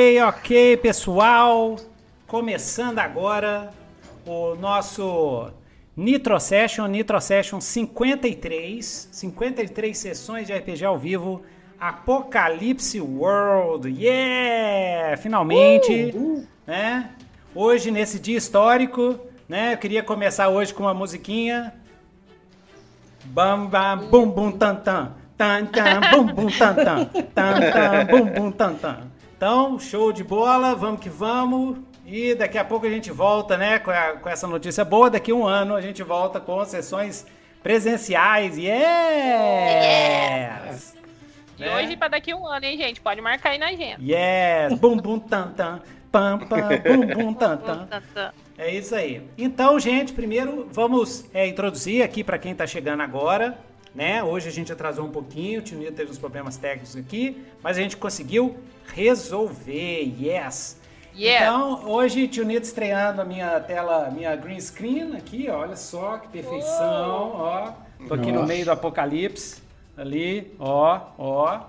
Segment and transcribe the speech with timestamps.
[0.00, 1.74] Ok, ok, pessoal.
[2.24, 3.72] Começando agora
[4.24, 5.50] o nosso
[5.96, 11.42] Nitro Session, Nitro Session 53, 53 sessões de RPG ao vivo,
[11.80, 15.16] Apocalipse World, yeah!
[15.16, 16.46] Finalmente, uh, uh.
[16.64, 17.10] né?
[17.52, 19.18] Hoje, nesse dia histórico,
[19.48, 19.72] né?
[19.72, 21.74] Eu queria começar hoje com uma musiquinha.
[23.24, 25.16] Bam, bam, bum, bum, tan, tan.
[25.36, 27.04] Tan, tan, bum, bum, tan, tan.
[27.34, 29.17] Tan, tan, bum, bum, tan, tan.
[29.38, 31.78] Então, show de bola, vamos que vamos.
[32.04, 35.08] E daqui a pouco a gente volta, né, com, a, com essa notícia boa.
[35.08, 37.24] Daqui a um ano a gente volta com sessões
[37.62, 38.58] presenciais.
[38.58, 38.66] Yes!
[41.56, 41.76] De né?
[41.76, 43.00] hoje para daqui a um ano, hein, gente?
[43.00, 44.02] Pode marcar aí na agenda.
[44.02, 44.76] Yes!
[44.80, 45.82] Bum, bum, tan, tan.
[46.10, 47.88] Pam, pam, bum, bum, tan, tan.
[48.58, 49.22] É isso aí.
[49.38, 53.56] Então, gente, primeiro vamos é, introduzir aqui para quem está chegando agora
[53.94, 54.22] né?
[54.22, 57.76] Hoje a gente atrasou um pouquinho, o tio Nito teve uns problemas técnicos aqui, mas
[57.76, 58.56] a gente conseguiu
[58.94, 60.78] resolver, yes!
[61.16, 61.46] Yeah.
[61.46, 66.28] Então, hoje, tio Nito estreando a minha tela, minha green screen aqui, olha só que
[66.28, 67.42] perfeição, oh.
[67.42, 67.72] ó.
[68.06, 68.42] Tô aqui Nossa.
[68.42, 69.60] no meio do apocalipse,
[69.96, 71.60] ali, ó, ó.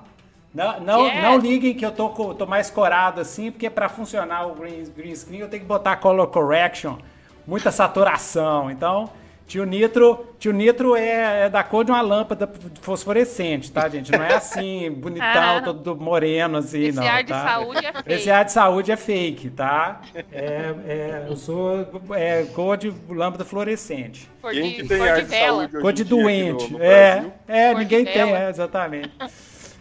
[0.53, 1.23] Não, não, yes.
[1.23, 5.16] não liguem que eu tô, tô mais corado assim, porque para funcionar o green, green
[5.16, 6.97] screen eu tenho que botar color correction,
[7.45, 8.69] muita saturação.
[8.69, 9.09] Então,
[9.50, 12.47] Tio Nitro, tio Nitro é, é, da cor de uma lâmpada
[12.81, 14.11] fosforescente, tá, gente?
[14.11, 17.03] Não é assim, bonitão, ah, todo moreno, assim, esse não.
[17.03, 17.36] Esse ar tá?
[17.36, 18.14] de saúde é fake.
[18.14, 20.02] Esse ar de saúde é fake, tá?
[20.31, 21.80] É, é, eu sou
[22.11, 24.30] é, cor de lâmpada fluorescente.
[24.39, 26.72] Cor de, Quem que tem cor ar de, de saúde Cor de doente.
[26.72, 29.11] No, no é, é ninguém tem, é, exatamente.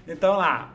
[0.08, 0.72] Então lá.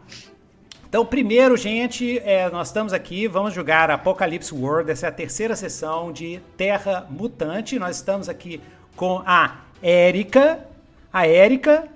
[0.88, 4.91] Então, primeiro, gente, é, nós estamos aqui, vamos jogar Apocalipse World.
[4.91, 7.80] Essa é a terceira sessão de Terra Mutante.
[7.80, 8.61] Nós estamos aqui
[8.95, 10.66] com a Érica,
[11.11, 11.88] a Érica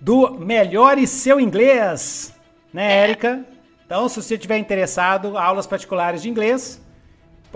[0.00, 2.34] do Melhore Seu Inglês,
[2.72, 3.44] né, Érica?
[3.86, 6.80] Então, se você estiver interessado, aulas particulares de inglês,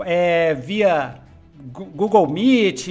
[0.05, 1.15] é, via
[1.73, 2.87] Google Meet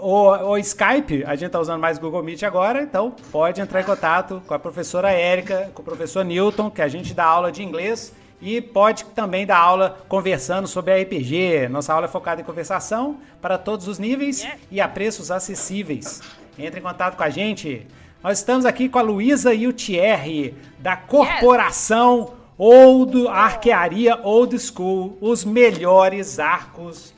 [0.00, 3.84] ou, ou, Skype, a gente está usando mais Google Meet agora, então pode entrar em
[3.84, 7.62] contato com a professora Érica, com o professor Newton, que a gente dá aula de
[7.62, 11.68] inglês e pode também dar aula conversando sobre a RPG.
[11.68, 14.58] Nossa aula é focada em conversação para todos os níveis yeah.
[14.70, 16.20] e a preços acessíveis.
[16.58, 17.86] Entre em contato com a gente.
[18.22, 22.34] Nós estamos aqui com a Luísa e o Thierry, da Corporação.
[22.60, 27.14] Old Arquearia Old School, os melhores arcos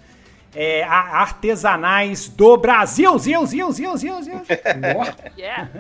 [0.54, 3.18] é, artesanais do Brasil.
[3.18, 4.42] Zil, zil, zil, zil, zil.
[5.38, 5.70] yeah.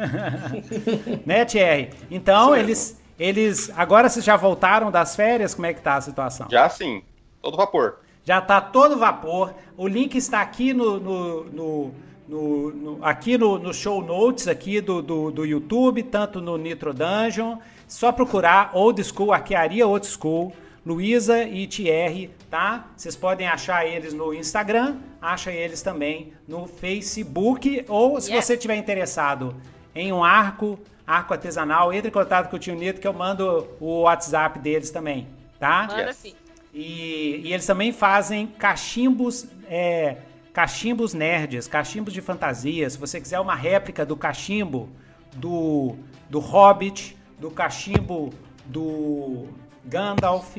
[1.26, 1.90] né, Thierry?
[2.10, 3.70] Então, eles eles.
[3.76, 5.54] Agora vocês já voltaram das férias?
[5.54, 6.48] Como é que tá a situação?
[6.50, 7.02] Já sim.
[7.42, 7.98] Todo vapor.
[8.24, 9.54] Já tá todo vapor.
[9.76, 10.98] O link está aqui no.
[10.98, 11.94] no, no,
[12.26, 16.94] no, no aqui no, no, show notes aqui do, do, do, YouTube, tanto no Nitro
[16.94, 17.58] Dungeon.
[17.86, 20.52] Só procurar Old School, Arquearia Old School,
[20.86, 22.86] Luísa e Thierry, tá?
[22.96, 27.84] Vocês podem achar eles no Instagram, acha eles também no Facebook.
[27.88, 28.46] Ou se yeah.
[28.46, 29.54] você tiver interessado
[29.94, 30.78] em um arco
[31.10, 34.90] arco artesanal, entre em contato com o tio Nito que eu mando o WhatsApp deles
[34.90, 35.26] também,
[35.58, 35.88] tá?
[35.90, 36.34] Manda sim.
[36.72, 40.18] E, e eles também fazem cachimbos, é,
[40.52, 42.88] cachimbos nerds, cachimbos de fantasia.
[42.88, 44.88] Se você quiser uma réplica do cachimbo
[45.34, 45.96] do,
[46.28, 48.32] do Hobbit, do cachimbo
[48.66, 49.48] do
[49.84, 50.56] Gandalf,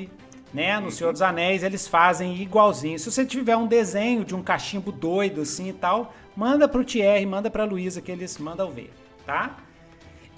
[0.54, 0.78] né?
[0.82, 3.00] No Senhor dos Anéis, eles fazem igualzinho.
[3.00, 7.26] Se você tiver um desenho de um cachimbo doido assim e tal, manda pro Thierry,
[7.26, 8.92] manda pra Luísa que eles mandam ver,
[9.26, 9.56] tá?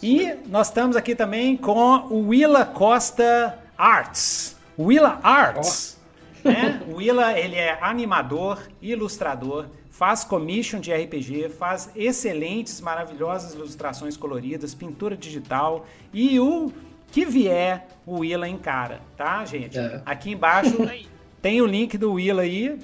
[0.04, 4.58] E nós estamos aqui também com o Willa Costa Arts.
[4.78, 5.98] Willa Arts.
[6.44, 6.50] Oh.
[6.50, 6.84] Né?
[6.90, 14.76] O Willa, ele é animador, ilustrador, faz commission de RPG, faz excelentes, maravilhosas ilustrações coloridas,
[14.76, 16.70] pintura digital e o
[17.10, 19.80] que vier o Willa encara, tá, gente?
[19.80, 20.02] É.
[20.06, 20.76] Aqui embaixo
[21.42, 22.78] tem o link do Willa aí.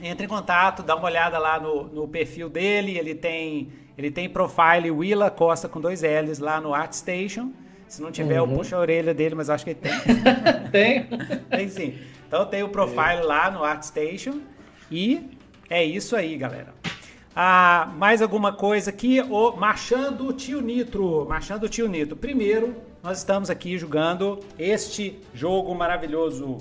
[0.00, 4.28] Entre em contato, dá uma olhada lá no, no perfil dele, ele tem ele tem
[4.28, 7.52] profile Willa Costa com dois L's lá no ArtStation.
[7.86, 8.50] Se não tiver, uhum.
[8.50, 9.92] eu puxo a orelha dele, mas acho que ele tem.
[10.72, 11.08] tem?
[11.48, 11.98] tem sim.
[12.26, 14.40] Então tem o profile lá no ArtStation.
[14.90, 15.30] E
[15.70, 16.74] é isso aí, galera.
[17.36, 19.20] Ah, mais alguma coisa aqui?
[19.20, 21.26] O Marchando Tio Nitro.
[21.28, 22.16] Marchando Tio Nitro.
[22.16, 26.58] Primeiro, nós estamos aqui jogando este jogo maravilhoso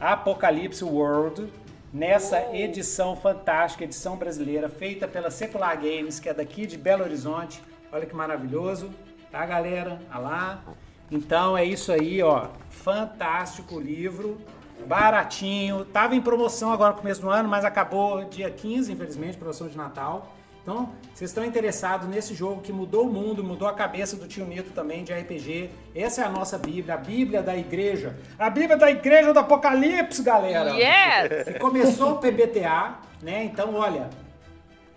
[0.00, 1.46] Apocalipse World
[1.94, 7.62] nessa edição fantástica, edição brasileira, feita pela Secular Games, que é daqui de Belo Horizonte.
[7.92, 8.90] Olha que maravilhoso,
[9.30, 10.00] tá, galera?
[10.10, 10.64] Olha lá.
[11.08, 12.48] Então é isso aí, ó.
[12.68, 14.38] Fantástico livro,
[14.88, 15.84] baratinho.
[15.84, 19.76] Tava em promoção agora no começo do ano, mas acabou dia 15, infelizmente, promoção de
[19.76, 20.34] Natal.
[20.64, 24.46] Então, vocês estão interessados nesse jogo que mudou o mundo, mudou a cabeça do tio
[24.46, 25.68] Nito também de RPG.
[25.94, 28.16] Essa é a nossa Bíblia, a Bíblia da igreja.
[28.38, 30.70] A Bíblia da igreja do Apocalipse, galera.
[30.70, 31.44] Yes!
[31.44, 33.44] Que começou o PBTA, né?
[33.44, 34.08] Então, olha,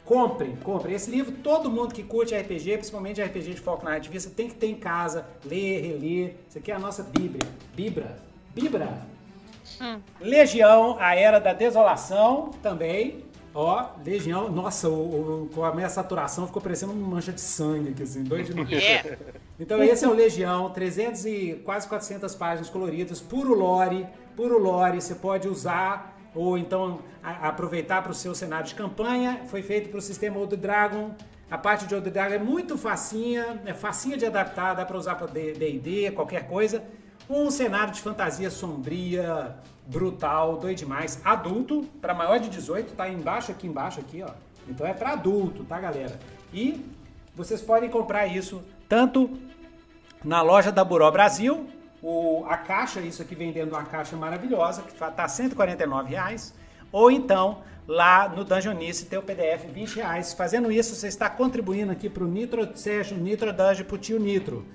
[0.05, 0.93] compre, compre.
[0.93, 4.55] Esse livro, todo mundo que curte RPG, principalmente RPG de foco na ativista, tem que
[4.55, 6.35] ter em casa, ler, reler.
[6.47, 7.43] Isso aqui é a nossa Bíblia.
[7.75, 8.15] Bíblia.
[8.55, 9.01] Bíblia.
[9.81, 9.99] Hum.
[10.21, 13.26] Legião, a Era da Desolação, também.
[13.59, 17.89] Ó, Legião, nossa, o, o, com a minha saturação ficou parecendo uma mancha de sangue
[17.89, 18.69] aqui, assim, dois de novo.
[18.69, 19.17] Yeah.
[19.59, 24.05] Então esse é o Legião, 300 e quase 400 páginas coloridas, puro lore,
[24.35, 29.41] puro lore, você pode usar ou então a, aproveitar para o seu cenário de campanha.
[29.47, 31.15] Foi feito para o sistema Old Dragon.
[31.49, 35.15] A parte de Old Dragon é muito facinha, é facinha de adaptar, dá para usar
[35.15, 36.83] para D&D, qualquer coisa.
[37.29, 39.55] Um cenário de fantasia sombria,
[39.85, 41.21] brutal, doido demais.
[41.23, 44.31] Adulto, para maior de 18, tá embaixo, aqui embaixo, aqui, ó.
[44.67, 46.19] Então é para adulto, tá, galera?
[46.53, 46.85] E
[47.35, 49.37] vocês podem comprar isso tanto
[50.23, 51.69] na loja da Buró Brasil,
[52.01, 56.53] o, a caixa, isso aqui de uma caixa maravilhosa, que tá 149 reais,
[56.91, 60.33] ou então lá no Dungeonice tem o PDF 20 reais.
[60.33, 64.65] Fazendo isso, você está contribuindo aqui para o Nitro Session, Nitro Dungeon, pro tio Nitro,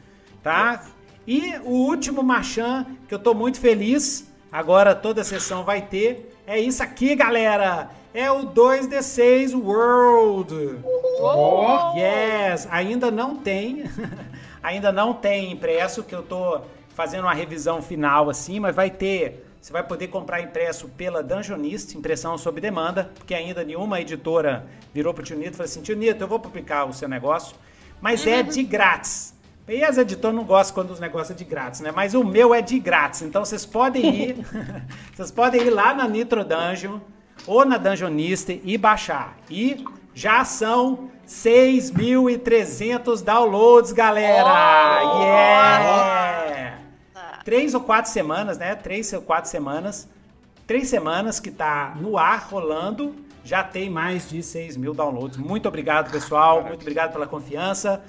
[0.43, 0.85] tá?
[1.27, 6.35] E o último Machan, que eu estou muito feliz, agora toda a sessão vai ter,
[6.47, 7.91] é isso aqui, galera!
[8.15, 10.81] É o 2D6 World!
[11.21, 11.95] Oh.
[11.97, 12.69] Yes!
[12.71, 13.85] Ainda não tem,
[14.63, 16.61] ainda não tem impresso, que eu tô
[16.91, 21.97] fazendo uma revisão final assim, mas vai ter você vai poder comprar impresso pela Dungeonist,
[21.97, 25.97] impressão sob demanda, porque ainda nenhuma editora virou pro Tio Nito e falou assim: Tio
[25.97, 27.55] Nito, eu vou publicar o seu negócio,
[28.01, 29.32] mas é de grátis.
[29.73, 31.91] E as editoras não gostam quando os negócios é de grátis, né?
[31.91, 33.23] Mas o meu é de grátis.
[33.23, 34.37] Então vocês podem ir.
[35.17, 37.01] vocês podem ir lá na Nitro Dungeon
[37.47, 39.35] ou na Dungeonista e baixar.
[39.49, 39.83] E
[40.15, 45.01] já são 6.300 downloads, galera!
[45.05, 45.23] Oh!
[45.23, 46.79] Yeah!
[47.43, 48.75] Três ou quatro semanas, né?
[48.75, 50.07] Três ou quatro semanas.
[50.67, 53.15] Três semanas que tá no ar rolando.
[53.43, 55.39] Já tem mais de 6 mil downloads.
[55.39, 56.63] Muito obrigado, pessoal.
[56.63, 58.03] Muito obrigado pela confiança.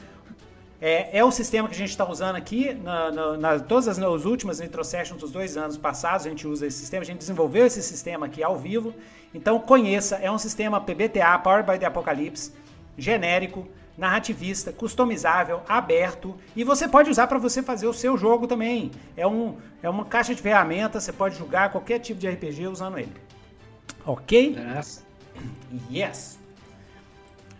[0.85, 3.97] É, é o sistema que a gente está usando aqui, na, na, na, todas as,
[3.97, 7.19] nas últimas Nitro Sessions dos dois anos passados, a gente usa esse sistema, a gente
[7.19, 8.93] desenvolveu esse sistema aqui ao vivo.
[9.33, 12.51] Então conheça, é um sistema PBTA, Powered by the Apocalypse,
[12.97, 13.65] genérico,
[13.97, 18.91] narrativista, customizável, aberto e você pode usar para você fazer o seu jogo também.
[19.15, 22.97] É, um, é uma caixa de ferramentas, você pode jogar qualquer tipo de RPG usando
[22.97, 23.15] ele.
[24.05, 24.57] Ok?
[24.77, 25.05] Yes.
[25.89, 26.39] yes.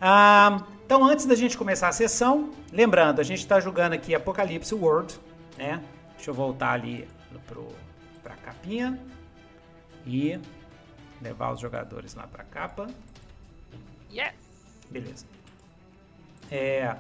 [0.02, 4.76] Ah, então, antes da gente começar a sessão, lembrando, a gente está jogando aqui Apocalipse
[4.76, 5.18] World,
[5.58, 5.82] né?
[6.16, 7.08] Deixa eu voltar ali
[8.22, 9.00] para a capinha
[10.06, 10.40] e
[11.22, 12.88] levar os jogadores lá para a capa.
[14.12, 14.34] Yes!
[14.90, 15.26] Beleza.
[16.52, 16.96] É,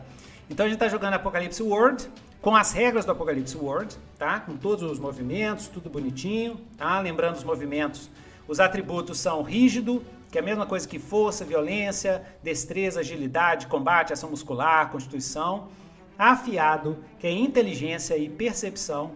[0.49, 2.09] então a gente está jogando Apocalipse World
[2.41, 4.39] com as regras do Apocalipse World, tá?
[4.39, 6.99] Com todos os movimentos, tudo bonitinho, tá?
[6.99, 8.09] Lembrando os movimentos,
[8.47, 10.03] os atributos são rígido,
[10.33, 15.67] que é a mesma coisa que força, violência, destreza, agilidade, combate, ação muscular, constituição.
[16.17, 19.11] Afiado, que é inteligência e percepção,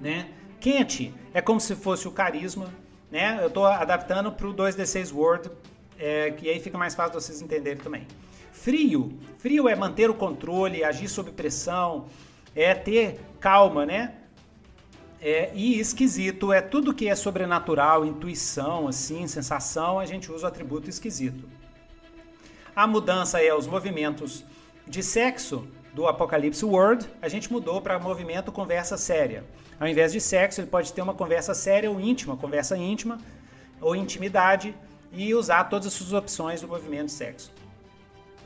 [0.00, 0.30] né?
[0.58, 2.72] Quente é como se fosse o carisma,
[3.10, 3.38] né?
[3.42, 5.50] Eu estou adaptando para o 2D6 Word,
[5.98, 8.06] é, que aí fica mais fácil vocês entenderem também.
[8.50, 12.06] Frio, frio é manter o controle, agir sob pressão,
[12.56, 14.14] é ter calma, né?
[15.26, 20.48] É, e esquisito é tudo que é sobrenatural, intuição, assim, sensação, a gente usa o
[20.48, 21.48] atributo esquisito.
[22.76, 24.44] A mudança é os movimentos
[24.86, 29.46] de sexo do Apocalipse World, a gente mudou para movimento conversa séria.
[29.80, 33.16] Ao invés de sexo, ele pode ter uma conversa séria ou íntima, conversa íntima
[33.80, 34.74] ou intimidade
[35.10, 37.50] e usar todas as suas opções do movimento sexo.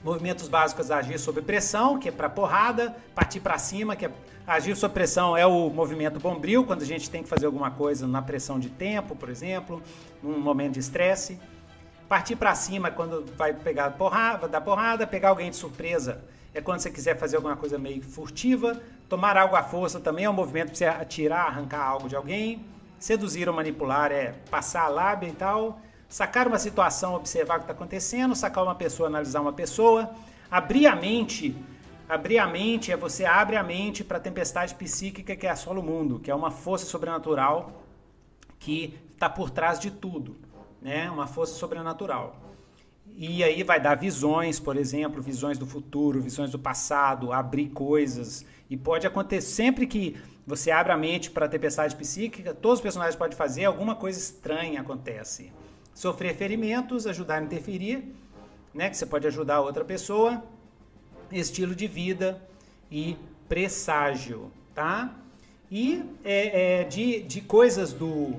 [0.03, 4.11] Movimentos básicos agir sob pressão, que é para porrada, partir para cima, que é
[4.47, 8.07] agir sob pressão é o movimento bombril, quando a gente tem que fazer alguma coisa
[8.07, 9.83] na pressão de tempo, por exemplo,
[10.23, 11.39] num momento de estresse.
[12.09, 16.23] Partir para cima é quando vai pegar porrada, dar porrada, pegar alguém de surpresa
[16.55, 18.81] é quando você quiser fazer alguma coisa meio furtiva.
[19.09, 22.65] Tomar algo à força também é um movimento para você atirar, arrancar algo de alguém.
[22.99, 27.65] Seduzir ou manipular é passar a lábia e tal sacar uma situação, observar o que
[27.65, 30.11] está acontecendo, sacar uma pessoa, analisar uma pessoa,
[30.51, 31.55] abrir a mente.
[32.09, 35.83] Abrir a mente é você abre a mente para a tempestade psíquica que assola o
[35.83, 37.83] mundo, que é uma força sobrenatural
[38.59, 40.37] que está por trás de tudo,
[40.81, 41.11] né?
[41.11, 42.35] Uma força sobrenatural.
[43.15, 48.45] E aí vai dar visões, por exemplo, visões do futuro, visões do passado, abrir coisas.
[48.71, 52.83] E pode acontecer sempre que você abre a mente para a tempestade psíquica, todos os
[52.83, 55.53] personagens podem fazer, alguma coisa estranha acontece
[55.99, 58.15] sofrer ferimentos, ajudar a interferir,
[58.73, 58.89] né?
[58.89, 60.45] Que você pode ajudar outra pessoa,
[61.33, 62.41] estilo de vida
[62.89, 63.17] e
[63.49, 65.13] presságio, tá?
[65.69, 68.37] E é, é, de, de coisas do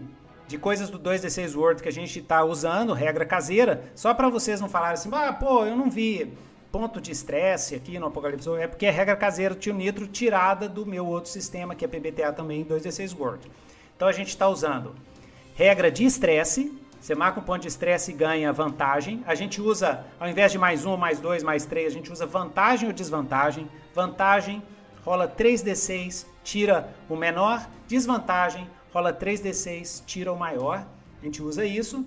[0.47, 4.59] de coisas do 2D6 Word que a gente está usando, regra caseira, só para vocês
[4.59, 6.33] não falarem assim, ah, pô, eu não vi
[6.71, 10.87] ponto de estresse aqui no Apocalipse, é porque é regra caseira tio Nitro tirada do
[10.87, 13.51] meu outro sistema, que é PBTA também, 2D6 Word.
[13.95, 14.95] Então a gente está usando
[15.53, 19.23] regra de estresse, você marca um ponto de estresse e ganha vantagem.
[19.25, 22.25] A gente usa, ao invés de mais um, mais dois, mais três, a gente usa
[22.25, 23.69] vantagem ou desvantagem.
[23.95, 24.61] Vantagem,
[25.03, 27.65] rola 3d6, tira o menor.
[27.87, 30.85] Desvantagem, rola 3d6, tira o maior.
[31.21, 32.05] A gente usa isso.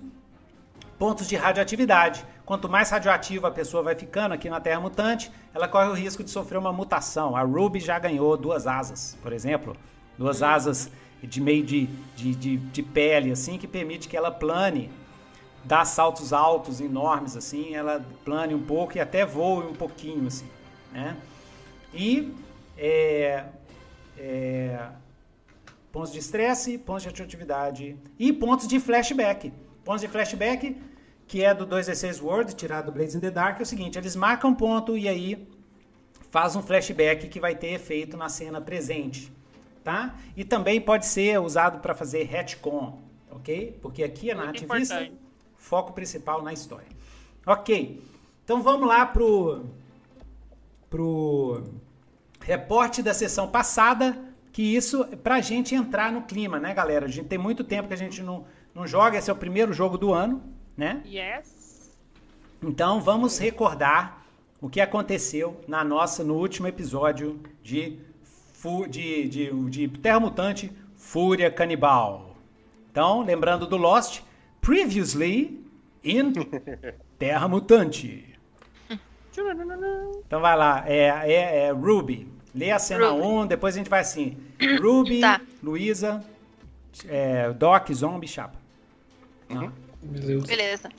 [0.99, 2.23] Pontos de radioatividade.
[2.45, 6.23] Quanto mais radioativa a pessoa vai ficando aqui na Terra Mutante, ela corre o risco
[6.23, 7.35] de sofrer uma mutação.
[7.35, 9.75] A Ruby já ganhou duas asas, por exemplo.
[10.17, 10.91] Duas asas
[11.27, 14.89] de meio de, de, de, de pele, assim, que permite que ela plane,
[15.63, 20.47] dá saltos altos, enormes, assim, ela plane um pouco e até voe um pouquinho, assim,
[20.91, 21.15] né?
[21.93, 22.33] E
[22.77, 23.45] é,
[24.17, 24.87] é,
[25.91, 29.53] pontos de estresse, pontos de atividade e pontos de flashback.
[29.85, 30.75] Pontos de flashback,
[31.27, 34.15] que é do 2D6 Word, tirado do Blades in the Dark, é o seguinte, eles
[34.15, 35.47] marcam ponto e aí
[36.31, 39.31] faz um flashback que vai ter efeito na cena presente
[39.83, 40.15] tá?
[40.35, 42.99] E também pode ser usado para fazer retcon,
[43.29, 43.77] ok?
[43.81, 45.09] Porque aqui é narrativista,
[45.57, 46.87] foco principal na história.
[47.45, 48.01] Ok,
[48.43, 49.65] então vamos lá pro,
[50.89, 51.63] pro
[52.39, 54.17] reporte da sessão passada,
[54.51, 57.05] que isso é pra gente entrar no clima, né, galera?
[57.05, 59.73] A gente tem muito tempo que a gente não, não joga, esse é o primeiro
[59.73, 60.41] jogo do ano,
[60.77, 61.01] né?
[61.05, 61.91] Yes.
[62.61, 64.25] Então vamos recordar
[64.61, 67.99] o que aconteceu na nossa no último episódio de
[68.89, 72.35] de, de, de Terra Mutante, Fúria Canibal.
[72.91, 74.21] Então, lembrando do Lost,
[74.61, 75.65] Previously
[76.03, 76.33] in
[77.19, 78.33] Terra Mutante.
[80.27, 82.27] Então vai lá, é, é, é Ruby.
[82.53, 84.37] Lê a cena 1, um, depois a gente vai assim.
[84.79, 85.41] Ruby, tá.
[85.61, 86.23] Luísa,
[87.07, 88.57] é, Doc, Zombie, Chapa.
[89.49, 89.71] Uhum.
[90.01, 90.89] Beleza.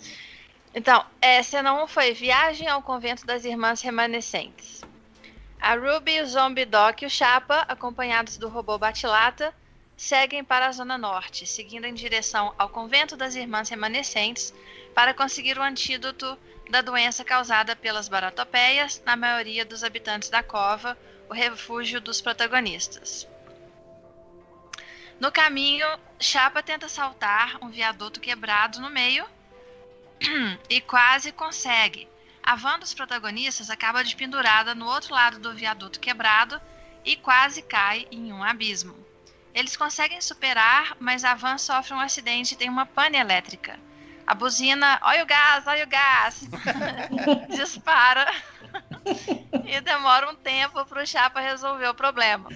[0.75, 4.83] Então, é, cena 1 um foi Viagem ao Convento das Irmãs Remanescentes.
[5.66, 9.50] A Ruby, o Zombie Doc e o Chapa, acompanhados do robô Batilata,
[9.97, 14.52] seguem para a Zona Norte, seguindo em direção ao Convento das Irmãs Remanescentes
[14.94, 20.99] para conseguir o antídoto da doença causada pelas baratopeias na maioria dos habitantes da cova,
[21.30, 23.26] o refúgio dos protagonistas.
[25.18, 25.87] No caminho,
[26.21, 29.26] Chapa tenta saltar um viaduto quebrado no meio
[30.68, 32.06] e quase consegue,
[32.44, 36.60] a van dos protagonistas acaba despendurada no outro lado do viaduto quebrado
[37.02, 38.94] e quase cai em um abismo.
[39.54, 43.80] Eles conseguem superar, mas a van sofre um acidente e tem uma pane elétrica.
[44.26, 46.46] A buzina, olha o gás, olha o gás,
[47.48, 48.30] dispara
[49.64, 52.50] e demora um tempo para o Chapa resolver o problema.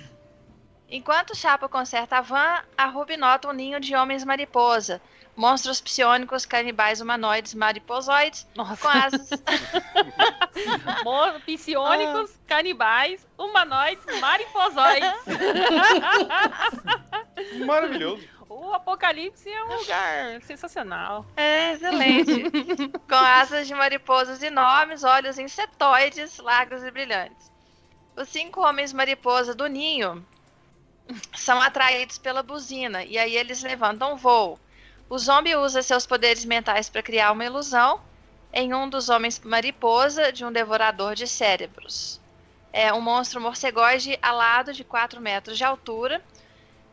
[0.91, 5.01] Enquanto o Chapa conserta a van, a Ruby nota um ninho de homens mariposa
[5.39, 8.77] monstros psionicos, canibais humanoides, mariposoides, Nossa.
[8.77, 9.31] com asas.
[11.47, 12.39] psionicos, ah.
[12.49, 15.13] canibais, humanoides, mariposoides.
[17.65, 18.27] Maravilhoso.
[18.49, 21.25] O Apocalipse é um lugar sensacional.
[21.37, 22.51] É, excelente.
[23.09, 27.53] com asas de mariposas enormes, olhos insetoides, largos e brilhantes.
[28.17, 30.27] Os cinco homens mariposa do ninho
[31.37, 34.59] são atraídos pela buzina e aí eles levantam voo.
[35.11, 38.01] O zombie usa seus poderes mentais para criar uma ilusão
[38.53, 42.21] em um dos homens mariposa de um devorador de cérebros.
[42.73, 46.23] É um monstro morcegoide alado de 4 metros de altura,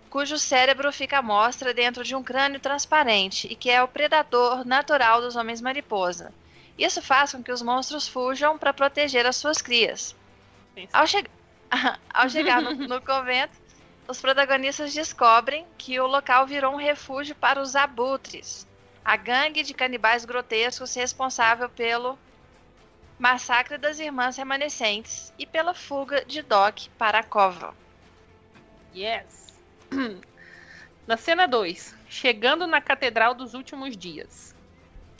[0.09, 4.65] cujo cérebro fica à mostra dentro de um crânio transparente e que é o predador
[4.65, 6.33] natural dos homens mariposa.
[6.77, 10.15] Isso faz com que os monstros fujam para proteger as suas crias.
[10.93, 11.25] Ao, che
[12.13, 13.53] ao, chegar no, no convento,
[14.07, 18.67] os protagonistas descobrem que o local virou um refúgio para os abutres,
[19.03, 22.17] a gangue de canibais grotescos responsável pelo
[23.17, 27.73] massacre das irmãs remanescentes e pela fuga de Doc para a cova.
[28.95, 29.53] Yes.
[31.07, 34.55] Na cena 2, chegando na Catedral dos Últimos Dias.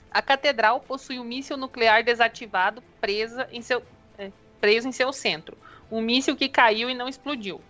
[0.10, 3.84] A catedral possui um míssil nuclear desativado presa em seu,
[4.18, 5.56] é, preso em seu centro.
[5.92, 7.62] Um míssil que caiu e não explodiu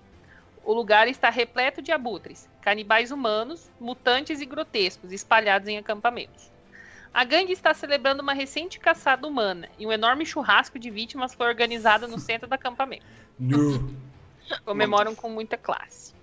[0.66, 6.52] o lugar está repleto de abutres, canibais humanos, mutantes e grotescos espalhados em acampamentos.
[7.14, 11.48] A gangue está celebrando uma recente caçada humana e um enorme churrasco de vítimas foi
[11.48, 13.06] organizado no centro do acampamento.
[13.38, 13.94] No.
[14.64, 16.14] Comemoram com muita classe.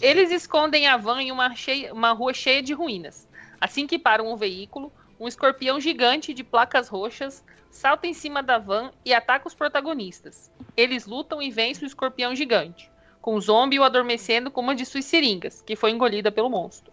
[0.00, 3.28] Eles escondem a van em uma, cheia, uma rua cheia de ruínas.
[3.60, 8.58] Assim que param o veículo, um escorpião gigante de placas roxas salta em cima da
[8.58, 10.50] van e ataca os protagonistas.
[10.76, 12.90] Eles lutam e vencem o escorpião gigante,
[13.26, 16.92] com o zombie o adormecendo com uma de suas seringas, que foi engolida pelo monstro.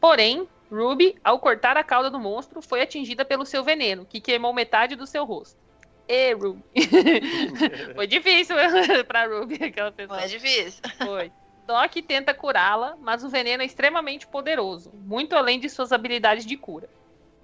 [0.00, 4.52] Porém, Ruby, ao cortar a cauda do monstro, foi atingida pelo seu veneno, que queimou
[4.52, 5.58] metade do seu rosto.
[6.06, 6.62] E Ruby.
[7.96, 8.54] foi difícil
[9.08, 10.20] para Ruby aquela pessoa.
[10.20, 10.80] Foi difícil.
[11.04, 11.32] Foi.
[11.66, 16.56] Doc tenta curá-la, mas o veneno é extremamente poderoso, muito além de suas habilidades de
[16.56, 16.88] cura.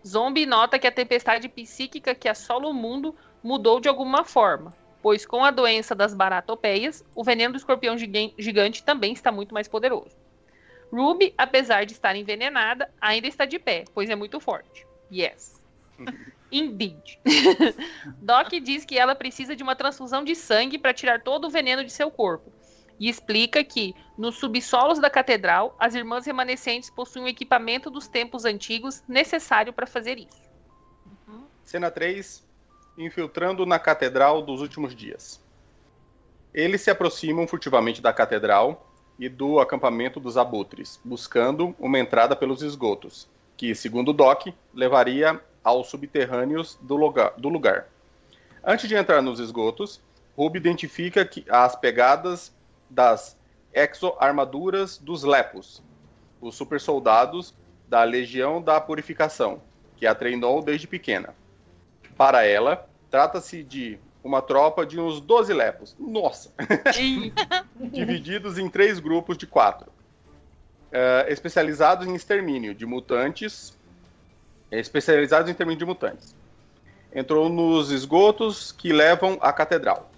[0.07, 4.73] Zombie nota que a tempestade psíquica que assola o mundo mudou de alguma forma,
[5.03, 9.67] pois com a doença das baratopeias, o veneno do escorpião gigante também está muito mais
[9.67, 10.17] poderoso.
[10.93, 14.87] Ruby, apesar de estar envenenada, ainda está de pé, pois é muito forte.
[15.11, 15.61] Yes.
[16.53, 17.19] Indeed.
[18.21, 21.83] Doc diz que ela precisa de uma transfusão de sangue para tirar todo o veneno
[21.83, 22.53] de seu corpo.
[23.01, 28.45] E explica que, nos subsolos da catedral, as irmãs remanescentes possuem o equipamento dos tempos
[28.45, 30.43] antigos necessário para fazer isso.
[31.27, 31.47] Uhum.
[31.65, 32.52] Cena 3
[32.97, 35.41] Infiltrando na catedral dos últimos dias.
[36.53, 38.87] Eles se aproximam furtivamente da catedral
[39.19, 45.89] e do acampamento dos abutres, buscando uma entrada pelos esgotos, que, segundo Doc, levaria aos
[45.89, 47.33] subterrâneos do lugar.
[47.39, 47.89] Do lugar.
[48.63, 50.01] Antes de entrar nos esgotos,
[50.37, 52.55] Ruby identifica que as pegadas
[52.91, 53.39] das
[53.73, 55.83] exo-armaduras dos Lepos,
[56.41, 57.55] os super soldados
[57.89, 59.63] da Legião da Purificação,
[59.97, 61.35] que a treinou desde pequena.
[62.17, 65.97] Para ela, trata-se de uma tropa de uns 12 lepos.
[65.99, 66.53] Nossa!
[67.77, 69.91] Divididos em três grupos de quatro.
[70.91, 73.77] Uh, especializados em extermínio de mutantes.
[74.71, 76.35] Especializados em extermínio de mutantes.
[77.15, 80.11] Entrou nos esgotos que levam à catedral.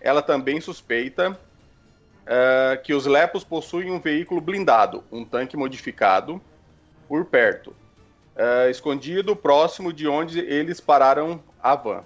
[0.00, 6.40] Ela também suspeita uh, que os lepos possuem um veículo blindado, um tanque modificado,
[7.08, 7.74] por perto.
[8.40, 12.02] Uh, escondido próximo de onde eles pararam a van.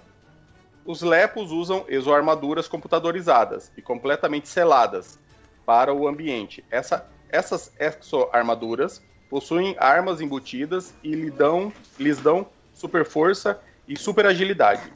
[0.85, 5.17] Os lepos usam exoarmaduras computadorizadas e completamente seladas
[5.65, 6.61] para o ambiente.
[6.69, 13.57] Essa, essas exoarmaduras possuem armas embutidas e lhe dão, lhes dão super força
[13.87, 14.91] e super agilidade.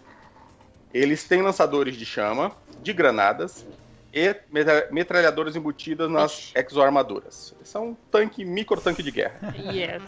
[0.93, 2.51] Eles têm lançadores de chama,
[2.83, 3.65] de granadas
[4.13, 4.35] e
[4.91, 7.55] metralhadoras embutidas nas exoarmaduras.
[7.63, 9.53] São um tanque, micro tanque de guerra.
[9.55, 10.03] Yes.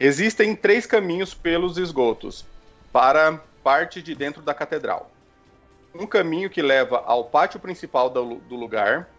[0.00, 2.46] Existem três caminhos pelos esgotos
[2.92, 5.10] para parte de dentro da catedral.
[5.92, 9.10] Um caminho que leva ao pátio principal do, lugar,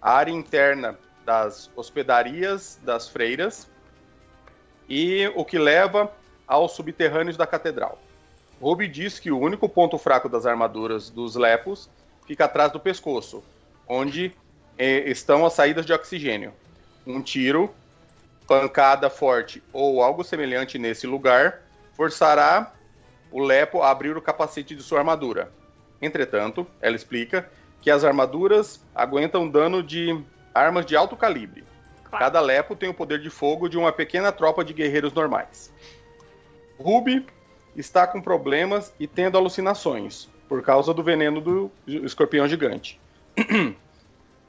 [0.00, 3.66] a área interna das hospedarias das freiras
[4.86, 6.12] e o que leva
[6.46, 7.98] aos subterrâneos da catedral.
[8.60, 11.88] Ruby diz que o único ponto fraco das armaduras dos lepos
[12.26, 13.42] fica atrás do pescoço,
[13.88, 14.34] onde
[14.76, 16.52] eh, estão as saídas de oxigênio.
[17.06, 17.74] Um tiro,
[18.46, 22.72] pancada forte ou algo semelhante nesse lugar forçará
[23.30, 25.50] o Lepo abrir o capacete de sua armadura.
[26.00, 30.18] Entretanto, ela explica que as armaduras aguentam dano de
[30.54, 31.64] armas de alto calibre.
[32.04, 32.24] Claro.
[32.24, 35.72] Cada Lepo tem o poder de fogo de uma pequena tropa de guerreiros normais.
[36.78, 37.26] Ruby
[37.74, 43.00] está com problemas e tendo alucinações por causa do veneno do escorpião gigante.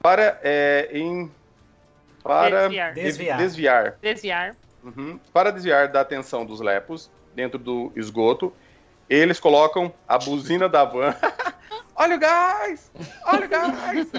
[0.01, 1.31] para é, em
[2.27, 3.37] para desviar, desviar.
[3.37, 3.97] desviar.
[4.01, 4.55] desviar.
[4.83, 5.19] Uhum.
[5.33, 8.53] Para desviar da atenção dos lepos dentro do esgoto,
[9.09, 11.15] eles colocam a buzina da van.
[11.95, 12.91] olha o gás!
[13.25, 14.11] Olha o gás!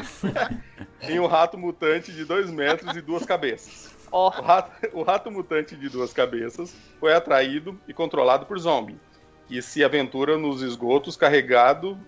[1.03, 3.97] em um rato mutante de dois metros e duas cabeças.
[4.11, 4.27] Oh.
[4.27, 8.99] O, rato, o, rato, mutante de duas cabeças foi atraído e controlado por zombie,
[9.47, 11.99] que se aventura nos esgotos carregado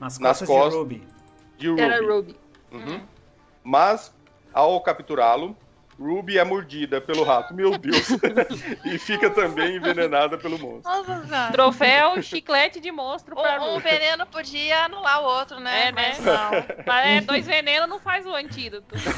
[0.00, 1.08] nas, nas costas, de Ruby.
[1.56, 1.82] De Ruby.
[1.82, 2.36] Era Ruby.
[2.72, 3.00] Uhum.
[3.62, 4.12] Mas,
[4.56, 5.54] ao capturá-lo,
[6.00, 8.08] Ruby é mordida pelo rato, meu Deus.
[8.84, 10.90] e fica também envenenada pelo monstro.
[10.90, 15.88] Nossa, Troféu chiclete de monstro pra um, um veneno podia anular o outro, né?
[15.88, 16.08] É, né?
[16.08, 16.50] Mas não.
[16.86, 18.98] Mas é, dois venenos não faz o antídoto.
[18.98, 19.10] Só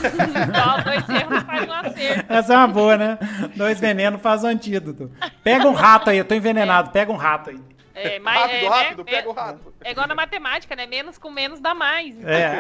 [0.83, 2.33] dois erros não faz um acerto.
[2.33, 3.19] Essa é uma boa, né?
[3.57, 5.11] Dois venenos faz o antídoto.
[5.43, 6.91] Pega um rato aí, eu tô envenenado.
[6.91, 6.93] É.
[6.93, 7.61] Pega um rato aí.
[7.95, 9.11] É, mas, rápido, é, rápido, né?
[9.11, 9.75] pega o rato.
[9.83, 10.87] É igual na matemática, né?
[10.87, 12.15] Menos com menos dá mais.
[12.25, 12.59] É.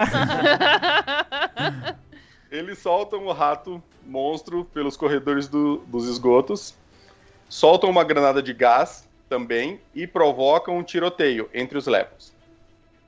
[2.50, 6.74] Eles soltam o rato monstro pelos corredores do, dos esgotos,
[7.48, 12.32] soltam uma granada de gás também e provocam um tiroteio entre os lepos.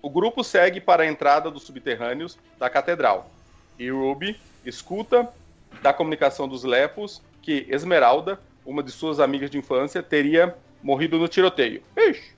[0.03, 3.31] O grupo segue para a entrada dos subterrâneos da catedral
[3.79, 5.33] e Ruby escuta
[5.81, 11.29] da comunicação dos lepos que Esmeralda, uma de suas amigas de infância, teria morrido no
[11.29, 11.83] tiroteio.
[11.97, 12.35] Ixi.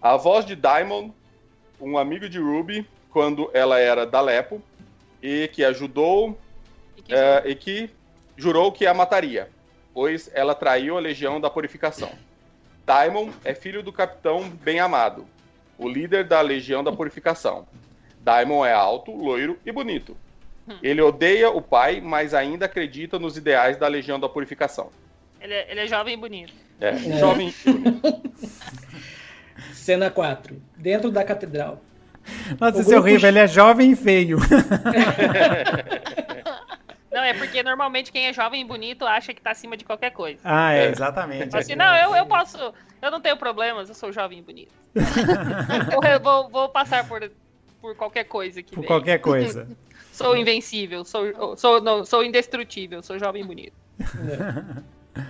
[0.00, 1.12] A voz de Diamond,
[1.80, 4.62] um amigo de Ruby, quando ela era da Lepo,
[5.22, 6.38] e que ajudou
[6.96, 7.90] e que, é, e que
[8.36, 9.48] jurou que a mataria.
[9.92, 12.10] pois ela traiu a Legião da Purificação.
[12.86, 15.26] Daimon é filho do Capitão Bem-Amado,
[15.78, 17.66] o líder da Legião da Purificação.
[18.20, 20.16] Daimon é alto, loiro e bonito.
[20.68, 20.76] Hum.
[20.82, 24.90] Ele odeia o pai, mas ainda acredita nos ideais da Legião da Purificação.
[25.40, 26.52] Ele é, ele é jovem e bonito.
[26.80, 27.18] É, é.
[27.18, 28.22] jovem e bonito.
[29.72, 30.60] Cena 4.
[30.76, 31.80] Dentro da catedral.
[32.58, 33.28] Nossa, isso é horrível.
[33.28, 34.38] Ele é jovem e feio.
[37.10, 40.10] Não, é porque normalmente quem é jovem e bonito acha que tá acima de qualquer
[40.12, 40.40] coisa.
[40.44, 41.56] Ah, é, exatamente.
[41.56, 42.56] Assim, não, eu, eu posso.
[43.02, 44.72] Eu não tenho problemas, eu sou jovem e bonito.
[44.94, 47.28] eu vou, vou passar por,
[47.80, 48.76] por qualquer coisa aqui.
[48.76, 48.86] Por vem.
[48.86, 49.66] qualquer coisa.
[50.12, 53.74] sou invencível, sou, sou, não, sou indestrutível, sou jovem e bonito.
[55.16, 55.22] É.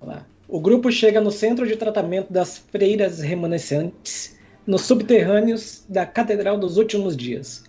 [0.00, 0.24] Olá.
[0.48, 6.76] O grupo chega no centro de tratamento das freiras remanescentes, nos subterrâneos da Catedral dos
[6.76, 7.64] Últimos Dias.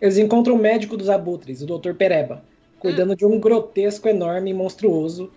[0.00, 1.92] Eles encontram o médico dos abutres, o Dr.
[1.94, 2.42] Pereba,
[2.78, 3.16] cuidando hum.
[3.16, 5.30] de um grotesco enorme e monstruoso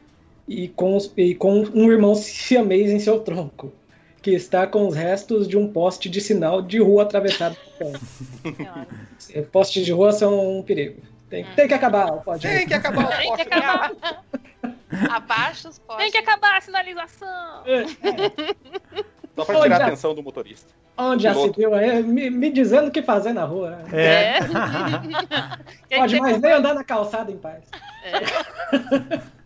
[0.48, 3.74] e com, e com um irmão siamês em seu tronco,
[4.22, 9.42] que está com os restos de um poste de sinal de rua atravessado por pé.
[9.52, 11.02] Postes de rua são um perigo.
[11.30, 11.48] Tem, hum.
[11.56, 12.48] tem que acabar o poste.
[12.48, 13.22] Tem que acabar o poste.
[13.22, 13.92] Tem que acabar.
[15.10, 16.04] Abaixa os postes.
[16.04, 17.64] Tem que acabar a sinalização.
[17.66, 19.04] É.
[19.36, 20.72] Só pra tirar a atenção do motorista.
[20.98, 21.72] Onde já se viu
[22.04, 23.80] me, me, dizendo o que fazer na rua.
[23.92, 24.38] É.
[24.38, 24.40] é.
[25.98, 27.64] Pode mais nem andar na calçada em paz.
[28.04, 29.22] É.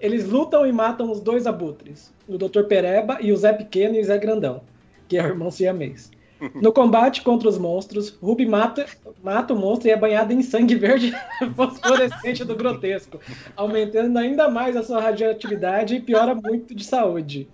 [0.00, 2.62] Eles lutam e matam os dois abutres, o Dr.
[2.68, 4.62] Pereba e o Zé Pequeno e o Zé Grandão,
[5.08, 6.10] que é o irmão siamês.
[6.54, 8.86] No combate contra os monstros, Ruby mata,
[9.24, 11.12] mata o monstro e é banhado em sangue verde
[11.56, 13.20] fosforescente do grotesco,
[13.56, 17.48] aumentando ainda mais a sua radioatividade e piora muito de saúde.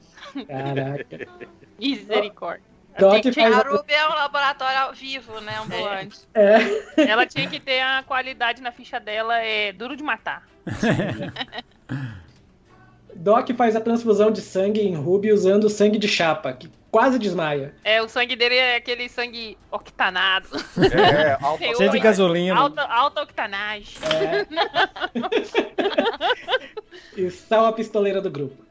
[0.47, 1.27] Caraca.
[1.79, 2.75] Misericórdia.
[2.99, 3.55] Doc faz...
[3.55, 5.59] A Ruby é um laboratório vivo, né?
[5.59, 6.21] Ambulante.
[6.33, 6.55] É.
[6.97, 7.09] é.
[7.09, 10.47] Ela tinha que ter a qualidade na ficha dela, é duro de matar.
[13.17, 17.75] Doc faz a transfusão de sangue em Ruby usando sangue de chapa, que quase desmaia.
[17.85, 20.49] É, o sangue dele é aquele sangue octanado.
[20.93, 22.57] É, alta, cheio de gasolina.
[22.57, 23.95] Alta, alta octanagem.
[24.13, 24.47] É.
[27.21, 28.65] e sal a pistoleira do grupo.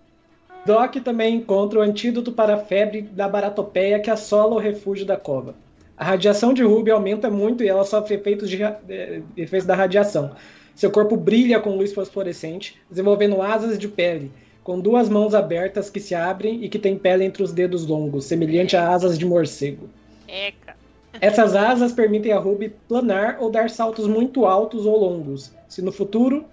[0.65, 5.17] Doc também encontra o antídoto para a febre da baratopeia que assola o refúgio da
[5.17, 5.55] cova.
[5.97, 10.31] A radiação de Ruby aumenta muito e ela sofre efeitos, de, eh, efeitos da radiação.
[10.73, 14.31] Seu corpo brilha com luz fosforescente, desenvolvendo asas de pele,
[14.63, 18.25] com duas mãos abertas que se abrem e que têm pele entre os dedos longos,
[18.25, 19.89] semelhante a asas de morcego.
[20.27, 20.75] Eca.
[21.21, 25.53] Essas asas permitem a Ruby planar ou dar saltos muito altos ou longos.
[25.67, 26.45] Se no futuro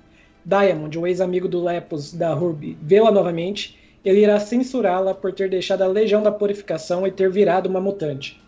[0.45, 5.83] Diamond, o ex-amigo do Lepos da Ruby, vê-la novamente, ele irá censurá-la por ter deixado
[5.83, 8.41] a Legião da Purificação e ter virado uma mutante.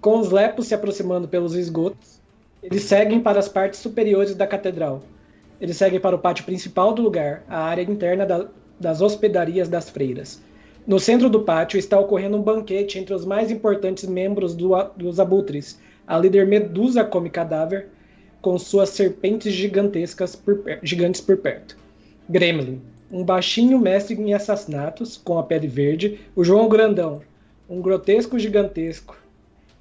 [0.00, 2.20] Com os lepos se aproximando pelos esgotos,
[2.62, 5.02] eles seguem para as partes superiores da catedral.
[5.60, 8.46] Eles seguem para o pátio principal do lugar, a área interna da,
[8.78, 10.40] das hospedarias das freiras.
[10.86, 15.20] No centro do pátio está ocorrendo um banquete entre os mais importantes membros do, dos
[15.20, 15.78] abutres.
[16.06, 17.88] A líder Medusa come cadáver,
[18.40, 21.76] com suas serpentes gigantescas por, gigantes por perto.
[22.28, 27.22] Gremlin, um baixinho mestre em assassinatos, com a pele verde, o João Grandão,
[27.68, 29.16] um grotesco gigantesco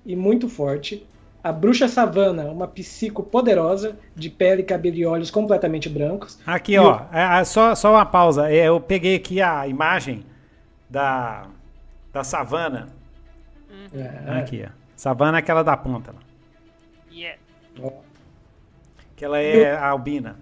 [0.06, 1.06] e muito forte,
[1.44, 6.40] a bruxa savana, uma psico poderosa, de pele, cabelo e olhos completamente brancos.
[6.46, 7.16] Aqui, ó, o...
[7.16, 8.52] é, é, só, só uma pausa.
[8.52, 10.26] É, eu peguei aqui a imagem
[10.90, 11.48] da,
[12.12, 12.90] da savana.
[13.94, 14.40] É.
[14.40, 14.72] Aqui, ó.
[14.96, 16.14] Savana é aquela da ponta.
[17.12, 17.38] Yeah.
[19.16, 20.38] Que ela é a albina.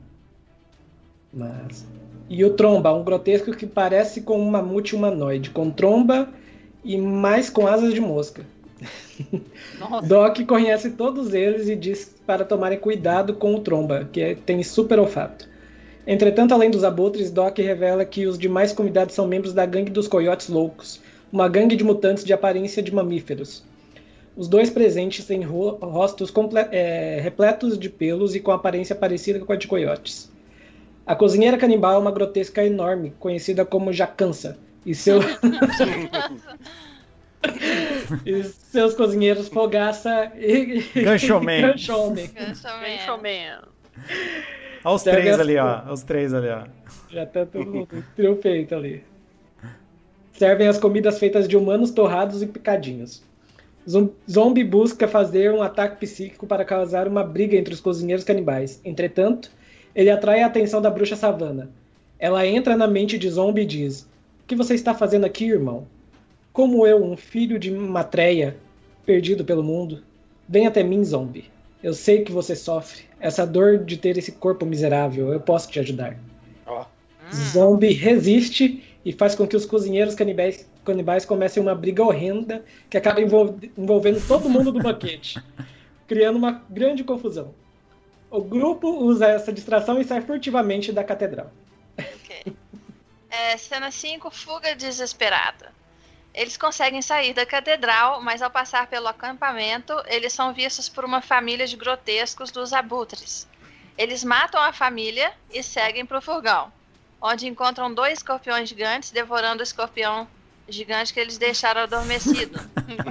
[1.31, 1.85] Mas...
[2.29, 6.29] E o Tromba, um grotesco que parece com um mamute humanoide, com tromba
[6.83, 8.45] e mais com asas de mosca.
[10.07, 14.61] Doc conhece todos eles e diz para tomarem cuidado com o Tromba, que é, tem
[14.63, 15.47] super olfato.
[16.07, 20.07] Entretanto, além dos abutres, Doc revela que os demais convidados são membros da gangue dos
[20.07, 23.63] Coiotes Loucos, uma gangue de mutantes de aparência de mamíferos.
[24.37, 26.31] Os dois presentes têm ro rostos
[26.71, 30.29] é, repletos de pelos e com aparência parecida com a de coiotes.
[31.05, 35.19] A cozinheira canibal é uma grotesca enorme, conhecida como Jacança, e, seu...
[38.25, 41.61] e seus cozinheiros Fogaça e Ganchoman.
[41.61, 42.29] Ganchoman.
[44.83, 45.91] Olha os três ali, ó.
[45.91, 46.63] Os três ali, ó.
[47.09, 47.87] Já tá todo mundo
[48.41, 49.03] feito ali.
[50.33, 53.23] Servem as comidas feitas de humanos torrados e picadinhos.
[54.29, 58.81] Zombie busca fazer um ataque psíquico para causar uma briga entre os cozinheiros canibais.
[58.83, 59.51] Entretanto,
[59.95, 61.69] ele atrai a atenção da bruxa Savana.
[62.19, 65.87] Ela entra na mente de Zombie e diz: O que você está fazendo aqui, irmão?
[66.51, 68.57] Como eu, um filho de Matreia,
[69.05, 70.03] perdido pelo mundo,
[70.47, 71.49] vem até mim, Zombie.
[71.81, 73.03] Eu sei que você sofre.
[73.19, 76.17] Essa dor de ter esse corpo miserável, eu posso te ajudar.
[76.67, 76.83] Oh.
[77.33, 82.97] Zombie resiste e faz com que os cozinheiros canibais, canibais comecem uma briga horrenda que
[82.97, 85.41] acaba envolvendo todo mundo do banquete,
[86.07, 87.53] criando uma grande confusão.
[88.29, 91.51] O grupo usa essa distração e sai furtivamente da catedral.
[91.97, 92.55] Ok.
[93.29, 95.73] É, cena 5, fuga desesperada.
[96.33, 101.21] Eles conseguem sair da catedral, mas ao passar pelo acampamento, eles são vistos por uma
[101.21, 103.47] família de grotescos dos abutres.
[103.97, 106.73] Eles matam a família e seguem para o furgão,
[107.21, 110.27] onde encontram dois escorpiões gigantes devorando o escorpião
[110.67, 112.59] gigante que eles deixaram adormecido.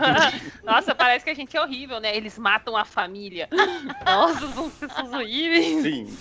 [0.63, 2.17] Nossa, parece que a gente é horrível, né?
[2.17, 3.49] Eles matam a família.
[4.05, 5.83] Nossa, são pessoas horríveis.
[5.83, 6.19] Sim.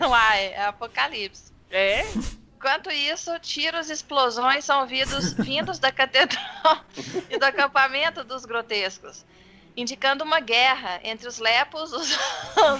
[0.00, 1.52] Uai, é apocalipse.
[1.70, 2.04] É?
[2.56, 6.84] Enquanto isso, tiros e explosões são ouvidos vindos da catedral
[7.28, 9.24] e do acampamento dos grotescos,
[9.76, 12.10] indicando uma guerra entre os lepos, os,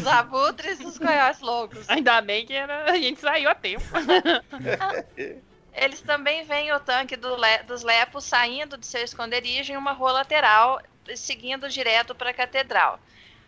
[0.01, 1.89] os abutres e os coiotes loucos.
[1.91, 2.91] Ainda bem que era...
[2.91, 3.85] a gente saiu a tempo.
[5.75, 7.59] Eles também veem o tanque do le...
[7.65, 10.81] dos lepos saindo de seu esconderijo em uma rua lateral,
[11.17, 13.01] seguindo direto para a catedral.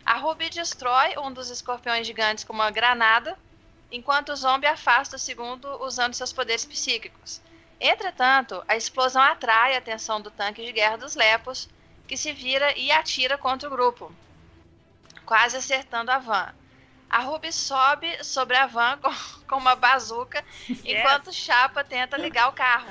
[0.05, 3.37] A Ruby destrói um dos escorpiões gigantes com uma granada,
[3.91, 7.41] enquanto o zombie afasta o segundo usando seus poderes psíquicos.
[7.79, 11.69] Entretanto, a explosão atrai a atenção do tanque de guerra dos Lepos,
[12.07, 14.11] que se vira e atira contra o grupo,
[15.25, 16.53] quase acertando a van.
[17.09, 19.11] A Ruby sobe sobre a van com,
[19.47, 20.43] com uma bazuca,
[20.83, 22.89] enquanto Chapa tenta ligar o carro.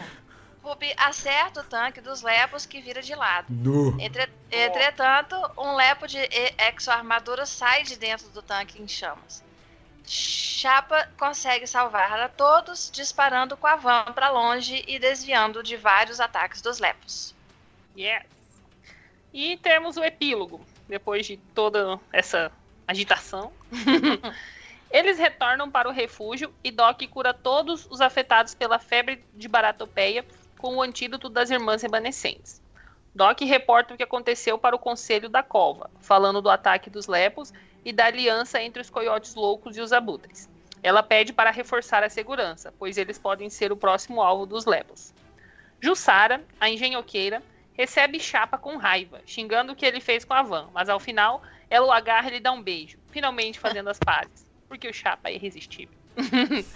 [0.63, 3.47] Ruby acerta o tanque dos Lepos que vira de lado.
[4.01, 6.19] Entre, entretanto, um Lepo de
[6.59, 9.45] exo-armadura sai de dentro do tanque em chamas.
[10.05, 16.21] Chapa consegue salvar a todos, disparando com a van para longe e desviando de vários
[16.21, 17.35] ataques dos lepos.
[17.97, 18.25] Yes.
[19.33, 20.65] E temos o epílogo.
[20.89, 22.51] Depois de toda essa
[22.87, 23.53] agitação,
[24.91, 30.25] eles retornam para o refúgio e Doc cura todos os afetados pela febre de baratopeia
[30.59, 32.63] com o antídoto das irmãs remanescentes.
[33.15, 37.53] Doc reporta o que aconteceu para o conselho da cova, falando do ataque dos lepos
[37.85, 40.49] e da aliança entre os coiotes loucos e os abutres.
[40.83, 45.15] Ela pede para reforçar a segurança, pois eles podem ser o próximo alvo dos lepos.
[45.81, 50.69] Jussara, a engenhoqueira, recebe Chapa com raiva, xingando o que ele fez com a Van,
[50.73, 54.47] mas ao final ela o agarra e lhe dá um beijo, finalmente fazendo as pazes,
[54.69, 55.95] porque o Chapa é irresistível.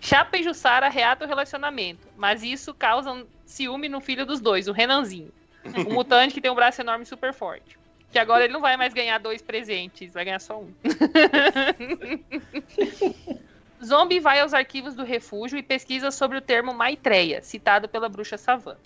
[0.00, 4.68] Chapa e Jussara reatam o relacionamento, mas isso causa um ciúme no filho dos dois,
[4.68, 5.32] o Renanzinho,
[5.64, 7.78] um mutante que tem um braço enorme e super forte.
[8.12, 10.72] Que agora ele não vai mais ganhar dois presentes, vai ganhar só um.
[13.84, 18.38] Zombie vai aos arquivos do refúgio e pesquisa sobre o termo Maitreya, citado pela bruxa
[18.38, 18.76] Savan.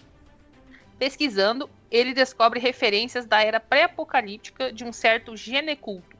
[0.98, 6.16] Pesquisando, ele descobre referências da era pré-apocalíptica de um certo geneculto.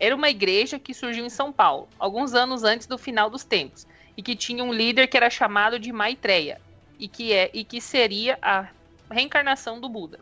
[0.00, 3.86] Era uma igreja que surgiu em São Paulo, alguns anos antes do final dos tempos,
[4.16, 6.60] e que tinha um líder que era chamado de Maitreya,
[6.98, 8.68] e que, é, e que seria a
[9.10, 10.18] reencarnação do Buda.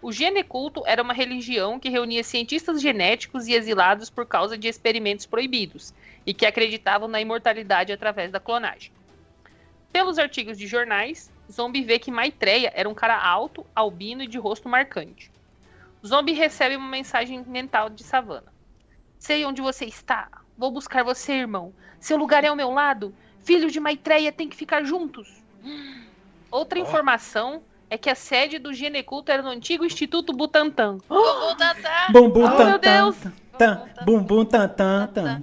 [0.00, 5.26] O geneculto era uma religião que reunia cientistas genéticos e exilados por causa de experimentos
[5.26, 5.92] proibidos,
[6.24, 8.92] e que acreditavam na imortalidade através da clonagem.
[9.90, 14.38] Pelos artigos de jornais, Zombie vê que Maitreya era um cara alto, albino e de
[14.38, 15.30] rosto marcante.
[16.06, 18.52] Zombie recebe uma mensagem mental de Savana.
[19.18, 20.28] Sei onde você está.
[20.56, 21.72] Vou buscar você, irmão.
[21.98, 23.14] Seu lugar é ao meu lado.
[23.40, 25.42] Filhos de Maitreya têm que ficar juntos.
[26.50, 26.82] Outra oh.
[26.82, 30.98] informação é que a sede do Gineculto era no antigo Instituto Butantan.
[31.08, 32.12] Oh, Butantan!
[32.12, 33.16] Bum, bum, oh, meu Deus!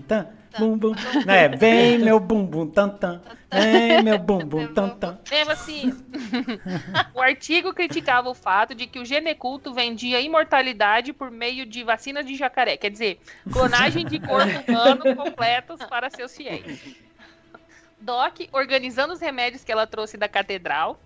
[0.08, 1.24] Tan, bum, bum, tan, tan, tan, tan.
[1.24, 1.32] Bum, bum.
[1.32, 3.22] É, vem meu bumbum tan tan.
[3.52, 5.20] Vem meu bumbum tan tan.
[5.30, 6.06] Mesmo assim.
[7.14, 12.26] o artigo criticava o fato de que o Geneculto vendia imortalidade por meio de vacinas
[12.26, 12.78] de jacaré.
[12.78, 13.20] Quer dizer,
[13.52, 16.96] clonagem de corpo humano completos para seus fiéis.
[18.00, 21.00] Doc, organizando os remédios que ela trouxe da catedral,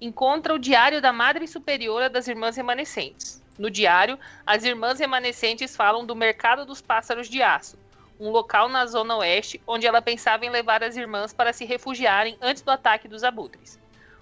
[0.00, 3.42] encontra o diário da Madre Superiora das Irmãs Remanescentes.
[3.58, 7.78] No diário, as Irmãs Remanescentes falam do Mercado dos Pássaros de Aço,
[8.18, 12.36] um local na Zona Oeste onde ela pensava em levar as irmãs para se refugiarem
[12.40, 13.78] antes do ataque dos abutres.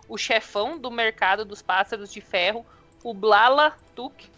[0.09, 2.64] O chefão do Mercado dos Pássaros de Ferro,
[3.02, 4.30] o Blala Tuk,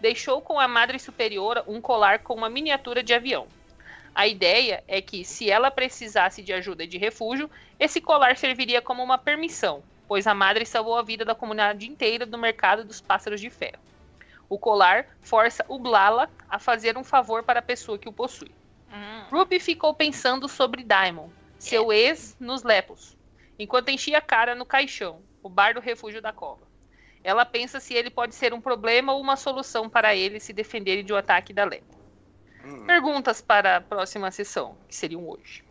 [0.00, 3.46] deixou com a Madre Superiora um colar com uma miniatura de avião.
[4.14, 9.02] A ideia é que, se ela precisasse de ajuda de refúgio, esse colar serviria como
[9.02, 13.40] uma permissão, pois a madre salvou a vida da comunidade inteira do mercado dos pássaros
[13.40, 13.78] de ferro.
[14.48, 18.50] O colar força o Blala a fazer um favor para a pessoa que o possui.
[18.92, 19.24] Hum.
[19.30, 23.16] Ruby ficou pensando sobre Diamond, seu ex nos Lepos,
[23.58, 26.68] enquanto enchia a cara no caixão, o bar do refúgio da cova.
[27.22, 31.02] Ela pensa se ele pode ser um problema ou uma solução para ele se defender
[31.02, 31.98] de um ataque da Lepo.
[32.64, 32.86] Hum.
[32.86, 35.64] Perguntas para a próxima sessão, que seriam hoje.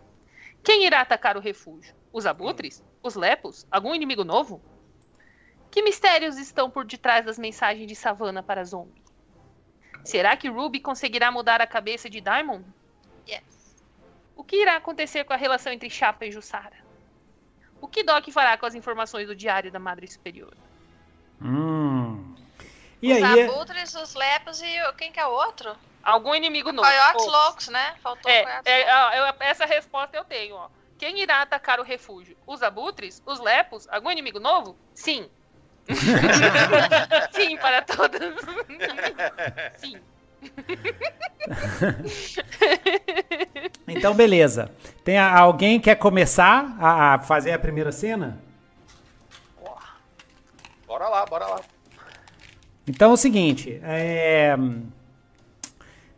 [0.63, 1.95] Quem irá atacar o refúgio?
[2.11, 2.83] Os abutres?
[3.01, 3.65] Os lepos?
[3.71, 4.61] Algum inimigo novo?
[5.71, 9.03] Que mistérios estão por detrás das mensagens de Savannah para Zombie?
[10.03, 12.65] Será que Ruby conseguirá mudar a cabeça de Diamond?
[13.29, 13.43] Yes.
[14.35, 16.77] O que irá acontecer com a relação entre Chapa e Jussara?
[17.81, 20.53] O que Doc fará com as informações do diário da Madre Superior?
[21.41, 22.35] Hum.
[23.01, 23.43] E os aí?
[23.43, 25.75] abutres, os lepos e o- quem que é o outro?
[26.03, 26.87] Algum inimigo novo?
[26.87, 27.95] Coyotes Ou- loucos, né?
[28.01, 30.69] Faltou É, coiotes é, eu- essa resposta eu tenho, ó.
[30.97, 32.35] Quem irá atacar o refúgio?
[32.45, 33.21] Os abutres?
[33.25, 33.87] Os lepos?
[33.89, 34.75] Algum inimigo novo?
[34.93, 35.29] Sim.
[37.31, 38.35] Sim, para todas.
[39.77, 40.01] Sim.
[43.87, 44.71] Então, beleza.
[45.03, 48.39] Tem a- alguém quer começar a, a fazer a primeira cena?
[50.87, 51.61] Bora lá, bora lá.
[52.87, 54.55] Então é o seguinte, é,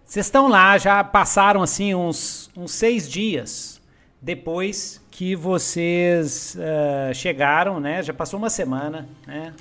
[0.06, 3.82] vocês estão lá, já passaram assim uns, uns seis dias
[4.22, 8.02] depois que vocês eh, chegaram, né?
[8.02, 9.54] Já passou uma semana, né?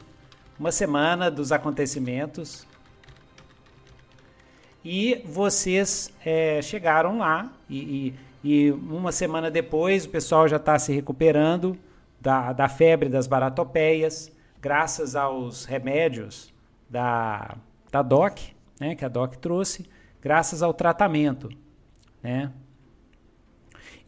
[0.59, 2.64] Uma semana dos acontecimentos.
[4.84, 10.78] E vocês eh, chegaram lá e, e- e uma semana depois o pessoal já está
[10.78, 11.76] se recuperando
[12.18, 16.52] da, da febre das baratopeias, graças aos remédios
[16.88, 17.56] da,
[17.92, 19.86] da DOC, né, que a DOC trouxe,
[20.22, 21.50] graças ao tratamento,
[22.22, 22.50] né?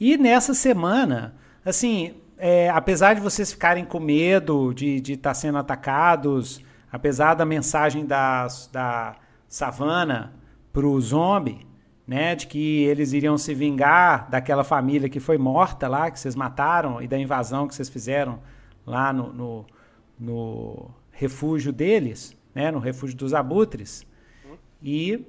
[0.00, 6.61] E nessa semana, assim, é, apesar de vocês ficarem com medo de estar sendo atacados,
[6.90, 9.14] apesar da mensagem das, da
[9.46, 10.32] savana
[10.72, 11.66] pro zombie,
[12.06, 16.35] né, de que eles iriam se vingar daquela família que foi morta lá, que vocês
[16.35, 18.40] mataram, e da invasão que vocês fizeram
[18.87, 19.66] lá no, no,
[20.18, 24.04] no refúgio deles, né, no refúgio dos abutres.
[24.82, 25.24] E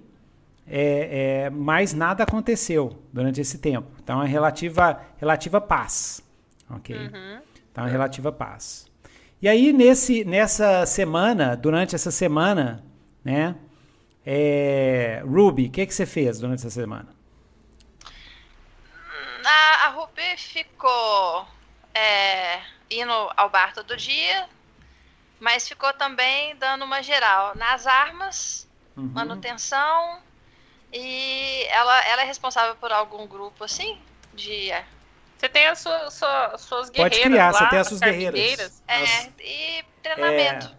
[0.66, 3.88] é, é, mais nada aconteceu durante esse tempo.
[4.02, 6.24] Então é relativa, relativa paz.
[6.70, 6.96] Ok?
[7.72, 8.88] Então é relativa paz.
[9.42, 12.82] E aí, nesse, nessa semana, durante essa semana,
[13.24, 13.56] né?
[14.26, 17.08] É, Ruby, o que, que você fez durante essa semana?
[19.46, 21.46] A, a Ruby ficou
[21.94, 24.48] é, indo ao bar todo dia,
[25.40, 29.10] mas ficou também dando uma geral nas armas, Uhum.
[29.12, 30.20] manutenção,
[30.94, 34.00] e ela, ela é responsável por algum grupo assim?
[34.36, 34.70] De.
[34.72, 34.86] É,
[35.38, 38.00] Você tem as suas, suas, suas Pode guerreiras criar, lá, você tem as as suas
[38.00, 38.38] guerreiras.
[38.38, 40.78] carpinteiras, As- e treinamento.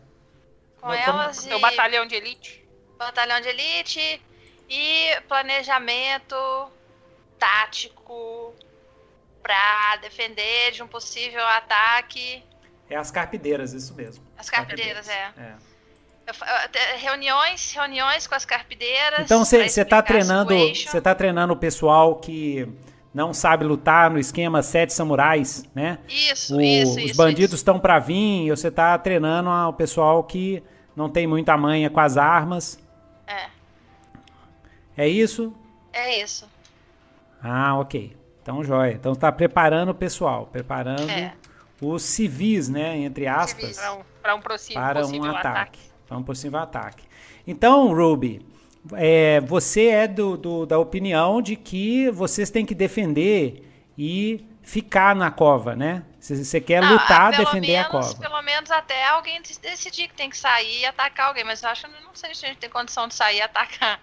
[0.81, 2.64] Com Mas como- elas Seu e batalhão de elite.
[3.05, 4.23] Batalhão de elite
[4.69, 6.37] e planejamento
[7.39, 8.55] tático
[9.43, 12.43] para defender de um possível ataque.
[12.89, 14.25] É as carpideiras, isso mesmo.
[14.39, 15.31] As carpideiras, é.
[15.37, 16.33] é.
[16.33, 19.21] Fa- eu te- reuniões, reuniões com as carpideiras.
[19.21, 22.67] Então você tá a treinando, você tá treinando o pessoal que
[23.13, 25.99] não sabe lutar no esquema sete samurais, né?
[26.09, 27.17] Isso, O- isso, os isso.
[27.17, 30.63] bandidos estão pra vir e você tá treinando o pessoal que
[30.97, 32.79] não tem muita manha com as armas.
[33.27, 33.47] É,
[34.97, 35.53] É isso?
[35.93, 36.49] é isso.
[37.43, 38.17] Ah, ok.
[38.43, 38.93] Então, joia.
[38.93, 41.33] Então tá preparando o pessoal, preparando É.
[41.81, 43.79] os civis, né, entre aspas, Civis.
[44.23, 45.81] Para um, um possi- para um possível ataque.
[46.07, 47.05] Para um possível ataque.
[47.47, 48.45] Então, Ruby,
[48.93, 53.63] é, você é do, do- da opinião de que vocês têm que defender
[53.99, 56.03] e ficar na cova, né?
[56.25, 58.21] Você quer Ah, lutar, pelo defender a menos- cova.
[58.21, 61.45] Pelo menos até alguém dec- decidir que tem que sair e atacar alguém.
[61.45, 64.01] Mas eu acho que não sei se a gente tem condição de sair e atacar.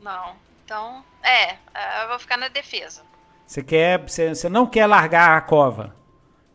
[0.00, 0.34] Não.
[0.64, 3.02] Então, é, é, eu vou ficar na defesa.
[3.46, 5.94] Você quer, você, você não quer largar a cova,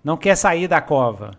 [0.03, 1.31] não quer sair da cova,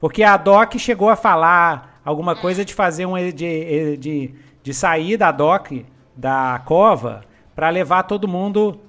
[0.00, 5.16] porque a Doc chegou a falar alguma coisa de fazer um de, de, de sair
[5.16, 5.70] da Doc
[6.14, 8.80] da cova para levar todo mundo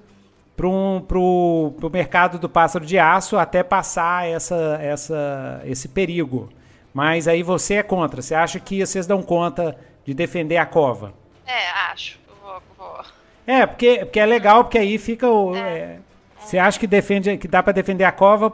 [0.56, 0.68] para
[1.06, 6.48] pro, pro mercado do pássaro de aço até passar essa, essa, esse perigo.
[6.92, 8.22] Mas aí você é contra.
[8.22, 11.12] Você acha que vocês dão conta de defender a cova?
[11.44, 12.18] É, acho.
[12.42, 13.04] Vou, vou.
[13.46, 15.54] É, porque, porque é legal, porque aí fica o.
[15.56, 15.98] é,
[16.38, 18.52] você acha que defende, que dá pra defender a cova?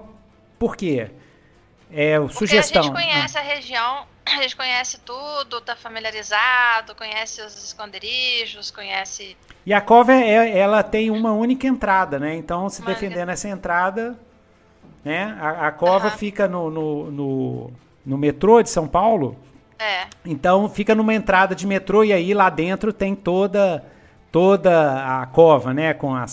[0.59, 1.11] Por quê?
[1.93, 2.81] É o Porque sugestão.
[2.83, 9.37] a gente conhece a região, a gente conhece tudo, tá familiarizado, conhece os esconderijos, conhece.
[9.67, 12.35] E a cova é, ela tem uma única entrada, né?
[12.37, 14.17] Então, se Uma defender nessa entrada,
[15.05, 15.37] né?
[15.41, 16.17] A, a cova Aham.
[16.17, 17.71] fica no, no, no,
[18.07, 19.37] no metrô de São Paulo.
[19.79, 23.83] É, Então fica numa entrada de metrô e aí lá dentro tem toda
[24.31, 25.93] toda a cova, né?
[25.95, 26.27] Com a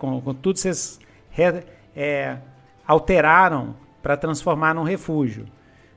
[0.00, 0.98] com, com tudo vocês
[1.30, 1.64] re-
[1.94, 2.38] é,
[2.86, 5.46] alteraram para transformar num refúgio,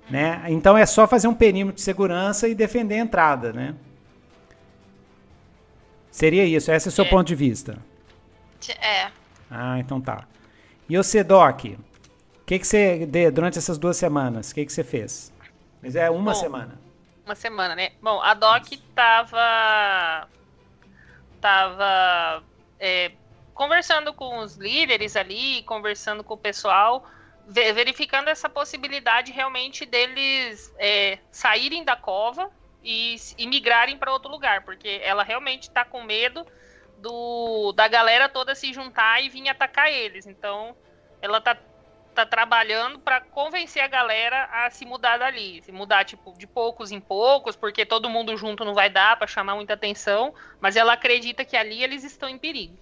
[0.10, 0.42] né?
[0.48, 3.76] Então é só fazer um perímetro de segurança e defender a entrada, né?
[6.10, 6.72] Seria isso.
[6.72, 7.10] Esse é o seu É.
[7.10, 7.78] ponto de vista.
[8.80, 9.12] é.
[9.52, 10.26] Ah, então tá.
[10.90, 11.66] E o Sedoc?
[11.66, 15.34] O que, que você, durante essas duas semanas, o que, que você fez?
[15.82, 16.80] Mas é uma Bom, semana.
[17.26, 17.92] Uma semana, né?
[18.02, 20.28] Bom, a Doc tava.
[21.42, 22.42] tava.
[22.80, 23.12] É,
[23.54, 27.06] conversando com os líderes ali, conversando com o pessoal,
[27.48, 32.52] verificando essa possibilidade realmente deles é, saírem da cova
[32.84, 36.46] e, e migrarem para outro lugar, porque ela realmente está com medo
[36.98, 40.26] do da galera toda se juntar e vir atacar eles.
[40.26, 40.76] Então,
[41.22, 41.58] ela tá,
[42.14, 46.92] tá trabalhando para convencer a galera a se mudar dali, se mudar tipo de poucos
[46.92, 50.94] em poucos, porque todo mundo junto não vai dar para chamar muita atenção, mas ela
[50.94, 52.78] acredita que ali eles estão em perigo.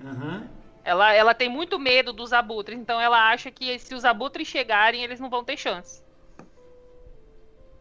[0.00, 0.48] Uhum.
[0.84, 5.02] Ela, ela tem muito medo dos abutres, então ela acha que se os abutres chegarem,
[5.02, 6.04] eles não vão ter chance.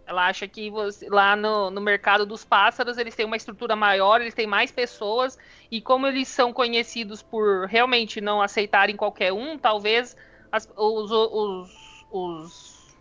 [0.05, 4.21] Ela acha que você, lá no, no mercado dos pássaros eles têm uma estrutura maior,
[4.21, 5.37] eles têm mais pessoas,
[5.69, 10.15] e como eles são conhecidos por realmente não aceitarem qualquer um, talvez
[10.49, 12.95] as, os, os, os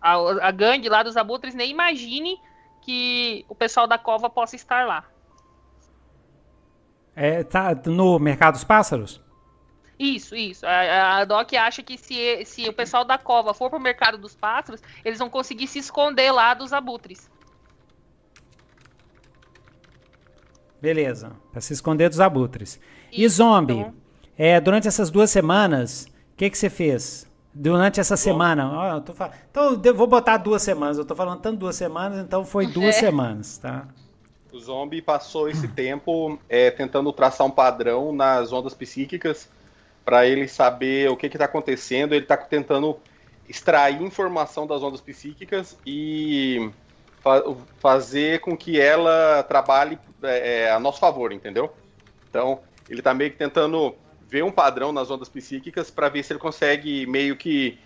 [0.00, 2.40] a, a gangue lá dos abutres nem imagine
[2.82, 5.04] que o pessoal da cova possa estar lá.
[7.14, 9.20] É, tá no mercado dos pássaros?
[9.98, 10.64] Isso, isso.
[10.64, 14.34] A, a Doc acha que se, se o pessoal da cova for pro mercado dos
[14.34, 17.28] pássaros, eles vão conseguir se esconder lá dos abutres.
[20.80, 22.78] Beleza, para se esconder dos abutres.
[23.10, 23.94] Isso, e zombie, então...
[24.36, 27.26] é, durante essas duas semanas, o que, que você fez?
[27.52, 28.22] Durante essa Bom.
[28.22, 29.32] semana, oh, fal...
[29.50, 32.94] então eu vou botar duas semanas, eu tô falando tanto duas semanas, então foi duas
[32.96, 33.00] é.
[33.00, 33.88] semanas, tá?
[34.52, 39.48] O zombie passou esse tempo é, tentando traçar um padrão nas ondas psíquicas
[40.08, 42.14] para ele saber o que está acontecendo.
[42.14, 42.98] Ele está tentando
[43.46, 46.70] extrair informação das ondas psíquicas e
[47.20, 47.42] fa
[47.78, 51.70] fazer com que ela trabalhe é, é, a nosso favor, entendeu?
[52.30, 53.94] Então, ele está meio que tentando
[54.26, 57.78] ver um padrão nas ondas psíquicas para ver se ele consegue meio que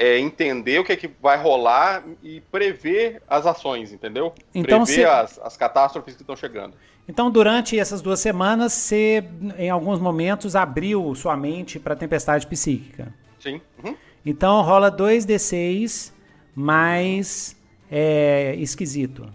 [0.00, 4.32] é, entender o que, é que vai rolar e prever as ações, entendeu?
[4.54, 5.04] Então, prever se...
[5.04, 6.74] as, as catástrofes que estão chegando.
[7.06, 9.22] Então, durante essas duas semanas, você,
[9.58, 13.12] em alguns momentos, abriu sua mente para a tempestade psíquica.
[13.38, 13.60] Sim.
[13.84, 13.94] Uhum.
[14.24, 16.12] Então, rola 2d6
[16.54, 17.54] mais
[17.90, 19.30] é, esquisito.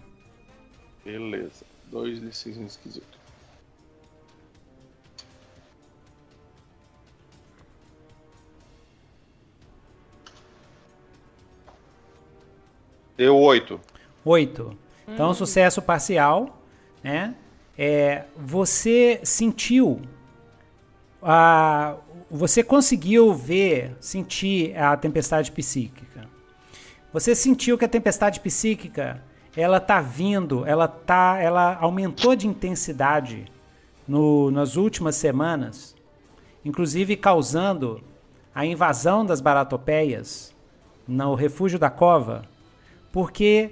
[1.04, 1.64] Beleza.
[1.94, 3.15] 2d6 esquisito.
[13.18, 13.80] Deu oito.
[14.24, 14.76] Oito.
[15.08, 15.34] Então, hum.
[15.34, 16.62] sucesso parcial,
[17.04, 17.36] né?
[17.78, 20.02] É, você sentiu,
[21.22, 21.96] a,
[22.30, 26.28] você conseguiu ver, sentir a tempestade psíquica.
[27.14, 29.22] Você sentiu que a tempestade psíquica,
[29.56, 33.46] ela tá vindo, ela tá, ela aumentou de intensidade
[34.08, 35.96] no, nas últimas semanas,
[36.64, 38.02] inclusive causando
[38.54, 40.54] a invasão das baratopeias
[41.08, 42.44] no refúgio da cova
[43.16, 43.72] porque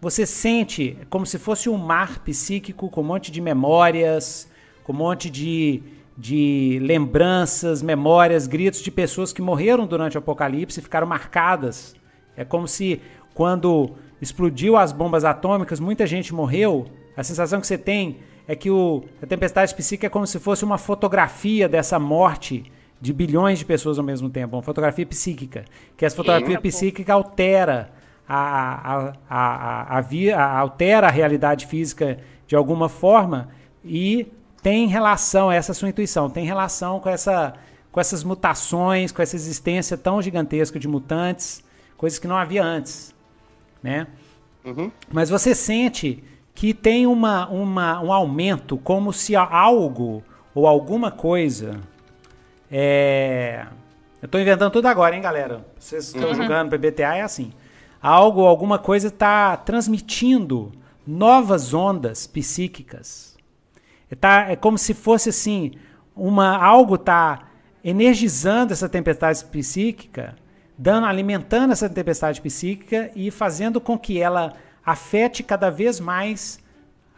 [0.00, 4.50] você sente como se fosse um mar psíquico com um monte de memórias,
[4.82, 5.80] com um monte de,
[6.18, 11.94] de lembranças, memórias, gritos de pessoas que morreram durante o apocalipse e ficaram marcadas.
[12.36, 13.00] É como se
[13.32, 16.88] quando explodiu as bombas atômicas, muita gente morreu.
[17.16, 18.16] A sensação que você tem
[18.48, 22.64] é que o, a tempestade psíquica é como se fosse uma fotografia dessa morte
[23.00, 25.64] de bilhões de pessoas ao mesmo tempo, uma fotografia psíquica,
[25.96, 27.99] que essa fotografia psíquica altera
[28.32, 33.48] a, a, a, a, altera a realidade física de alguma forma
[33.84, 34.28] e
[34.62, 37.54] tem relação, essa sua intuição, tem relação com, essa,
[37.90, 41.64] com essas mutações, com essa existência tão gigantesca de mutantes,
[41.96, 43.12] coisas que não havia antes,
[43.82, 44.06] né?
[44.64, 44.92] Uhum.
[45.10, 46.22] Mas você sente
[46.54, 50.22] que tem uma, uma, um aumento, como se algo
[50.54, 51.80] ou alguma coisa.
[52.70, 53.66] É...
[54.22, 55.66] Eu estou inventando tudo agora, hein, galera?
[55.76, 56.34] Vocês estão uhum.
[56.34, 57.52] jogando PBTA, é assim
[58.00, 60.72] algo, alguma coisa está transmitindo
[61.06, 63.36] novas ondas psíquicas.
[64.18, 65.72] Tá, é como se fosse assim,
[66.16, 67.48] uma algo está
[67.84, 70.36] energizando essa tempestade psíquica,
[70.76, 76.58] dando, alimentando essa tempestade psíquica e fazendo com que ela afete cada vez mais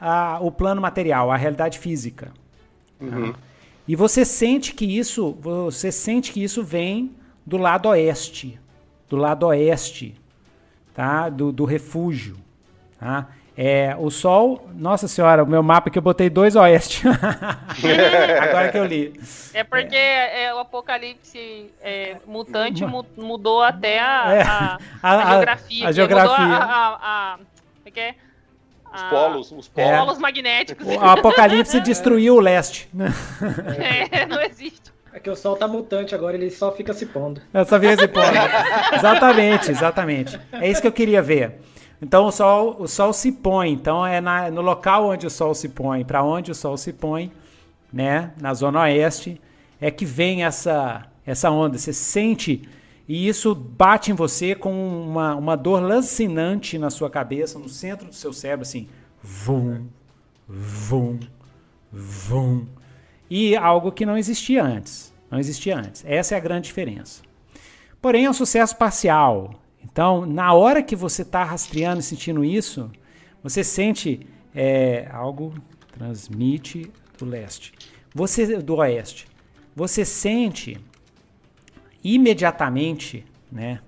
[0.01, 2.33] a, o plano material, a realidade física.
[3.01, 3.33] Uhum.
[3.87, 7.13] E você sente que isso, você sente que isso vem
[7.45, 8.61] do lado oeste,
[9.09, 10.15] do lado oeste
[10.95, 11.29] tá?
[11.29, 12.37] do, do refúgio.
[12.99, 13.29] Tá?
[13.57, 17.03] É, o Sol, nossa senhora, o meu mapa que eu botei dois oeste.
[18.41, 19.13] Agora que eu li.
[19.53, 20.45] É porque é.
[20.45, 22.83] É, o apocalipse é, mutante
[23.17, 24.43] mudou até a, é.
[24.43, 25.89] a, a, a geografia.
[25.89, 26.37] A geografia.
[26.39, 27.39] A,
[27.85, 28.15] é é?
[28.95, 30.87] os polos, os polos magnéticos.
[30.87, 32.89] O apocalipse destruiu o leste.
[34.11, 34.93] É, não existe.
[35.13, 37.41] É que o sol tá mutante agora, ele só fica se pondo.
[37.53, 38.27] É, só fica se pondo.
[38.97, 40.41] exatamente, exatamente.
[40.53, 41.61] É isso que eu queria ver.
[42.01, 43.71] Então o sol, o sol se põe.
[43.71, 46.93] Então é na, no local onde o sol se põe, para onde o sol se
[46.93, 47.31] põe,
[47.93, 49.41] né, na zona oeste,
[49.81, 51.79] é que vem essa essa onda.
[51.79, 52.69] Você sente
[53.09, 58.09] e isso bate em você com uma, uma dor lancinante na sua cabeça, no centro
[58.09, 58.89] do seu cérebro, assim,
[59.23, 59.87] vum,
[60.49, 61.19] vum,
[61.93, 62.67] vum.
[63.35, 65.11] E algo que não existia antes.
[65.31, 66.05] Não existia antes.
[66.07, 67.23] Essa é a grande diferença.
[67.99, 69.55] Porém, é um sucesso parcial.
[69.83, 72.91] Então, na hora que você está rastreando e sentindo isso,
[73.43, 74.21] você sente
[74.55, 75.55] é, algo
[75.97, 77.73] transmite do leste,
[78.15, 79.27] você do oeste.
[79.75, 80.79] Você sente
[82.05, 83.81] imediatamente, né?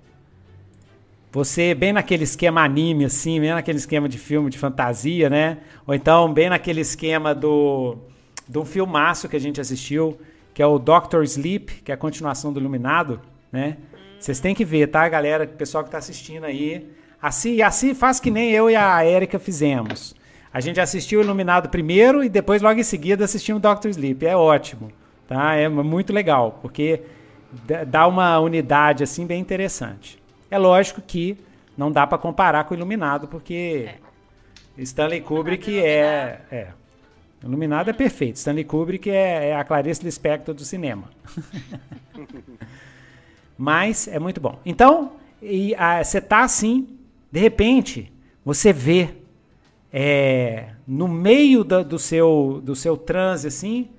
[1.30, 5.58] Você bem naquele esquema anime assim, bem naquele esquema de filme de fantasia, né?
[5.86, 7.98] Ou então bem naquele esquema do
[8.46, 10.18] do filmaço que a gente assistiu,
[10.52, 13.20] que é o Doctor Sleep, que é a continuação do Iluminado,
[13.50, 13.76] né?
[14.18, 15.44] Vocês têm que ver, tá, galera?
[15.44, 16.88] O pessoal que está assistindo aí.
[17.20, 20.14] Assim, assim faz que nem eu e a Erika fizemos.
[20.52, 24.24] A gente assistiu o Iluminado primeiro e depois, logo em seguida, assistimos o Doctor Sleep.
[24.24, 24.90] É ótimo,
[25.26, 25.54] tá?
[25.54, 27.02] É muito legal, porque
[27.86, 30.22] dá uma unidade assim bem interessante.
[30.50, 31.36] É lógico que
[31.76, 34.82] não dá para comparar com o Iluminado, porque é.
[34.82, 36.68] Stanley Kubrick é, é.
[37.44, 38.36] Iluminado é perfeito.
[38.36, 41.10] Stanley Kubrick é, é a Clarice Lispector do cinema.
[43.56, 44.58] Mas é muito bom.
[44.64, 45.12] Então,
[46.02, 46.98] você tá assim,
[47.30, 48.10] de repente,
[48.44, 49.10] você vê
[49.92, 53.90] é, no meio do, seu, do seu transe, assim,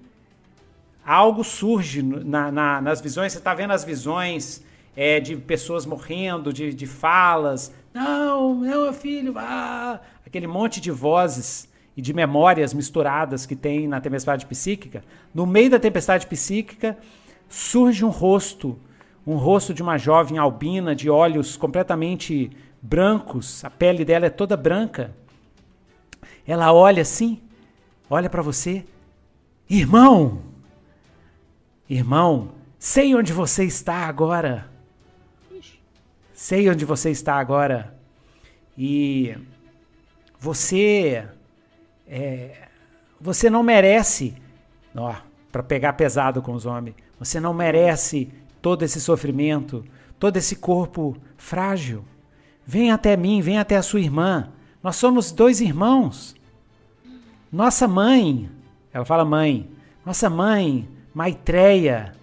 [1.05, 3.31] algo surge na, na, nas visões.
[3.31, 4.63] Você está vendo as visões
[4.95, 7.71] é, de pessoas morrendo, de, de falas.
[7.93, 10.01] Não, meu filho, ah!
[10.25, 15.03] aquele monte de vozes e de memórias misturadas que tem na tempestade psíquica.
[15.33, 16.97] No meio da tempestade psíquica
[17.47, 18.77] surge um rosto
[19.25, 24.55] um rosto de uma jovem albina de olhos completamente brancos, a pele dela é toda
[24.55, 25.15] branca.
[26.45, 27.41] Ela olha assim,
[28.07, 28.85] olha para você,
[29.67, 30.43] irmão,
[31.89, 34.69] irmão, sei onde você está agora.
[36.31, 37.97] Sei onde você está agora.
[38.77, 39.35] E
[40.37, 41.27] você,
[42.07, 42.67] é,
[43.19, 44.35] você não merece,
[44.95, 45.15] ó,
[45.51, 48.29] para pegar pesado com os homens, você não merece
[48.61, 49.85] todo esse sofrimento,
[50.19, 52.03] todo esse corpo frágil.
[52.65, 54.49] Vem até mim, vem até a sua irmã.
[54.81, 56.35] Nós somos dois irmãos.
[57.51, 58.49] Nossa mãe,
[58.91, 59.69] ela fala mãe,
[60.05, 62.13] nossa mãe, Maitreya,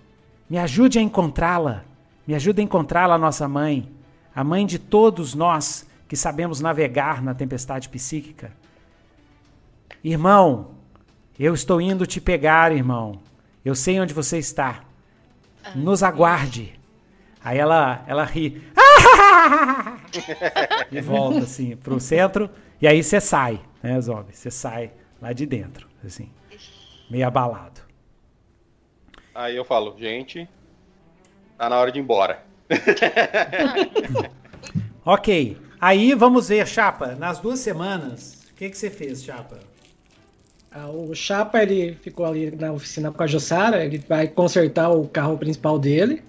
[0.48, 1.84] me ajude a encontrá-la.
[2.26, 3.90] Me ajude a encontrá-la, nossa mãe,
[4.34, 8.52] a mãe de todos nós que sabemos navegar na tempestade psíquica.
[10.02, 10.74] Irmão,
[11.38, 13.20] eu estou indo te pegar, irmão.
[13.64, 14.84] Eu sei onde você está.
[15.74, 16.78] Nos aguarde.
[17.42, 18.62] Aí ela, ela ri.
[20.90, 22.50] e volta assim pro centro.
[22.80, 24.34] E aí você sai, né, Zombie?
[24.34, 26.30] Você sai lá de dentro, assim.
[27.10, 27.80] Meio abalado.
[29.34, 30.48] Aí eu falo, gente,
[31.56, 32.44] tá na hora de ir embora.
[35.04, 35.56] ok.
[35.80, 39.58] Aí vamos ver, Chapa, nas duas semanas, o que, que você fez, Chapa?
[40.74, 45.06] Ah, o Chapa ele ficou ali na oficina com a Jussara, ele vai consertar o
[45.06, 46.22] carro principal dele.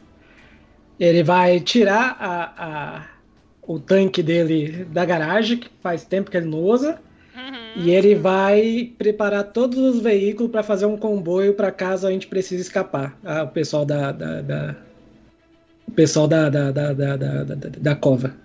[1.00, 3.06] Ele vai tirar a, a,
[3.66, 7.00] o tanque dele da garagem, que faz tempo que ele não usa.
[7.36, 7.84] Uhum.
[7.84, 12.28] E ele vai preparar todos os veículos para fazer um comboio para caso a gente
[12.28, 13.18] precise escapar.
[13.24, 14.76] Ah, o pessoal da, da, da
[15.88, 18.43] o pessoal da, da, da, da, da, da, da cova.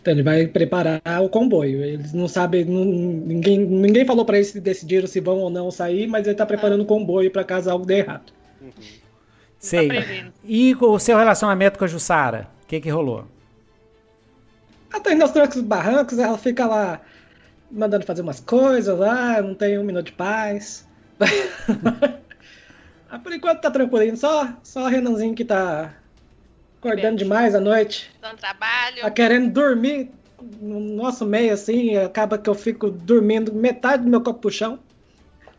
[0.00, 1.84] Então ele vai preparar o comboio.
[1.84, 5.70] Eles não sabem, não, ninguém, ninguém falou para eles se decidiram se vão ou não
[5.70, 8.32] sair, mas ele tá preparando o comboio para caso algo dê errado.
[8.60, 8.70] Uhum.
[9.58, 9.88] Sei.
[9.88, 12.48] Tá e o seu relacionamento com a Jussara?
[12.64, 13.26] O que que rolou?
[14.90, 17.00] Ela tá indo aos trancos barrancos, ela fica lá
[17.70, 20.88] mandando fazer umas coisas lá, não tem um minuto de paz.
[23.10, 25.94] ah, por enquanto tá tranquilinho, só, só o Renanzinho que tá
[26.80, 28.10] Acordando demais à noite.
[28.22, 29.02] Dando trabalho.
[29.02, 30.10] Tá querendo dormir
[30.60, 34.78] no nosso meio, assim, acaba que eu fico dormindo metade do meu corpo pro chão.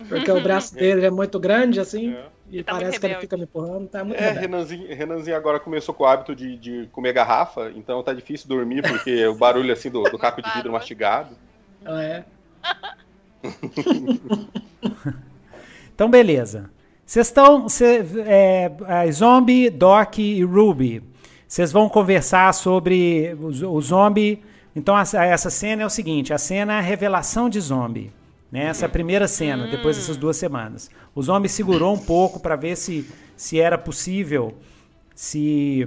[0.10, 2.14] Porque o braço dele é muito grande, assim.
[2.14, 2.26] É.
[2.52, 5.96] E tá parece que ele fica me empurrando, tá muito É, Renanzinho, Renanzinho agora começou
[5.96, 9.90] com o hábito de, de comer garrafa, então tá difícil dormir, porque o barulho assim
[9.90, 11.34] do, do caco de vidro mastigado.
[11.86, 12.26] Ah, é.
[15.96, 16.70] então, beleza.
[17.06, 17.68] Vocês estão.
[18.26, 18.72] É,
[19.06, 21.11] é, Zombie, Doc e Ruby.
[21.52, 24.42] Vocês vão conversar sobre o, o zombie.
[24.74, 28.10] Então, a, essa cena é o seguinte: a cena é a revelação de zombie.
[28.50, 28.68] Né?
[28.68, 30.90] Essa primeira cena, depois dessas duas semanas.
[31.14, 34.54] O zombie segurou um pouco para ver se, se era possível,
[35.14, 35.86] se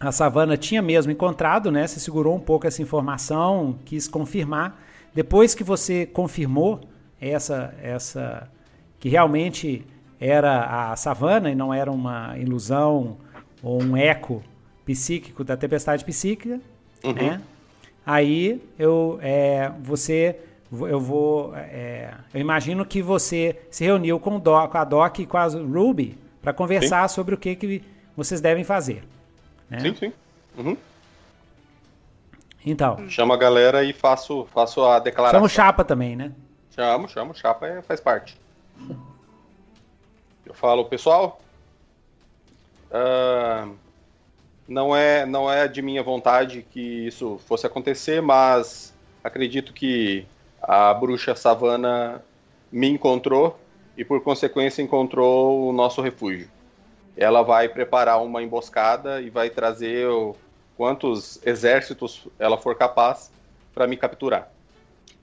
[0.00, 1.86] a savana tinha mesmo encontrado, né?
[1.86, 4.82] Você segurou um pouco essa informação, quis confirmar.
[5.12, 6.80] Depois que você confirmou
[7.20, 8.48] essa, essa
[8.98, 9.84] que realmente
[10.18, 13.18] era a savana e não era uma ilusão
[13.62, 14.42] ou um eco
[14.84, 16.60] psíquico da tempestade psíquica,
[17.02, 17.12] uhum.
[17.12, 17.40] né?
[18.06, 20.38] Aí eu, é, você,
[20.70, 25.18] eu vou, é, eu imagino que você se reuniu com, o Doc, com a Doc
[25.20, 27.14] e com a Ruby para conversar sim.
[27.14, 27.82] sobre o que, que
[28.14, 29.02] vocês devem fazer.
[29.70, 29.80] Né?
[29.80, 30.12] Sim, sim.
[30.58, 30.76] Uhum.
[32.64, 33.08] Então.
[33.08, 35.38] Chamo a galera e faço, faço a declaração.
[35.38, 36.32] Chama o Chapa também, né?
[36.74, 37.34] Chamo, chamo.
[37.34, 38.38] Chapa é, faz parte.
[40.44, 41.40] Eu falo, pessoal.
[42.90, 43.74] Uh,
[44.66, 50.26] não é, não é de minha vontade que isso fosse acontecer, mas acredito que
[50.62, 52.24] a bruxa Savana
[52.72, 53.58] me encontrou
[53.96, 56.50] e, por consequência, encontrou o nosso refúgio.
[57.16, 60.08] Ela vai preparar uma emboscada e vai trazer
[60.76, 63.30] quantos exércitos ela for capaz
[63.72, 64.50] para me capturar.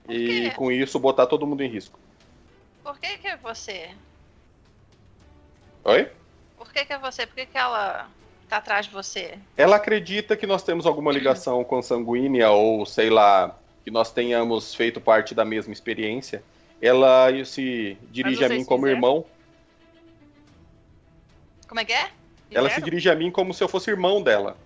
[0.08, 2.00] E com isso botar todo mundo em risco.
[2.84, 3.92] Por que que você?
[5.84, 6.10] Oi?
[6.58, 7.26] Por que que é você?
[7.26, 8.08] Por que que ela
[8.52, 9.40] tá atrás de você?
[9.56, 14.76] Ela acredita que nós temos alguma ligação com sanguínea ou sei lá, que nós tenhamos
[14.76, 16.44] feito parte da mesma experiência.
[16.82, 18.98] Ela se dirige a mim como fizeram?
[18.98, 19.26] irmão.
[21.66, 22.10] Como é que é?
[22.52, 24.58] Ela se dirige a mim como se eu fosse irmão dela.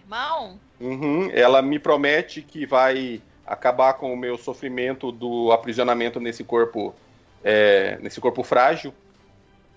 [0.00, 0.58] Irmão?
[0.80, 1.30] Uhum.
[1.30, 6.94] Ela me promete que vai acabar com o meu sofrimento do aprisionamento nesse corpo,
[7.44, 8.94] é, nesse corpo frágil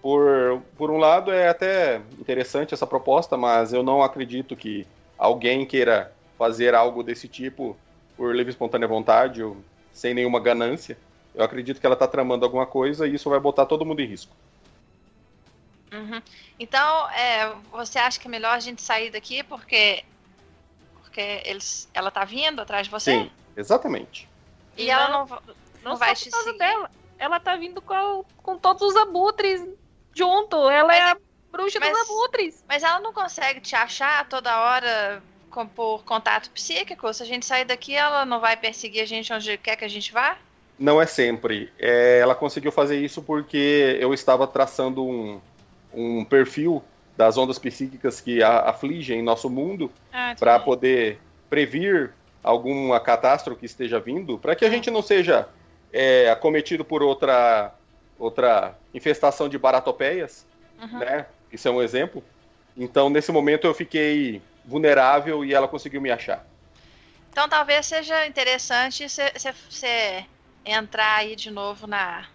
[0.01, 4.87] por, por um lado, é até interessante essa proposta, mas eu não acredito que
[5.17, 7.77] alguém queira fazer algo desse tipo
[8.17, 9.57] por livre e espontânea vontade ou
[9.93, 10.97] sem nenhuma ganância.
[11.35, 14.07] Eu acredito que ela está tramando alguma coisa e isso vai botar todo mundo em
[14.07, 14.35] risco.
[15.93, 16.21] Uhum.
[16.59, 20.03] Então, é, você acha que é melhor a gente sair daqui porque
[21.03, 23.23] porque eles, ela está vindo atrás de você?
[23.23, 24.29] Sim, exatamente.
[24.77, 25.41] E, e ela não, não,
[25.83, 26.57] não vai te seguir?
[26.57, 26.89] Dela.
[27.19, 29.61] Ela está vindo com, com todos os abutres
[30.13, 30.69] junto.
[30.69, 31.17] Ela mas, é a
[31.51, 32.63] bruxa mas, dos abutres.
[32.67, 37.13] Mas ela não consegue te achar toda hora com, por contato psíquico?
[37.13, 39.89] Se a gente sair daqui, ela não vai perseguir a gente onde quer que a
[39.89, 40.37] gente vá?
[40.79, 41.71] Não é sempre.
[41.77, 45.39] É, ela conseguiu fazer isso porque eu estava traçando um,
[45.93, 46.83] um perfil
[47.15, 52.11] das ondas psíquicas que a, afligem nosso mundo ah, para poder previr
[52.43, 55.47] alguma catástrofe que esteja vindo, para que a gente não seja
[55.93, 57.73] é, acometido por outra
[58.21, 60.45] outra infestação de baratopeias,
[60.79, 60.99] uhum.
[60.99, 61.25] né?
[61.51, 62.23] Isso é um exemplo.
[62.77, 66.45] Então, nesse momento, eu fiquei vulnerável e ela conseguiu me achar.
[67.31, 70.25] Então, talvez seja interessante você
[70.63, 72.27] entrar aí de novo na.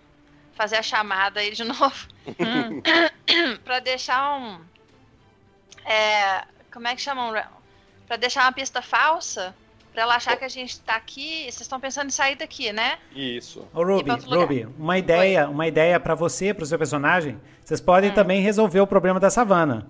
[0.55, 2.09] fazer a chamada aí de novo.
[3.65, 4.61] Para deixar um.
[5.85, 7.33] É, como é que chamam?
[8.09, 9.55] Para deixar uma pista falsa
[9.97, 12.99] Pra ela achar que a gente tá aqui, vocês estão pensando em sair daqui, né?
[13.15, 13.67] Isso.
[13.73, 17.41] Ô, Ruby, Ruby, uma ideia, uma ideia para você, pro seu personagem.
[17.65, 18.15] Vocês podem hum.
[18.15, 19.87] também resolver o problema da savana.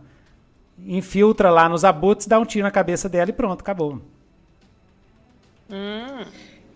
[0.78, 4.00] Infiltra lá nos abutres, dá um tiro na cabeça dela e pronto, acabou.
[5.68, 6.24] Hum.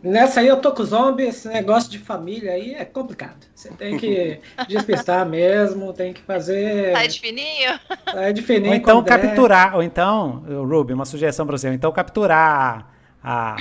[0.02, 3.46] Nessa aí eu tô com zombie, esse negócio de família aí é complicado.
[3.54, 6.94] Você tem que despistar mesmo, tem que fazer.
[6.94, 7.80] Sai de fininho?
[8.10, 8.70] Sai de fininho.
[8.70, 9.76] Ou então capturar, der.
[9.76, 13.56] ou então, Ruby, uma sugestão para você, ou então capturar a,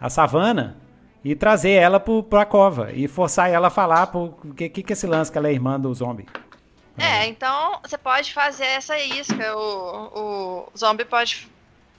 [0.00, 0.76] a savana
[1.24, 4.92] e trazer ela para a cova e forçar ela a falar o que, que, que
[4.92, 6.26] esse lance que ela é irmã do zombie.
[6.98, 9.56] É, então você pode fazer essa isca.
[9.56, 11.48] O, o zombie pode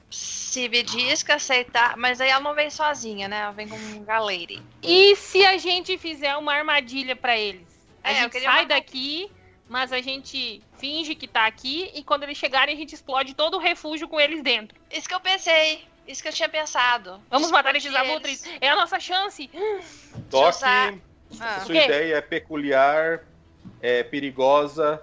[0.10, 3.40] se isca, aceitar, mas aí ela não vem sozinha, né?
[3.40, 4.62] Ela vem com um galeire.
[4.84, 7.68] E se a gente fizer uma armadilha para eles?
[8.04, 9.32] A é, gente sai daqui,
[9.70, 13.56] mas a gente finge que tá aqui e quando eles chegarem a gente explode todo
[13.56, 14.78] o refúgio com eles dentro.
[14.92, 15.86] Isso que eu pensei.
[16.08, 17.22] Isso que eu tinha pensado.
[17.30, 18.44] Vamos matar esses abutres.
[18.60, 19.50] É a nossa chance.
[20.30, 21.02] Só que
[21.40, 21.60] ah.
[21.66, 23.24] sua ideia é peculiar,
[23.82, 25.02] é perigosa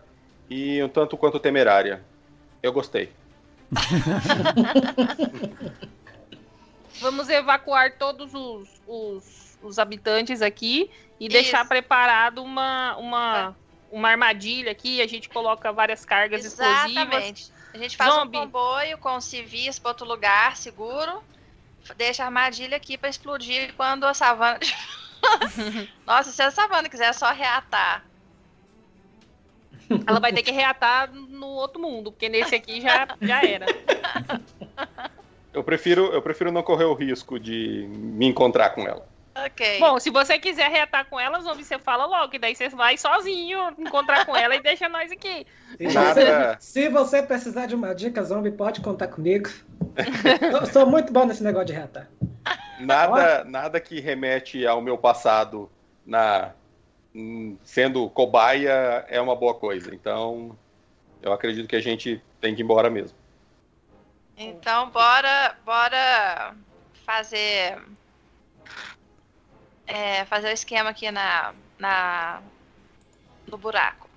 [0.51, 2.03] e um tanto quanto temerária.
[2.63, 3.13] Eu gostei.
[7.01, 10.91] Vamos evacuar todos os, os, os habitantes aqui
[11.21, 11.33] e Isso.
[11.33, 13.57] deixar preparado uma, uma,
[13.91, 15.01] uma armadilha aqui.
[15.01, 16.99] A gente coloca várias cargas Exatamente.
[16.99, 17.58] explosivas.
[17.73, 18.39] A gente faz Zombie.
[18.39, 21.23] um comboio com civis para outro lugar seguro.
[21.97, 24.59] Deixa a armadilha aqui para explodir quando a savana.
[26.07, 28.05] Nossa, se a savana quiser só reatar.
[30.07, 33.67] Ela vai ter que reatar no outro mundo, porque nesse aqui já, já era.
[35.53, 39.09] Eu prefiro, eu prefiro não correr o risco de me encontrar com ela.
[39.47, 39.79] Ok.
[39.79, 42.97] Bom, se você quiser reatar com elas, Zombie, você fala logo, que daí você vai
[42.97, 45.47] sozinho encontrar com ela e deixa nós aqui.
[45.79, 46.57] Nada.
[46.61, 49.49] Se você precisar de uma dica, Zombie, pode contar comigo.
[50.53, 52.09] eu sou muito bom nesse negócio de reatar.
[52.81, 55.71] Nada, nada que remete ao meu passado
[56.07, 56.53] na
[57.65, 59.95] sendo cobaia é uma boa coisa.
[59.95, 60.57] Então,
[61.23, 63.17] eu acredito que a gente tem que ir embora mesmo.
[64.37, 66.55] Então, bora, bora
[67.05, 67.77] fazer
[69.89, 72.41] é, fazer o esquema aqui na, na
[73.51, 74.09] no buraco.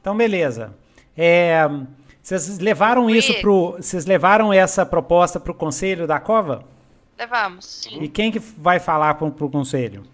[0.00, 0.74] Então, beleza.
[1.16, 1.62] É,
[2.22, 6.64] vocês levaram isso pro, vocês levaram essa proposta para o conselho da cova?
[7.18, 7.64] Levamos.
[7.64, 8.02] Sim.
[8.02, 10.04] E quem que vai falar para o conselho?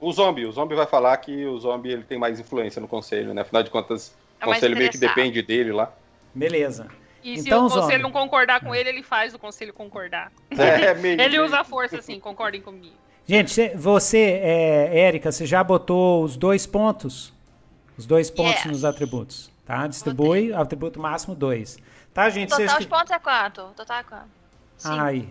[0.00, 0.46] O zombie.
[0.46, 3.42] O zombie vai falar que o zombie ele tem mais influência no conselho, né?
[3.42, 5.92] Afinal de contas, é o conselho meio que depende dele lá.
[6.34, 6.88] Beleza.
[7.22, 10.30] E então, se o conselho não concordar com ele, ele faz o conselho concordar.
[10.50, 12.94] É, meio, ele usa a força assim, concordem comigo.
[13.26, 17.32] Gente, você, é, Érica, você já botou os dois pontos?
[17.98, 18.66] Os dois pontos yes.
[18.66, 19.86] nos atributos, tá?
[19.86, 20.54] Distribui, Botei.
[20.54, 21.78] atributo máximo dois.
[22.14, 22.50] Tá, gente?
[22.50, 22.78] Total vocês...
[22.78, 23.62] de pontos é quanto?
[23.74, 24.28] Total é quanto?
[24.84, 25.28] Ai,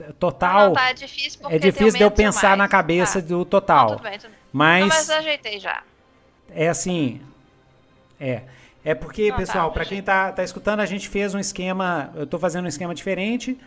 [0.00, 0.68] é, total.
[0.68, 3.28] Não, tá, é difícil É difícil de eu pensar na cabeça tá.
[3.28, 3.90] do total.
[3.90, 4.38] Não, tudo bem, tudo bem.
[4.52, 5.82] Mas, não, mas ajeitei já.
[6.50, 7.20] É assim.
[8.18, 8.42] É.
[8.84, 11.38] É porque, não, tá, pessoal, tá, para quem tá, tá escutando, a gente fez um
[11.38, 12.10] esquema.
[12.14, 13.58] Eu tô fazendo um esquema diferente.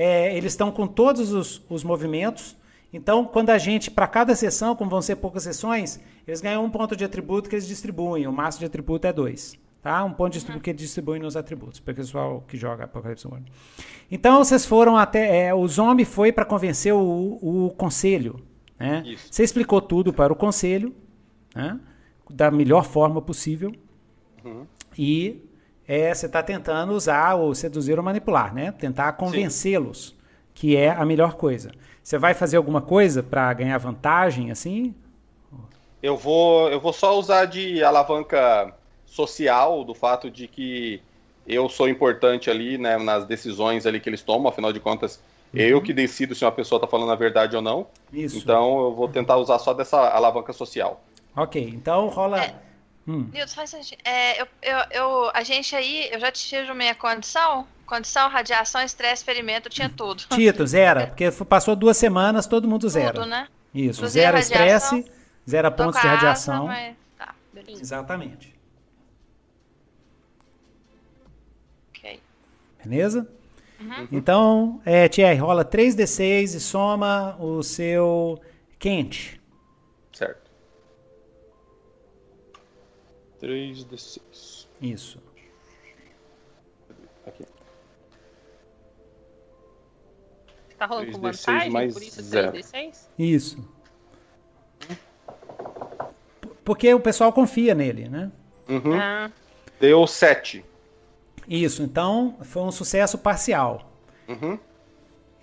[0.00, 2.56] É, eles estão com todos os, os movimentos.
[2.92, 6.70] Então, quando a gente, para cada sessão, como vão ser poucas sessões, eles ganham um
[6.70, 8.24] ponto de atributo que eles distribuem.
[8.24, 9.58] O máximo de atributo é dois.
[9.82, 10.04] Tá?
[10.04, 13.26] Um ponto de atributo que eles distribuem nos atributos, para o pessoal que joga Apocalipse
[13.26, 13.50] World.
[14.08, 15.48] Então, vocês foram até.
[15.48, 18.40] É, o zombie foi para convencer o, o conselho.
[18.78, 19.02] Né?
[19.28, 20.94] Você explicou tudo para o conselho,
[21.52, 21.76] né?
[22.30, 23.72] da melhor forma possível.
[24.44, 24.64] Uhum.
[24.96, 25.42] E
[25.88, 28.72] é, você está tentando usar ou seduzir ou manipular, né?
[28.72, 30.14] Tentar convencê-los,
[30.52, 31.72] que é a melhor coisa.
[32.02, 34.94] Você vai fazer alguma coisa para ganhar vantagem, assim?
[36.02, 38.74] Eu vou, eu vou só usar de alavanca
[39.06, 41.00] social do fato de que
[41.46, 45.18] eu sou importante ali, né, nas decisões ali que eles tomam, afinal de contas,
[45.54, 45.60] uhum.
[45.60, 47.86] eu que decido se uma pessoa está falando a verdade ou não.
[48.12, 48.36] Isso.
[48.36, 51.02] Então eu vou tentar usar só dessa alavanca social.
[51.34, 52.44] Ok, então rola.
[52.44, 52.67] É.
[53.08, 53.30] Hum.
[53.32, 58.28] Nilton, faz é, eu, eu, eu, a gente aí, eu já tive minha condição, condição,
[58.28, 60.24] radiação, estresse, ferimento, tinha tudo.
[60.28, 63.14] Tito, zero, porque passou duas semanas, todo mundo zero.
[63.14, 63.48] Tudo, né?
[63.74, 65.12] Isso, Inclusive zero estresse,
[65.48, 66.66] zero pontos de radiação.
[66.66, 66.94] mas...
[67.16, 67.34] tá,
[67.66, 68.54] Exatamente.
[71.96, 72.20] Ok.
[72.84, 73.26] Beleza?
[73.80, 74.08] Uhum.
[74.12, 78.38] Então, é, Thierry, rola 3d6 e soma o seu
[78.78, 79.37] quente.
[83.42, 84.66] 3d6.
[84.80, 85.22] Isso.
[87.26, 87.44] Aqui.
[90.76, 93.08] Tá rolando com vantagem, mais por isso 3d6?
[93.18, 93.68] Isso.
[96.64, 98.30] Porque o pessoal confia nele, né?
[98.68, 98.94] Uhum.
[98.94, 99.30] Ah.
[99.80, 100.64] Deu 7.
[101.48, 103.90] Isso, então foi um sucesso parcial.
[104.28, 104.58] Uhum.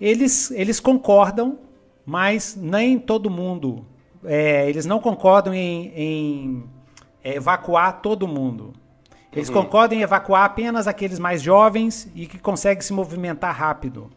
[0.00, 1.58] Eles, eles concordam,
[2.04, 3.84] mas nem todo mundo.
[4.24, 6.70] É, eles não concordam em, em
[7.26, 8.72] é evacuar todo mundo.
[9.32, 9.54] Eles uhum.
[9.54, 14.08] concordam em evacuar apenas aqueles mais jovens e que conseguem se movimentar rápido.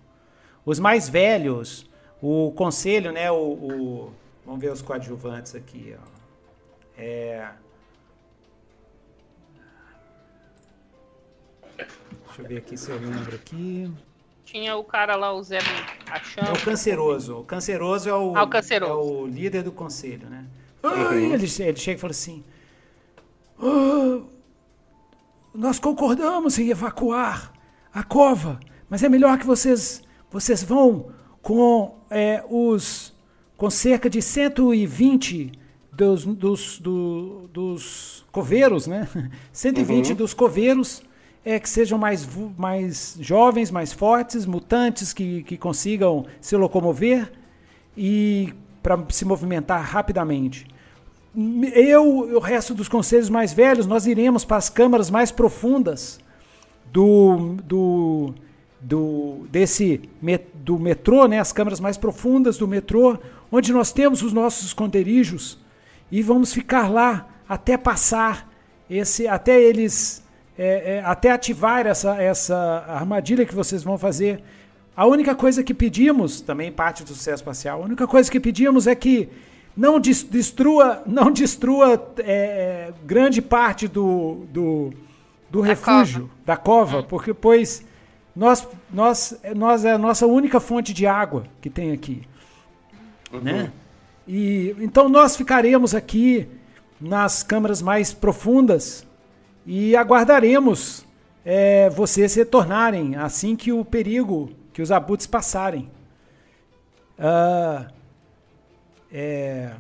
[0.64, 1.90] Os mais velhos,
[2.22, 4.14] o conselho, né, o, o
[4.46, 6.08] vamos ver os coadjuvantes aqui, ó.
[7.02, 7.50] É,
[11.78, 13.92] deixa eu ver aqui se eu lembro aqui.
[14.46, 15.58] Tinha o cara lá, o Zé
[16.12, 16.50] Achando.
[16.50, 17.38] É o canceroso.
[17.40, 18.92] O canceroso é o, ah, o, canceroso.
[18.92, 20.46] É o líder do conselho, né?
[20.84, 21.14] Uhum.
[21.14, 22.44] Ele, ele chega e fala assim:
[23.62, 24.22] ah,
[25.54, 27.52] nós concordamos em evacuar
[27.94, 30.02] a cova, mas é melhor que vocês,
[30.32, 31.08] vocês vão
[31.42, 33.14] com é, os
[33.58, 35.52] com cerca de 120
[35.92, 39.08] dos, dos, do, dos coveiros, né?
[39.52, 40.16] 120 uhum.
[40.16, 41.04] dos coveiros
[41.44, 47.32] é, que sejam mais, mais jovens, mais fortes, mutantes que, que consigam se locomover
[47.98, 50.66] e para se movimentar rapidamente
[51.36, 56.20] eu e o resto dos conselhos mais velhos, nós iremos para as câmaras mais profundas
[56.92, 58.34] do, do,
[58.82, 60.10] do desse
[60.54, 63.18] do metrô, né, as câmaras mais profundas do metrô,
[63.52, 65.58] onde nós temos os nossos esconderijos
[66.12, 68.50] e vamos ficar lá até passar
[68.90, 70.24] esse, até eles,
[70.58, 74.42] é, é, até ativar essa, essa armadilha que vocês vão fazer.
[74.96, 78.88] A única coisa que pedimos, também parte do sucesso espacial, a única coisa que pedimos
[78.88, 79.30] é que
[79.80, 84.94] não destrua, não destrua é, é, grande parte do, do,
[85.50, 86.34] do refúgio, cova.
[86.46, 87.06] da cova, hum.
[87.08, 87.86] porque pois
[88.36, 92.24] nós, nós, nós é a nossa única fonte de água que tem aqui.
[93.32, 93.40] Uhum.
[93.40, 93.72] Né?
[94.28, 96.46] E, então nós ficaremos aqui
[97.00, 99.08] nas câmaras mais profundas
[99.66, 101.06] e aguardaremos
[101.46, 105.90] é, vocês retornarem assim que o perigo, que os abutres passarem.
[107.18, 107.99] Uh,
[109.12, 109.72] é,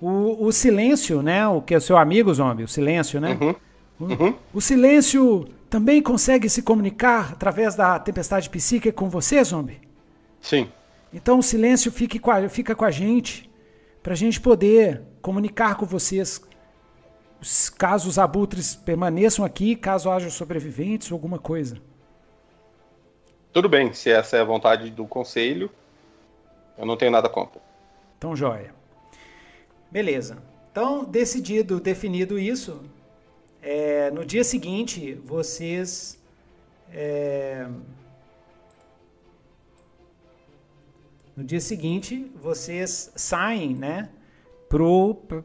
[0.00, 1.46] o, o, silêncio, né?
[1.46, 3.38] O que é o seu amigo, Zombie, o silêncio, né?
[3.40, 3.54] Uhum.
[4.00, 4.34] Uhum.
[4.52, 9.80] O, o, silêncio também consegue se comunicar através da tempestade psíquica com você, Zombie?
[10.40, 10.68] Sim.
[11.12, 13.48] Então o silêncio fique com a, fica com a gente,
[14.02, 16.40] para a gente poder comunicar com vocês
[17.76, 21.76] caso os abutres permaneçam aqui, caso haja sobreviventes ou alguma coisa.
[23.52, 25.70] Tudo bem, se essa é a vontade do conselho,
[26.76, 27.60] eu não tenho nada contra.
[28.18, 28.74] Então, joia.
[29.90, 30.38] Beleza.
[30.70, 32.82] Então, decidido, definido isso,
[33.60, 36.20] é, no dia seguinte, vocês.
[36.90, 37.66] É,
[41.36, 44.08] no dia seguinte, vocês saem, né?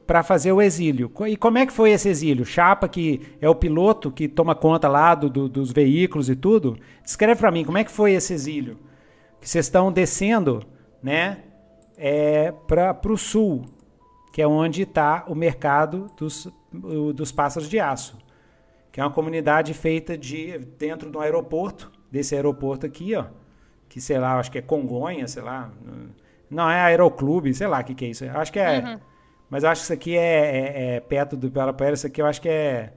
[0.05, 1.11] para fazer o exílio.
[1.27, 2.45] E como é que foi esse exílio?
[2.45, 6.77] Chapa, que é o piloto que toma conta lá do, do, dos veículos e tudo,
[7.03, 8.77] descreve para mim como é que foi esse exílio.
[9.41, 10.63] Que vocês estão descendo,
[11.07, 11.37] né,
[11.97, 13.65] é, para o sul,
[14.31, 16.51] que é onde está o mercado dos,
[17.15, 18.17] dos pássaros de aço,
[18.91, 23.25] que é uma comunidade feita de dentro do aeroporto, desse aeroporto aqui, ó,
[23.89, 25.71] que sei lá, acho que é Congonha, sei lá,
[26.49, 28.25] não é Aeroclube, sei lá o que, que é isso.
[28.25, 28.99] Acho que é uhum.
[29.49, 32.41] Mas acho que isso aqui é, é, é perto do Ibirapuera, isso aqui eu acho
[32.41, 32.91] que é,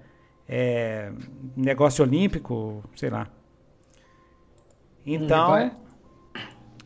[0.48, 1.12] é
[1.56, 3.28] negócio olímpico, sei lá.
[5.06, 5.70] Então,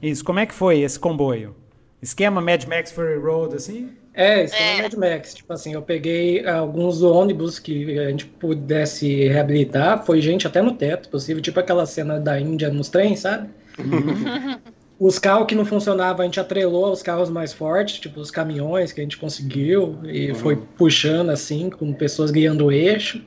[0.08, 1.54] isso, como é que foi esse comboio?
[2.02, 3.90] Esquema Mad Max Fury Road, assim?
[4.12, 4.82] É, esquema é.
[4.82, 5.34] Mad Max.
[5.34, 10.72] Tipo assim, eu peguei alguns ônibus que a gente pudesse reabilitar, foi gente até no
[10.72, 13.48] teto, possível, tipo aquela cena da Índia nos trens, sabe?
[13.78, 14.58] Uhum.
[15.00, 18.92] Os carros que não funcionavam, a gente atrelou aos carros mais fortes, tipo os caminhões
[18.92, 20.34] que a gente conseguiu, e uhum.
[20.36, 23.20] foi puxando assim, com pessoas guiando o eixo.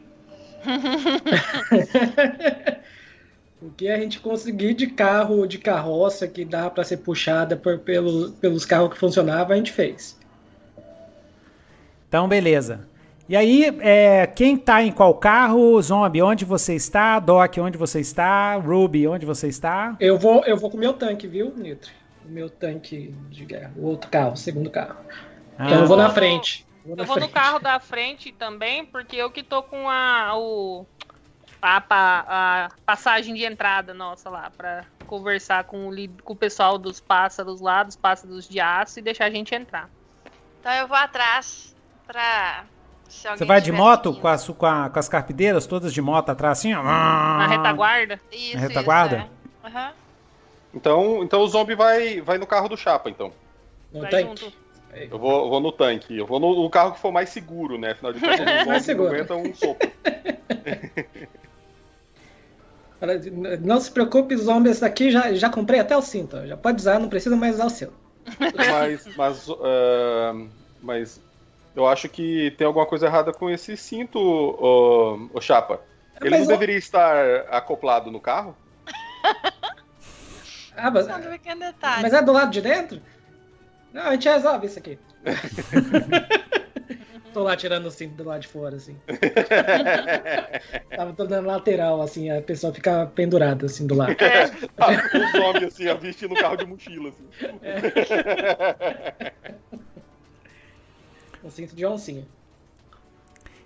[3.61, 7.79] o que a gente conseguir de carro, de carroça que dá para ser puxada por,
[7.79, 10.17] pelo, pelos carros que funcionavam, a gente fez.
[12.07, 12.87] Então, beleza.
[13.27, 15.81] E aí, é, quem tá em qual carro?
[15.81, 17.19] Zombie, onde você está?
[17.19, 18.55] Doc, onde você está?
[18.55, 19.97] Ruby, onde você está?
[19.99, 21.91] Eu vou, eu vou com o meu tanque, viu, Nitro?
[22.25, 23.73] O meu tanque de guerra.
[23.75, 24.95] O outro carro, o segundo carro.
[25.57, 25.65] Ah.
[25.65, 26.65] Então eu vou na frente.
[26.85, 27.27] Vou na eu vou frente.
[27.27, 30.85] no carro da frente também, porque eu que tô com a, o,
[31.61, 35.93] a, a, a passagem de entrada nossa lá, pra conversar com o,
[36.23, 39.89] com o pessoal dos pássaros lá, dos pássaros de aço e deixar a gente entrar.
[40.59, 42.65] Então eu vou atrás pra
[43.07, 46.59] você vai de moto com, as, com, a, com, as carpideiras todas de moto atrás,
[46.59, 46.83] assim, ó.
[46.83, 48.19] Na retaguarda?
[48.31, 49.17] Isso, Na retaguarda?
[49.17, 49.27] Isso,
[49.63, 49.79] é.
[49.79, 49.91] uhum.
[50.73, 53.31] Então, então o zombie vai, vai no carro do Chapa, então.
[53.93, 54.43] No vai tanque.
[54.43, 54.67] Junto.
[54.93, 56.17] Eu vou, eu vou no tanque.
[56.17, 57.91] Eu vou no, no, carro que for mais seguro, né?
[57.91, 59.53] Afinal de contas, o zombie não aguenta um
[62.99, 63.65] soco.
[63.65, 66.45] Não se preocupe, zombies aqui já, já comprei até o cinto.
[66.47, 67.93] Já pode usar, não precisa mais usar o seu.
[68.55, 70.49] Mas, mas, uh,
[70.81, 71.21] mas
[71.75, 75.79] eu acho que tem alguma coisa errada com esse cinto, o, o Chapa.
[76.19, 76.59] Ele mas não eu...
[76.59, 78.57] deveria estar acoplado no carro?
[80.75, 81.07] ah, mas...
[82.01, 83.01] mas é do lado de dentro?
[83.93, 84.99] Não, a gente resolve isso aqui.
[87.34, 88.95] Tô lá tirando o cinto do lado de fora, assim.
[90.95, 94.15] Tava todo dando lateral, assim, a pessoa fica pendurada, assim, do lado.
[94.19, 94.47] É.
[94.47, 97.25] Tá, os homens, assim, a vestindo no carro de mochila, assim.
[97.61, 99.34] É.
[101.43, 102.25] Um cinto de oncinha.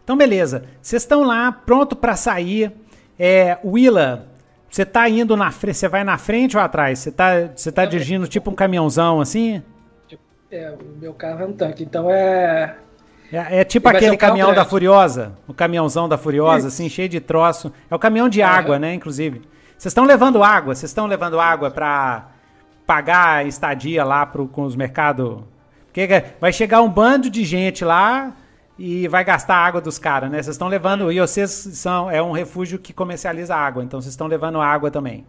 [0.03, 0.65] Então, beleza.
[0.81, 2.71] Vocês estão lá, pronto para sair.
[3.17, 4.27] É, Willa,
[4.69, 6.99] você tá indo na frente, você vai na frente ou atrás?
[6.99, 9.61] Você tá, você tá dirigindo tipo um caminhãozão assim?
[10.49, 12.77] É, o meu carro é um tanque, então é.
[13.31, 14.63] É, é tipo aquele caminhão grande.
[14.63, 16.67] da Furiosa, o caminhãozão da Furiosa, Isso.
[16.67, 17.71] assim, cheio de troço.
[17.89, 19.41] É o caminhão de água, né, inclusive.
[19.77, 22.27] Vocês estão levando água, vocês estão levando água para
[22.85, 25.39] pagar estadia lá pro, com os mercados
[25.91, 26.07] porque
[26.39, 28.33] vai chegar um bando de gente lá
[28.79, 30.41] e vai gastar a água dos caras, né?
[30.41, 31.11] Vocês estão levando.
[31.11, 32.09] E vocês são.
[32.09, 35.25] É um refúgio que comercializa água, então vocês estão levando água também.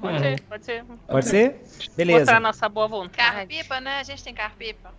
[0.00, 0.84] Pode ser, pode ser.
[1.06, 1.62] Pode ser?
[1.96, 2.18] Beleza.
[2.18, 3.16] Mostrar a nossa boa vontade.
[3.16, 4.00] Carro-pipa, né?
[4.00, 4.92] A gente tem carro-pipa.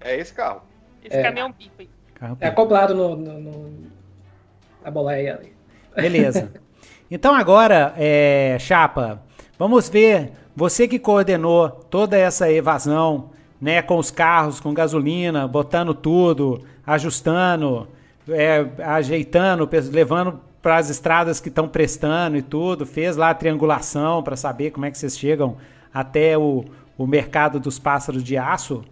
[0.00, 0.62] É esse carro.
[1.08, 1.22] Esse é.
[1.22, 1.88] caminhão pipa aí.
[2.40, 3.74] É acoplado no, no, no,
[4.84, 5.52] na boleia ali.
[5.94, 6.52] Beleza.
[7.10, 9.22] Então agora, é, Chapa,
[9.58, 10.30] vamos ver.
[10.54, 17.88] Você que coordenou toda essa evasão né, com os carros, com gasolina, botando tudo, ajustando,
[18.28, 24.22] é, ajeitando, levando para as estradas que estão prestando e tudo, fez lá a triangulação
[24.22, 25.56] para saber como é que vocês chegam
[25.94, 26.64] até o,
[26.98, 28.84] o mercado dos pássaros de aço,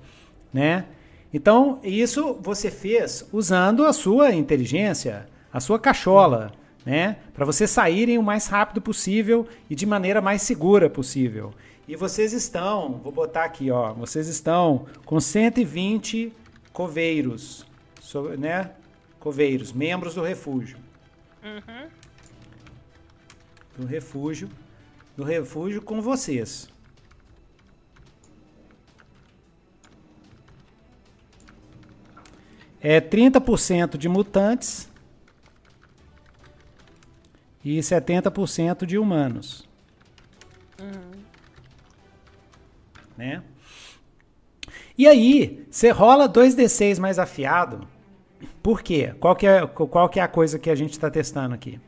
[0.53, 0.87] né?
[1.33, 6.53] Então, isso você fez usando a sua inteligência, a sua cachola,
[6.85, 7.17] né?
[7.35, 11.53] Para vocês saírem o mais rápido possível e de maneira mais segura possível.
[11.89, 16.33] E vocês estão, vou botar aqui, ó, vocês estão com 120
[16.73, 17.67] coveiros,
[18.39, 18.71] né?
[19.19, 20.79] Coveiros, membros do refúgio.
[21.43, 21.89] Uhum.
[23.79, 24.49] Do refúgio,
[25.17, 26.69] do refúgio com vocês.
[32.89, 34.89] É 30% de mutantes
[37.65, 39.69] e 70% de humanos.
[40.81, 41.21] Uhum.
[43.17, 43.43] Né?
[44.97, 47.89] E aí, você rola 2d6 mais afiado.
[48.63, 49.13] Por quê?
[49.19, 51.81] Qual que é, qual que é a coisa que a gente está testando aqui?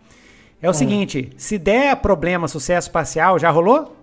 [0.61, 0.75] É o hum.
[0.75, 3.97] seguinte, se der problema sucesso parcial, já rolou?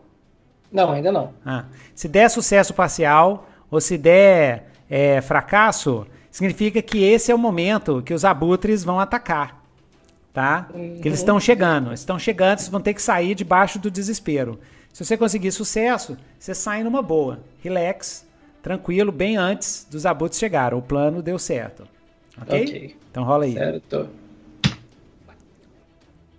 [0.72, 1.34] Não, ainda não.
[1.46, 7.38] Ah, se der sucesso parcial ou se der é, fracasso, significa que esse é o
[7.38, 9.66] momento que os abutres vão atacar
[10.36, 10.68] tá?
[10.74, 11.00] Uhum.
[11.02, 14.60] Que eles estão chegando, estão chegando, vocês vão ter que sair debaixo do desespero.
[14.92, 18.28] Se você conseguir sucesso, você sai numa boa, relax,
[18.62, 20.78] tranquilo, bem antes dos abutres chegarem.
[20.78, 21.88] O plano deu certo.
[22.42, 22.64] Ok?
[22.64, 22.96] okay.
[23.10, 23.54] Então rola aí.
[23.54, 24.10] Certo.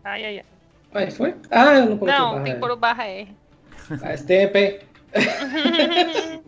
[0.05, 0.45] Ai, ai, ai.
[0.93, 1.35] Ai, foi?
[1.51, 3.29] Ah, eu não coloquei Não, barra tem que pôr o barra R.
[3.99, 4.79] Faz tempo, hein?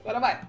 [0.00, 0.40] Agora vai.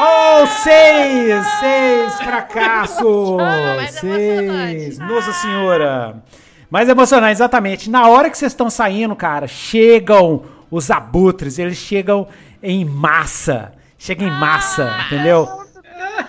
[0.00, 1.46] Oh, seis!
[1.60, 3.38] Seis fracassos!
[3.40, 4.98] Ah, seis!
[4.98, 6.22] Nossa senhora!
[6.70, 7.88] Mais emocionante, exatamente.
[7.88, 12.26] Na hora que vocês estão saindo, cara, chegam os abutres, eles chegam
[12.62, 13.72] em massa.
[13.96, 15.48] Chega em massa, ah, entendeu?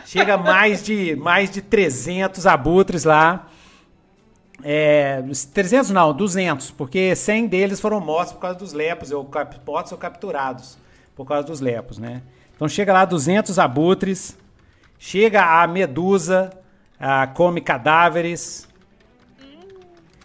[0.06, 3.48] Chega mais de mais de 300 abutres lá.
[4.64, 5.24] É,
[5.54, 9.30] 300 não, 200, porque 100 deles foram mortos por causa dos lepos, ou
[9.92, 10.78] ou capturados
[11.16, 12.22] por causa dos lepos, né?
[12.56, 14.38] Então chega lá 200 abutres,
[14.98, 16.52] chega a medusa,
[17.00, 18.68] a, come cadáveres.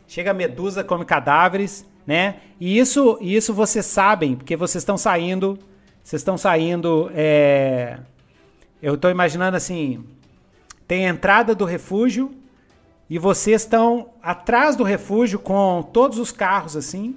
[0.06, 2.36] Chega a medusa, come cadáveres, né?
[2.58, 5.58] E isso, isso vocês sabem, porque vocês estão saindo,
[6.02, 7.98] vocês estão saindo, é...
[8.82, 10.04] eu estou imaginando assim,
[10.86, 12.34] tem a entrada do refúgio
[13.08, 17.16] e vocês estão atrás do refúgio com todos os carros assim,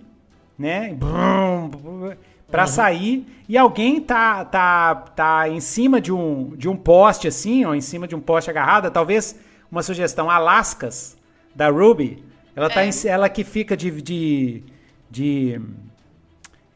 [0.57, 0.93] né?
[0.93, 2.14] Brum, brum,
[2.53, 2.67] para uhum.
[2.67, 7.73] sair e alguém tá tá tá em cima de um de um poste assim, ó,
[7.73, 9.35] em cima de um poste agarrada, talvez
[9.71, 11.17] uma sugestão, Alaskas
[11.55, 12.23] da Ruby,
[12.55, 12.89] ela tá é.
[12.89, 14.63] em, ela que fica de de,
[15.09, 15.61] de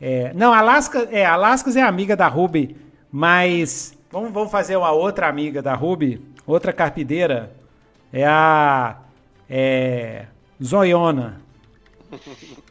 [0.01, 2.75] é, não, Alaska, é, Alaskas é amiga da Ruby,
[3.11, 7.55] mas vamos, vamos fazer uma outra amiga da Ruby, outra carpideira,
[8.11, 8.97] é a
[9.47, 10.25] é,
[10.59, 11.39] Zoiona.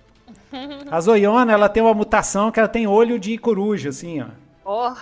[0.90, 4.26] A zoiona, ela tem uma mutação que ela tem olho de coruja, assim, ó.
[4.64, 4.92] Oh,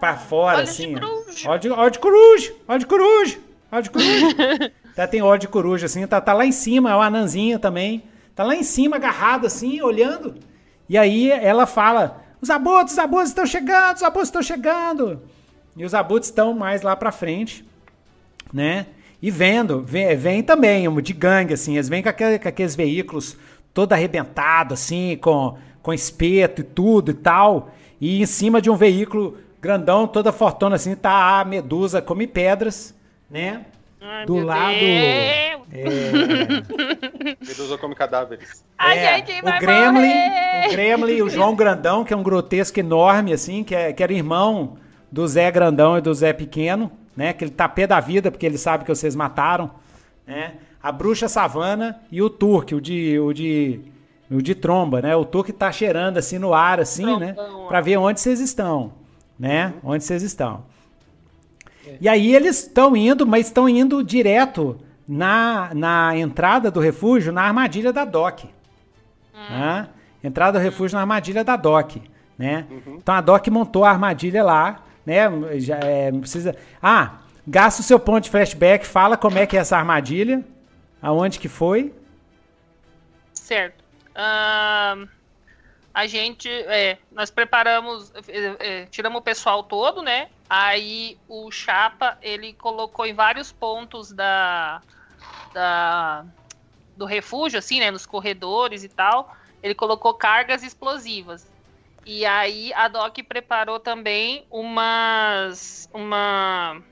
[0.00, 0.94] pra fora, olho assim.
[0.94, 1.04] De
[1.46, 1.50] ó.
[1.50, 3.38] Olho, de, olho de coruja, olho de coruja,
[3.70, 4.72] olho de coruja.
[4.96, 8.04] tá, tem olho de coruja, assim, tá, tá lá em cima, é uma anãzinha também.
[8.34, 10.34] Tá lá em cima, agarrado, assim, olhando.
[10.88, 15.22] E aí ela fala: os abutres, os abutres estão chegando, os abutres estão chegando.
[15.76, 17.64] E os abutres estão mais lá pra frente,
[18.52, 18.86] né?
[19.20, 23.36] E vendo, vem, vem também, de gangue, assim, eles vêm com, aquele, com aqueles veículos
[23.74, 27.70] todo arrebentado, assim, com, com espeto e tudo e tal.
[28.00, 32.94] E em cima de um veículo grandão, toda fortuna assim, tá a Medusa come pedras,
[33.30, 33.64] né?
[34.00, 34.74] Ai, do lado.
[34.74, 35.56] É...
[37.40, 38.64] Medusa come cadáveres.
[38.76, 40.66] Ai, é, ai, o Gremlin, morrer?
[40.66, 44.12] o Gremlin, o João Grandão, que é um grotesco enorme, assim, que, é, que era
[44.12, 44.76] irmão
[45.10, 47.32] do Zé Grandão e do Zé Pequeno, né?
[47.32, 49.70] Que ele tá pé da vida, porque ele sabe que vocês mataram,
[50.26, 50.54] né?
[50.82, 53.80] A bruxa savana e o turque, o de, o de,
[54.30, 55.14] o de tromba, né?
[55.14, 57.36] O turque tá cheirando assim no ar, assim, né?
[57.68, 58.92] Para ver onde vocês estão,
[59.38, 59.74] né?
[59.84, 60.64] Onde vocês estão.
[61.86, 61.96] É.
[62.00, 64.76] E aí eles estão indo, mas estão indo direto
[65.06, 68.44] na, na entrada do refúgio, na armadilha da DOC.
[68.44, 69.50] Hum.
[69.50, 69.88] Né?
[70.24, 72.02] Entrada do refúgio na armadilha da DOC,
[72.38, 72.66] né?
[72.70, 72.96] Uhum.
[73.00, 75.28] Então a DOC montou a armadilha lá, né?
[75.58, 76.56] Já é, precisa.
[76.80, 80.44] Ah, gasta o seu ponto de flashback, fala como é que é essa armadilha,
[81.02, 81.92] Aonde que foi?
[83.34, 83.82] Certo.
[84.10, 85.08] Uh,
[85.92, 90.30] a gente, é, nós preparamos, é, é, tiramos o pessoal todo, né?
[90.48, 94.80] Aí o Chapa, ele colocou em vários pontos da,
[95.52, 96.24] da
[96.96, 97.90] do refúgio, assim, né?
[97.90, 99.36] Nos corredores e tal.
[99.62, 101.50] Ele colocou cargas explosivas.
[102.06, 106.82] E aí a Doc preparou também umas, uma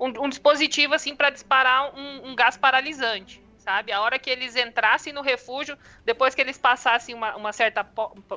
[0.00, 3.92] um, um dispositivo assim para disparar um, um, gás paralisante, sabe?
[3.92, 7.86] A hora que eles entrassem no refúgio, depois que eles passassem uma, uma certa.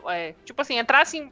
[0.09, 1.31] É, tipo assim, entrassem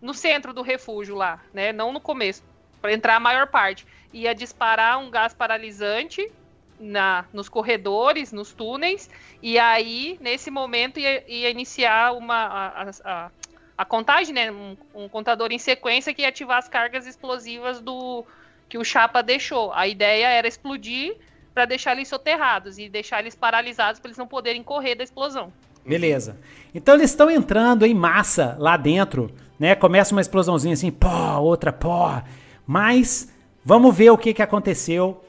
[0.00, 1.72] no centro do refúgio lá, né?
[1.72, 2.44] Não no começo,
[2.82, 3.86] para entrar a maior parte.
[4.12, 6.30] Ia disparar um gás paralisante
[6.78, 9.08] na, nos corredores, nos túneis,
[9.42, 13.30] e aí, nesse momento, ia, ia iniciar uma, a, a,
[13.78, 14.52] a contagem, né?
[14.52, 18.26] Um, um, contador em sequência que ia ativar as cargas explosivas do
[18.68, 19.72] que o Chapa deixou.
[19.72, 21.16] A ideia era explodir
[21.54, 25.52] para deixar eles soterrados e deixar eles paralisados para eles não poderem correr da explosão.
[25.86, 26.36] Beleza.
[26.74, 29.74] Então eles estão entrando em massa lá dentro, né?
[29.74, 32.22] Começa uma explosãozinha assim, pó, outra pó.
[32.66, 33.32] Mas
[33.64, 35.22] vamos ver o que, que aconteceu,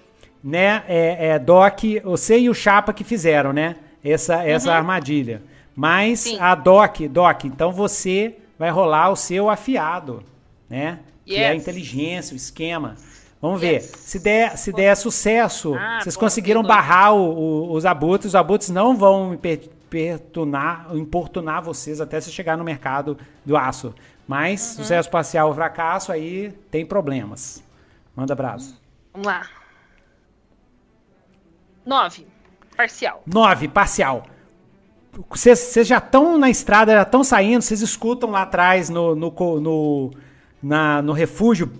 [0.43, 0.83] né?
[0.87, 3.75] É, é Doc, você e o Chapa que fizeram, né?
[4.03, 4.77] Essa, essa uhum.
[4.77, 5.43] armadilha.
[5.75, 6.39] Mas Sim.
[6.39, 10.23] a Doc, Doc, então você vai rolar o seu afiado,
[10.69, 10.99] né?
[11.27, 11.37] Yes.
[11.37, 12.95] Que é a inteligência, o esquema.
[13.45, 13.79] Vamos ver.
[13.81, 18.71] Se der, se der sucesso, ah, vocês conseguiram barrar o, o, os abutres, os abutres
[18.71, 23.15] não vão importunar, importunar vocês até você chegar no mercado
[23.45, 23.93] do aço.
[24.27, 24.77] Mas uhum.
[24.77, 27.63] sucesso parcial ou fracasso, aí tem problemas.
[28.15, 28.81] Manda abraço.
[29.13, 29.47] Vamos lá.
[31.85, 32.25] Nove.
[32.75, 33.21] Parcial.
[33.27, 34.25] Nove, parcial.
[35.29, 39.29] Vocês já estão na estrada, já estão saindo, vocês escutam lá atrás no, no,
[39.59, 40.11] no
[40.65, 41.71] na, no refúgio,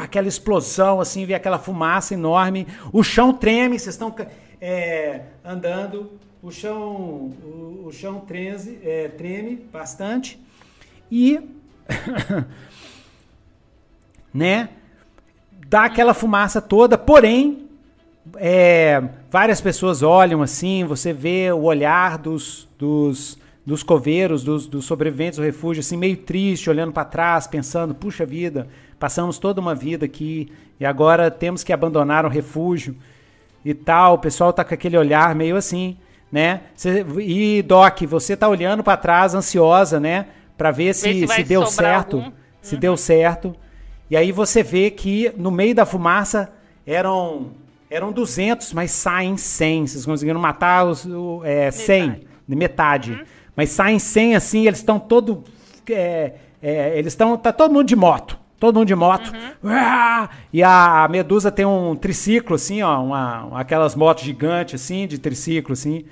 [0.00, 4.14] aquela explosão, assim, vê aquela fumaça enorme, o chão treme, vocês estão
[4.60, 10.38] é, andando, o chão, o, o chão treme, é, treme bastante.
[11.10, 11.40] E,
[14.32, 14.68] né,
[15.66, 17.68] dá aquela fumaça toda, porém,
[18.36, 23.39] é, várias pessoas olham assim, você vê o olhar dos, dos
[23.70, 28.26] dos coveiros, dos, dos sobreviventes do refúgio, assim, meio triste, olhando para trás, pensando: puxa
[28.26, 28.66] vida,
[28.98, 30.50] passamos toda uma vida aqui
[30.80, 32.96] e agora temos que abandonar o refúgio
[33.64, 34.14] e tal.
[34.14, 35.96] O pessoal tá com aquele olhar meio assim,
[36.32, 36.62] né?
[36.74, 40.26] Cê, e Doc, você tá olhando para trás, ansiosa, né?
[40.58, 42.32] Para ver se, se, se deu certo, algum.
[42.60, 42.80] se uhum.
[42.80, 43.54] deu certo.
[44.10, 46.50] E aí você vê que no meio da fumaça
[46.84, 47.52] eram
[47.88, 49.86] eram 200, mas saem 100.
[49.86, 52.26] Vocês conseguiram matar os o, é, 100, metade.
[52.48, 53.12] metade.
[53.12, 53.39] Uhum.
[53.60, 55.44] Mas saem sem assim, eles estão todo.
[55.90, 56.32] É,
[56.62, 57.36] é, eles estão.
[57.36, 58.38] Tá todo mundo de moto.
[58.58, 59.30] Todo mundo de moto.
[59.62, 60.28] Uhum.
[60.50, 63.02] E a Medusa tem um triciclo, assim, ó.
[63.02, 66.06] Uma, aquelas motos gigantes, assim, de triciclo, assim.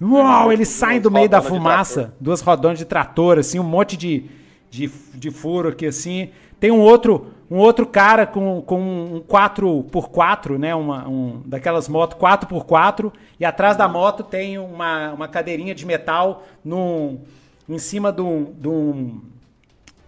[0.00, 2.14] Uau, eles saem do meio da fumaça.
[2.18, 4.24] Duas rodonas de trator, assim, um monte de,
[4.70, 6.30] de, de furo aqui, assim.
[6.58, 10.74] Tem um outro, um outro cara com, com um 4x4, né?
[10.74, 13.12] Uma, um, daquelas motos 4x4.
[13.38, 17.20] E atrás da moto tem uma, uma cadeirinha de metal num,
[17.68, 19.20] em cima de, um, de, um,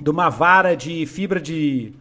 [0.01, 1.93] de uma vara de fibra de,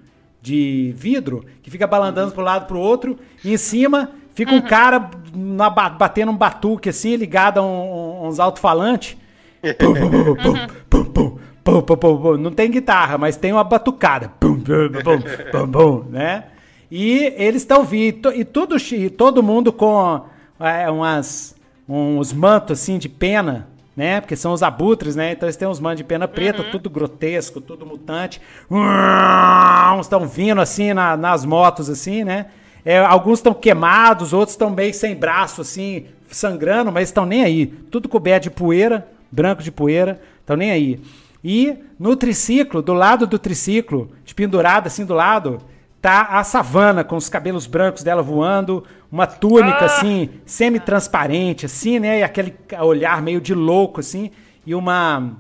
[0.42, 3.20] de vidro que fica balandando para um lado para o outro.
[3.44, 4.62] E em cima fica um uhum.
[4.62, 9.18] cara na, batendo um batuque assim, ligado a um, uns alto-falantes.
[9.64, 10.36] Uhum.
[10.36, 11.40] Pum, pum, pum,
[12.40, 14.32] não tem guitarra, mas tem uma batucada.
[14.40, 16.46] Pum, pum, pum, pum, pum, né?
[16.92, 20.22] E eles estão vindo, e tudo, e todo mundo com
[20.60, 21.56] é, umas,
[21.90, 24.22] uns mantos assim de pena, né?
[24.22, 25.32] Porque são os abutres, né?
[25.32, 26.72] Então eles têm uns mantos de pena preta, uhum.
[26.72, 28.40] tudo grotesco, tudo mutante.
[30.00, 32.48] Estão vindo assim na, nas motos, assim, né?
[32.84, 37.66] É, alguns estão queimados, outros estão meio sem braço, assim, sangrando, mas estão nem aí.
[37.66, 41.00] Tudo coberto de poeira, branco de poeira, estão nem aí.
[41.48, 45.60] E no triciclo, do lado do triciclo, pendurada assim do lado,
[46.02, 49.86] tá a savana com os cabelos brancos dela voando, uma túnica ah!
[49.86, 52.22] assim, semi-transparente assim, né?
[52.22, 54.32] E aquele olhar meio de louco assim,
[54.66, 55.34] e uma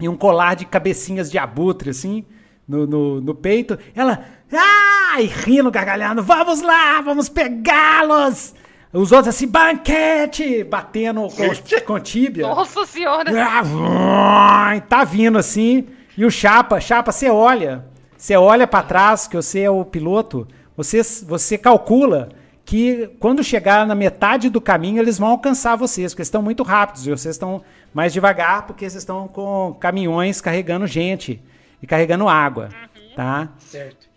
[0.00, 2.24] e um colar de cabecinhas de abutre assim
[2.66, 3.78] no, no, no peito.
[3.94, 8.56] Ela, ai, rindo, gargalhando, vamos lá, vamos pegá-los!
[8.92, 10.64] Os outros assim, banquete!
[10.64, 12.46] Batendo com, com tíbia.
[12.46, 13.30] Nossa senhora!
[13.36, 15.86] Ah, tá vindo assim.
[16.16, 17.84] E o Chapa, Chapa, você olha.
[18.16, 20.48] Você olha para trás, que você é o piloto.
[20.76, 22.30] Você, você calcula
[22.64, 26.62] que quando chegar na metade do caminho, eles vão alcançar vocês, porque eles estão muito
[26.62, 27.06] rápidos.
[27.06, 27.62] E vocês estão
[27.92, 31.42] mais devagar, porque vocês estão com caminhões carregando gente
[31.82, 32.70] e carregando água.
[32.96, 33.14] Uhum.
[33.14, 33.48] Tá?
[33.58, 34.08] Certo.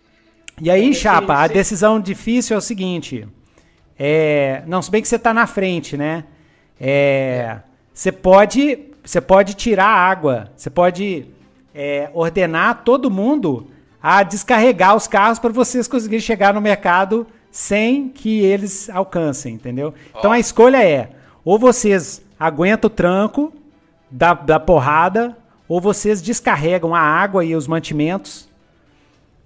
[0.61, 3.27] E aí, Chapa, a decisão difícil é o seguinte.
[4.03, 6.23] É, não, se bem que você está na frente, né?
[6.79, 7.57] É,
[7.93, 11.27] você pode, você pode tirar água, você pode
[11.71, 13.67] é, ordenar todo mundo
[14.01, 19.93] a descarregar os carros para vocês conseguirem chegar no mercado sem que eles alcancem, entendeu?
[20.15, 20.17] Oh.
[20.17, 21.11] Então a escolha é:
[21.45, 23.53] ou vocês aguentam o tranco
[24.09, 25.37] da, da porrada,
[25.67, 28.49] ou vocês descarregam a água e os mantimentos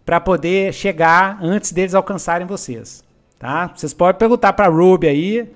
[0.06, 3.05] para poder chegar antes deles alcançarem vocês.
[3.46, 3.72] Tá?
[3.76, 5.48] Vocês podem perguntar pra Ruby aí.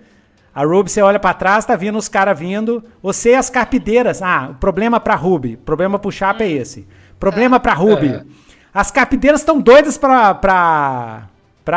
[0.53, 2.84] A Ruby, você olha para trás, tá vindo os caras vindo.
[3.02, 4.22] Você e as carpideiras.
[4.22, 6.48] Ah, o problema pra Ruby, problema pro Chapa hum.
[6.48, 6.88] é esse.
[7.20, 8.07] Problema Ruby.
[8.07, 8.24] É.
[8.72, 11.28] As carpideiras estão doidas pra, pra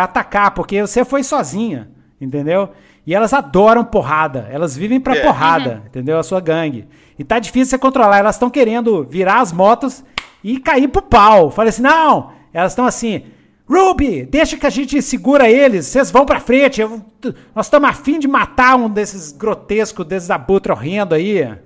[0.04, 1.88] atacar, porque você foi sozinha,
[2.20, 2.68] entendeu?
[3.06, 4.46] E elas adoram porrada.
[4.50, 5.22] Elas vivem pra é.
[5.22, 5.86] porrada, uhum.
[5.86, 6.18] entendeu?
[6.18, 6.86] A sua gangue.
[7.18, 8.18] E tá difícil você controlar.
[8.18, 10.04] Elas estão querendo virar as motos
[10.44, 11.50] e cair pro pau.
[11.50, 12.30] Falei assim, não.
[12.52, 13.24] Elas estão assim,
[13.68, 15.86] Ruby, deixa que a gente segura eles.
[15.86, 16.80] Vocês vão pra frente.
[16.80, 17.04] Eu,
[17.54, 21.58] nós estamos afim de matar um desses grotescos, desses abutres horrendos aí.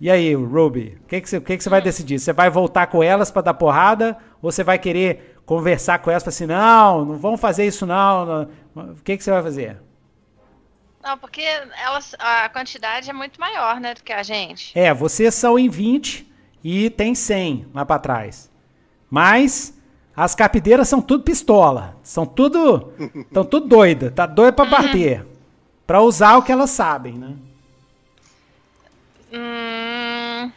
[0.00, 2.18] E aí, Ruby, o que, que, você, que, que você vai decidir?
[2.18, 4.18] Você vai voltar com elas para dar porrada?
[4.42, 8.48] Ou você vai querer conversar com elas para assim, não, não vão fazer isso não.
[8.74, 9.80] O que, que você vai fazer?
[11.02, 11.42] Não, porque
[11.84, 14.76] elas, a quantidade é muito maior, né, do que a gente.
[14.76, 16.28] É, vocês são em 20
[16.62, 18.50] e tem 100 lá para trás.
[19.10, 19.76] Mas
[20.14, 21.96] as capideiras são tudo pistola.
[22.02, 22.92] São tudo.
[23.14, 24.10] Estão tudo doida.
[24.10, 25.26] Tá doida pra bater.
[25.86, 27.34] pra usar o que elas sabem, né?
[29.32, 30.52] Hum,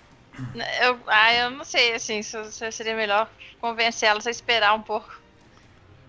[0.82, 3.30] eu, ah, eu não sei, assim, se, se seria melhor
[3.61, 5.22] convencer elas a esperar um pouco.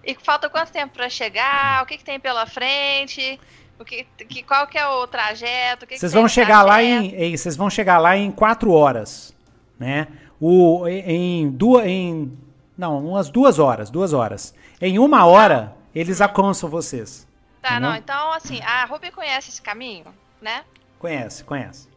[0.04, 1.82] E falta quanto tempo para chegar?
[1.82, 3.38] O que, que tem pela frente?
[3.78, 5.86] O que, que, qual que é o trajeto?
[5.88, 9.34] Vocês vão chegar lá em, vocês vão chegar lá em quatro horas,
[9.78, 10.08] né?
[10.40, 12.32] O, em, duas, em
[12.76, 14.54] não, umas duas horas, duas horas.
[14.80, 17.26] Em uma hora, eles alcançam vocês.
[17.62, 20.06] Tá, não, então assim, a Ruby conhece esse caminho,
[20.40, 20.64] né?
[20.98, 21.88] Conhece, conhece.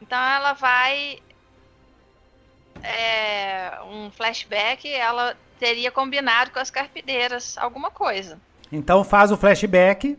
[0.00, 1.20] Então ela vai.
[2.82, 8.38] É, um flashback, ela teria combinado com as carpideiras alguma coisa.
[8.70, 10.18] Então faz o flashback,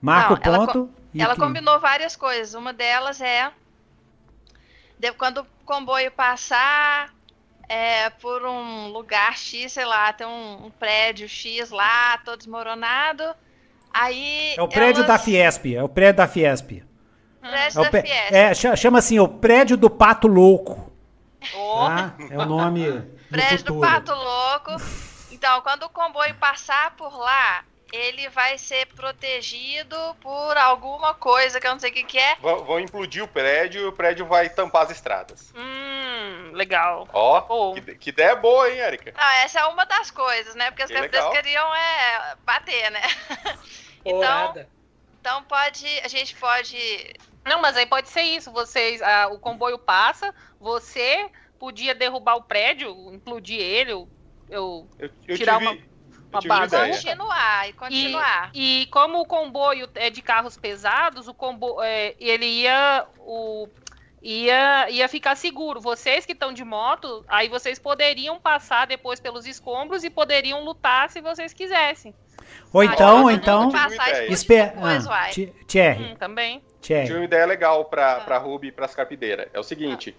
[0.00, 0.90] marca não, o ponto.
[1.14, 2.54] Ela, ela combinou várias coisas.
[2.54, 3.50] Uma delas é
[4.98, 7.10] de, quando o comboio passar
[7.70, 13.22] é, por um lugar X, sei lá, tem um, um, prédio X lá, todo desmoronado.
[13.92, 14.56] Aí.
[14.56, 15.06] É o prédio elas...
[15.06, 16.82] da Fiesp, é o prédio da Fiesp.
[17.40, 18.34] Prédio é da Fiesp.
[18.34, 20.92] É, chama assim, o prédio do Pato Louco.
[21.54, 21.86] Oh.
[21.86, 22.14] Tá?
[22.28, 23.02] É o nome.
[23.30, 24.72] prédio do Pato Louco.
[25.30, 31.66] Então, quando o comboio passar por lá, ele vai ser protegido por alguma coisa que
[31.66, 32.36] eu não sei o que, que é.
[32.36, 35.52] Vão, vão implodir o prédio e o prédio vai tampar as estradas.
[35.56, 37.08] Hum, legal.
[37.12, 39.12] Ó, que, que, ideia boa, hein, Erika?
[39.16, 40.70] Não, essa é uma das coisas, né?
[40.70, 43.02] Porque as pessoas queriam é, bater, né?
[44.04, 44.66] então,
[45.20, 45.86] então pode.
[46.00, 47.14] A gente pode.
[47.44, 48.52] Não, mas aí pode ser isso.
[48.52, 49.02] Vocês.
[49.02, 54.08] Ah, o comboio passa, você podia derrubar o prédio, implodir ele, eu,
[54.48, 54.88] eu,
[55.28, 55.70] eu tirar tive...
[55.70, 55.89] uma
[56.32, 56.76] uma base.
[56.76, 58.50] Continuar e continuar.
[58.54, 63.68] E, e, como o comboio é de carros pesados, o combo, é, ele ia o
[64.22, 65.80] ia ia ficar seguro.
[65.80, 71.10] Vocês que estão de moto, aí vocês poderiam passar depois pelos escombros e poderiam lutar
[71.10, 72.14] se vocês quisessem.
[72.72, 73.70] Ou então, ou então,
[74.28, 75.30] espera, ah,
[75.66, 76.04] Thierry.
[76.04, 76.62] Hum, também.
[76.80, 77.06] Thierry.
[77.06, 78.20] Tinha uma ideia legal para ah.
[78.20, 79.48] para Ruby e para as carpideiras.
[79.52, 80.16] É o seguinte,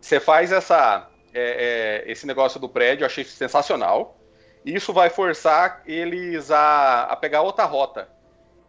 [0.00, 4.17] você faz essa é, é, esse negócio do prédio, eu achei sensacional.
[4.64, 8.08] Isso vai forçar eles a, a pegar outra rota.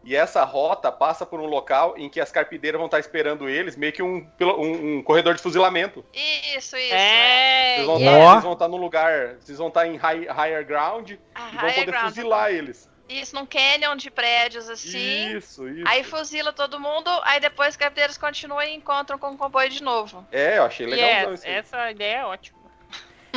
[0.03, 3.76] E essa rota passa por um local em que as carpideiras vão estar esperando eles,
[3.76, 6.06] meio que um, um, um corredor de fuzilamento.
[6.14, 6.94] Isso, isso.
[6.94, 8.18] É, vocês, vão yeah.
[8.18, 11.57] estar, vocês vão estar num lugar, vocês vão estar em high, higher ground a e
[11.57, 12.07] vão poder ground.
[12.07, 12.90] fuzilar eles.
[13.10, 15.36] Isso, num canyon de prédios assim.
[15.36, 15.88] Isso, isso.
[15.88, 19.82] Aí fuzila todo mundo, aí depois os carpideiros continuam e encontram com o comboio de
[19.82, 20.26] novo.
[20.32, 21.32] É, eu achei legal.
[21.32, 22.59] Yes, essa ideia é ótima.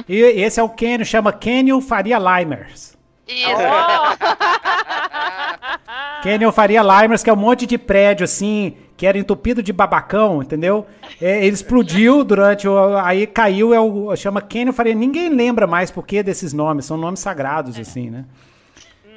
[0.09, 2.97] E esse é o Kenio, chama Kenio Faria Limers.
[3.29, 3.51] Isso.
[3.51, 4.23] Oh!
[6.23, 10.43] Kenio Faria Limers, que é um monte de prédio assim, que era entupido de babacão,
[10.43, 10.87] entendeu?
[11.21, 12.97] É, ele explodiu durante o.
[12.99, 14.95] Aí caiu, é o, chama Kenio Faria.
[14.95, 17.81] Ninguém lembra mais por que desses nomes, são nomes sagrados, é.
[17.81, 18.25] assim, né?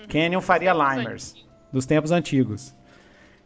[0.08, 1.36] Canyon Faria Limers,
[1.72, 2.74] dos tempos antigos.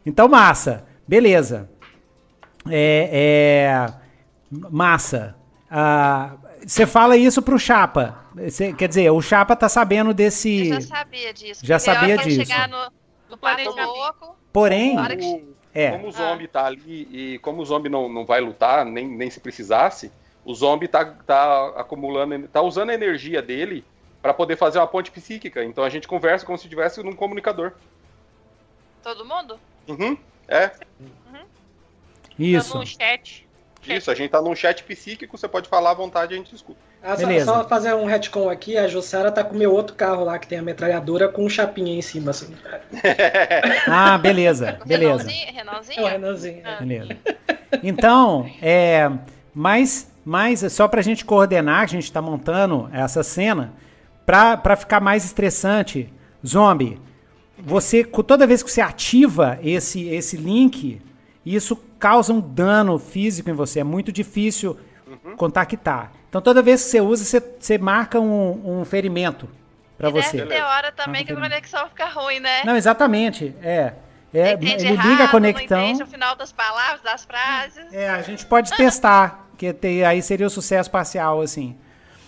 [0.06, 0.86] Então, massa.
[1.08, 1.70] Beleza.
[2.70, 3.10] É.
[3.12, 3.94] é
[4.70, 5.36] massa.
[5.70, 6.34] Ah,
[6.66, 8.24] você fala isso pro Chapa.
[8.50, 10.70] Cê, quer dizer, o Chapa tá sabendo desse.
[10.70, 11.66] Eu já sabia disso.
[11.66, 12.46] Já sabia disso.
[12.46, 12.92] chegar no,
[13.30, 14.36] no Pato Louco.
[14.52, 14.98] Porém.
[14.98, 15.92] O, é.
[15.92, 19.30] Como o zombie tá ali e como o zombie não, não vai lutar, nem, nem
[19.30, 20.12] se precisasse,
[20.44, 23.86] o zombie tá, tá acumulando, tá usando a energia dele
[24.22, 25.64] para poder fazer uma ponte psíquica.
[25.64, 27.74] Então a gente conversa como se estivesse num comunicador.
[29.04, 29.60] Todo mundo?
[29.88, 30.18] Uhum,
[30.48, 30.72] é.
[31.00, 31.46] Uhum.
[32.38, 32.78] Isso.
[32.78, 33.48] no chat.
[33.88, 36.54] Isso, a gente tá num chat psíquico, você pode falar à vontade e a gente
[36.54, 36.80] escuta.
[37.02, 40.38] Ah, só, só, fazer um retcon aqui, a Jussara tá com meu outro carro lá,
[40.38, 42.54] que tem a metralhadora com um chapinha em cima, assim.
[43.88, 45.30] ah, beleza, beleza.
[45.30, 46.08] Renanzinho?
[46.08, 46.62] É Renanzinho.
[46.66, 46.78] Ah.
[46.80, 47.18] Beleza.
[47.82, 49.10] Então, é,
[49.54, 53.74] mais, mais, só pra gente coordenar, a gente tá montando essa cena,
[54.26, 56.12] pra, pra ficar mais estressante,
[56.46, 57.00] zombie,
[57.58, 61.02] você toda vez que você ativa esse esse link,
[61.56, 63.80] isso causa um dano físico em você.
[63.80, 64.78] É muito difícil
[65.08, 65.36] uhum.
[65.36, 66.12] contactar.
[66.30, 69.50] Então toda vez que você usa, você, você marca um, um ferimento
[69.98, 70.38] para você.
[70.38, 72.64] Deve ter hora também que a conexão fica ruim, né?
[72.64, 73.56] Não, exatamente.
[73.62, 73.94] É.
[74.34, 75.78] É, ele errado, liga a conexão.
[75.78, 77.92] Não entende o final das palavras, das frases.
[77.92, 81.76] É, a gente pode testar, que aí seria o sucesso parcial, assim.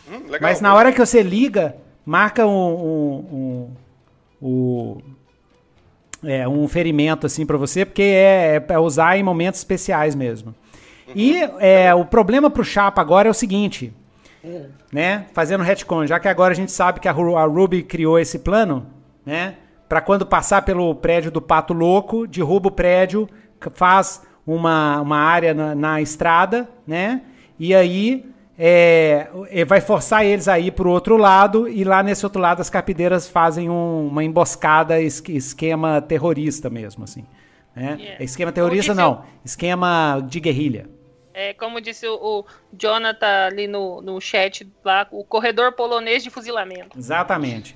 [0.10, 3.76] Hum, legal, Mas na hora que você liga, marca um, um,
[4.42, 5.02] um,
[6.24, 10.54] é, um ferimento assim para você, porque é, é para usar em momentos especiais mesmo.
[11.16, 13.94] E é, o problema pro Chapa agora é o seguinte,
[14.92, 15.26] né?
[15.34, 18.88] Fazendo retcon, já que agora a gente sabe que a, a Ruby criou esse plano,
[19.26, 19.56] né?
[19.92, 23.28] para quando passar pelo prédio do Pato Louco, derruba o prédio,
[23.74, 27.24] faz uma, uma área na, na estrada, né?
[27.60, 28.26] E aí
[28.64, 32.40] é, é vai forçar eles a ir para o outro lado, e lá nesse outro
[32.40, 37.26] lado as capideiras fazem um, uma emboscada, esquema terrorista mesmo, assim.
[37.76, 37.98] Né?
[38.00, 38.24] Yeah.
[38.24, 40.88] Esquema terrorista não, esquema de guerrilha.
[41.34, 42.46] É, como disse o, o
[42.78, 46.96] Jonathan ali no, no chat, lá, o corredor polonês de fuzilamento.
[46.96, 47.76] Exatamente.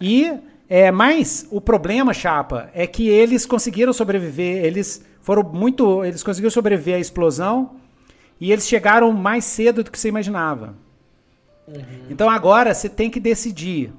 [0.00, 0.36] E
[0.68, 6.04] é, mas o problema, Chapa, é que eles conseguiram sobreviver, eles foram muito.
[6.04, 7.76] Eles conseguiram sobreviver à explosão
[8.40, 10.74] e eles chegaram mais cedo do que você imaginava.
[11.66, 12.06] Uhum.
[12.10, 13.92] Então agora você tem que decidir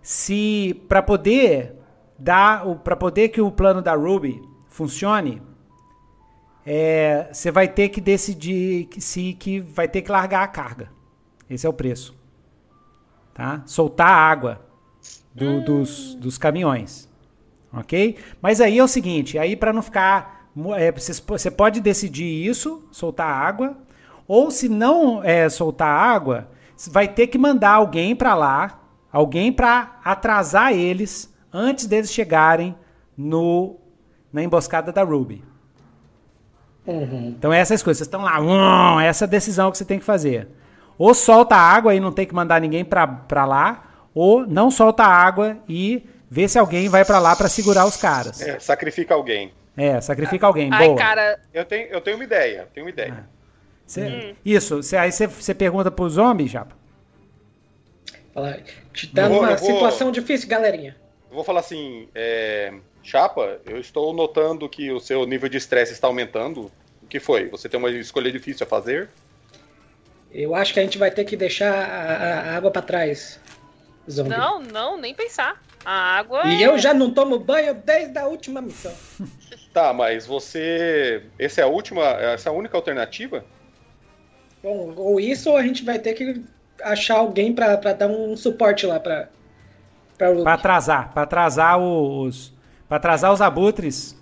[0.00, 1.74] se para poder
[2.18, 5.42] dar para poder que o plano da Ruby funcione,
[6.64, 10.90] é, você vai ter que decidir que, se que vai ter que largar a carga.
[11.48, 12.14] Esse é o preço,
[13.32, 13.62] tá?
[13.66, 14.60] Soltar a água
[15.34, 15.64] do, hum.
[15.64, 17.08] dos, dos caminhões.
[17.72, 18.16] Ok?
[18.40, 20.35] Mas aí é o seguinte, aí para não ficar.
[20.76, 23.76] É, você pode decidir isso, soltar água,
[24.26, 26.48] ou se não é, soltar água,
[26.88, 28.80] vai ter que mandar alguém para lá,
[29.12, 32.74] alguém para atrasar eles antes deles chegarem
[33.16, 33.76] no
[34.32, 35.42] na emboscada da Ruby.
[36.86, 37.34] Uhum.
[37.38, 40.04] Então essas coisas, vocês estão lá, hum, essa é a decisão que você tem que
[40.04, 40.48] fazer.
[40.98, 43.84] Ou solta água e não tem que mandar ninguém para lá,
[44.14, 48.40] ou não solta água e vê se alguém vai para lá para segurar os caras.
[48.40, 49.52] É, sacrifica alguém.
[49.76, 50.70] É, sacrifica alguém.
[50.72, 50.98] Ai, Boa.
[50.98, 51.40] cara.
[51.52, 53.26] Eu tenho, eu tenho uma ideia, tenho uma ideia.
[53.26, 53.36] Ah.
[53.86, 54.34] Cê, hum.
[54.44, 56.74] Isso, cê, aí você pergunta pro zombie, Japa.
[58.34, 58.58] Fala,
[58.92, 60.96] te dá uma vou, situação difícil, galerinha.
[61.30, 66.06] vou falar assim, é, Chapa, eu estou notando que o seu nível de estresse está
[66.08, 66.70] aumentando.
[67.02, 67.48] O que foi?
[67.50, 69.08] Você tem uma escolha difícil a fazer?
[70.32, 73.40] Eu acho que a gente vai ter que deixar a, a água para trás.
[74.10, 74.30] Zombie.
[74.30, 75.62] Não, não, nem pensar.
[75.84, 76.46] A água.
[76.46, 76.66] E é...
[76.66, 78.92] eu já não tomo banho desde a última missão.
[79.76, 81.22] tá, mas você.
[81.38, 82.02] Essa é a última.
[82.02, 83.44] Essa é a única alternativa?
[84.62, 86.42] Bom, ou isso ou a gente vai ter que
[86.82, 89.28] achar alguém para dar um suporte lá para
[90.16, 92.54] para atrasar, para atrasar os
[92.88, 94.16] para atrasar os abutres.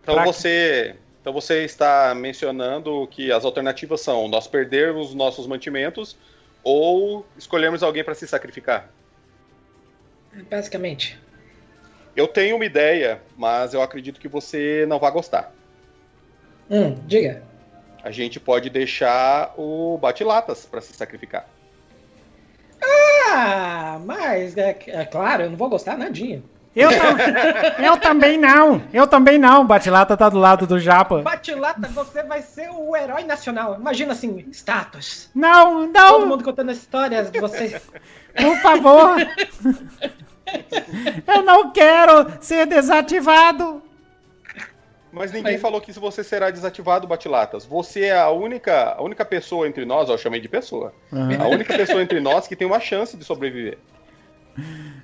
[0.00, 0.24] Então pra...
[0.24, 6.16] você então você está mencionando que as alternativas são nós perdermos os nossos mantimentos
[6.62, 8.88] ou escolhermos alguém para se sacrificar.
[10.48, 11.18] Basicamente.
[12.16, 15.52] Eu tenho uma ideia, mas eu acredito que você não vai gostar.
[16.70, 17.42] Hum, diga.
[18.02, 21.46] A gente pode deixar o Bate-Latas para se sacrificar.
[22.80, 26.42] Ah, mas é, é, claro, eu não vou gostar nadinha.
[26.76, 26.90] Eu,
[27.82, 28.82] eu também não.
[28.92, 29.64] Eu também não.
[29.66, 31.22] Batilata tá do lado do Japa.
[31.22, 33.76] Batilata, você vai ser o herói nacional.
[33.76, 35.30] Imagina assim, estátuas.
[35.34, 36.12] Não, não.
[36.12, 37.80] Todo mundo contando histórias de você.
[38.36, 39.16] Por favor.
[41.26, 43.82] Eu não quero ser desativado.
[45.12, 45.62] Mas ninguém Mas...
[45.62, 47.64] falou que se você será desativado, Batilatas.
[47.64, 51.40] Você é a única, a única pessoa entre nós, eu chamei de pessoa, uhum.
[51.40, 53.78] a única pessoa entre nós que tem uma chance de sobreviver.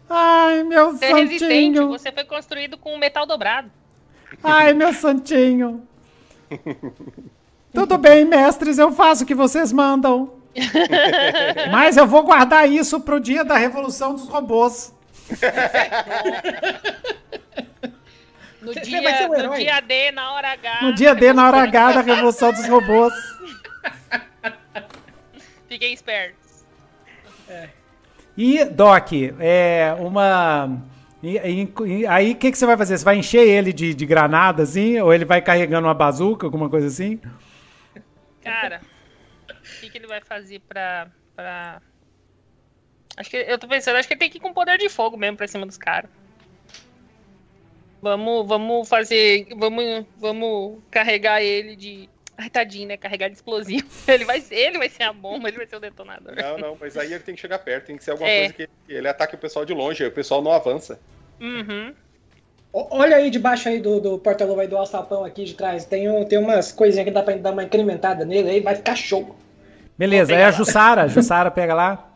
[0.08, 1.18] Ai, meu você santinho.
[1.18, 3.70] É resistente, você foi construído com metal dobrado.
[4.42, 5.86] Ai, meu santinho.
[7.72, 10.32] Tudo bem, mestres, eu faço o que vocês mandam.
[11.70, 14.92] Mas eu vou guardar isso pro dia da Revolução dos Robôs.
[18.60, 20.82] No dia, um no dia D, na hora H.
[20.82, 23.14] No dia D, na hora H da Revolução dos Robôs.
[25.66, 26.66] Fiquem espertos.
[27.48, 27.70] É.
[28.36, 30.78] E, Doc, é uma.
[31.22, 32.98] E, e, aí, o que, que você vai fazer?
[32.98, 34.98] Você vai encher ele de, de granada, assim?
[35.00, 37.20] Ou ele vai carregando uma bazuca, alguma coisa assim?
[38.42, 38.80] Cara,
[39.48, 41.80] o que, que ele vai fazer pra, pra
[43.20, 45.14] Acho que eu tô pensando, acho que ele tem que ir com poder de fogo
[45.14, 46.08] mesmo pra cima dos caras.
[48.00, 49.46] Vamos, vamos fazer.
[49.58, 52.08] Vamos, vamos carregar ele de.
[52.38, 52.96] Ai, tadinho, né?
[52.96, 53.86] Carregar de explosivo.
[54.08, 56.34] Ele vai, ser, ele vai ser a bomba, ele vai ser o detonador.
[56.34, 58.48] Não, não, mas aí ele tem que chegar perto, tem que ser alguma é.
[58.48, 60.98] coisa que ele ataque o pessoal de longe, aí o pessoal não avança.
[61.38, 61.94] Uhum.
[62.72, 65.84] Olha aí debaixo aí do, do porta-luva do alçapão aqui de trás.
[65.84, 68.96] Tem, um, tem umas coisinhas que dá pra dar uma incrementada nele aí, vai ficar
[68.96, 69.36] show.
[69.98, 72.09] Beleza, aí a Jussara, a Jussara pega lá.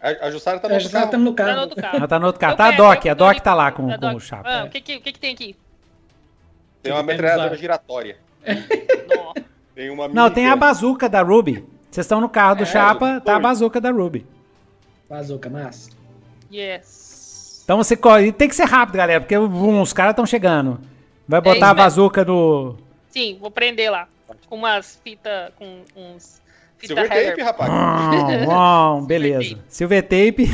[0.00, 1.48] A, a Jussara tá no, A Jussara tá no carro.
[1.48, 1.96] Tá no outro carro.
[1.96, 2.52] Ela tá no outro carro.
[2.52, 4.48] Eu Tá a Doc, a Doc tá lá com, com o chapa.
[4.48, 4.64] Ah, é.
[4.64, 5.56] o que que, o que que tem aqui?
[6.82, 8.18] Tem uma metralhadora giratória.
[9.74, 11.64] Tem uma Não, tem a bazuca da Ruby.
[11.90, 14.26] Vocês estão no carro do É, chapa, tá a bazuca da Ruby.
[15.08, 15.90] Bazuca, massa.
[16.52, 17.62] Yes.
[17.64, 18.32] Então você corre.
[18.32, 20.80] Tem que ser rápido, galera, porque um, os caras estão chegando.
[21.26, 22.76] Vai botar isso a bazuca no.
[23.08, 24.08] Sim, vou prender lá.
[24.48, 26.40] Com umas fitas, com uns
[26.86, 27.70] Silver tape, rapaz.
[27.70, 29.58] Uau, uau, beleza.
[29.68, 30.48] Silver tape.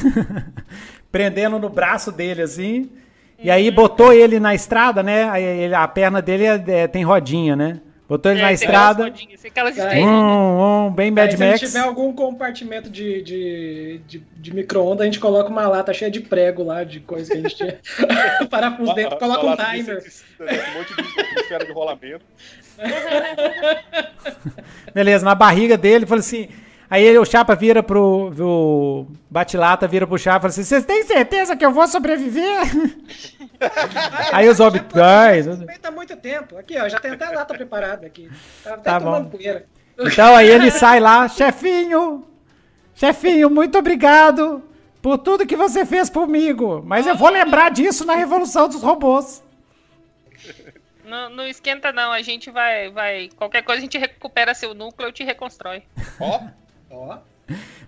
[1.10, 2.90] prendendo no braço dele assim.
[3.38, 3.74] E aí Uhum.
[3.74, 5.28] botou ele na estrada, né?
[5.28, 7.80] Aí ele- a perna dele é- é- tem rodinha, né?
[8.08, 9.04] Botou ele É, na tem estrada.
[9.04, 10.10] aquelas rodinhas, aquelas estrelinhas.
[10.10, 11.60] Hum, hum, bem Mad Aí, se Max.
[11.60, 16.20] tiver algum compartimento de, de, de, de micro-ondas, a gente coloca uma lata cheia de
[16.20, 17.78] prego lá, de coisa que a gente tinha.
[18.50, 19.96] Parafuso dentro, coloca um Lata de timer.
[19.98, 20.52] inseticida, né?
[20.74, 21.02] Um monte de
[21.34, 22.24] de esfera de rolamento.
[24.94, 26.48] Beleza, na barriga dele, falou assim.
[26.90, 28.32] Aí ele, o Chapa vira pro.
[28.38, 32.60] O Batilata vira pro Chapa e fala assim: Vocês têm certeza que eu vou sobreviver?
[34.30, 34.60] aí os
[35.64, 36.58] Feita há muito tempo.
[36.58, 38.30] Aqui, ó, já tem até a lata preparada aqui.
[38.62, 39.24] Tá Tá bom.
[39.24, 39.64] poeira.
[39.98, 42.24] Então aí ele sai lá, chefinho,
[42.94, 44.62] chefinho, muito obrigado
[45.00, 46.82] por tudo que você fez comigo.
[46.84, 49.42] Mas eu vou lembrar disso na Revolução dos Robôs.
[51.04, 53.28] Não, não esquenta não, a gente vai, vai.
[53.36, 55.82] Qualquer coisa a gente recupera seu núcleo e te reconstrói.
[56.20, 56.40] Ó,
[56.92, 57.16] Ó,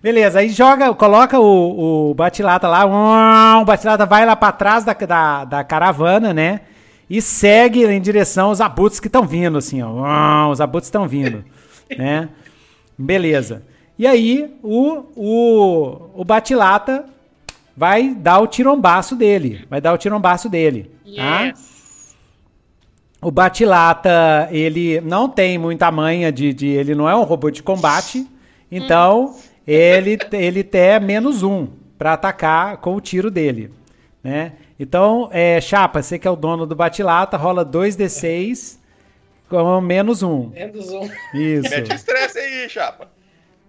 [0.02, 2.84] Beleza, aí joga, coloca o, o Batilata lá,
[3.60, 6.62] o Batilata vai lá pra trás da, da, da caravana, né?
[7.08, 10.50] E segue em direção aos abutres que estão vindo, assim, ó.
[10.50, 11.44] Os abutres estão vindo,
[11.96, 12.28] né?
[12.98, 13.62] Beleza.
[13.98, 17.04] E aí o, o, o Batilata
[17.76, 21.52] vai dar o tirombaço dele, vai dar o tirombaço dele, tá?
[23.24, 27.62] O Batilata, ele não tem muita manha de, de- Ele não é um robô de
[27.62, 28.26] combate.
[28.70, 29.36] Então,
[29.66, 31.68] ele, ele tem menos um
[31.98, 33.70] pra atacar com o tiro dele.
[34.22, 34.52] Né?
[34.78, 38.78] Então, é, Chapa, você que é o dono do Batilata, rola 2d6
[39.48, 40.48] com menos um.
[40.48, 41.08] menos um.
[41.34, 41.70] Isso.
[41.70, 43.08] mete estresse aí, chapa.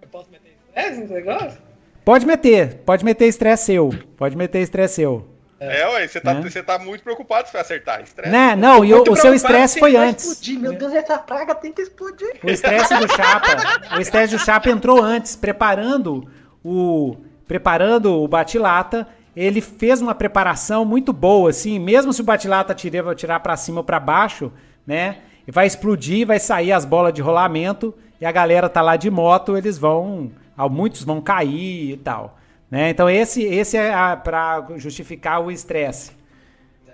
[0.02, 1.58] Eu posso meter estresse nesse negócio?
[2.04, 3.90] Pode meter, pode meter estresse seu.
[4.16, 5.26] Pode meter estresse seu.
[5.58, 8.02] É, ué, você tá, você tá muito preocupado se vai acertar.
[8.02, 8.30] Estresse.
[8.30, 8.54] Né?
[8.54, 10.26] Não, e o, o seu estresse se foi antes.
[10.26, 10.60] explodir.
[10.60, 12.36] Meu Deus, essa praga tem que explodir.
[12.42, 16.28] O estresse do Chapa, o estresse do Chapa entrou antes, preparando
[16.62, 17.16] o
[17.46, 19.08] preparando o Batilata.
[19.34, 23.78] Ele fez uma preparação muito boa, assim, mesmo se o Batilata tirar, tirar para cima
[23.78, 24.50] ou para baixo,
[24.86, 25.18] né?
[25.46, 29.10] E vai explodir, vai sair as bolas de rolamento e a galera tá lá de
[29.10, 30.32] moto, eles vão,
[30.70, 32.38] muitos vão cair e tal,
[32.70, 32.90] né?
[32.90, 36.12] Então esse esse é para justificar o estresse,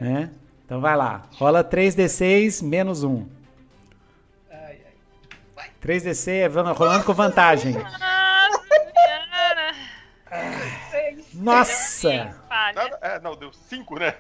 [0.01, 0.31] né?
[0.65, 3.27] Então vai lá, rola 3d6 menos 1.
[5.83, 7.75] 3DC é rolando com vantagem.
[11.35, 12.37] Nossa.
[12.49, 14.15] Nada- é, não, deu cinco, né?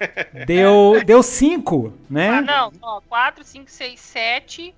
[0.46, 2.40] Deu deu 5, Ah, né?
[2.40, 4.74] não, ó, 4, 5, 6, 7,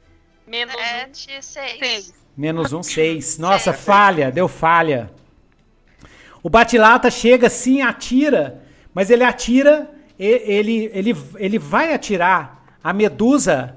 [0.47, 1.79] menos 1, Sete, seis.
[1.79, 2.15] 6.
[2.37, 3.39] Menos um, 6.
[3.39, 5.11] Nossa, falha, deu falha.
[6.45, 8.61] O Batilata chega assim, atira,
[8.93, 13.75] mas ele atira, ele, ele, ele vai atirar a medusa,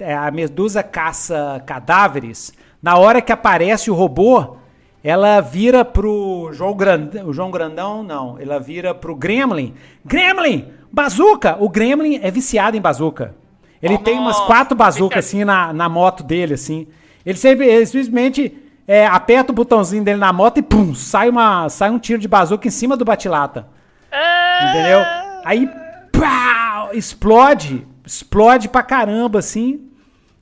[0.00, 2.52] é, a medusa caça cadáveres.
[2.82, 4.58] Na hora que aparece o robô,
[5.02, 9.72] ela vira pro João Grandão, o João Grandão não, ela vira pro Gremlin.
[10.04, 11.56] Gremlin, bazuca!
[11.58, 13.34] O Gremlin é viciado em bazuca.
[13.82, 16.86] Ele tem umas quatro bazucas assim na, na moto dele, assim.
[17.24, 21.68] Ele, sempre, ele simplesmente é, aperta o botãozinho dele na moto e pum, sai, uma,
[21.68, 23.68] sai um tiro de bazuca em cima do Batilata.
[24.70, 25.00] Entendeu?
[25.44, 25.70] Aí,
[26.10, 29.90] pau, explode, explode pra caramba, assim,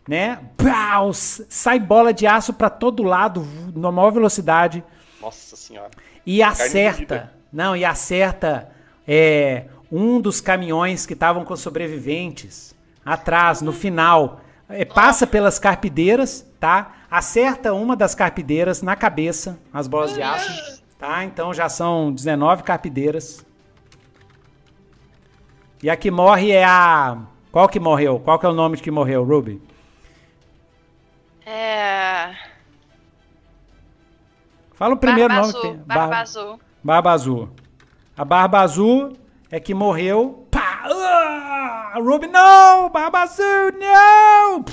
[0.09, 0.39] né?
[0.57, 3.45] Pau, sai bola de aço pra todo lado,
[3.75, 4.85] na maior velocidade.
[5.21, 5.91] Nossa senhora.
[6.25, 8.69] E acerta, não, e acerta
[9.09, 14.41] é, um dos caminhões que estavam com sobreviventes atrás, no final.
[14.69, 16.93] É, passa pelas carpideiras, tá?
[17.17, 21.25] Acerta uma das carpideiras na cabeça, as bolas de aço, tá?
[21.25, 23.43] Então já são 19 carpideiras.
[25.83, 27.17] E a que morre é a.
[27.51, 28.21] Qual que morreu?
[28.21, 29.63] Qual que é o nome de que morreu, Ruby?
[31.47, 32.35] É.
[34.75, 35.71] Fala o primeiro Barba nome que azul.
[35.73, 35.83] tem.
[35.87, 36.61] Barba Bar- azul.
[36.85, 37.49] Barba Azul.
[38.15, 39.13] A Barba Azul
[39.51, 40.47] é que morreu.
[40.51, 40.83] Pá!
[40.85, 41.95] Ah!
[41.97, 42.91] Ruby, não!
[42.91, 44.65] Barba Azul, não!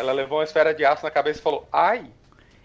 [0.00, 2.06] Ela levou uma esfera de aço na cabeça e falou, ai.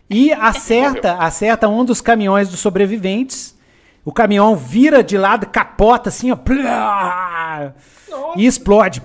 [0.09, 3.59] E acerta, acerta um dos caminhões dos sobreviventes.
[4.05, 6.37] O caminhão vira de lado, capota assim, ó.
[6.37, 7.73] plá,
[8.37, 9.01] e explode.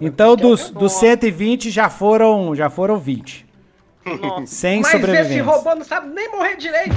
[0.00, 3.46] Então, dos, dos 120 já foram, já foram 20.
[4.06, 4.46] Nossa.
[4.46, 6.96] Sem Mas esse robô não sabe nem morrer direito.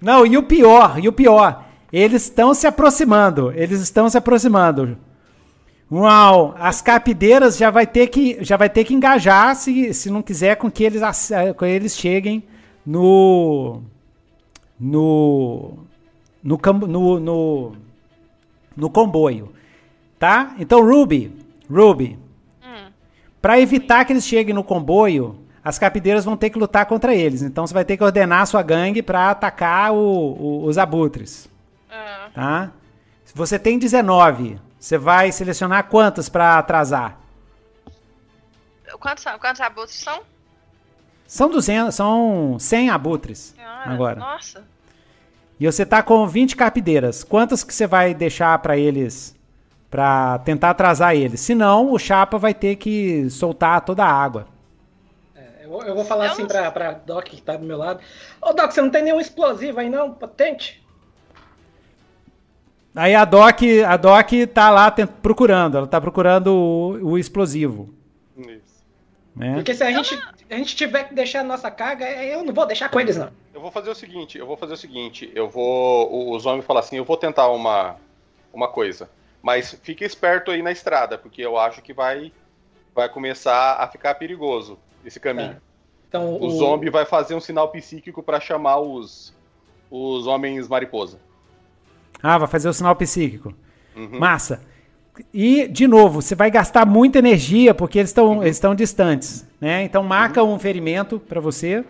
[0.00, 4.96] não, e o pior, e o pior, eles estão se aproximando, eles estão se aproximando.
[5.90, 10.20] Uau, as capideiras já vai ter que, já vai ter que engajar se, se não
[10.20, 11.00] quiser com que eles,
[11.56, 12.42] com eles cheguem
[12.84, 13.82] no
[14.78, 15.78] no
[16.42, 17.72] no, no, no,
[18.76, 19.52] no comboio,
[20.18, 20.54] tá?
[20.58, 21.32] Então Ruby,
[21.70, 22.18] Ruby,
[22.62, 22.90] hum.
[23.40, 27.42] para evitar que eles cheguem no comboio, as capideiras vão ter que lutar contra eles.
[27.42, 31.48] Então você vai ter que ordenar a sua gangue para atacar o, o, os abutres,
[31.88, 32.28] ah.
[32.34, 32.72] tá?
[33.24, 37.18] Se você tem 19 você vai selecionar quantas para atrasar?
[39.00, 40.20] Quantos, quantos abutres são?
[41.26, 44.20] São 200, são 100 abutres Senhora, agora.
[44.20, 44.64] Nossa.
[45.58, 47.24] E você tá com 20 carpideiras.
[47.24, 49.34] Quantas que você vai deixar para eles
[49.90, 51.40] para tentar atrasar eles?
[51.40, 54.46] Senão, o chapa vai ter que soltar toda a água.
[55.34, 57.78] É, eu, vou, eu, vou, falar eu assim para pra Doc que tá do meu
[57.78, 58.00] lado.
[58.40, 60.85] Ô Doc, você não tem nenhum explosivo aí não, potente?
[62.96, 67.90] Aí a Doc, a Doc tá lá procurando, ela tá procurando o, o explosivo.
[68.38, 68.82] Isso.
[69.34, 69.54] Né?
[69.54, 70.18] Porque se a gente,
[70.48, 73.28] a gente tiver que deixar a nossa carga, eu não vou deixar com eles, não.
[73.52, 76.34] Eu vou fazer o seguinte, eu vou fazer o seguinte, eu vou.
[76.34, 77.96] Os homens falam assim, eu vou tentar uma,
[78.50, 79.10] uma coisa.
[79.42, 82.32] Mas fique esperto aí na estrada, porque eu acho que vai,
[82.94, 85.52] vai começar a ficar perigoso esse caminho.
[85.52, 85.56] É.
[86.08, 89.34] Então, o, o zombie vai fazer um sinal psíquico para chamar os,
[89.90, 91.25] os homens mariposa.
[92.22, 93.54] Ah, vai fazer o sinal psíquico.
[93.94, 94.18] Uhum.
[94.18, 94.60] Massa.
[95.32, 98.42] E, de novo, você vai gastar muita energia porque eles estão uhum.
[98.42, 99.82] eles distantes, né?
[99.82, 100.54] Então marca uhum.
[100.54, 101.84] um ferimento para você.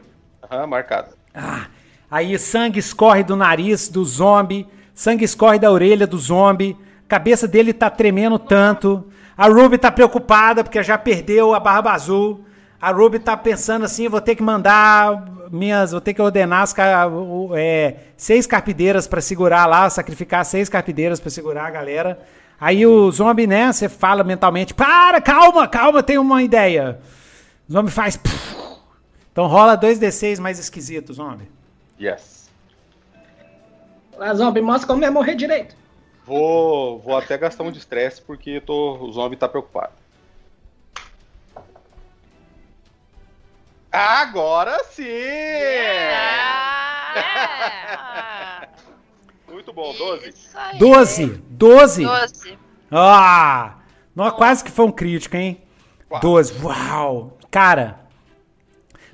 [0.51, 1.09] Aham, marcado.
[1.35, 1.67] Ah,
[2.11, 6.77] aí sangue escorre do nariz do zombie, sangue escorre da orelha do zombie,
[7.09, 9.05] cabeça dele tá tremendo tanto.
[9.37, 12.46] A Ruby tá preocupada porque já perdeu a barba azul.
[12.81, 16.75] A Ruby tá pensando assim, vou ter que mandar minhas, vou ter que ordenar as,
[17.55, 22.19] é, seis carpideiras para segurar lá, sacrificar seis carpideiras para segurar a galera.
[22.61, 26.99] Aí o zombie, né, você fala mentalmente, para, calma, calma, tem uma ideia.
[27.69, 28.19] O zombie faz...
[29.33, 31.49] Então rola 2d6 mais esquisitos, zombie.
[32.01, 32.51] Yes.
[34.17, 35.77] Lá, zombie, mostra como é morrer direito.
[36.25, 39.93] Vou, vou até gastar um de estresse porque tô, o zombie tá preocupado.
[43.97, 45.05] Agora sim!
[45.05, 46.37] Yeah.
[49.51, 50.35] Muito bom, 12.
[50.79, 51.27] 12!
[51.49, 52.05] 12!
[52.05, 52.59] 12.
[52.93, 53.77] Ah!
[54.15, 55.63] Não, quase que foi um crítico, hein?
[56.11, 56.23] Quase.
[56.23, 56.63] 12.
[56.63, 57.39] Uau!
[57.51, 58.01] Cara,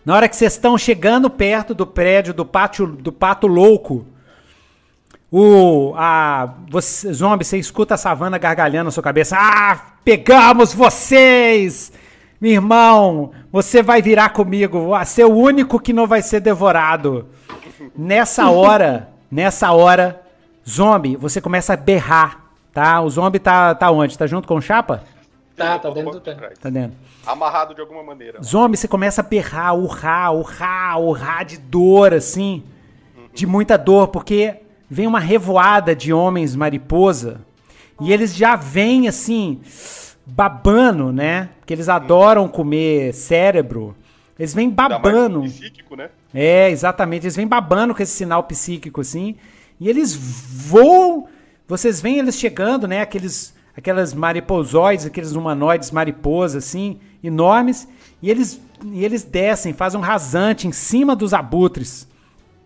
[0.04, 4.04] na hora que vocês estão chegando perto do prédio do pátio do pato louco,
[5.30, 9.36] o a você, zombie, você escuta a savana gargalhando na sua cabeça.
[9.38, 11.92] Ah, pegamos vocês!
[12.42, 17.28] Meu irmão, você vai virar comigo, vai ser o único que não vai ser devorado.
[17.96, 20.20] Nessa hora, nessa hora,
[20.68, 23.00] zombie, você começa a berrar, tá?
[23.00, 24.18] O zombie tá, tá onde?
[24.18, 25.04] Tá junto com o Chapa?
[25.56, 26.42] Tá, tá dentro do tempo.
[26.60, 26.98] Tá dentro.
[27.24, 28.42] Amarrado de alguma maneira.
[28.42, 32.64] Zombie, você começa a berrar, urrar, urrar, urrar de dor, assim.
[33.16, 33.28] Uhum.
[33.32, 34.56] De muita dor, porque
[34.90, 37.40] vem uma revoada de homens mariposa.
[38.00, 39.60] E eles já vêm, assim
[40.24, 41.50] babando, né?
[41.60, 43.94] Porque eles adoram comer cérebro.
[44.38, 45.42] Eles vêm babando.
[45.42, 46.10] Psíquico, né?
[46.32, 47.24] É, exatamente.
[47.24, 49.36] Eles vêm babando com esse sinal psíquico, assim.
[49.78, 51.26] E eles voam.
[51.66, 53.00] Vocês veem eles chegando, né?
[53.00, 57.88] Aqueles, aquelas mariposoides, aqueles humanoides mariposas, assim, enormes.
[58.20, 62.08] E eles, e eles descem, fazem um rasante em cima dos abutres.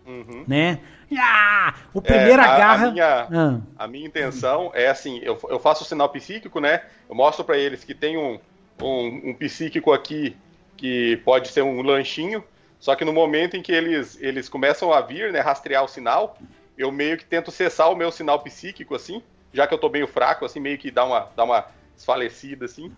[0.05, 0.43] Uhum.
[0.47, 0.79] Né?
[1.15, 2.87] Ah, o primeiro é, a, agarra.
[2.87, 3.61] A minha, ah.
[3.77, 6.83] a minha intenção é assim: eu, eu faço o sinal psíquico, né?
[7.09, 8.39] Eu mostro para eles que tem um,
[8.81, 10.35] um, um, psíquico aqui
[10.75, 12.43] que pode ser um lanchinho.
[12.79, 16.37] Só que no momento em que eles, eles começam a vir, né, rastrear o sinal,
[16.77, 20.07] eu meio que tento cessar o meu sinal psíquico, assim, já que eu tô meio
[20.07, 21.65] fraco, assim, meio que dá uma, dá uma
[21.95, 22.91] desfalecida, assim.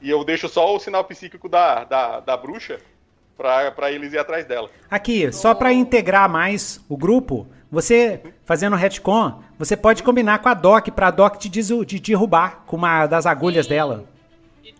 [0.00, 2.80] E eu deixo só o sinal psíquico da, da, da bruxa
[3.38, 4.68] para eles ir atrás dela.
[4.90, 10.54] Aqui, só para integrar mais o grupo, você fazendo retcon, você pode combinar com a
[10.54, 13.70] Doc para a Doc te, te derrubar com uma das agulhas Sim.
[13.70, 14.04] dela.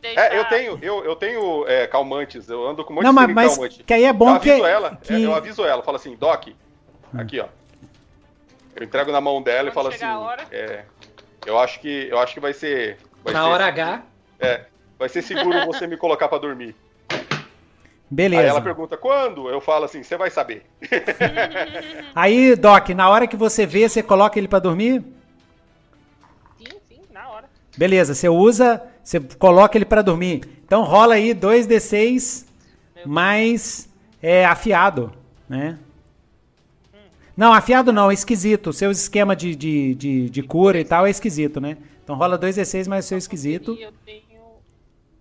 [0.03, 3.17] É, eu tenho, eu, eu tenho é, calmantes, eu ando com um monte Não, de
[3.17, 3.83] mas, mas calmante.
[3.83, 5.13] que aí é bom eu que, ela, que...
[5.13, 6.53] É, eu aviso ela, falo assim, Doc, hum.
[7.21, 7.47] aqui ó.
[8.77, 10.85] Eu entrego na mão dela Pode e falo assim, é,
[11.45, 14.03] eu acho que eu acho que vai ser vai na ser, hora H.
[14.39, 14.65] É,
[14.97, 16.77] vai ser seguro você me colocar para dormir.
[18.11, 18.43] Beleza.
[18.43, 19.51] Aí ela pergunta quando?
[19.51, 20.65] Eu falo assim, você vai saber.
[22.15, 25.05] Aí, Doc, na hora que você vê, você coloca ele para dormir?
[26.57, 27.45] Sim, sim, na hora.
[27.77, 30.41] Beleza, você usa, você coloca ele para dormir.
[30.65, 32.47] Então rola aí 2d6
[33.07, 33.89] mais
[34.23, 35.13] é, afiado,
[35.49, 35.79] né?
[37.37, 38.71] Não, afiado não, é esquisito.
[38.71, 41.77] O seu esquema de, de, de, de cura e tal é esquisito, né?
[42.03, 43.75] Então rola 2d6 mais o seu esquisito.
[43.75, 44.43] E eu tenho,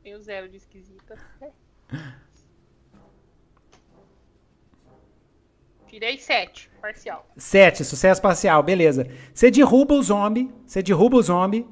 [0.03, 1.15] tenho zero de esquisita.
[5.97, 7.25] Tirei 7, parcial.
[7.35, 9.07] 7, sucesso parcial, beleza.
[9.33, 11.65] Você derruba o zombie, você derruba o zombie,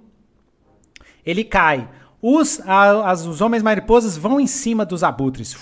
[1.23, 1.88] ele cai.
[2.19, 5.56] Os, a, as, os homens mariposas vão em cima dos abutres.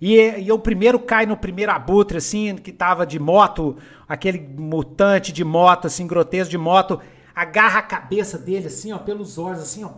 [0.00, 3.76] E, e o primeiro cai no primeiro abutre, assim, que tava de moto,
[4.08, 6.98] aquele mutante de moto, assim, grotesco de moto,
[7.32, 9.90] agarra a cabeça dele, assim, ó, pelos olhos, assim, ó,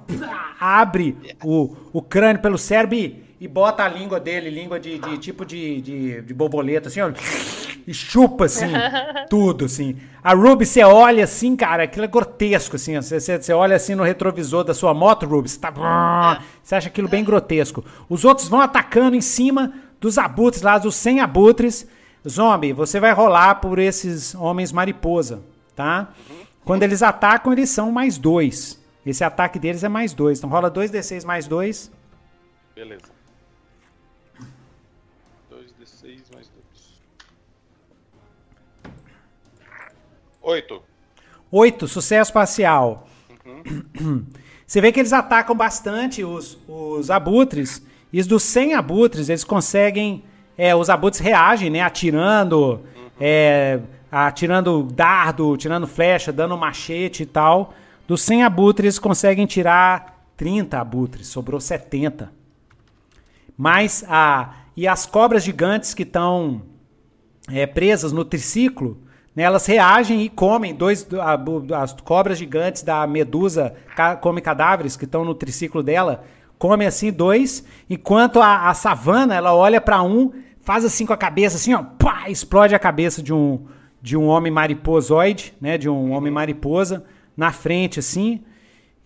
[0.60, 5.18] abre o, o crânio pelo cérebro e, e bota a língua dele, língua de, de
[5.18, 7.12] tipo de, de, de, borboleta, assim, ó,
[7.86, 8.72] e chupa, assim,
[9.28, 9.98] tudo, assim.
[10.22, 14.02] A Ruby, você olha assim, cara, aquilo é grotesco, assim, você, você olha assim no
[14.02, 17.84] retrovisor da sua moto, Ruby, você tá, você acha aquilo bem grotesco.
[18.08, 21.86] Os outros vão atacando em cima dos abutres lá, dos 100 abutres.
[22.26, 25.42] Zombie, você vai rolar por esses homens mariposa,
[25.76, 26.08] tá?
[26.64, 28.82] Quando eles atacam, eles são mais dois.
[29.04, 30.38] Esse ataque deles é mais dois.
[30.38, 31.92] Então rola 2d6 mais 2.
[32.74, 33.13] Beleza.
[35.80, 36.50] 2d6 mais
[38.82, 38.94] 2.
[40.42, 40.82] 8.
[41.50, 43.08] 8, sucesso parcial.
[44.00, 44.26] Uhum.
[44.66, 47.82] Você vê que eles atacam bastante os, os abutres.
[48.12, 50.24] E os dos 100 abutres, eles conseguem.
[50.56, 51.80] É, os abutres reagem, né?
[51.80, 52.80] Atirando.
[52.96, 53.10] Uhum.
[53.20, 53.80] É,
[54.10, 57.74] atirando dardo, tirando flecha, dando machete e tal.
[58.06, 62.32] Dos 100 abutres conseguem tirar 30 abutres, sobrou 70.
[63.56, 66.62] Mas a e as cobras gigantes que estão
[67.50, 68.98] é, presas no triciclo,
[69.34, 74.96] né, elas reagem e comem dois a, as cobras gigantes da medusa ca, come cadáveres
[74.96, 76.24] que estão no triciclo dela,
[76.58, 81.16] come assim dois, enquanto a, a savana ela olha para um, faz assim com a
[81.16, 83.66] cabeça assim, ó, pá, explode a cabeça de um
[84.00, 88.44] de um homem mariposoide, né, de um homem mariposa na frente assim.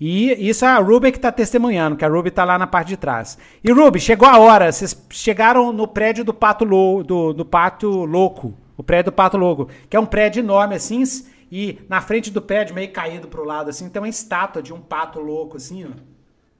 [0.00, 2.88] E isso é a Ruby que está testemunhando, que a Ruby está lá na parte
[2.88, 3.36] de trás.
[3.64, 7.88] E Ruby, chegou a hora, vocês chegaram no prédio do Pato, Lou, do, do Pato
[8.04, 11.02] Louco, o prédio do Pato Louco, que é um prédio enorme assim,
[11.50, 14.80] e na frente do prédio, meio caído pro lado assim, tem uma estátua de um
[14.80, 15.90] pato louco assim, ó.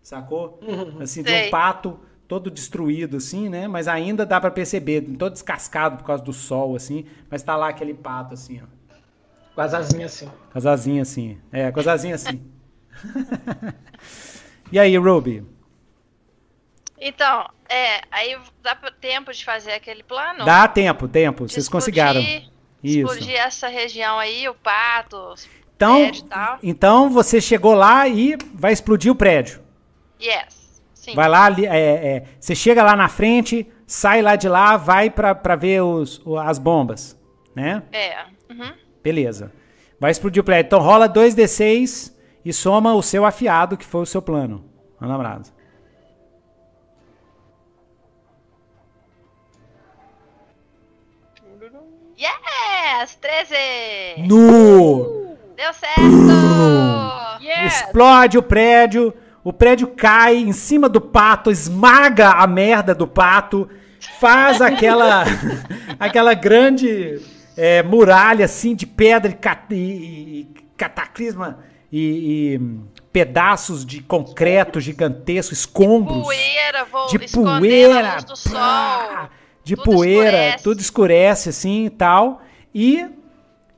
[0.02, 0.59] Sacou?
[0.66, 1.02] Uhum.
[1.02, 3.69] Assim, de um pato todo destruído, assim, né?
[3.69, 7.05] Mas ainda dá para perceber, todo descascado por causa do sol, assim.
[7.31, 8.78] Mas tá lá aquele pato, assim, ó.
[9.55, 10.27] Com as asinhas assim.
[10.52, 11.39] Com as asinhas assim.
[11.52, 12.40] É, com as asinhas assim.
[14.72, 15.44] e aí, Ruby?
[17.00, 20.44] Então, é, aí dá tempo de fazer aquele plano?
[20.44, 21.48] Dá tempo, tempo.
[21.48, 22.20] Vocês conseguiram.
[22.82, 22.98] Isso.
[22.98, 25.34] Explodir essa região aí, o pato,
[25.78, 26.10] então,
[26.60, 29.60] então você chegou lá e vai explodir o prédio.
[30.20, 30.82] Yes.
[30.92, 31.14] Sim.
[31.14, 35.54] Vai lá, é, é, você chega lá na frente, sai lá de lá, vai para
[35.54, 37.16] ver os, as bombas,
[37.54, 37.84] né?
[37.92, 38.24] É.
[38.50, 38.72] Uhum.
[39.04, 39.52] Beleza.
[40.00, 40.66] Vai explodir o prédio.
[40.66, 42.12] Então rola 2d6
[42.48, 44.64] e soma o seu afiado, que foi o seu plano.
[44.98, 45.52] Ana Brasa.
[52.18, 53.18] Yes!
[53.20, 54.26] 13!
[54.26, 55.36] No!
[55.54, 57.42] Deu certo!
[57.42, 57.82] Yes!
[57.82, 59.12] Explode o prédio.
[59.44, 63.68] O prédio cai em cima do pato, esmaga a merda do pato,
[64.18, 65.24] faz aquela
[66.00, 67.20] aquela grande
[67.58, 69.38] é, muralha assim de pedra
[69.70, 70.44] e, e
[70.78, 72.60] cataclisma e, e,
[73.12, 76.23] pedaços de concreto gigantesco, escombros.
[76.23, 79.28] Poeira, vou de poeira, do sol,
[79.65, 80.65] de tudo poeira, escurece.
[80.65, 82.43] tudo escurece assim e tal.
[82.74, 83.06] E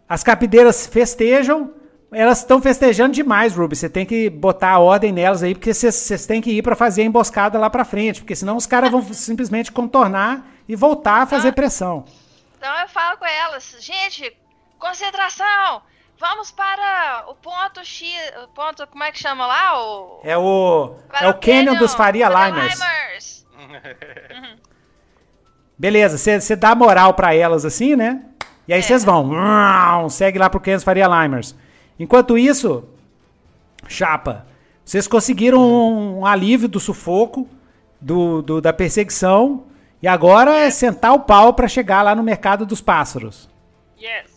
[0.09, 1.73] as capideiras festejam
[2.13, 3.77] elas estão festejando demais, Ruby.
[3.77, 7.03] Você tem que botar a ordem nelas aí, porque vocês têm que ir para fazer
[7.03, 11.27] a emboscada lá para frente, porque senão os caras vão simplesmente contornar e voltar a
[11.27, 12.05] fazer então, pressão.
[12.59, 14.37] Então eu falo com elas, gente,
[14.79, 15.83] concentração,
[16.21, 18.07] vamos para o ponto X,
[18.45, 19.83] o ponto, como é que chama lá?
[19.83, 20.21] O...
[20.23, 23.47] É o para é o, Canyon, Canyon dos Faria Limers.
[23.59, 24.57] uhum.
[25.79, 28.23] Beleza, você dá moral para elas assim, né?
[28.69, 29.07] E aí vocês é.
[29.07, 31.57] vão, segue lá pro Canyon dos Faria Limers.
[31.99, 32.87] Enquanto isso,
[33.89, 34.47] chapa,
[34.85, 37.49] vocês conseguiram um, um alívio do sufoco,
[37.99, 39.65] do, do, da perseguição,
[40.03, 43.49] e agora é sentar o pau para chegar lá no mercado dos pássaros.
[43.99, 44.30] Yes.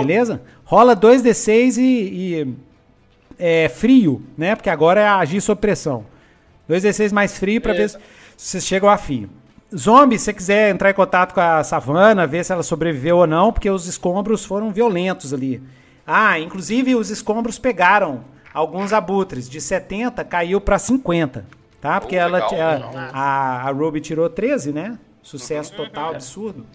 [0.00, 0.42] Beleza?
[0.64, 2.56] Rola 2d6 e, e
[3.38, 4.54] é, frio, né?
[4.54, 6.04] Porque agora é agir sob pressão.
[6.68, 7.98] 2d6 mais frio para ver se
[8.36, 9.28] vocês chegam a fio.
[9.74, 13.26] zombie, se você quiser entrar em contato com a savana, ver se ela sobreviveu ou
[13.26, 15.62] não, porque os escombros foram violentos ali.
[16.06, 19.48] Ah, inclusive os escombros pegaram alguns abutres.
[19.48, 21.44] De 70 caiu para 50,
[21.80, 22.00] tá?
[22.00, 24.98] Porque oh, ela legal, a, a Ruby tirou 13, né?
[25.22, 25.84] Sucesso uhum.
[25.84, 26.66] total, absurdo.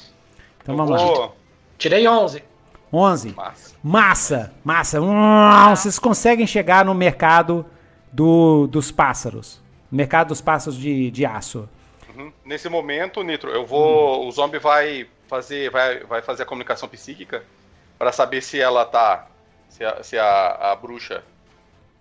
[0.62, 1.30] Então vamos lá.
[1.78, 2.44] Tirei 11.
[2.92, 3.34] 11.
[3.34, 3.76] Massa.
[3.84, 4.54] Massa.
[4.64, 5.02] Massa.
[5.02, 7.66] Hum, vocês conseguem chegar no mercado
[8.12, 9.62] do, dos pássaros.
[9.92, 11.68] Mercado dos pássaros de, de aço.
[12.16, 12.32] Uhum.
[12.46, 14.24] Nesse momento, Nitro, eu vou.
[14.24, 14.28] Hum.
[14.28, 17.44] O zombie vai fazer, vai, vai fazer a comunicação psíquica
[17.98, 19.28] para saber se ela tá.
[19.70, 21.24] Se a, se a, a bruxa.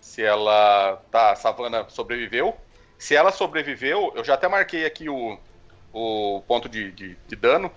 [0.01, 1.33] Se ela tá.
[1.33, 2.57] A savana sobreviveu.
[2.99, 5.39] Se ela sobreviveu, eu já até marquei aqui o,
[5.93, 7.71] o ponto de, de, de dano.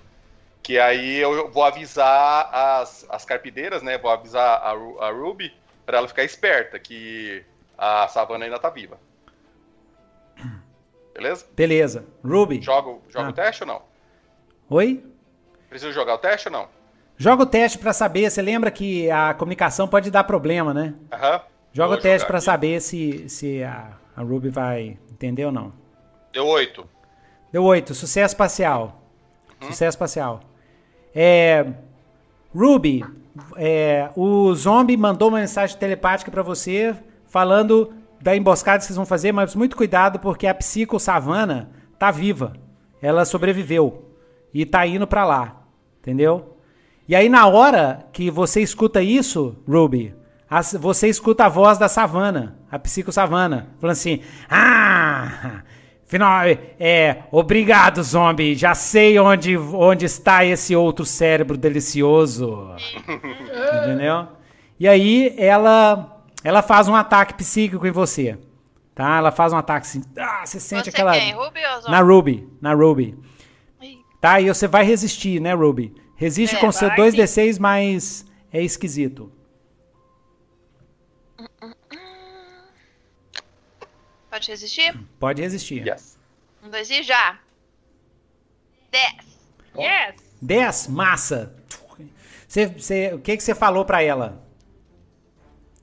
[0.61, 3.98] Que aí eu vou avisar as, as carpideiras, né?
[3.98, 5.53] Vou avisar a, a Ruby
[5.86, 7.44] para ela ficar esperta, que
[7.77, 8.99] a savana ainda tá viva.
[11.14, 11.45] Beleza?
[11.53, 12.06] Beleza.
[12.23, 12.61] Ruby.
[12.61, 13.30] Jogo, jogo ah.
[13.30, 13.81] o teste ou não?
[14.69, 15.03] Oi?
[15.68, 16.68] Preciso jogar o teste ou não?
[17.18, 18.30] Joga o teste para saber.
[18.30, 20.94] Você lembra que a comunicação pode dar problema, né?
[21.11, 21.34] Aham.
[21.34, 21.41] Uhum.
[21.72, 25.73] Joga Vou o teste para saber se, se a, a Ruby vai entender ou não.
[26.31, 26.88] Deu 8.
[27.52, 27.94] Deu 8.
[27.94, 29.03] Sucesso parcial.
[29.61, 29.68] Uhum.
[29.68, 30.40] Sucesso parcial.
[31.14, 31.65] É,
[32.56, 33.03] Ruby,
[33.56, 36.95] é, o zombie mandou uma mensagem telepática para você
[37.27, 42.11] falando da emboscada que vocês vão fazer, mas muito cuidado porque a Psico Savana tá
[42.11, 42.53] viva.
[43.02, 44.14] Ela sobreviveu
[44.53, 45.64] e tá indo para lá,
[45.99, 46.57] entendeu?
[47.07, 50.14] E aí na hora que você escuta isso, Ruby,
[50.80, 55.64] você escuta a voz da Savana, a Psico Savana, falando assim: "Ah,
[56.10, 56.41] final
[56.80, 58.56] é, obrigado, zombie.
[58.56, 62.76] Já sei onde onde está esse outro cérebro delicioso."
[63.07, 64.27] Entendeu?
[64.77, 68.38] E aí ela ela faz um ataque psíquico em você.
[68.95, 69.18] Tá?
[69.18, 70.02] Ela faz um ataque assim.
[70.18, 71.14] Ah, você sente você aquela.
[71.14, 71.34] Quem?
[71.34, 72.48] Ruby ou na Ruby.
[72.60, 73.18] Na Ruby.
[74.19, 74.41] Tá?
[74.41, 75.95] E você vai resistir, né, Ruby?
[76.15, 79.31] Resiste é, com seu 2d6, mas é esquisito.
[84.30, 84.97] Pode resistir?
[85.19, 85.88] Pode resistir.
[85.88, 86.18] Yes.
[86.64, 87.39] Um, dois e já.
[88.91, 89.14] 10.
[89.77, 90.15] Yes.
[90.41, 91.56] 10, massa.
[92.47, 94.43] Você, você, o que, que você falou para ela?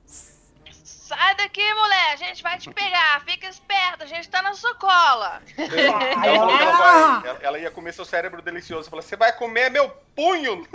[0.05, 4.75] Sai daqui, mulher, a gente vai te pegar, fica esperta, a gente tá na sua
[4.75, 5.41] cola.
[5.57, 8.89] Ela, ela, vai, ela ia comer seu cérebro delicioso.
[8.89, 10.67] Falou: Você vai comer meu punho.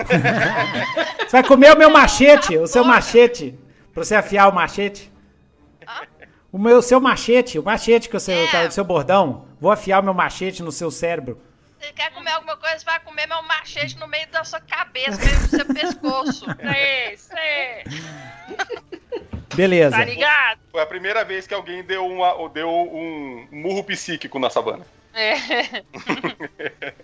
[1.19, 3.59] Você vai comer o meu machete, o seu machete.
[3.93, 5.13] Pra você afiar o machete.
[6.53, 8.69] O meu, seu machete, o machete que o seu, é.
[8.69, 9.47] o seu bordão.
[9.59, 11.41] Vou afiar o meu machete no seu cérebro.
[11.81, 15.25] Você quer comer alguma coisa, vai comer meu machete no meio da sua cabeça, no
[15.25, 16.47] meio do seu pescoço.
[16.61, 17.85] É isso, é.
[19.55, 19.97] Beleza.
[19.97, 20.61] Tá ligado?
[20.71, 24.85] Foi a primeira vez que alguém deu, uma, deu um murro psíquico na sabana.
[25.15, 25.35] É.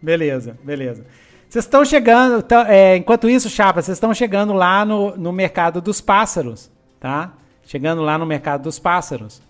[0.00, 1.06] beleza, beleza.
[1.48, 5.80] Vocês estão chegando, tá, é, enquanto isso, Chapa, vocês estão chegando lá no, no mercado
[5.80, 6.70] dos pássaros,
[7.00, 7.32] tá?
[7.64, 9.40] Chegando lá no mercado dos pássaros.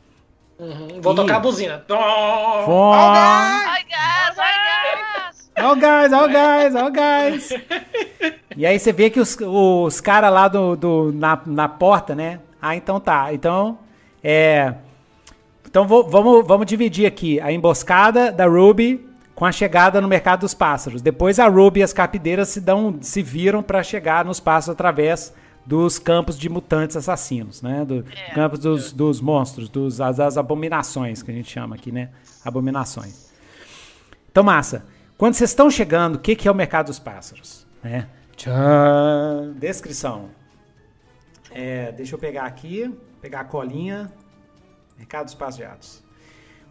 [0.59, 1.01] Uhum.
[1.01, 1.17] Vou e...
[1.17, 1.85] tocar a buzina.
[1.89, 5.53] Oh, Ai, gás, ai, gás.
[5.61, 7.51] Ó o gás, ó o gás, ó o gás.
[8.57, 12.41] E aí você vê que os, os caras lá do, do, na, na porta, né?
[12.61, 13.33] Ah, então tá.
[13.33, 13.79] Então,
[14.23, 14.75] é...
[15.67, 20.41] Então vou, vamos, vamos dividir aqui a emboscada da Ruby com a chegada no mercado
[20.41, 21.01] dos pássaros.
[21.01, 25.35] Depois a Ruby e as capideiras se, dão, se viram para chegar nos pássaros através
[25.65, 27.85] dos campos de mutantes assassinos, né?
[27.85, 28.35] Do, é.
[28.35, 32.11] Campos dos, dos monstros, dos, das, das abominações que a gente chama aqui, né?
[32.45, 33.33] Abominações.
[34.31, 34.85] Então, massa.
[35.17, 37.67] Quando vocês estão chegando, o que, que é o mercado dos pássaros?
[37.83, 38.09] Né?
[38.37, 39.55] Tchan.
[39.57, 40.31] Descrição.
[41.51, 44.11] É, deixa eu pegar aqui, pegar a colinha.
[45.03, 46.03] Mercado dos Pássaros.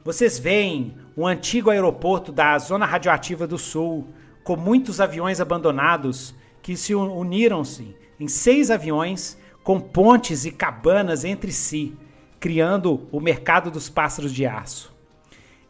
[0.05, 4.07] Vocês veem um antigo aeroporto da Zona Radioativa do Sul,
[4.43, 11.51] com muitos aviões abandonados que se uniram-se em seis aviões com pontes e cabanas entre
[11.51, 11.97] si,
[12.39, 14.93] criando o mercado dos pássaros de aço.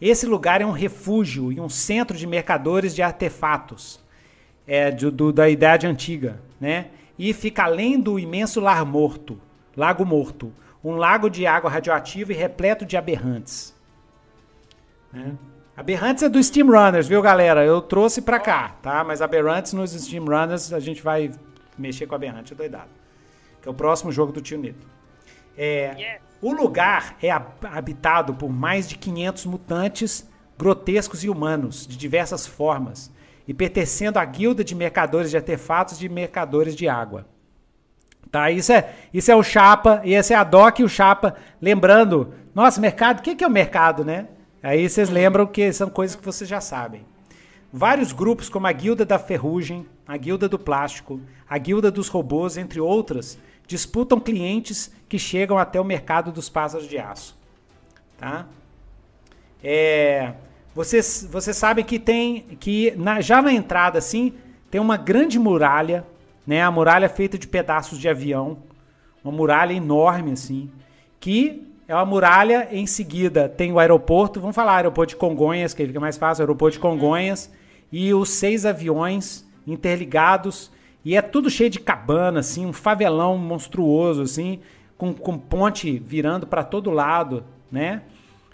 [0.02, 4.02] Esse lugar é um refúgio e um centro de mercadores de artefatos
[4.68, 6.88] é, do, do, da Idade Antiga, né?
[7.18, 9.40] E fica além do imenso Lar Morto,
[9.78, 10.52] Lago Morto,
[10.84, 13.73] um lago de água radioativa e repleto de aberrantes.
[15.14, 15.38] Né?
[15.78, 17.64] Aberrantes é do Steam Runners, viu, galera?
[17.64, 19.06] Eu trouxe pra cá, tá?
[19.06, 21.32] Mas Aberrantes nos Steam Runners a gente vai
[21.81, 22.89] mexer com Aberrante, é doidado.
[23.61, 24.87] Que é o próximo jogo do tio Nito.
[25.57, 26.21] É, yes.
[26.41, 33.11] O lugar é habitado por mais de 500 mutantes grotescos e humanos, de diversas formas,
[33.47, 37.25] e pertencendo à guilda de mercadores de artefatos e de mercadores de água.
[38.31, 41.35] Tá, isso é, isso é o Chapa, e esse é a Doc e o Chapa,
[41.61, 44.27] lembrando, nossa, mercado, o que, que é o mercado, né?
[44.63, 47.05] Aí vocês lembram que são coisas que vocês já sabem.
[47.73, 52.57] Vários grupos, como a Guilda da Ferrugem, a Guilda do Plástico, a Guilda dos Robôs,
[52.57, 57.38] entre outras, disputam clientes que chegam até o mercado dos pássaros de aço.
[58.18, 58.45] Tá?
[59.64, 60.34] É,
[60.76, 64.34] vocês, vocês sabem que tem que na, já na entrada assim
[64.69, 66.06] tem uma grande muralha,
[66.45, 66.61] né?
[66.61, 68.57] A muralha feita de pedaços de avião,
[69.23, 70.69] uma muralha enorme assim,
[71.19, 72.68] que é uma muralha.
[72.72, 76.73] Em seguida tem o aeroporto, vamos falar aeroporto de Congonhas, que fica mais fácil, aeroporto
[76.73, 77.49] de Congonhas
[77.91, 80.72] e os seis aviões interligados
[81.03, 84.59] e é tudo cheio de cabana, assim, um favelão monstruoso, assim,
[84.97, 88.03] com, com ponte virando para todo lado, né?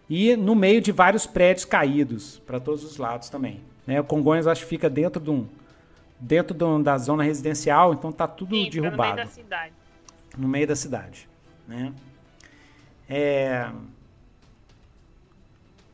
[0.09, 3.59] E no meio de vários prédios caídos para todos os lados também.
[3.85, 3.99] Né?
[3.99, 5.45] O Congonhas acho que fica dentro de um,
[6.18, 9.09] dentro de um, da zona residencial, então tá tudo Sim, derrubado.
[9.09, 9.73] No meio da cidade.
[10.38, 11.30] No meio da cidade,
[11.68, 11.93] né?
[13.09, 13.69] É...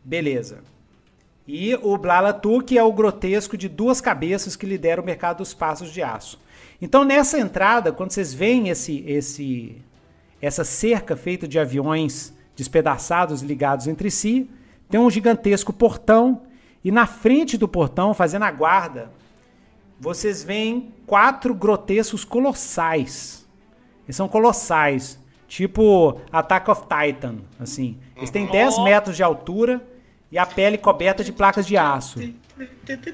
[0.04, 0.62] Beleza.
[1.48, 5.54] E o Blalatu, que é o grotesco de duas cabeças que lidera o mercado dos
[5.54, 6.40] passos de aço.
[6.82, 9.82] Então, nessa entrada, quando vocês veem esse, esse,
[10.42, 14.50] essa cerca feita de aviões despedaçados ligados entre si,
[14.90, 16.44] tem um gigantesco portão,
[16.84, 19.12] e na frente do portão, fazendo a guarda,
[20.00, 23.48] vocês veem quatro grotescos colossais.
[24.06, 25.18] Eles são colossais,
[25.48, 27.98] tipo Attack of Titan, assim.
[28.16, 29.82] Eles têm 10 metros de altura
[30.34, 32.20] e a pele coberta de placas de aço.
[32.20, 32.36] E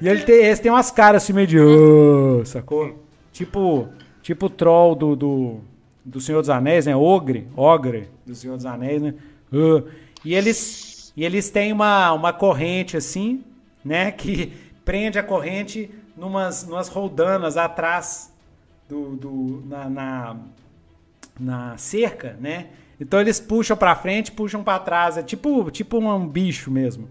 [0.08, 1.60] ele tem, eles têm umas caras assim meio de.
[1.60, 3.04] Oh, sacou?
[3.30, 3.90] Tipo,
[4.22, 5.60] tipo o troll do, do,
[6.02, 6.96] do Senhor dos Anéis, né?
[6.96, 9.14] Ogre, ogre do Senhor dos Anéis, né?
[9.52, 9.86] Uh,
[10.24, 13.44] e eles e eles têm uma, uma corrente assim,
[13.84, 14.10] né?
[14.16, 18.32] Que prende a corrente numas, numas roldanas atrás
[18.88, 20.36] do, do na, na,
[21.38, 22.68] na cerca, né?
[23.00, 27.08] Então eles puxam para frente, puxam para trás, é tipo, tipo um bicho mesmo.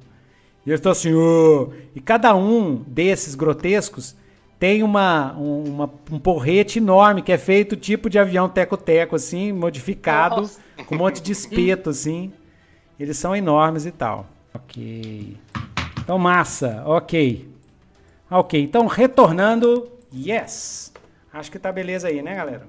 [0.66, 1.72] E eles estão assim, oh!
[1.96, 4.16] e cada um desses grotescos
[4.60, 10.42] tem uma, uma, um porrete enorme que é feito tipo de avião teco-teco, assim, modificado,
[10.42, 10.60] Nossa.
[10.86, 12.32] com um monte de espeto, assim.
[13.00, 14.28] Eles são enormes e tal.
[14.54, 15.38] Ok.
[16.02, 16.84] Então, massa.
[16.86, 17.50] Ok.
[18.30, 18.62] Ok.
[18.62, 19.90] Então, retornando.
[20.14, 20.92] Yes.
[21.32, 22.68] Acho que tá beleza aí, né, galera?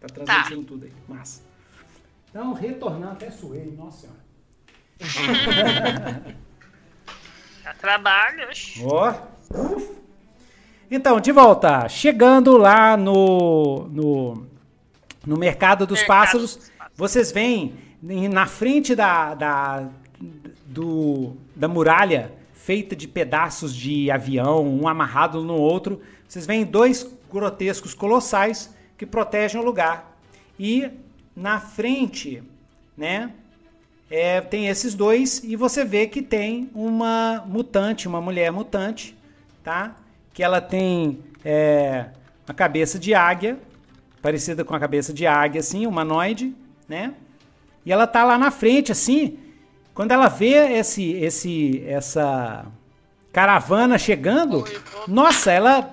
[0.00, 0.68] Tá transmitindo tá.
[0.68, 0.92] tudo aí.
[1.08, 1.49] Massa.
[2.30, 4.20] Então, retornando, até suei, nossa senhora.
[7.80, 8.80] Trabalhos.
[8.84, 9.14] Ó.
[9.52, 9.80] Oh.
[10.88, 11.88] Então, de volta.
[11.88, 14.46] Chegando lá no, no,
[15.26, 19.88] no mercado dos mercado pássaros, dos pássaros, vocês veem na frente da, da,
[20.66, 27.10] do, da muralha feita de pedaços de avião, um amarrado no outro, vocês veem dois
[27.28, 30.16] grotescos colossais que protegem o lugar.
[30.58, 30.90] E
[31.34, 32.42] na frente,
[32.96, 33.30] né?
[34.10, 39.16] É, tem esses dois e você vê que tem uma mutante, uma mulher mutante,
[39.62, 39.94] tá?
[40.34, 42.06] Que ela tem é,
[42.46, 43.58] a cabeça de águia,
[44.20, 46.54] parecida com a cabeça de águia, assim, humanoide,
[46.88, 47.14] né?
[47.86, 49.38] E ela tá lá na frente, assim.
[49.94, 52.66] Quando ela vê esse, esse, essa
[53.32, 54.64] caravana chegando,
[55.06, 55.90] nossa, ela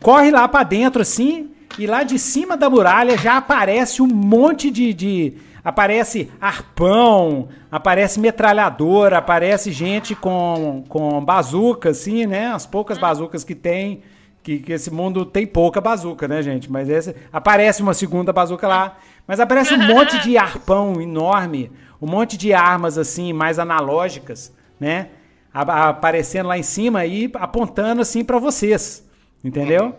[0.00, 4.70] corre lá para dentro, assim, e lá de cima da muralha já aparece um monte
[4.70, 4.92] de.
[4.92, 5.34] de
[5.64, 12.48] aparece arpão, aparece metralhadora, aparece gente com, com bazuca, assim, né?
[12.48, 14.02] As poucas bazucas que tem.
[14.42, 16.70] Que, que, esse mundo tem pouca bazuca, né, gente?
[16.70, 16.88] Mas
[17.32, 18.98] aparece uma segunda bazuca lá.
[19.26, 25.10] Mas aparece um monte de arpão enorme, um monte de armas, assim, mais analógicas, né?
[25.52, 29.04] aparecendo lá em cima e apontando, assim, para vocês.
[29.42, 29.94] Entendeu?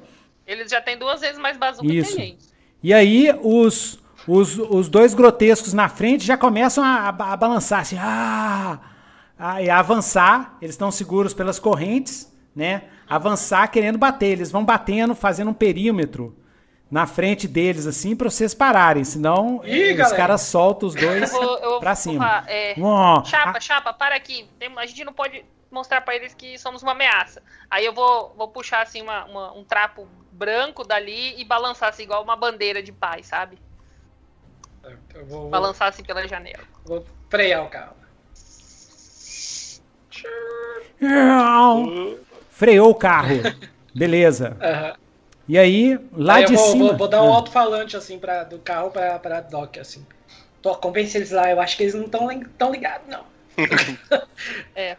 [0.49, 2.15] Eles já têm duas vezes mais bazuca Isso.
[2.15, 2.49] que a gente.
[2.81, 7.81] E aí os, os, os dois grotescos na frente já começam a, a, a balançar
[7.81, 8.79] assim, ah,
[9.37, 10.57] a, a avançar.
[10.59, 12.85] Eles estão seguros pelas correntes, né?
[13.07, 14.31] Avançar querendo bater.
[14.31, 16.35] Eles vão batendo, fazendo um perímetro
[16.89, 19.03] na frente deles, assim, pra vocês pararem.
[19.03, 20.17] Senão Ih, os galera.
[20.17, 22.43] caras soltam os dois eu vou, eu pra cima.
[22.47, 23.61] É, oh, chapa, a...
[23.61, 24.49] chapa, para aqui.
[24.75, 27.43] a gente não pode mostrar para eles que somos uma ameaça.
[27.69, 30.07] Aí eu vou, vou puxar assim uma, uma, um trapo
[30.39, 33.59] branco dali e balançar assim, igual uma bandeira de paz, sabe?
[35.13, 36.63] Eu vou, balançar assim pela janela.
[36.85, 37.95] Vou frear o carro.
[42.49, 43.35] Freou o carro.
[43.93, 44.57] Beleza.
[44.61, 44.93] Uhum.
[45.49, 46.87] E aí, lá aí de vou, cima.
[46.89, 47.35] Vou, vou dar um ah.
[47.35, 50.05] alto-falante assim pra, do carro pra, pra Doc, assim.
[50.61, 53.25] Tô, convence eles lá, eu acho que eles não estão tão ligados, não.
[54.73, 54.95] é.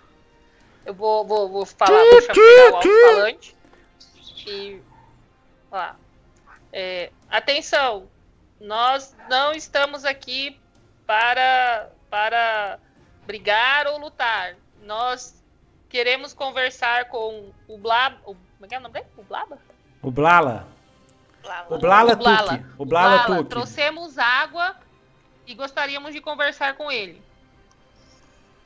[0.84, 3.56] Eu vou, vou, vou falar, vou chamar o alto-falante.
[4.46, 4.80] E
[5.70, 5.92] Ó,
[6.72, 8.08] é, atenção,
[8.60, 10.58] nós não estamos aqui
[11.06, 12.78] para, para
[13.26, 14.56] brigar ou lutar.
[14.82, 15.42] Nós
[15.88, 18.16] queremos conversar com o Blab.
[18.24, 19.06] O, como é que é o nome dele?
[19.16, 19.58] O Blaba?
[20.02, 20.66] O Blala.
[21.68, 22.58] O Blala O Blala.
[22.58, 22.64] Tuque.
[22.78, 23.50] O Blala Blala, Tuque.
[23.50, 24.76] Trouxemos água
[25.46, 27.22] e gostaríamos de conversar com ele.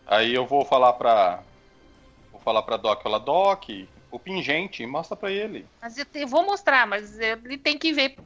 [0.07, 1.43] Aí eu vou falar pra.
[2.31, 3.71] Vou falar pra Doc, falar, Doc,
[4.15, 5.67] o pingente, mostra pra ele.
[5.83, 8.17] Mas eu, te- eu vou mostrar, mas ele tem que ver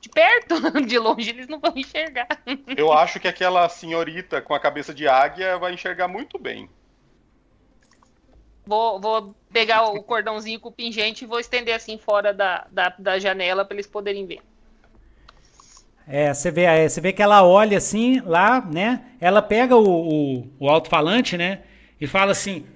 [0.00, 0.56] de perto,
[0.86, 2.28] de longe eles não vão enxergar.
[2.76, 6.68] Eu acho que aquela senhorita com a cabeça de águia vai enxergar muito bem.
[8.66, 12.94] Vou, vou pegar o cordãozinho com o pingente e vou estender assim fora da, da,
[12.98, 14.42] da janela para eles poderem ver.
[16.06, 19.04] É, você vê, é, você vê que ela olha assim, lá, né?
[19.20, 21.62] Ela pega o, o, o alto-falante, né?
[22.00, 22.66] E fala assim: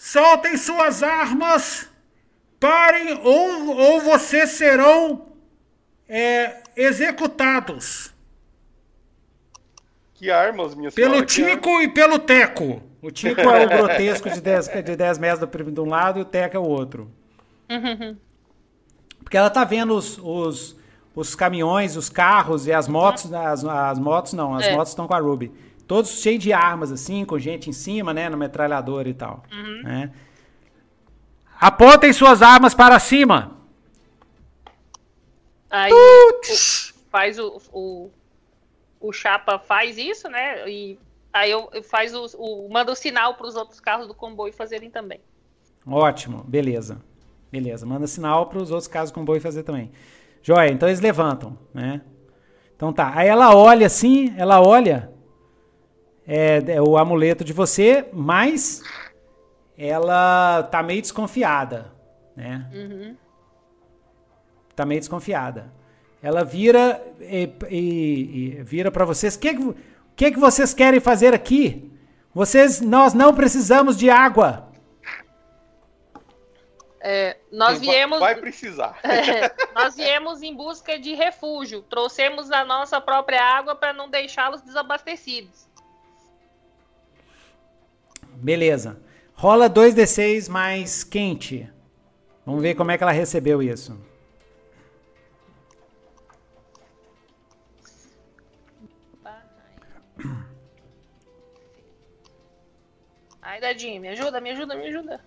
[0.00, 1.90] Soltem suas armas,
[2.60, 5.26] parem, ou, ou vocês serão
[6.08, 8.14] é, executados
[10.14, 11.26] Que armas, minha pelo senhora?
[11.26, 12.80] Tico e pelo Teco.
[13.02, 16.22] O Tico é o grotesco de 10, de 10 metros do de um lado e
[16.22, 17.10] o Teco é o outro.
[19.20, 20.76] Porque ela tá vendo os, os,
[21.12, 23.32] os caminhões, os carros e as motos.
[23.32, 24.72] As, as motos não, as É.
[24.72, 25.52] motos estão com a Ruby.
[25.88, 28.28] Todos cheios de armas, assim, com gente em cima, né?
[28.28, 29.42] No metralhador e tal.
[29.82, 30.12] né?
[31.60, 33.56] Apontem suas armas para cima!
[35.70, 36.40] Aí o-
[37.10, 38.10] faz o, o,
[39.00, 40.68] o Chapa faz isso, né?
[40.70, 40.98] E
[41.32, 44.52] aí eu, eu faz o, o manda o sinal para os outros carros do comboio
[44.52, 45.20] fazerem também.
[45.86, 47.00] Ótimo, beleza.
[47.50, 49.90] Beleza, manda sinal para os outros casos com boi fazer também.
[50.42, 52.02] Joia, então eles levantam, né?
[52.76, 53.12] Então tá.
[53.14, 55.10] Aí ela olha assim, ela olha
[56.28, 58.82] é, é o amuleto de você, mas
[59.76, 61.90] ela tá meio desconfiada,
[62.36, 62.68] né?
[64.76, 65.72] Tá meio desconfiada.
[66.22, 69.34] Ela vira e, e- e vira para vocês.
[69.36, 69.76] O que, que, o
[70.14, 71.90] que que vocês querem fazer aqui?
[72.34, 74.68] Vocês, nós não precisamos de água.
[77.00, 78.98] É, nós viemos Vai precisar.
[79.04, 81.82] É, nós viemos em busca de refúgio.
[81.82, 85.67] Trouxemos a nossa própria água para não deixá-los desabastecidos.
[88.40, 89.00] Beleza.
[89.34, 91.70] Rola 2d6 mais quente.
[92.44, 93.98] Vamos ver como é que ela recebeu isso.
[103.40, 105.20] Ai, Dadinho, me ajuda, me ajuda, me ajuda.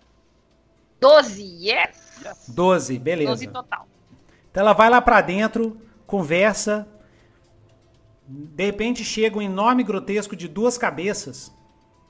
[1.00, 2.48] 12, yes!
[2.50, 3.32] 12, beleza.
[3.32, 3.88] 12 total.
[4.50, 6.88] Então ela vai lá pra dentro, conversa.
[8.28, 11.52] De repente chega um enorme grotesco de duas cabeças,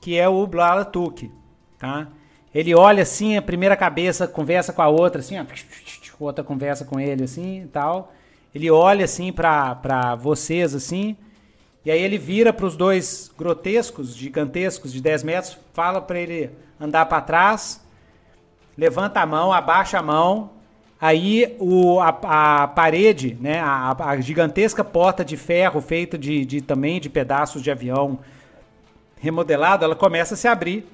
[0.02, 1.30] que é o Blala Tuk,
[1.78, 2.08] tá?
[2.52, 5.44] Ele olha assim, a primeira cabeça conversa com a outra, assim, ó,
[6.18, 8.12] outra conversa com ele, assim, e tal.
[8.52, 11.16] Ele olha assim pra, pra vocês, assim,
[11.84, 16.50] e aí ele vira pros dois grotescos, gigantescos, de 10 metros, fala pra ele
[16.80, 17.80] andar pra trás,
[18.76, 20.50] levanta a mão, abaixa a mão,
[21.00, 22.08] aí o, a,
[22.62, 27.62] a parede, né, a, a gigantesca porta de ferro feita de, de também de pedaços
[27.62, 28.18] de avião
[29.22, 30.84] remodelado, ela começa a se abrir,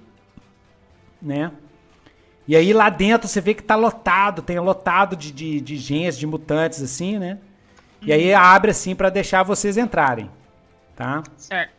[1.20, 1.50] né?
[2.46, 6.16] E aí lá dentro você vê que tá lotado, tem lotado de, de, de gens,
[6.18, 7.38] de mutantes assim, né?
[8.02, 10.30] E aí abre assim pra deixar vocês entrarem,
[10.94, 11.22] tá?
[11.38, 11.72] Certo.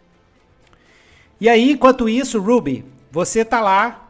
[1.39, 4.09] E aí, enquanto isso, Ruby, você tá lá,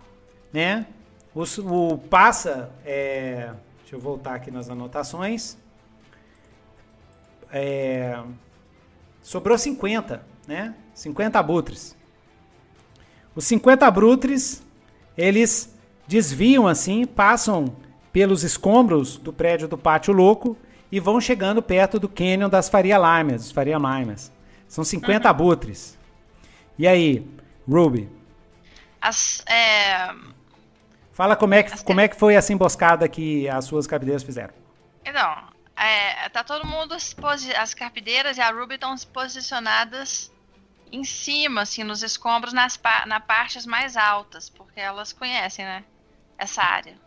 [0.52, 0.88] né?
[1.36, 2.72] O, o passa.
[2.84, 3.52] é,
[3.82, 5.56] deixa eu voltar aqui nas anotações.
[7.52, 8.20] É,
[9.22, 10.74] sobrou 50, né?
[10.96, 11.99] 50 abutres.
[13.36, 14.64] Os 50 abutres,
[15.18, 15.74] eles
[16.08, 17.76] desviam assim, passam
[18.12, 20.58] pelos escombros do prédio do Pátio Louco
[20.92, 24.32] e vão chegando perto do Canyon das Faria Limas, Faria Limas.
[24.68, 25.98] São 50 abutres.
[26.78, 27.26] E aí,
[27.68, 28.10] Ruby,
[29.02, 30.14] As, é,
[31.14, 34.54] fala como é que, como é que foi essa emboscada que as suas cabideiras fizeram.
[35.06, 35.36] Então,
[35.76, 40.32] é, tá todo mundo, as carpideiras e a Ruby estão posicionadas
[40.92, 45.84] em cima, assim, nos escombros, nas pa na partes mais altas, porque elas conhecem, né,
[46.38, 46.98] essa área.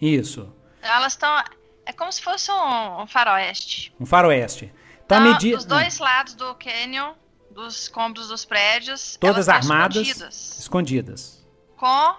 [0.00, 1.42] Isso, Elas estão,
[1.84, 3.92] é como se fosse um, um faroeste.
[3.98, 4.72] um faroeste.
[5.04, 5.56] Então, à Então, medida...
[5.56, 7.14] dos dois lados do canyon,
[7.50, 11.48] dos escombros dos prédios, Todas armadas, escondidas, escondidas.
[11.76, 12.16] com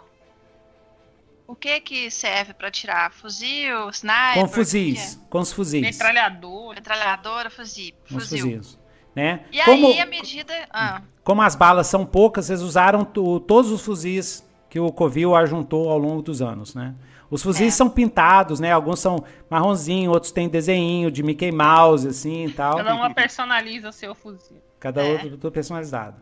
[1.48, 3.12] o que que serve pra tirar?
[3.14, 4.34] Fuzil, sniper?
[4.42, 5.82] Com fuzis, com os fuzis.
[5.82, 6.66] Metralhador.
[6.68, 6.76] que é?
[6.76, 7.94] Metralhadora, fuzil.
[8.10, 8.58] Com os fuzil.
[8.58, 8.79] fuzis.
[9.16, 9.42] Né?
[9.52, 10.54] E como, aí, à medida.
[10.72, 15.36] Ah, como as balas são poucas, eles usaram to- todos os fuzis que o Covil
[15.36, 16.94] ajuntou ao longo dos anos, né?
[17.30, 17.78] Os fuzis É.
[17.78, 18.72] são pintados, né?
[18.72, 22.78] Alguns são marronzinho, outros têm desenho de Mickey Mouse, assim e tal.
[22.78, 24.58] Cada uma personaliza o seu fuzil.
[24.80, 25.12] Cada É.
[25.12, 26.16] outro tudo personalizado.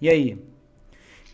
[0.00, 0.38] E aí?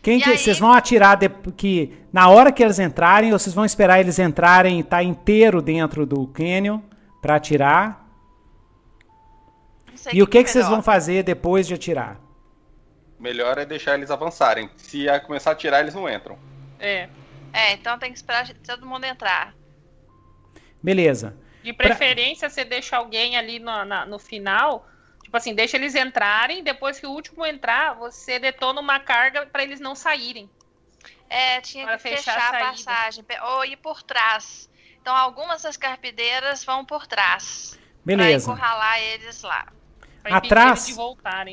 [0.03, 3.53] Quem e que vocês vão atirar de, que na hora que eles entrarem, ou vocês
[3.55, 6.79] vão esperar eles entrarem e tá inteiro dentro do canyon
[7.21, 8.06] para atirar?
[10.13, 12.19] E o que, que, que vocês vão fazer depois de atirar?
[13.19, 14.69] Melhor é deixar eles avançarem.
[14.77, 16.37] Se começar a atirar, eles não entram.
[16.79, 17.09] É.
[17.51, 19.55] É, então tem que esperar todo mundo entrar.
[20.81, 21.35] Beleza.
[21.63, 22.49] De preferência, pra...
[22.49, 24.87] você deixa alguém ali no, na, no final.
[25.23, 26.63] Tipo assim, deixa eles entrarem.
[26.63, 30.49] Depois que o último entrar, você detona uma carga para eles não saírem.
[31.29, 33.25] É, tinha que fechar, fechar a, a passagem.
[33.55, 34.69] Ou ir por trás.
[35.01, 37.77] Então, algumas das carpideiras vão por trás.
[38.05, 38.45] Beleza.
[38.45, 39.67] Pra encurralar eles lá.
[40.31, 40.97] Atrás,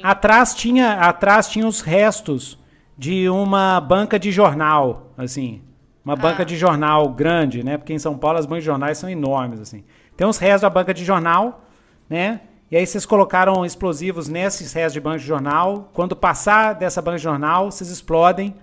[0.02, 2.58] atrás tinha, atrás tinha os restos
[2.96, 5.62] de uma banca de jornal, assim.
[6.04, 6.16] Uma ah.
[6.16, 7.78] banca de jornal grande, né?
[7.78, 9.84] Porque em São Paulo as bancas de jornais são enormes, assim.
[10.16, 11.64] Tem uns restos da banca de jornal,
[12.08, 12.42] né?
[12.70, 15.90] E aí vocês colocaram explosivos nesses restos de banca de jornal.
[15.92, 18.54] Quando passar dessa banca de jornal, vocês explodem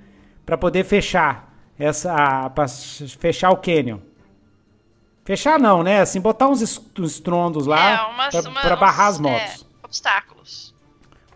[0.46, 4.00] para poder fechar essa, pra fechar o canyon.
[5.24, 6.02] Fechar não, né?
[6.02, 9.62] Assim, botar uns estrondos lá é, para barrar as motos.
[9.62, 10.74] É, obstáculos.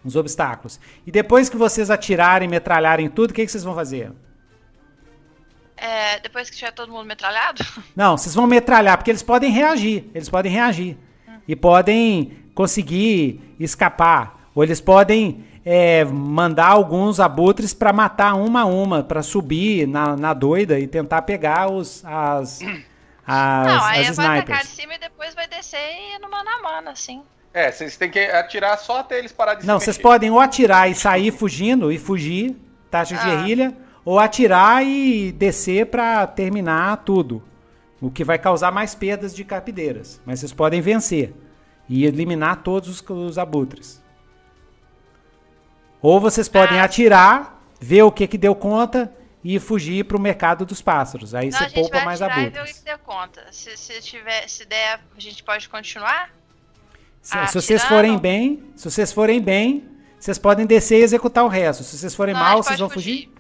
[0.04, 0.80] Uns obstáculos.
[1.06, 4.14] E depois que vocês atirarem, metralharem tudo, o que, que vocês vão fazer?
[5.76, 7.66] É, depois que tiver todo mundo metralhado?
[7.94, 10.10] Não, vocês vão metralhar, porque eles podem reagir.
[10.16, 10.98] Eles podem reagir.
[11.28, 11.40] Hum.
[11.46, 14.50] E podem conseguir escapar.
[14.56, 20.16] Ou eles podem é, mandar alguns abutres para matar uma a uma, para subir na,
[20.16, 22.62] na doida e tentar pegar os, as,
[23.28, 26.30] as, Não, aí as vai atacar de cima e depois vai descer e ir no
[26.30, 27.22] mano a mano, assim.
[27.56, 30.92] É, vocês têm que atirar só até eles pararem de Não, vocês podem ou atirar
[30.92, 32.54] e sair fugindo e fugir,
[32.92, 33.24] taxa de ah.
[33.24, 37.42] guerrilha, ou atirar e descer para terminar tudo.
[38.02, 40.20] O que vai causar mais perdas de capideiras.
[40.26, 41.34] Mas vocês podem vencer
[41.88, 44.04] e eliminar todos os, os abutres.
[46.02, 46.84] Ou vocês podem ah.
[46.84, 49.10] atirar, ver o que que deu conta
[49.42, 51.34] e fugir para o mercado dos pássaros.
[51.34, 52.52] Aí Não, você poupa mais abutres.
[52.52, 53.46] ver o que deu conta.
[53.50, 56.30] Se, se, tiver, se der, a gente pode continuar?
[57.26, 59.90] Se, se, vocês forem bem, se vocês forem bem,
[60.20, 61.84] vocês podem descer e executar o resto.
[61.84, 63.26] Se vocês forem Não, mal, vocês vão fugir.
[63.26, 63.32] fugir?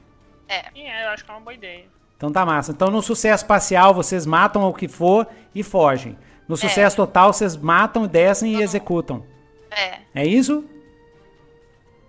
[0.47, 0.65] É.
[0.75, 1.85] é, eu acho que é uma boa ideia.
[2.17, 2.71] Então tá massa.
[2.71, 6.17] Então no sucesso parcial vocês matam o que for e fogem.
[6.47, 6.57] No é.
[6.57, 6.97] sucesso é.
[6.97, 9.23] total vocês matam, descem Todo e executam.
[9.69, 9.99] É.
[10.15, 10.65] É isso?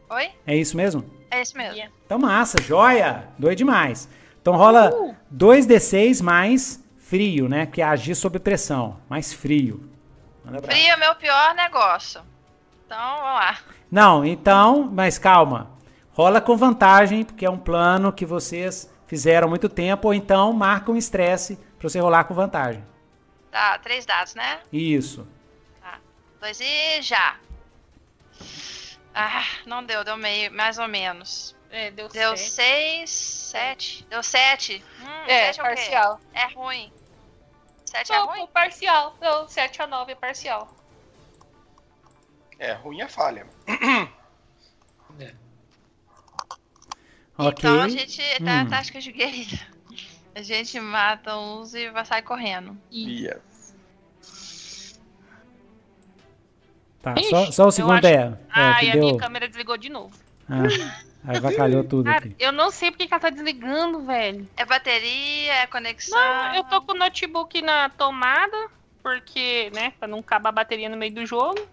[0.08, 0.30] Oi?
[0.46, 1.04] É isso mesmo?
[1.30, 1.92] É isso mesmo.
[2.06, 3.28] Então massa, joia!
[3.38, 4.08] Doido demais.
[4.40, 5.14] Então rola uh.
[5.30, 7.66] 2d6 mais frio, né?
[7.66, 8.96] Que é agir sob pressão.
[9.10, 9.94] Mais frio.
[10.62, 12.22] Frio é meu pior negócio.
[12.84, 13.58] Então, vamos lá.
[13.90, 15.70] Não, então, mas calma.
[16.12, 20.52] Rola com vantagem, porque é um plano que vocês fizeram há muito tempo, ou então
[20.52, 22.84] marca um estresse para você rolar com vantagem.
[23.50, 24.60] Tá, três dados, né?
[24.72, 25.26] Isso.
[25.80, 25.98] Tá.
[26.40, 27.36] Dois e já.
[29.14, 31.56] Ah, não deu, deu meio, mais ou menos.
[31.70, 34.06] É, deu, deu seis, sete.
[34.08, 34.84] Deu sete.
[35.00, 36.20] Hum, é, sete é parcial.
[36.32, 36.92] É ruim.
[38.04, 38.46] 7 é ruim?
[38.48, 39.16] parcial.
[39.20, 40.76] Não, 7 a 9 é parcial.
[42.58, 43.46] É, ruim é falha.
[45.18, 45.34] É.
[47.38, 48.68] Então a gente tá hum.
[48.68, 49.66] tática de guerrilha.
[50.34, 52.76] A gente mata uns e vai sair correndo.
[52.90, 53.74] Yes.
[57.00, 58.06] Tá, só, só o segundo acho...
[58.06, 58.12] é.
[58.14, 60.14] é ah, e a minha câmera desligou de novo.
[60.48, 60.64] Ah.
[61.26, 62.36] Aí vacalhou tudo Cara, aqui.
[62.38, 64.48] Eu não sei porque que ela tá desligando, velho.
[64.56, 66.18] É bateria, é conexão.
[66.18, 68.68] Não, eu tô com o notebook na tomada,
[69.02, 71.66] porque, né, pra não acabar a bateria no meio do jogo.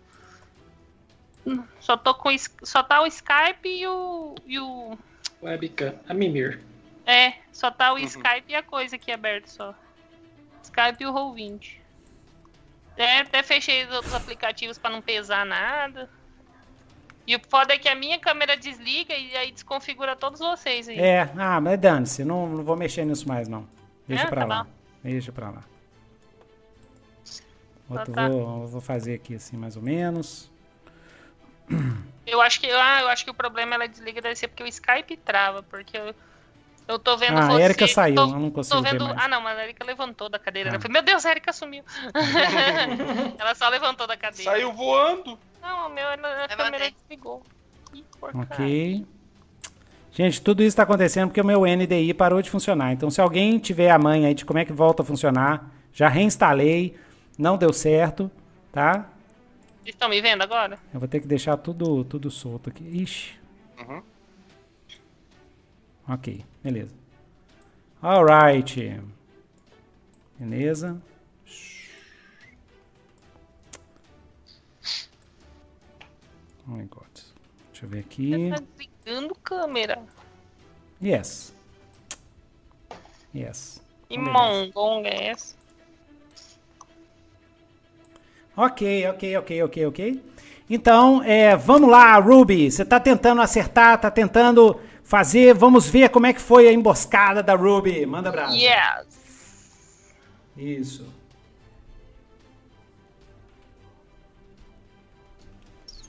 [1.79, 2.29] Só tô com
[2.63, 4.97] só tá o Skype e o e o
[5.41, 6.61] webcam, a Mimir.
[7.05, 8.03] É, só tá o uhum.
[8.03, 9.75] Skype e a coisa aqui aberto só.
[10.63, 11.77] Skype e o Roll20.
[12.93, 16.09] Até, até fechei os outros aplicativos para não pesar nada.
[17.25, 20.99] E o foda é que a minha câmera desliga e aí desconfigura todos vocês aí.
[20.99, 23.67] É, ah, mas dane-se, não, não vou mexer nisso mais não.
[24.07, 24.63] Deixa é, pra tá lá.
[24.63, 24.69] Bom.
[25.03, 25.63] Deixa pra lá.
[27.89, 28.29] Outro tá, tá.
[28.29, 30.51] Vou, vou fazer aqui assim mais ou menos.
[32.25, 34.67] Eu acho que, ah, eu acho que o problema ela desliga deve ser porque o
[34.67, 36.15] Skype trava, porque eu,
[36.87, 37.61] eu tô vendo ah, você.
[37.61, 40.39] A Erika saiu, tô, eu não consigo vendo, Ah, não, mas a Erika levantou da
[40.39, 40.69] cadeira.
[40.69, 40.79] Ah.
[40.79, 41.83] Falei, meu Deus, a Erika sumiu.
[43.37, 44.51] ela só levantou da cadeira.
[44.51, 45.37] Saiu voando.
[45.63, 47.41] Não, o meu a câmera desligou.
[48.21, 49.05] ok.
[50.11, 52.91] Gente, tudo isso está acontecendo porque o meu NDI parou de funcionar.
[52.91, 56.09] Então, se alguém tiver a manha aí de como é que volta a funcionar, já
[56.09, 56.95] reinstalei,
[57.37, 58.29] não deu certo,
[58.71, 59.09] tá?
[59.81, 60.77] Vocês estão me vendo agora?
[60.93, 62.83] Eu vou ter que deixar tudo, tudo solto aqui.
[62.83, 63.39] Ixi.
[63.79, 64.03] Uhum.
[66.09, 66.93] Ok, beleza.
[68.01, 69.01] Alright.
[70.37, 71.01] Beleza.
[76.67, 77.07] Oh my god.
[77.71, 78.49] Deixa eu ver aqui.
[78.49, 80.01] Tá desligando câmera.
[81.03, 81.53] Yes.
[83.35, 83.81] Yes.
[84.09, 85.55] E mongonga é essa?
[88.55, 90.23] Ok, ok, ok, ok, ok.
[90.69, 92.71] Então, é, vamos lá, Ruby.
[92.71, 95.53] Você tá tentando acertar, tá tentando fazer.
[95.53, 98.05] Vamos ver como é que foi a emboscada da Ruby.
[98.05, 98.55] Manda abraço.
[98.55, 99.07] Yes.
[100.55, 101.22] Isso.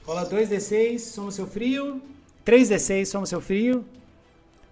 [0.07, 2.03] Rola 2d6, soma seu frio.
[2.45, 3.85] 3d6, soma seu frio.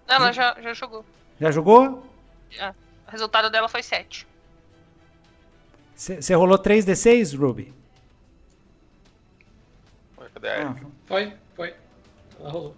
[0.07, 1.05] Não, ela já, já jogou.
[1.39, 2.05] Já jogou?
[2.49, 2.75] Já.
[3.07, 4.27] O resultado dela foi 7.
[5.95, 7.73] Você rolou 3d6, Ruby?
[10.33, 10.81] Cadê a Erika?
[10.83, 10.89] Ah.
[11.05, 11.75] Foi, foi.
[12.39, 12.75] Ela rolou.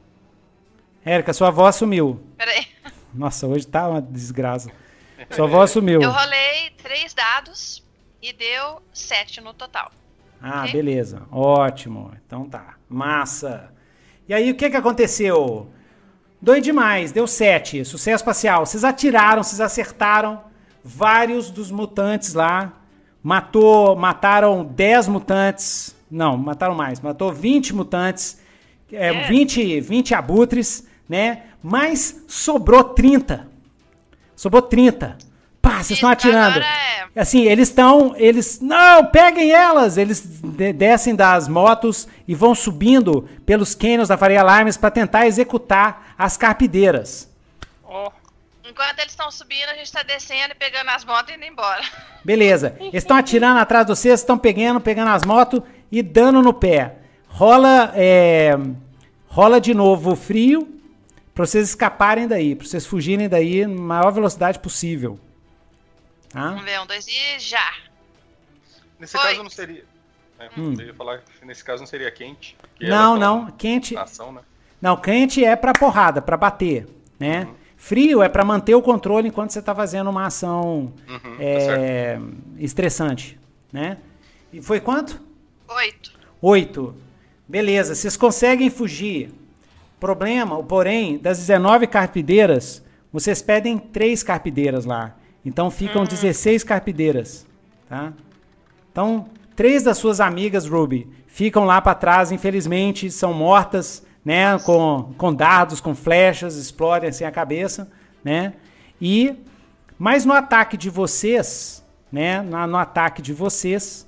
[1.03, 2.21] Érica, sua voz sumiu.
[2.37, 2.67] Peraí.
[3.13, 4.71] Nossa, hoje tá uma desgraça.
[5.31, 6.01] Sua voz sumiu.
[6.01, 7.81] Eu rolei três dados
[8.21, 9.89] e deu sete no total.
[10.41, 10.73] Ah, Ok.
[10.73, 11.23] beleza.
[11.31, 12.11] Ótimo.
[12.25, 12.75] Então tá.
[12.89, 13.71] Massa.
[14.27, 15.69] E aí, o que que aconteceu?
[16.41, 17.11] Doido demais.
[17.11, 17.83] Deu 7.
[17.85, 18.65] Sucesso espacial.
[18.65, 20.41] Vocês atiraram, vocês acertaram
[20.83, 22.73] vários dos mutantes lá.
[23.23, 25.95] Matou, mataram 10 mutantes.
[26.11, 26.99] Não, mataram mais.
[27.01, 28.39] Matou 20 mutantes.
[28.91, 29.27] É, É.
[29.27, 31.43] 20, 20 abutres, né?
[31.61, 33.47] Mas sobrou 30.
[34.35, 35.17] Sobrou 30.
[35.69, 36.59] Pá, vocês estão atirando.
[36.59, 38.13] é- Assim, eles estão.
[38.17, 38.59] Eles.
[38.59, 39.97] Não, peguem elas!
[39.97, 45.25] Eles de- descem das motos e vão subindo pelos cânions da Faria Limes para tentar
[45.25, 47.29] executar as carpideiras.
[47.83, 48.11] Ó.
[48.69, 51.81] Enquanto eles estão subindo, a gente tá descendo e pegando as motos e indo embora.
[52.25, 52.75] Beleza.
[52.79, 55.61] Eles estão atirando atrás de vocês, estão pegando, pegando as motos
[55.91, 56.95] e dando no pé.
[57.29, 57.91] Rola.
[57.95, 58.57] é,
[59.27, 60.67] rola de novo o frio
[61.33, 65.19] para vocês escaparem daí, para vocês fugirem daí na maior velocidade possível.
[66.35, 66.49] Tá?
[66.49, 67.75] Vamos ver, um, dois e já.
[68.99, 69.23] Nesse Oi.
[69.23, 69.85] caso não seria.
[70.37, 70.75] é, Hum.
[70.77, 72.57] Eu ia falar que nesse caso não seria quente.
[72.75, 73.49] que Não, não.
[73.51, 73.95] Quente.
[73.97, 74.41] Ação, né?
[74.81, 76.87] Não, quente é pra porrada, pra bater,
[77.17, 77.45] né?
[77.45, 77.55] Uhum.
[77.77, 82.21] Frio é pra manter o controle enquanto você tá fazendo uma ação Uhum, é, tá
[82.57, 83.39] estressante,
[83.71, 83.97] né?
[84.51, 85.21] E foi quanto?
[85.69, 86.11] Oito.
[86.41, 86.95] Oito.
[87.47, 89.31] Beleza, vocês conseguem fugir.
[90.01, 95.15] Problema, porém, das 19 carpideiras, vocês pedem três carpideiras lá.
[95.45, 97.45] Então ficam 16 carpideiras,
[97.87, 98.11] tá?
[98.91, 104.57] Então, três das suas amigas, Ruby, ficam lá pra trás, infelizmente, são mortas, né?
[104.59, 107.87] Com, com dardos, com flechas, explodem assim a cabeça,
[108.23, 108.53] né?
[108.99, 109.35] E,
[109.99, 112.41] mas no ataque de vocês, né?
[112.41, 114.07] Na- no ataque de vocês,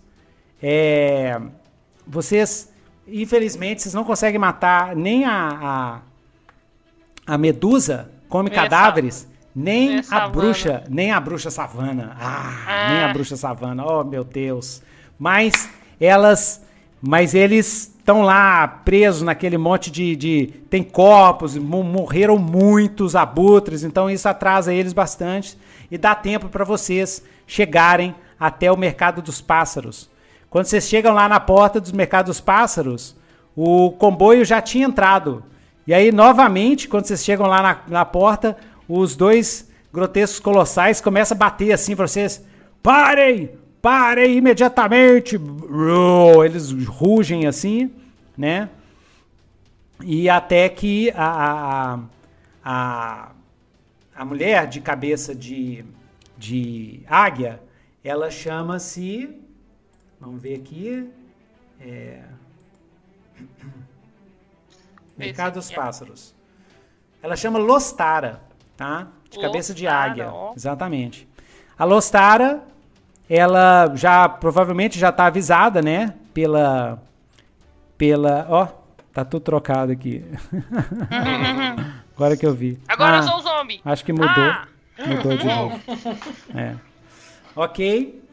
[0.64, 1.40] é,
[2.08, 2.72] vocês,
[3.08, 6.02] infelizmente, vocês não conseguem matar nem a,
[7.28, 9.28] a, a medusa, come cadáveres,
[9.60, 12.16] nem nem a bruxa, nem a bruxa savana.
[12.20, 12.90] Ah, Ah.
[12.94, 13.84] nem a bruxa savana.
[13.86, 14.84] Oh, meu Deus.
[15.18, 15.68] Mas
[16.00, 16.64] elas,
[17.02, 23.84] mas eles estão lá presos naquele monte de, de tem corpos, mo- morreram muitos abutres,
[23.84, 25.58] então isso atrasa eles bastante
[25.90, 30.08] e dá tempo para vocês chegarem até o mercado dos pássaros.
[30.50, 33.16] Quando vocês chegam lá na porta dos mercados dos pássaros,
[33.56, 35.44] o comboio já tinha entrado.
[35.88, 38.56] E aí, novamente, quando vocês chegam lá na, na porta,
[38.88, 42.44] os dois grotescos colossais começam a bater assim pra vocês.
[42.82, 43.52] Parem!
[43.82, 45.40] Parem imediatamente!
[46.44, 47.92] Eles rugem assim,
[48.38, 48.70] né?
[50.04, 52.00] E até que a, a,
[52.64, 53.32] a,
[54.16, 55.84] a mulher de cabeça de,
[56.38, 57.62] de águia,
[58.04, 59.30] ela chama-se.
[60.20, 61.10] Vamos ver aqui.
[61.80, 62.22] É,
[65.18, 65.76] Mercado dos é.
[65.76, 66.36] Pássaros.
[67.22, 68.42] Ela chama Lostara,
[68.78, 69.08] tá?
[69.30, 70.30] De cabeça de águia.
[70.32, 70.54] ó.
[70.56, 71.28] Exatamente.
[71.78, 72.64] A Lostara,
[73.30, 76.14] ela já provavelmente já tá avisada, né?
[76.34, 77.02] Pela.
[77.98, 78.46] Pela.
[78.50, 78.68] Ó,
[79.12, 80.24] tá tudo trocado aqui.
[82.16, 82.80] Agora que eu vi.
[82.88, 83.82] Agora Ah, eu sou o zombie.
[83.84, 84.28] Acho que mudou.
[84.30, 84.68] Ah!
[85.06, 85.80] Mudou de novo.
[86.56, 86.76] É.
[87.56, 88.24] Ok.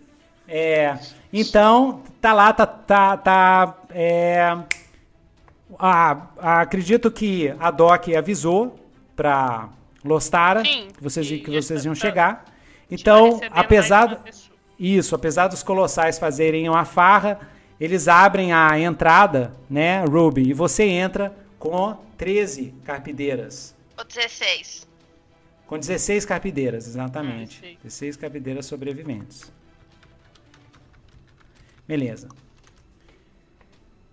[0.46, 0.98] É,
[1.32, 2.66] então, tá lá, tá.
[2.66, 4.56] tá, tá é,
[5.78, 8.78] a- a- acredito que a Doc avisou
[9.16, 9.68] pra
[10.04, 12.44] Lostara Sim, que vocês, que vocês iam chegar.
[12.90, 14.22] Então, apesar.
[14.78, 17.40] Isso, apesar dos colossais fazerem uma farra,
[17.80, 20.48] eles abrem a entrada, né, Ruby?
[20.48, 23.74] E você entra com 13 carpideiras.
[23.98, 24.86] O 16.
[25.66, 27.58] Com 16 carpideiras, exatamente.
[27.58, 27.78] Ah, sei.
[27.82, 29.52] 16 carpideiras sobreviventes.
[31.86, 32.28] Beleza.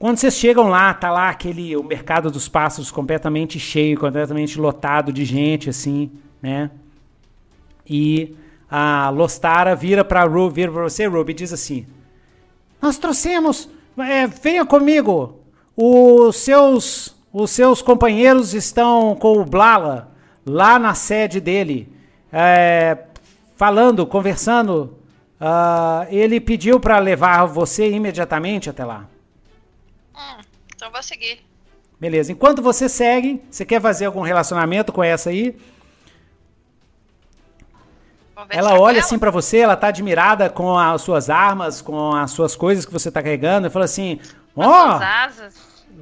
[0.02, 5.14] Quando vocês chegam lá, tá lá aquele o mercado dos pássaros completamente cheio, completamente lotado
[5.14, 6.10] de gente assim,
[6.42, 6.72] né?
[7.88, 8.36] E
[8.68, 11.86] a Lostara vira para Ruby, vira para você, Ruby, diz assim:
[12.82, 15.40] "Nós trouxemos, é, venha comigo.
[15.78, 20.10] Os seus os seus companheiros estão com o Blala
[20.44, 21.94] lá na sede dele,
[22.34, 22.98] é,
[23.56, 24.98] falando, conversando.
[25.40, 29.08] Uh, ele pediu para levar você imediatamente até lá.
[30.16, 30.42] Hum,
[30.76, 31.44] então vou seguir.
[32.00, 32.32] Beleza.
[32.32, 35.56] Enquanto você segue, você quer fazer algum relacionamento com essa aí?
[38.50, 42.56] Ela olha assim para você, ela tá admirada com as suas armas, com as suas
[42.56, 44.20] coisas que você tá carregando, e fala assim:
[44.56, 45.00] "Ó, oh,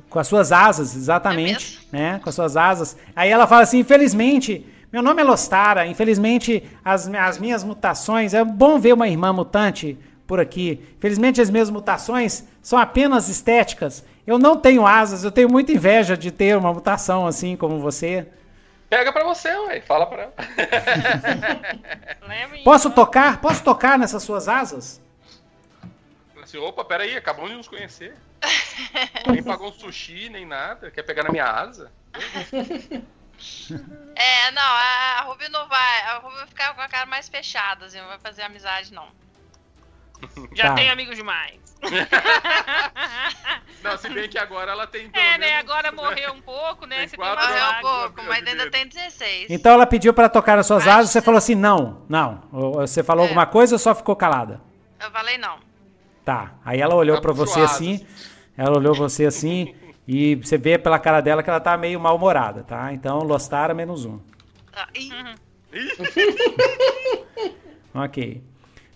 [0.09, 2.19] com as suas asas, exatamente, é né?
[2.23, 2.97] Com as suas asas.
[3.15, 8.33] Aí ela fala assim: infelizmente, meu nome é Lostara, infelizmente as, as minhas mutações.
[8.33, 9.97] É bom ver uma irmã mutante
[10.29, 10.79] por aqui.
[10.95, 14.05] Infelizmente as minhas mutações são apenas estéticas.
[14.27, 18.27] Eu não tenho asas, eu tenho muita inveja de ter uma mutação assim como você.
[18.87, 19.81] Pega pra você, ué.
[19.81, 20.33] Fala pra ela.
[22.63, 23.41] Posso tocar?
[23.41, 25.01] Posso tocar nessas suas asas?
[26.43, 28.15] Assim, opa, peraí, acabamos de nos conhecer.
[29.27, 30.91] nem pagou um sushi, nem nada.
[30.91, 31.91] Quer pegar na minha asa?
[34.15, 36.01] É, não, a Ruby não vai.
[36.03, 39.07] A Ruby vai ficar com a cara mais fechada, assim, não vai fazer amizade, não.
[40.53, 40.75] Já tá.
[40.75, 41.59] tem amigos demais.
[43.83, 45.09] não, se bem que agora ela tem.
[45.13, 45.57] É, né?
[45.57, 47.07] Agora morreu um pouco, né?
[47.07, 49.49] Você morreu um pouco, mas ainda tem 16.
[49.49, 52.43] Então ela pediu para tocar nas suas asas, você falou assim: não, não.
[52.51, 53.27] Você falou é.
[53.27, 54.61] alguma coisa ou só ficou calada?
[54.99, 55.59] Eu falei não.
[56.25, 56.53] Tá.
[56.65, 58.05] Aí ela olhou tá para você assim.
[58.57, 59.73] Ela olhou você assim
[60.05, 62.91] e você vê pela cara dela que ela tá meio mal-humorada, tá?
[62.91, 64.19] Então, Lostara menos um.
[64.73, 64.87] Ah,
[68.05, 68.43] ok.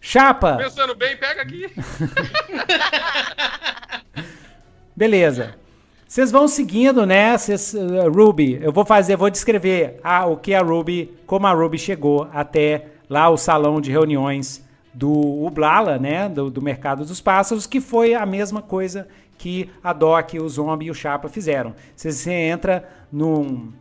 [0.05, 0.57] Chapa!
[0.57, 1.65] Pensando bem, pega aqui.
[4.93, 5.55] Beleza.
[6.05, 7.37] Vocês vão seguindo, né?
[7.37, 11.53] Cês, uh, Ruby, eu vou fazer, vou descrever a, o que a Ruby, como a
[11.53, 14.61] Ruby chegou até lá o salão de reuniões
[14.93, 16.27] do Ublala, né?
[16.27, 19.07] Do, do mercado dos pássaros, que foi a mesma coisa
[19.37, 21.73] que a Doc, o Zombie e o Chapa fizeram.
[21.95, 23.71] Você, entra num,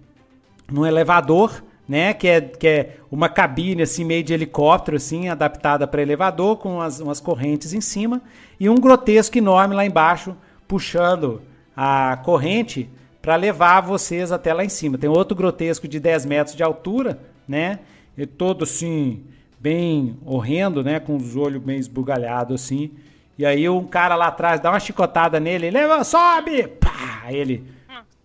[0.70, 5.87] num elevador, né, que é, que é uma cabine assim meio de helicóptero assim, adaptada
[5.87, 8.23] para elevador com as, umas correntes em cima
[8.59, 10.37] e um grotesco enorme lá embaixo
[10.67, 11.43] puxando
[11.77, 12.89] a corrente
[13.21, 14.99] para levar vocês até lá em cima.
[14.99, 17.81] Tem outro grotesco de 10 metros de altura, né?
[18.17, 19.25] E todo assim
[19.61, 22.91] bem horrendo, né, com os olhos bem esbugalhados assim.
[23.39, 26.67] E aí um cara lá atrás dá uma chicotada nele, leva, sobe!
[26.67, 27.23] Pá!
[27.25, 27.65] Aí ele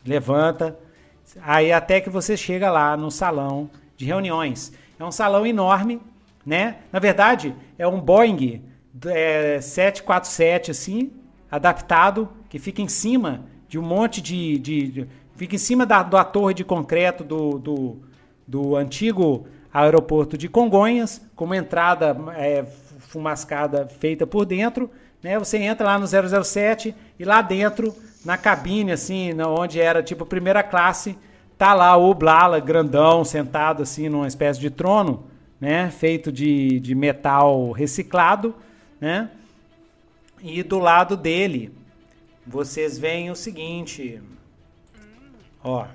[0.06, 0.78] levanta.
[1.42, 4.72] Aí até que você chega lá no salão de reuniões.
[5.00, 6.02] É um salão enorme,
[6.46, 6.78] né?
[6.92, 8.64] Na verdade, é um Boeing
[9.06, 11.12] é, 747, assim,
[11.52, 14.58] adaptado, que fica em cima de um monte de.
[14.58, 18.02] de, de fica em cima da, da torre de concreto do, do,
[18.48, 22.66] do antigo aeroporto de Congonhas, com uma entrada é,
[23.00, 24.90] fumascada feita por dentro,
[25.22, 25.38] né?
[25.38, 27.96] Você entra lá no 007 e lá dentro,
[28.26, 31.18] na cabine, assim, onde era tipo primeira classe,
[31.58, 35.24] tá lá o Blala, grandão, sentado assim numa espécie de trono,
[35.60, 35.90] né?
[35.90, 38.56] Feito de, de metal reciclado,
[39.02, 39.32] né?
[40.42, 41.74] E do lado dele,
[42.46, 44.22] vocês veem o seguinte,
[45.64, 45.86] ó.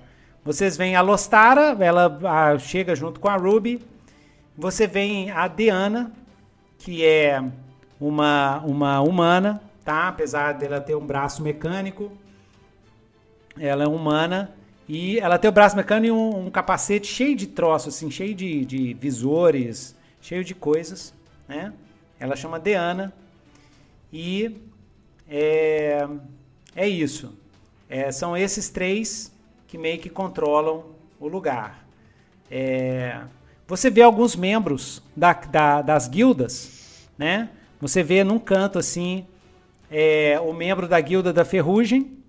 [0.44, 3.80] Vocês veem a Lostara, ela a, chega junto com a Ruby.
[4.58, 6.12] Você vem a Diana,
[6.76, 7.40] que é
[8.00, 10.08] uma, uma humana, tá?
[10.08, 12.10] Apesar dela ter um braço mecânico,
[13.56, 14.52] ela é humana
[14.88, 18.34] e ela tem o braço mecânico e um, um capacete cheio de troços, assim, cheio
[18.34, 21.14] de, de visores, cheio de coisas,
[21.48, 21.72] né?
[22.18, 23.12] Ela chama Deana
[24.12, 24.56] e
[25.28, 26.06] é,
[26.74, 27.32] é isso.
[27.88, 29.32] É, são esses três
[29.66, 30.84] que meio que controlam
[31.18, 31.86] o lugar.
[32.50, 33.20] É,
[33.66, 37.48] você vê alguns membros da, da, das guildas, né?
[37.80, 39.26] Você vê num canto assim
[39.90, 42.21] é, o membro da guilda da ferrugem,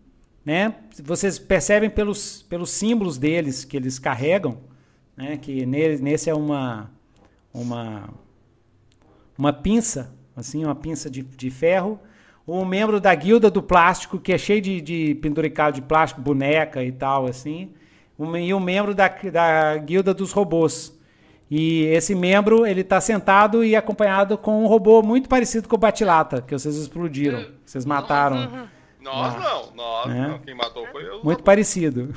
[0.45, 0.75] né?
[1.03, 4.57] Vocês percebem pelos, pelos símbolos deles que eles carregam,
[5.15, 5.37] né?
[5.37, 6.91] Que nesse é uma
[7.53, 8.09] uma
[9.37, 11.99] uma pinça, assim, uma pinça de, de ferro.
[12.45, 16.83] Um membro da guilda do plástico que é cheio de, de penduricado de plástico, boneca
[16.83, 17.71] e tal, assim.
[18.19, 20.93] Um, e um membro da, da guilda dos robôs,
[21.55, 25.79] e esse membro, ele tá sentado e acompanhado com um robô muito parecido com o
[25.79, 27.41] Batilata, que vocês explodiram.
[27.41, 27.51] Hum.
[27.63, 28.67] Vocês mataram.
[29.03, 30.27] Nós não, nós é.
[30.27, 30.39] não.
[30.39, 31.21] Quem matou foi eu.
[31.23, 32.13] Muito parecido.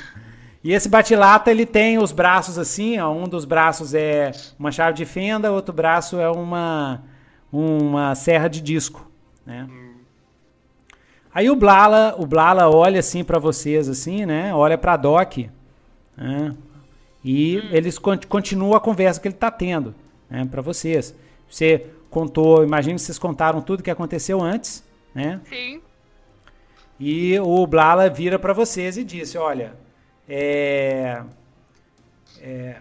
[0.64, 4.96] e esse Batilata, ele tem os braços assim, ó, um dos braços é uma chave
[4.96, 7.02] de fenda, outro braço é uma,
[7.52, 9.06] uma serra de disco,
[9.44, 9.68] né?
[9.70, 9.92] Hum.
[11.34, 14.54] Aí o Blala, o Blala olha assim para vocês assim, né?
[14.54, 15.36] Olha para Doc,
[16.16, 16.54] né?
[17.22, 17.68] E hum.
[17.72, 19.94] eles continuam a conversa que ele está tendo
[20.30, 21.14] né, para vocês.
[21.48, 24.82] Você contou, imagino que vocês contaram tudo que aconteceu antes,
[25.14, 25.40] né?
[25.44, 25.80] Sim.
[26.98, 29.74] E o Blala vira para vocês e disse: Olha,
[30.28, 31.22] é,
[32.40, 32.76] é,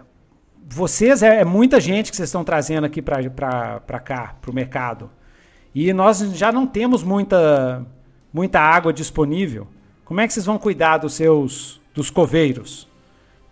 [0.67, 5.09] vocês é, é, muita gente que vocês estão trazendo aqui para cá, para o mercado.
[5.73, 7.85] E nós já não temos muita,
[8.33, 9.67] muita água disponível.
[10.05, 12.88] Como é que vocês vão cuidar dos seus dos coveiros?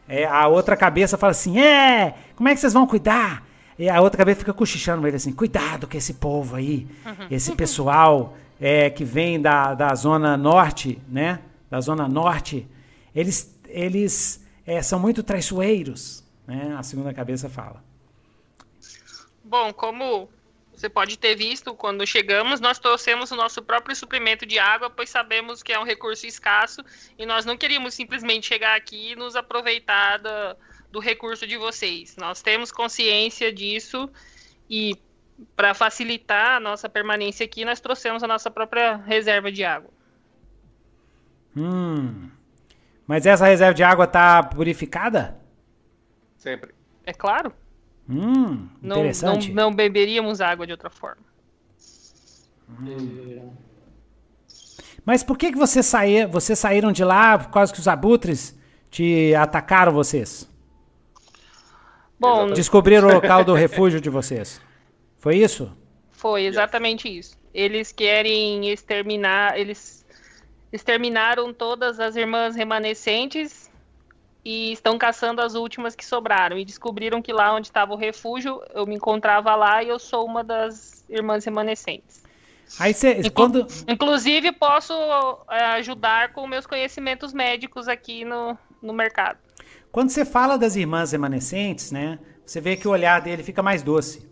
[0.07, 3.47] É, a outra cabeça fala assim: É, como é que vocês vão cuidar?
[3.77, 6.87] E a outra cabeça fica cochichando ele assim: Cuidado com esse povo aí,
[7.29, 11.41] esse pessoal é, que vem da, da zona norte, né?
[11.69, 12.67] Da zona norte,
[13.15, 16.75] eles, eles é, são muito traiçoeiros, né?
[16.77, 17.83] A segunda cabeça fala.
[19.43, 20.29] Bom, como
[20.79, 25.09] você pode ter visto, quando chegamos, nós trouxemos o nosso próprio suprimento de água, pois
[25.09, 26.81] sabemos que é um recurso escasso
[27.17, 30.57] e nós não queríamos simplesmente chegar aqui e nos aproveitar do,
[30.89, 32.15] do recurso de vocês.
[32.15, 34.09] Nós temos consciência disso
[34.69, 34.95] e,
[35.55, 39.89] para facilitar a nossa permanência aqui, nós trouxemos a nossa própria reserva de água.
[41.55, 42.29] Hum.
[43.07, 45.37] Mas essa reserva de água está purificada?
[46.37, 46.73] Sempre.
[47.05, 47.53] É claro.
[48.07, 49.49] Hum, interessante.
[49.49, 51.23] Não, não, não beberíamos água de outra forma.
[52.69, 53.51] Hum.
[55.05, 58.57] Mas por que, que você sair, vocês saíram de lá por causa que os abutres
[58.91, 60.47] te atacaram vocês?
[62.19, 64.61] Bom, descobriram o local do refúgio de vocês.
[65.19, 65.71] Foi isso?
[66.11, 67.37] Foi exatamente isso.
[67.53, 70.05] Eles querem exterminar, eles
[70.71, 73.69] exterminaram todas as irmãs remanescentes
[74.43, 76.57] e estão caçando as últimas que sobraram.
[76.57, 80.25] E descobriram que lá onde estava o refúgio, eu me encontrava lá e eu sou
[80.25, 82.23] uma das irmãs remanescentes.
[82.79, 83.67] Aí cê, Inclu quando...
[83.87, 84.93] Inclusive, posso
[85.49, 89.39] é, ajudar com meus conhecimentos médicos aqui no, no mercado.
[89.91, 92.19] Quando você fala das irmãs remanescentes, né?
[92.45, 94.28] Você vê que o olhar dele fica mais doce.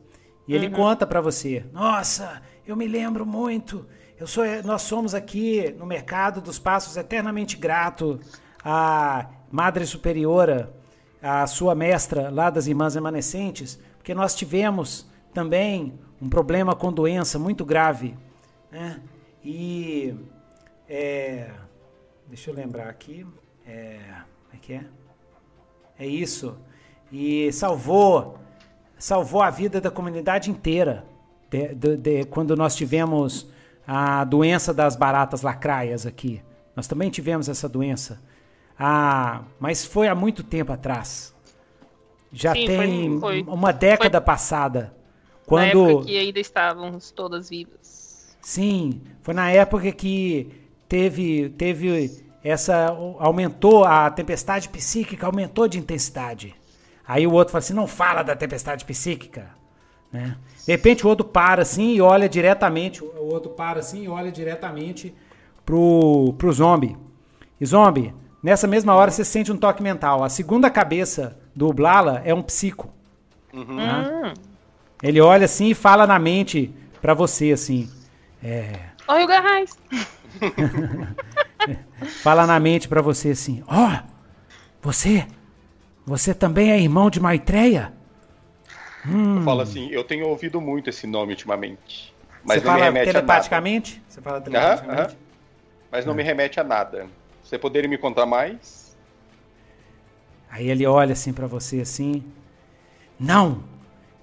[0.48, 0.74] E ele uhum.
[0.74, 3.86] conta para você: Nossa, eu me lembro muito.
[4.20, 8.20] Eu sou, nós somos aqui no mercado dos passos eternamente grato
[8.64, 10.74] a Madre Superiora,
[11.22, 17.38] a sua mestra lá das Irmãs Remanescentes, porque nós tivemos também um problema com doença
[17.38, 18.16] muito grave.
[18.72, 19.02] Né?
[19.44, 20.16] E.
[20.90, 21.52] É,
[22.28, 23.26] deixa eu lembrar aqui.
[23.66, 24.00] É,
[24.46, 24.86] como é que é?
[26.00, 26.58] É isso.
[27.12, 28.40] E salvou,
[28.98, 31.06] salvou a vida da comunidade inteira.
[31.50, 33.50] De, de, de, quando nós tivemos
[33.88, 36.42] a doença das baratas lacraias aqui.
[36.76, 38.22] Nós também tivemos essa doença.
[38.78, 41.34] Ah, mas foi há muito tempo atrás.
[42.32, 44.94] Já Sim, tem foi, foi, uma década foi, passada.
[45.46, 45.84] Quando...
[45.84, 48.36] Na época que ainda estávamos todas vivas.
[48.42, 50.52] Sim, foi na época que
[50.88, 52.88] teve, teve essa.
[53.20, 56.56] aumentou a tempestade psíquica, aumentou de intensidade.
[57.08, 59.50] Aí o outro fala assim: não fala da tempestade psíquica.
[60.12, 60.36] Né?
[60.66, 63.04] De repente o outro para assim e olha diretamente.
[63.04, 65.14] O outro para assim e olha diretamente
[65.66, 66.98] pro, pro zombie.
[67.60, 70.24] E zombie, Nessa mesma hora você sente um toque mental.
[70.24, 72.94] A segunda cabeça do Blala é um psico.
[73.54, 73.76] Uhum.
[73.76, 74.34] Né?
[75.02, 77.90] Ele olha assim e fala na mente para você assim.
[78.44, 78.72] É...
[79.08, 79.78] Oi, o Garrais.
[82.22, 83.64] fala na mente para você assim.
[83.68, 84.00] Ó, oh,
[84.82, 85.28] você,
[86.08, 87.92] você também é irmão de Maitreya?
[89.06, 89.40] Hum.
[89.40, 92.16] Eu falo assim, eu tenho ouvido muito esse nome ultimamente.
[92.46, 93.92] Mas você não fala me remete telepaticamente?
[93.92, 94.06] A nada.
[94.08, 95.12] Você fala telepaticamente?
[95.12, 95.20] Uhum,
[95.92, 97.08] Mas não me remete a nada.
[97.44, 98.96] Você poderia me contar mais?
[100.50, 102.24] Aí ele olha assim para você assim.
[103.20, 103.66] Não!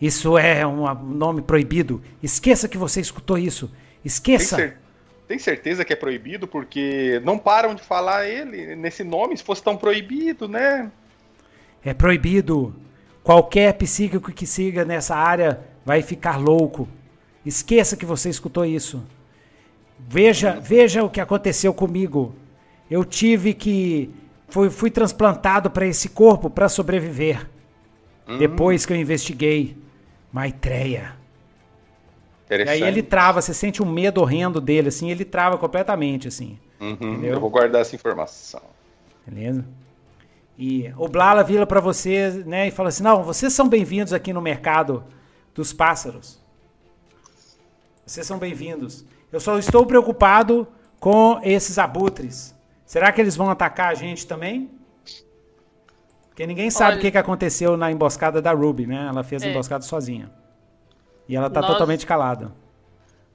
[0.00, 2.02] Isso é um nome proibido.
[2.22, 3.70] Esqueça que você escutou isso.
[4.02, 4.56] Esqueça.
[4.56, 4.78] Tem, cer
[5.28, 9.62] tem, certeza que é proibido porque não param de falar ele nesse nome, se fosse
[9.62, 10.90] tão proibido, né?
[11.84, 12.74] É proibido.
[13.22, 16.88] Qualquer psíquico que siga nessa área vai ficar louco.
[17.44, 19.02] Esqueça que você escutou isso.
[19.98, 22.34] Veja, veja o que aconteceu comigo
[22.90, 24.10] eu tive que.
[24.48, 27.48] Fui, fui transplantado para esse corpo para sobreviver.
[28.28, 28.38] Uhum.
[28.38, 29.76] Depois que eu investiguei
[30.32, 31.16] Maitreya.
[32.48, 36.58] E aí ele trava, você sente um medo horrendo dele, assim, ele trava completamente, assim.
[36.78, 38.62] Uhum, eu vou guardar essa informação.
[39.26, 39.64] Beleza?
[40.56, 44.32] E o Blala vira para você, né, e fala assim: "Não, vocês são bem-vindos aqui
[44.32, 45.04] no mercado
[45.54, 46.40] dos pássaros.
[48.06, 49.04] Vocês são bem-vindos.
[49.32, 50.68] Eu só estou preocupado
[51.00, 52.54] com esses abutres.
[52.84, 54.70] Será que eles vão atacar a gente também?
[56.28, 59.06] Porque ninguém sabe o que, que aconteceu na emboscada da Ruby, né?
[59.08, 59.50] Ela fez a é.
[59.50, 60.30] emboscada sozinha.
[61.28, 62.52] E ela tá nós, totalmente calada.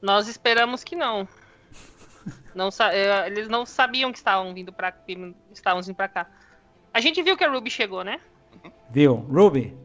[0.02, 1.28] Nós esperamos que não.
[2.54, 4.94] não é, eles não sabiam que estavam vindo para
[5.52, 6.28] estavam vindo para cá.
[6.94, 8.20] A gente viu que a Ruby chegou, né?
[8.90, 9.16] Viu?
[9.16, 9.78] Ruby?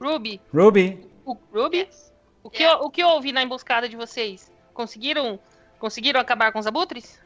[0.00, 0.40] Ruby.
[0.52, 1.10] Ruby.
[1.24, 1.88] O, Ruby?
[2.42, 4.52] O que, o que houve na emboscada de vocês?
[4.72, 5.40] Conseguiram
[5.78, 7.20] conseguiram acabar com os abutres?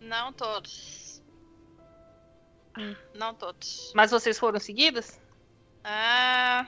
[0.00, 1.22] Não todos.
[2.78, 2.94] Hum.
[3.14, 3.92] Não todos.
[3.94, 5.18] Mas vocês foram seguidos?
[5.84, 6.66] Ah,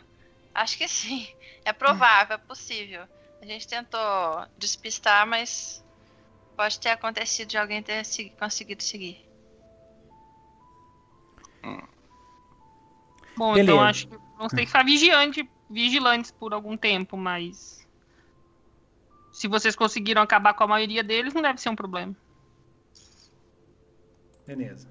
[0.55, 1.29] acho que sim.
[1.65, 3.03] É provável, é possível.
[3.41, 4.01] A gente tentou
[4.57, 5.85] despistar, mas
[6.57, 8.03] pode ter acontecido de alguém ter
[8.39, 9.28] conseguido seguir.
[13.36, 13.72] Bom, Beleza.
[13.72, 17.86] então acho que vamos ter que ficar vigilante, vigilantes por algum tempo, mas
[19.30, 22.14] se vocês conseguiram acabar com a maioria deles, não deve ser um problema.
[24.47, 24.89] Beleza.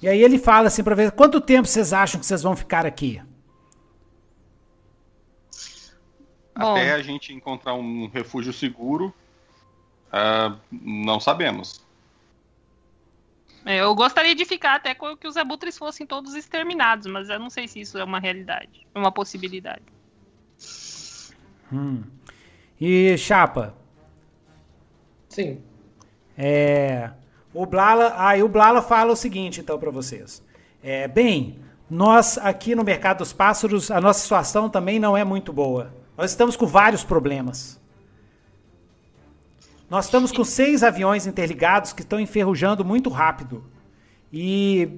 [0.00, 2.86] E aí ele fala assim para ver quanto tempo vocês acham que vocês vão ficar
[2.86, 3.20] aqui?
[6.54, 6.94] Até Bom.
[6.94, 9.12] a gente encontrar um refúgio seguro,
[10.08, 11.85] uh, não sabemos.
[13.66, 17.50] É, eu gostaria de ficar até que os abutres fossem todos exterminados, mas eu não
[17.50, 19.82] sei se isso é uma realidade, uma possibilidade.
[21.72, 22.04] Hum.
[22.80, 23.74] E Chapa?
[25.28, 25.60] Sim.
[26.38, 27.10] É,
[27.52, 30.44] o Blala, aí ah, o Blala fala o seguinte então para vocês.
[30.80, 31.58] É, bem,
[31.90, 35.92] nós aqui no mercado dos pássaros, a nossa situação também não é muito boa.
[36.16, 37.80] Nós estamos com vários problemas.
[39.88, 43.64] Nós estamos com seis aviões interligados que estão enferrujando muito rápido.
[44.32, 44.88] E,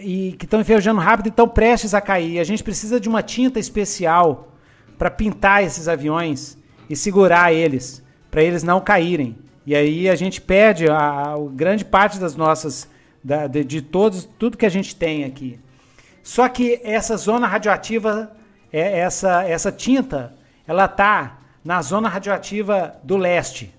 [0.00, 2.38] e que estão enferrujando rápido e estão prestes a cair.
[2.38, 4.52] A gente precisa de uma tinta especial
[4.98, 6.58] para pintar esses aviões
[6.88, 9.36] e segurar eles, para eles não caírem.
[9.66, 12.86] E aí a gente perde a, a grande parte das nossas,
[13.22, 15.58] da, de, de, todos, tudo que a gente tem aqui.
[16.22, 18.30] Só que essa zona radioativa,
[18.70, 20.34] é, essa, essa tinta,
[20.66, 23.74] ela tá na zona radioativa do leste.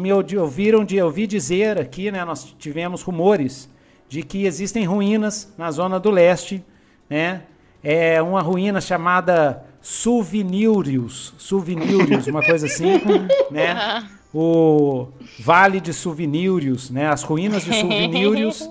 [0.00, 2.24] Me ouviram de ouvi dizer aqui, né?
[2.24, 3.68] Nós tivemos rumores
[4.08, 6.62] de que existem ruínas na zona do leste,
[7.08, 7.42] né?
[7.82, 13.00] É uma ruína chamada Souvenirius, Souvenirius, uma coisa assim,
[13.50, 14.06] né?
[14.34, 15.08] O
[15.40, 17.08] Vale de Souvenirius, né?
[17.08, 18.68] As ruínas de Souvenirius,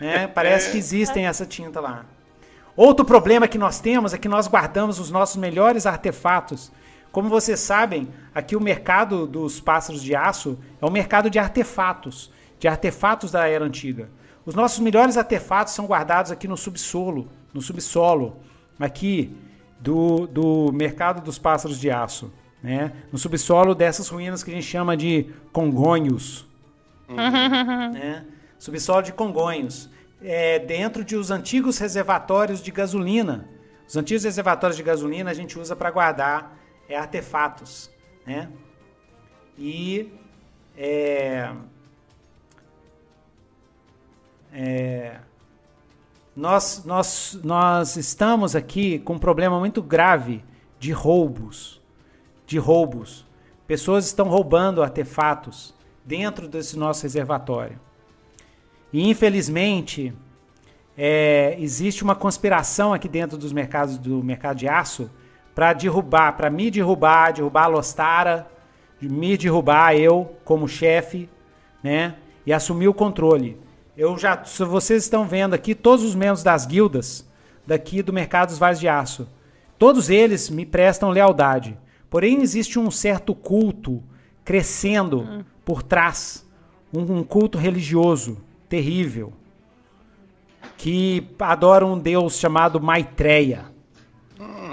[0.00, 0.28] né?
[0.28, 2.06] Parece que existem essa tinta lá.
[2.76, 6.72] Outro problema que nós temos é que nós guardamos os nossos melhores artefatos.
[7.14, 12.32] Como vocês sabem, aqui o mercado dos pássaros de aço é um mercado de artefatos,
[12.58, 14.10] de artefatos da era antiga.
[14.44, 18.40] Os nossos melhores artefatos são guardados aqui no subsolo, no subsolo,
[18.80, 19.32] aqui
[19.78, 22.92] do, do mercado dos pássaros de aço, né?
[23.12, 26.44] No subsolo dessas ruínas que a gente chama de congonhos,
[27.08, 27.92] uhum.
[27.94, 28.24] né?
[28.58, 29.88] Subsolo de congonhos
[30.20, 33.48] é, dentro de os antigos reservatórios de gasolina.
[33.86, 37.90] Os antigos reservatórios de gasolina a gente usa para guardar é, artefatos,
[38.26, 38.50] né?
[39.56, 40.12] E
[40.76, 41.52] é,
[44.52, 45.16] é,
[46.34, 50.44] nós, nós, nós estamos aqui com um problema muito grave
[50.78, 51.80] de roubos,
[52.46, 53.24] de roubos.
[53.66, 55.74] Pessoas estão roubando artefatos
[56.04, 57.80] dentro desse nosso reservatório.
[58.92, 60.14] E infelizmente
[60.96, 65.10] é, existe uma conspiração aqui dentro dos mercados do mercado de aço
[65.54, 68.50] para derrubar, para me derrubar, derrubar a Lostara,
[69.00, 71.28] me derrubar eu como chefe,
[71.82, 72.16] né?
[72.46, 73.58] E assumir o controle.
[73.96, 77.28] Eu já, se vocês estão vendo aqui, todos os membros das guildas
[77.66, 79.28] daqui do mercado dos vasos de aço,
[79.78, 81.78] todos eles me prestam lealdade.
[82.10, 84.02] Porém existe um certo culto
[84.44, 85.44] crescendo hum.
[85.64, 86.46] por trás,
[86.92, 89.32] um, um culto religioso terrível,
[90.76, 93.73] que adora um deus chamado Maitreya.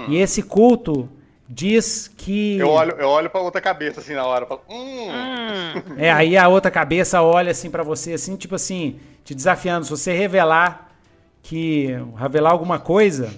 [0.02, 0.12] Hum.
[0.12, 1.08] E esse culto
[1.48, 2.58] diz que.
[2.58, 4.46] Eu olho, eu olho para outra cabeça assim na hora.
[4.46, 5.08] Falo, hum.
[5.96, 9.84] É, aí a outra cabeça olha assim para você, assim, tipo assim, te desafiando.
[9.84, 10.92] Se você revelar
[11.42, 11.88] que.
[12.16, 13.32] revelar alguma coisa,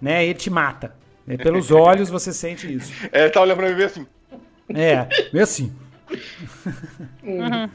[0.00, 0.94] né, ele te mata.
[1.26, 2.92] É, pelos olhos você sente isso.
[3.12, 4.06] É, ele tá olhando pra mim assim.
[4.68, 5.72] É, meio assim.
[7.22, 7.68] Uhum.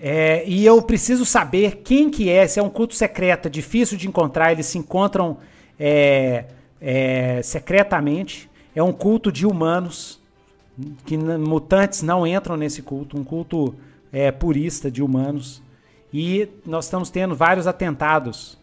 [0.00, 3.96] É, e eu preciso saber quem que é, se é um culto secreto, é difícil
[3.96, 5.38] de encontrar, eles se encontram
[5.84, 6.44] é,
[6.80, 8.48] é, secretamente.
[8.74, 10.20] É um culto de humanos,
[11.04, 13.74] que mutantes não entram nesse culto, um culto
[14.12, 15.60] é, purista de humanos.
[16.14, 18.56] E nós estamos tendo vários atentados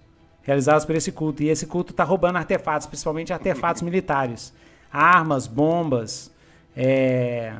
[0.44, 1.44] realizados por esse culto.
[1.44, 4.54] E esse culto está roubando artefatos, principalmente artefatos militares.
[4.92, 6.32] Armas, bombas,
[6.76, 7.54] é,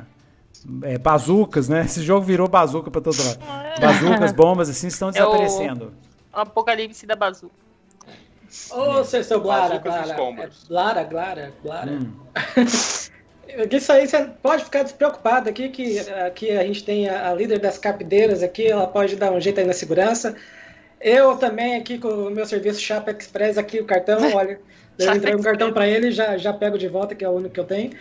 [0.82, 1.82] é, bazucas, né?
[1.86, 3.38] Esse jogo virou bazuca pra todo lado.
[3.76, 3.80] É.
[3.80, 5.92] Bazucas, bombas, assim, estão desaparecendo.
[6.32, 7.69] É o apocalipse da bazuca.
[8.70, 10.16] Ô, oh, seu, seu Glara, Glara,
[10.68, 11.90] Glara, Glara, Glara.
[11.92, 12.12] Hum.
[13.70, 17.58] Isso aí você pode ficar despreocupado aqui, que aqui a gente tem a, a, líder
[17.58, 20.36] das capideiras aqui, ela pode dar um jeito aí na segurança.
[21.00, 24.60] Eu também aqui com o meu serviço Chapa Express aqui, o cartão, olha,
[24.98, 27.54] eu entrego um cartão para ele já já pego de volta, que é o único
[27.54, 27.92] que eu tenho.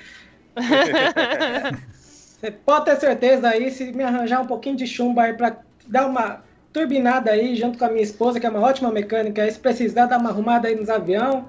[2.39, 5.57] Você pode ter certeza aí, se me arranjar um pouquinho de chumbo aí pra
[5.88, 9.51] dar uma turbinada aí, junto com a minha esposa, que é uma ótima mecânica, aí
[9.51, 11.43] se precisar dar uma arrumada aí nos aviões,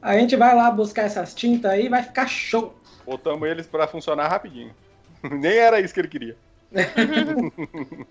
[0.00, 2.74] a gente vai lá buscar essas tintas aí, vai ficar show.
[3.06, 4.74] Botamos eles para funcionar rapidinho.
[5.22, 6.36] Nem era isso que ele queria.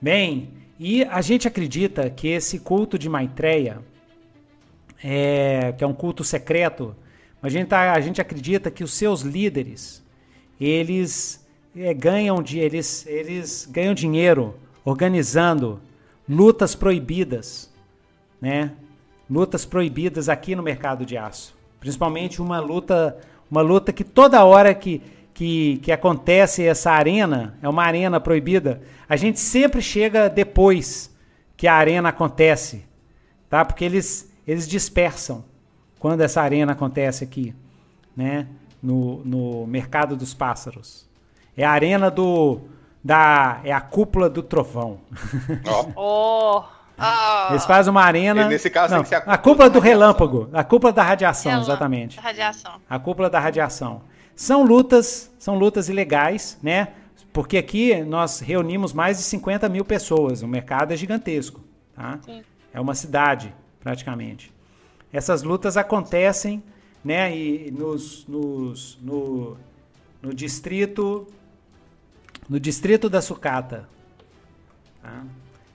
[0.00, 3.78] Bem, e a gente acredita que esse culto de Maitreya,
[5.02, 6.94] é, que é um culto secreto,
[7.42, 10.04] a gente, tá, a gente acredita que os seus líderes,
[10.60, 11.44] eles
[11.74, 14.54] é, ganham, de, eles, eles ganham dinheiro
[14.86, 15.80] organizando
[16.28, 17.68] lutas proibidas,
[18.40, 18.70] né?
[19.28, 21.56] Lutas proibidas aqui no mercado de aço.
[21.80, 23.18] Principalmente uma luta,
[23.50, 25.02] uma luta que toda hora que,
[25.34, 31.12] que, que acontece essa arena, é uma arena proibida, a gente sempre chega depois
[31.56, 32.84] que a arena acontece,
[33.50, 33.64] tá?
[33.64, 35.44] Porque eles, eles dispersam
[35.98, 37.52] quando essa arena acontece aqui,
[38.16, 38.46] né?
[38.80, 41.04] No, no mercado dos pássaros.
[41.56, 42.60] É a arena do,
[43.06, 44.98] da é a cúpula do trovão.
[45.94, 46.64] Oh.
[46.98, 47.50] Oh.
[47.50, 48.42] Eles fazem uma arena.
[48.42, 50.00] E nesse caso não, tem que ser a a cúpula cúpula da do radiação.
[50.00, 52.18] relâmpago, a cúpula da radiação, Relâmpago, exatamente.
[52.18, 52.72] Radiação.
[52.88, 54.00] A cúpula da radiação.
[54.34, 56.88] São lutas, são lutas ilegais, né?
[57.34, 60.40] Porque aqui nós reunimos mais de 50 mil pessoas.
[60.42, 61.60] O mercado é gigantesco,
[61.94, 62.18] tá?
[62.24, 62.42] Sim.
[62.72, 64.50] É uma cidade, praticamente.
[65.12, 66.62] Essas lutas acontecem,
[67.04, 67.34] né?
[67.36, 69.56] E nos, nos- no,
[70.22, 71.26] no distrito,
[72.48, 73.88] no distrito da sucata.
[75.02, 75.22] tá?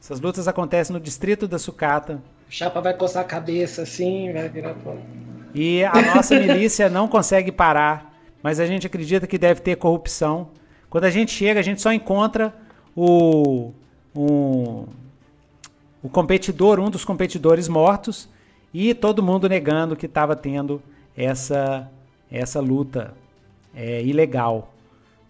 [0.01, 2.21] Essas lutas acontecem no distrito da sucata.
[2.49, 4.95] O Chapa vai coçar a cabeça assim, vai virar pô.
[5.53, 10.49] E a nossa milícia não consegue parar, mas a gente acredita que deve ter corrupção.
[10.89, 12.53] Quando a gente chega, a gente só encontra
[12.95, 13.71] o,
[14.15, 14.85] um-
[16.03, 18.27] o competidor, um dos competidores mortos,
[18.73, 20.81] e todo mundo negando que estava tendo
[21.15, 21.89] essa,
[22.31, 23.13] essa luta
[23.75, 24.73] é, ilegal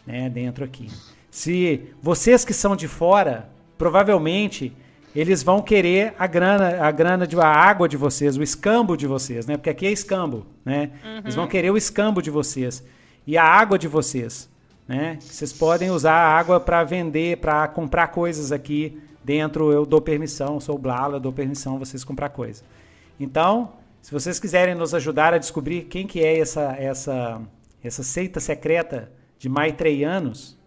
[0.05, 0.87] né, dentro aqui.
[1.31, 4.75] Se vocês que são de fora, provavelmente
[5.15, 9.07] eles vão querer a grana, a grana de a água de vocês, o escambo de
[9.07, 9.55] vocês, né?
[9.55, 10.91] Porque aqui é escambo, né?
[11.23, 12.83] Eles vão querer o escambo de vocês
[13.25, 14.49] e a água de vocês,
[14.87, 15.17] né?
[15.21, 19.71] Vocês podem usar a água para vender, para comprar coisas aqui dentro.
[19.71, 22.63] Eu dou permissão, sou o Blala, dou permissão vocês comprar coisa.
[23.19, 27.41] Então, se vocês quiserem nos ajudar a descobrir quem que é essa essa
[27.83, 30.57] essa seita secreta de maitreianos,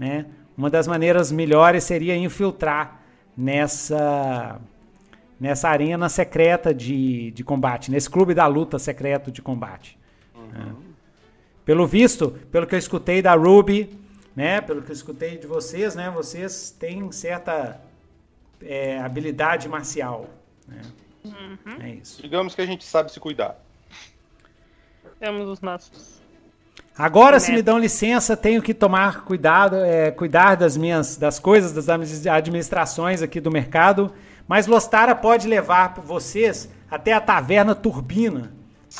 [0.00, 0.24] né?
[0.56, 3.02] Uma das maneiras melhores seria infiltrar
[3.36, 4.58] nessa
[5.38, 9.98] nessa arena secreta de, de combate, nesse clube da luta secreto de combate.
[10.52, 10.74] né?
[11.64, 13.98] Pelo visto, pelo que eu escutei da Ruby,
[14.36, 14.60] né?
[14.60, 16.10] Pelo que eu escutei de vocês, né?
[16.10, 17.80] Vocês têm certa
[18.62, 20.28] é, habilidade marcial.
[20.68, 20.82] Né?
[21.80, 22.20] É isso.
[22.20, 23.58] Digamos que a gente sabe se cuidar.
[25.18, 26.19] Temos os nossos.
[27.00, 27.56] Agora, se Neto.
[27.56, 32.28] me dão licença, tenho que tomar cuidado, é, cuidar das minhas das coisas, das admi-
[32.28, 34.12] administrações aqui do mercado.
[34.46, 38.52] Mas Lostara pode levar vocês até a taverna Turbina,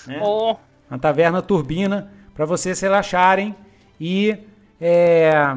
[0.07, 0.19] né?
[0.23, 0.57] Oh,
[0.91, 3.55] A taverna Turbina, para vocês relaxarem
[4.01, 4.37] e
[4.81, 5.55] é,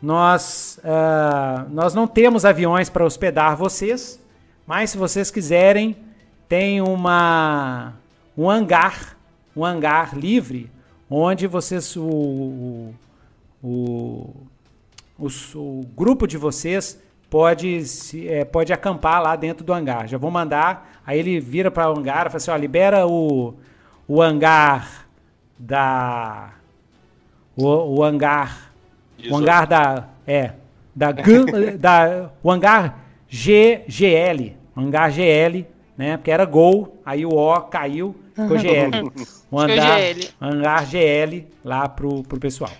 [0.00, 4.20] nós ah, nós não temos aviões para hospedar vocês,
[4.66, 5.96] mas se vocês quiserem,
[6.48, 7.94] tem uma
[8.38, 9.16] um hangar,
[9.56, 10.70] um hangar livre,
[11.10, 12.92] onde vocês o
[13.62, 14.30] o,
[15.18, 20.06] o, o grupo de vocês pode se- é, pode acampar lá dentro do hangar.
[20.06, 23.54] Já vou mandar, aí ele vira para o hangar e fala assim, ó, libera o
[24.08, 25.06] o hangar
[25.58, 26.50] da
[27.56, 27.64] o,
[27.98, 28.70] o hangar
[29.32, 30.52] o hangar da é
[30.94, 31.22] da, G-
[31.78, 38.14] da o hangar GGL o hangar GL né porque era Gol aí o O caiu
[38.42, 40.28] ficou GL o Ficou hangar, GL.
[40.40, 42.70] hangar GL lá pro, pro pessoal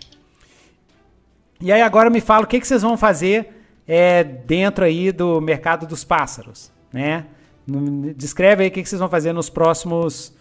[1.61, 3.49] e aí agora me fala o que, que vocês vão fazer
[3.87, 7.27] é, dentro aí do mercado dos pássaros, né?
[8.15, 10.35] Descreve aí o que, que vocês vão fazer nos próximos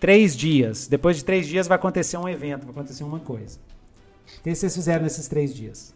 [0.00, 0.88] três dias.
[0.88, 3.58] Depois de três dias vai acontecer um evento, vai acontecer uma coisa.
[4.38, 5.94] O que vocês fizeram nesses três dias?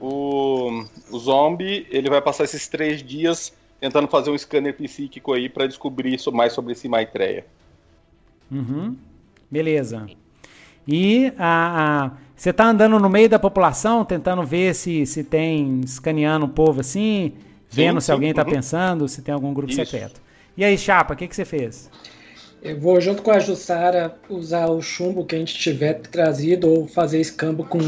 [0.00, 5.48] O, o zombie, ele vai passar esses três dias tentando fazer um scanner psíquico aí
[5.48, 7.46] pra descobrir mais sobre esse Maitreya.
[8.50, 8.96] Uhum.
[9.50, 10.10] Beleza.
[10.86, 15.80] E a, a- você tá andando no meio da população, tentando ver se, se tem,
[15.84, 17.34] escaneando o povo assim,
[17.70, 18.46] vendo se sim, alguém tá uhum.
[18.46, 19.74] pensando, se tem algum grupo Isso.
[19.74, 20.20] secreto.
[20.56, 21.90] E aí, Chapa, o que, que você fez?
[22.60, 26.86] Eu vou, junto com a Jussara, usar o chumbo que a gente tiver trazido ou
[26.88, 27.78] fazer escambo com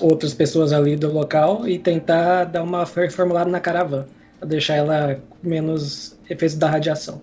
[0.00, 5.16] outras pessoas ali do local e tentar dar uma reformulada na caravana, pra deixar ela
[5.30, 7.22] com menos efeitos da radiação.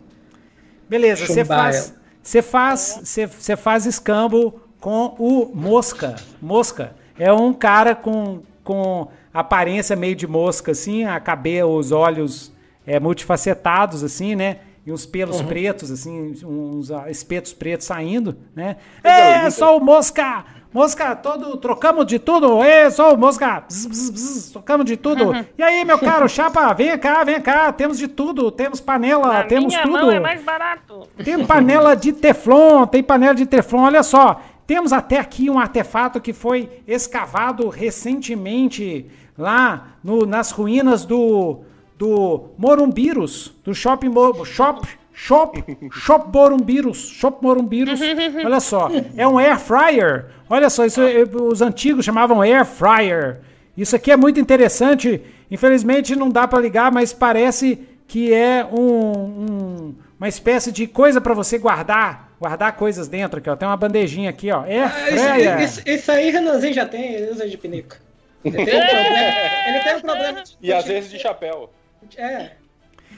[0.88, 6.16] Beleza, você Chumbar faz, você faz, você, faz escambo com o Mosca.
[6.42, 12.52] Mosca é um cara com, com aparência meio de mosca, assim, a cabeça, os olhos
[12.86, 14.58] é, multifacetados, assim, né?
[14.86, 15.48] E uns pelos uhum.
[15.48, 18.78] pretos, assim, uns espetos pretos saindo, né?
[19.04, 20.44] É, sou o mosca!
[20.74, 22.64] Mosca, todo, trocamos de tudo.
[22.64, 23.64] É, sou mosca.
[23.68, 25.32] Bzz, bzz, bzz, trocamos de tudo.
[25.32, 25.46] Uhum.
[25.58, 27.74] E aí, meu caro, chapa, vem cá, vem cá.
[27.74, 28.50] Temos de tudo.
[28.52, 29.94] Temos panela, Na temos minha tudo.
[29.94, 31.08] Mão é mais barato.
[31.24, 33.84] Tem panela de teflon, tem panela de teflon.
[33.84, 41.04] Olha só, temos até aqui um artefato que foi escavado recentemente lá no, nas ruínas
[41.06, 41.64] do
[42.02, 44.12] do Morumbirus, do Shopping
[44.44, 48.00] Shop Shop Shop Morumbirus, Shop Morumbirus.
[48.44, 50.28] Olha só, é um air fryer.
[50.50, 51.02] Olha só, isso
[51.44, 53.40] os antigos chamavam air fryer.
[53.76, 55.22] Isso aqui é muito interessante.
[55.50, 61.22] Infelizmente não dá para ligar, mas parece que é um, um, uma espécie de coisa
[61.22, 63.56] para você guardar, guardar coisas dentro aqui, ó.
[63.56, 64.64] Tem uma bandejinha aqui, ó.
[64.64, 65.62] Air ah, fryer.
[65.62, 67.96] Isso, isso, isso aí Renanzinho já tem, ele usa de pinico.
[68.44, 69.34] Ele tem um problema.
[69.68, 70.58] Ele tem um problema de...
[70.60, 71.72] E às vezes de chapéu.
[72.18, 72.54] É.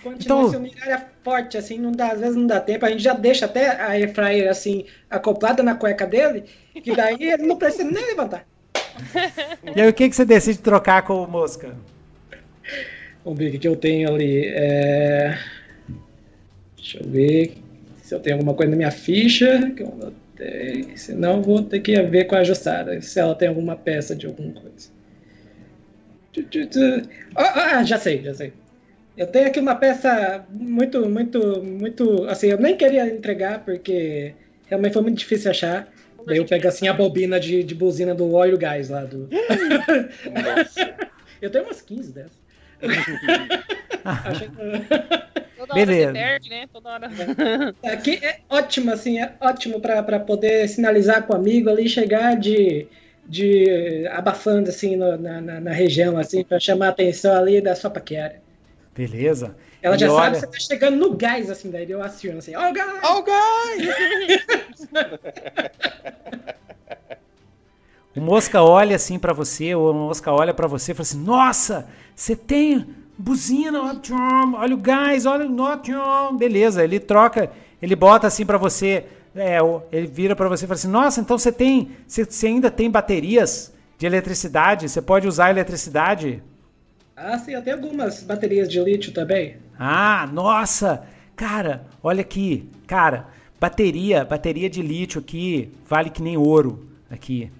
[0.03, 3.01] Continua então, se área forte, assim, não dá, às vezes não dá tempo, a gente
[3.01, 7.85] já deixa até a airfryer assim, acoplada na cueca dele, que daí ele não precisa
[7.85, 8.45] nem levantar.
[9.75, 11.73] E aí o que, que você decide trocar com o Mosca?
[13.23, 14.47] Vamos ver o que eu tenho ali.
[14.47, 15.37] É...
[16.75, 17.57] Deixa eu ver
[18.01, 20.97] se eu tenho alguma coisa na minha ficha que eu anotei.
[20.97, 24.51] Senão vou ter que ver com a ajustada, se ela tem alguma peça de alguma
[24.51, 24.91] coisa.
[27.35, 28.51] Ah, ah já sei, já sei.
[29.15, 32.25] Eu tenho aqui uma peça muito, muito, muito.
[32.25, 34.33] Assim, eu nem queria entregar porque
[34.67, 35.87] realmente foi muito difícil achar.
[36.25, 39.29] Daí eu pego assim a bobina de, de buzina do óleo gás lá do.
[41.41, 42.43] eu tenho umas 15 dessas.
[45.57, 46.11] Toda Beleza.
[46.11, 46.67] Perde, né?
[46.71, 47.09] Toda hora.
[47.83, 52.85] Aqui é ótimo, assim, é ótimo para poder sinalizar com o amigo ali, chegar de,
[53.25, 57.75] de abafando assim no, na, na, na, região, assim, para chamar a atenção ali da
[57.75, 58.42] sua paquera.
[58.95, 59.55] Beleza.
[59.81, 60.35] Ela já olha...
[60.35, 62.99] sabe que você tá chegando no gás, assim, daí eu aciono assim, ó oh, gás!
[63.03, 63.81] Ó oh, gás!
[68.15, 71.87] o Mosca olha assim para você, o Mosca olha para você e fala assim, nossa,
[72.15, 73.81] você tem buzina,
[74.57, 79.05] olha o gás, olha o beleza, ele troca, ele bota assim para você,
[79.35, 79.57] é,
[79.91, 82.91] ele vira para você e fala assim, nossa, então você tem, você, você ainda tem
[82.91, 86.43] baterias de eletricidade, você pode usar eletricidade
[87.15, 89.57] ah, sim, até algumas baterias de lítio também.
[89.77, 91.05] Ah, nossa!
[91.35, 92.69] Cara, olha aqui.
[92.87, 93.27] Cara,
[93.59, 96.87] bateria, bateria de lítio aqui vale que nem ouro.
[97.09, 97.51] Aqui.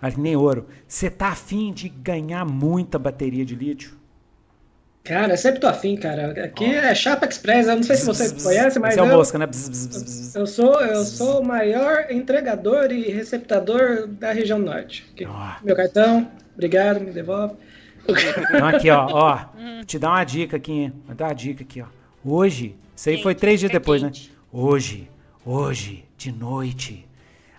[0.00, 0.66] Vale que nem ouro.
[0.88, 4.02] Você tá afim de ganhar muita bateria de lítio?
[5.04, 6.44] Cara, eu sempre tô afim, cara.
[6.44, 6.78] Aqui oh.
[6.78, 8.94] é Chapa Express, eu não sei se você conhece, mas.
[8.94, 9.46] Você é o mosca, né?
[9.46, 10.34] Bzz, bzz, bzz.
[10.36, 15.04] Eu sou, eu sou o maior entregador e receptador da região norte.
[15.26, 15.64] Oh.
[15.66, 17.56] Meu cartão, obrigado, me devolve.
[18.08, 19.38] Então aqui, ó, ó,
[19.84, 21.86] te dar uma dica aqui, vou dar uma dica aqui, ó.
[22.24, 24.10] Hoje, isso aí foi três dias depois, né?
[24.52, 25.08] Hoje,
[25.44, 27.06] hoje, de noite,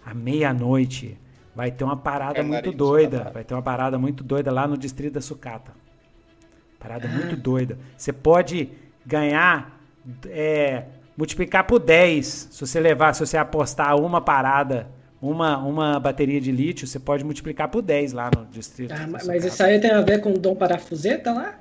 [0.05, 1.17] à meia-noite,
[1.55, 3.31] vai ter uma parada é muito doida.
[3.33, 5.71] Vai ter uma parada muito doida lá no distrito da Sucata.
[6.79, 7.77] Parada muito doida.
[7.97, 8.69] Você pode
[9.05, 9.79] ganhar,
[10.27, 14.87] é, multiplicar por 10 se você levar, se você apostar uma parada
[15.23, 18.93] uma, uma bateria de lítio, você pode multiplicar por 10 lá no distrito.
[18.93, 21.55] Ah, mas isso aí tem a ver com o Dom Parafuseta lá?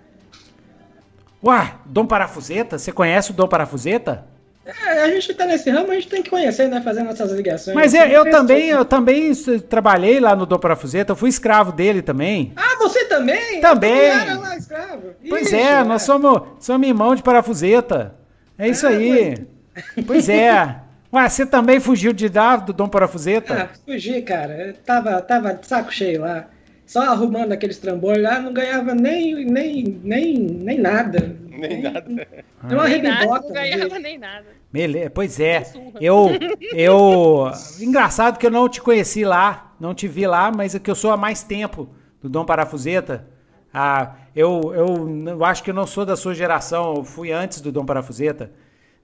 [1.45, 2.77] Ué, Dom Parafuseta?
[2.77, 4.27] Você conhece o Dom Parafuseta?
[4.65, 6.81] É, a gente tá nesse ramo, a gente tem que conhecer, né?
[6.81, 7.75] Fazer nossas ligações.
[7.75, 9.33] Mas eu, eu também, eu também
[9.69, 12.53] trabalhei lá no Dom Parafuseta, eu fui escravo dele também.
[12.57, 13.61] Ah, você também?
[13.61, 14.09] Também.
[14.09, 15.15] Era lá, escravo.
[15.29, 18.15] Pois Ixi, é, nós somos, somos irmão de Parafuseta.
[18.59, 19.47] É isso ah, aí.
[19.95, 20.81] Pois, pois é.
[21.13, 23.65] Ué, você também fugiu de dar do Dom Parafuseta?
[23.65, 24.69] Ah, fugi, cara.
[24.69, 26.49] Eu tava, tava de saco cheio lá.
[26.87, 31.37] Só arrumando aqueles trambolhos lá, não ganhava nem, nem, nem, nem nada.
[31.49, 32.05] Nem, nem nada.
[32.65, 33.47] Nem uma rebibota.
[33.47, 34.47] Não ganhava nem nada.
[34.73, 35.65] Beleza, pois é.
[36.01, 36.29] Eu,
[36.73, 37.51] eu.
[37.81, 40.95] Engraçado que eu não te conheci lá, não te vi lá, mas é que eu
[40.95, 41.89] sou há mais tempo
[42.23, 43.27] do Dom Parafuseta.
[43.75, 47.61] Ah, eu, eu, eu acho que eu não sou da sua geração, eu fui antes
[47.61, 48.53] do Dom Parafuseta.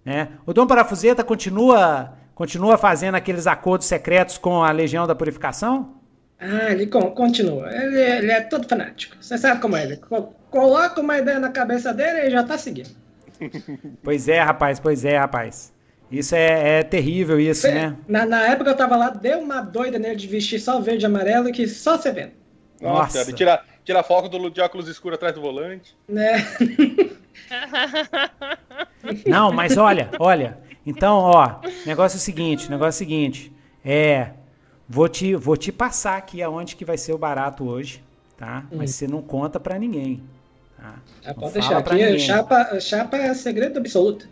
[0.08, 0.28] Né?
[0.46, 5.96] O Dom Parafuseta continua, continua fazendo aqueles acordos secretos com a Legião da Purificação?
[6.40, 7.70] Ah, ele continua.
[7.70, 9.16] Ele, ele é todo fanático.
[9.20, 10.00] Você sabe como é ele.
[10.50, 12.88] Coloca uma ideia na cabeça dele e já tá seguindo.
[14.02, 15.74] Pois é, rapaz, pois é, rapaz.
[16.10, 17.94] Isso é, é terrível, isso, né?
[18.08, 21.06] Na, na, época eu tava lá, deu uma doida nele de vestir só verde e
[21.06, 22.32] amarelo que só você vendo.
[22.80, 23.32] Nossa, Nossa.
[23.34, 25.94] Tira, tira foco do de óculos escuros atrás do volante.
[26.08, 26.38] Né?
[29.26, 30.58] Não, mas olha, olha.
[30.84, 33.52] Então, ó, negócio é o seguinte, negócio é o seguinte.
[33.84, 34.30] É.
[34.88, 38.02] Vou te, vou te passar aqui aonde que vai ser o barato hoje,
[38.38, 38.64] tá?
[38.72, 38.78] Hum.
[38.78, 40.22] Mas você não conta para ninguém.
[40.76, 40.94] Tá?
[41.26, 41.78] Ah, pode deixar.
[41.78, 44.28] Aqui, é chapa, chapa é segredo absoluto.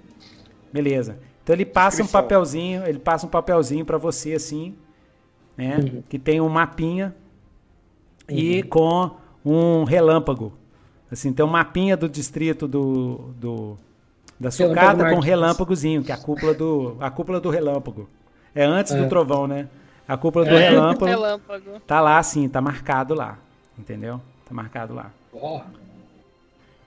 [0.72, 1.18] Beleza.
[1.42, 4.74] Então ele passa um papelzinho, ele passa um papelzinho para você assim,
[5.56, 5.76] né?
[5.76, 6.02] Uhum.
[6.08, 7.14] Que tem um mapinha
[8.30, 8.36] uhum.
[8.36, 9.10] e com
[9.44, 10.52] um relâmpago.
[11.10, 13.78] Assim, tem um mapinha do distrito do, do
[14.38, 18.08] da sucata com relâmpagozinho, que é a cúpula do a cúpula do relâmpago.
[18.54, 19.02] É antes é.
[19.02, 19.68] do trovão, né?
[20.06, 20.70] A cúpula do é.
[20.70, 21.80] relâmpago, relâmpago.
[21.86, 23.38] Tá lá assim, tá marcado lá.
[23.78, 24.20] Entendeu?
[24.44, 25.12] Tá marcado lá.
[25.32, 25.60] Oh.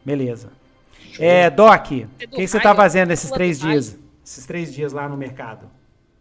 [0.03, 0.51] Beleza.
[1.11, 1.25] Show.
[1.25, 3.97] É, Doc, o que você tá fazendo esses três dias?
[4.25, 5.69] Esses três dias lá no mercado?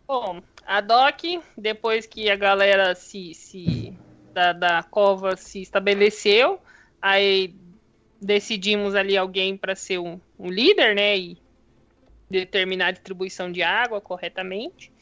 [0.06, 1.20] Bom, a Doc,
[1.56, 3.94] depois que a galera se, se
[4.32, 6.58] da, da cova se estabeleceu,
[7.00, 7.54] aí
[8.20, 11.38] decidimos ali alguém para ser um, um, líder, né, e
[12.28, 14.92] determinar a distribuição de água corretamente.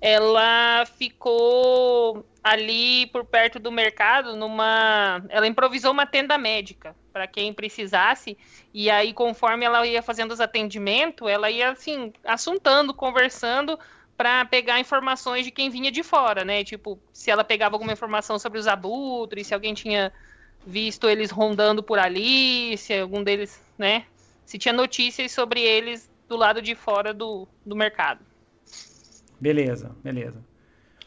[0.00, 7.52] Ela ficou ali por perto do mercado numa, ela improvisou uma tenda médica para quem
[7.52, 8.38] precisasse
[8.72, 13.78] e aí conforme ela ia fazendo os atendimentos, ela ia assim assuntando, conversando
[14.16, 16.62] para pegar informações de quem vinha de fora, né?
[16.62, 20.12] Tipo, se ela pegava alguma informação sobre os abutres, se alguém tinha
[20.66, 24.04] visto eles rondando por ali, se algum deles, né?
[24.44, 28.20] Se tinha notícias sobre eles do lado de fora do, do mercado.
[29.40, 30.44] Beleza, beleza.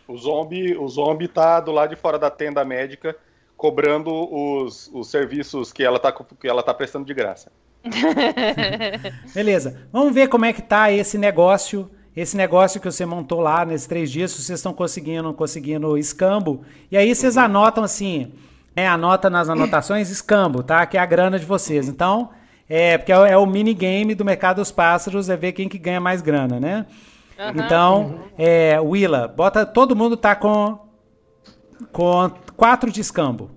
[0.07, 3.15] O zombie, o zombie tá do lado de fora da tenda médica
[3.55, 7.51] cobrando os, os serviços que ela, tá, que ela tá prestando de graça.
[9.33, 9.87] beleza.
[9.91, 13.87] Vamos ver como é que tá esse negócio esse negócio que você montou lá nesses
[13.87, 16.63] três dias, se vocês estão conseguindo, conseguindo escambo.
[16.91, 17.43] E aí vocês uhum.
[17.43, 18.31] anotam assim,
[18.75, 20.85] é, anota nas anotações escambo, tá?
[20.85, 21.87] Que é a grana de vocês.
[21.87, 22.29] Então,
[22.67, 25.99] é, porque é, é o minigame do mercado dos pássaros, é ver quem que ganha
[25.99, 26.85] mais grana, né?
[27.37, 27.63] Uhum.
[27.63, 30.79] Então, é, Willa, bota, todo mundo tá com,
[31.91, 33.51] com quatro de escambo.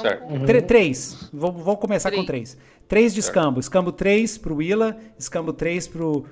[0.00, 0.30] Certo.
[0.30, 0.44] Uhum.
[0.66, 1.30] Três.
[1.32, 2.22] Vou, vou começar três.
[2.22, 2.58] com três.
[2.88, 3.60] Três de escambo.
[3.60, 6.24] Escambo três pro Willa, escambo três pro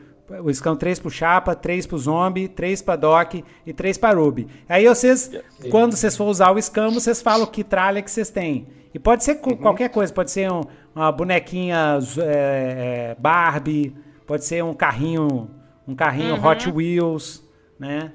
[0.42, 3.34] o Scam 3 pro Chapa, 3 pro Zombie, 3 pra Doc
[3.66, 4.48] e 3 pra Ruby.
[4.68, 5.30] Aí vocês,
[5.70, 8.66] quando vocês for usar o escambo, vocês falam que tralha que vocês têm.
[8.94, 9.56] E pode ser uhum.
[9.56, 10.62] qualquer coisa, pode ser um,
[10.94, 13.94] uma bonequinha é, Barbie,
[14.26, 15.50] pode ser um carrinho,
[15.86, 16.46] um carrinho uhum.
[16.46, 17.44] Hot Wheels,
[17.78, 18.12] né?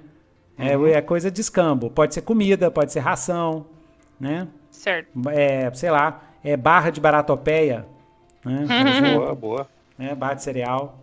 [0.57, 0.87] É, uhum.
[0.87, 1.89] é, coisa de escambo.
[1.89, 3.67] Pode ser comida, pode ser ração,
[4.19, 4.47] né?
[4.71, 5.09] Certo.
[5.29, 7.85] É, sei lá, é barra de baratopeia,
[8.43, 8.65] né?
[9.15, 9.67] Boa, boa.
[9.97, 10.97] É, barra de cereal.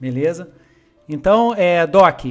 [0.00, 0.50] Beleza?
[1.08, 2.24] Então, é, Doc,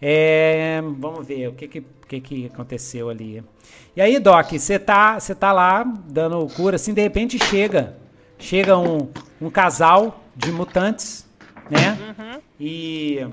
[0.00, 3.42] é, vamos ver o que que, que que aconteceu ali.
[3.96, 7.96] E aí, Doc, você tá, tá lá dando cura, assim, de repente chega,
[8.38, 9.08] chega um,
[9.40, 11.26] um casal de mutantes,
[11.70, 11.98] né?
[12.18, 12.40] Uhum.
[12.58, 13.26] E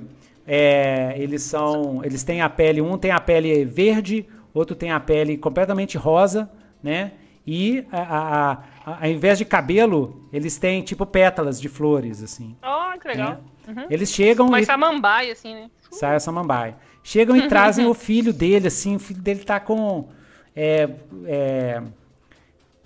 [0.46, 5.00] é, eles são, eles têm a pele, um tem a pele verde, outro tem a
[5.00, 6.50] pele completamente rosa,
[6.84, 7.14] né?
[7.46, 12.56] E a, a, ao invés de cabelo, eles têm tipo pétalas de flores, assim.
[12.64, 13.40] Oh, que legal.
[13.68, 13.74] Né?
[13.76, 13.88] Uhum.
[13.90, 14.48] Eles chegam.
[14.48, 14.66] Mas e...
[14.66, 15.70] samambaia, assim, né?
[15.92, 16.76] Sai a samambaia.
[17.04, 20.10] Chegam e trazem o filho dele, assim, o filho dele tá com.
[20.56, 20.90] É,
[21.26, 21.82] é,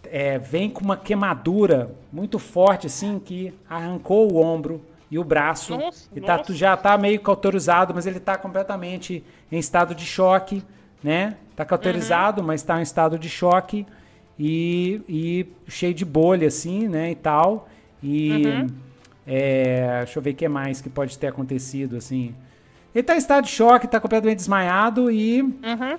[0.07, 5.77] é, vem com uma queimadura muito forte, assim, que arrancou o ombro e o braço.
[5.77, 10.61] Nossa, e tá, já tá meio cauterizado, mas ele tá completamente em estado de choque,
[11.01, 11.38] né?
[11.56, 12.48] Tá cauterizado, uhum.
[12.48, 13.85] mas tá em estado de choque
[14.39, 17.11] e, e cheio de bolha, assim, né?
[17.11, 17.69] E tal.
[18.01, 18.45] E.
[18.45, 18.85] Uhum
[19.27, 22.35] é, deixa eu ver o que mais que pode ter acontecido, assim.
[22.93, 25.41] Ele tá em estado de choque, tá completamente desmaiado e.
[25.41, 25.97] Uhum.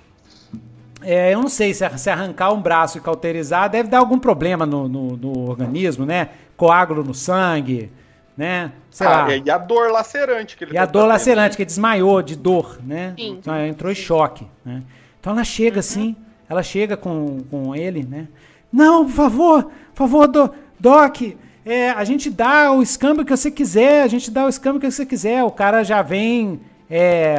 [1.01, 4.65] É, eu não sei se, se, arrancar um braço e cauterizar deve dar algum problema
[4.65, 6.29] no, no, no organismo, né?
[6.55, 7.91] Coágulo no sangue,
[8.35, 8.71] né?
[8.89, 9.35] Sei ah, lá.
[9.35, 11.57] E a dor lacerante que ele E tá a dor tendo, lacerante, né?
[11.57, 13.13] que desmaiou de dor, né?
[13.15, 13.37] Sim.
[13.39, 14.81] Então, entrou em choque, né?
[15.19, 15.79] Então ela chega uhum.
[15.81, 16.15] assim,
[16.49, 18.27] ela chega com, com ele, né?
[18.71, 21.21] Não, por favor, por favor, do, Doc,
[21.65, 24.89] é, a gente dá o escâmbio que você quiser, a gente dá o escâmbio que
[24.89, 25.43] você quiser.
[25.43, 26.61] O cara já vem.
[26.89, 27.35] É,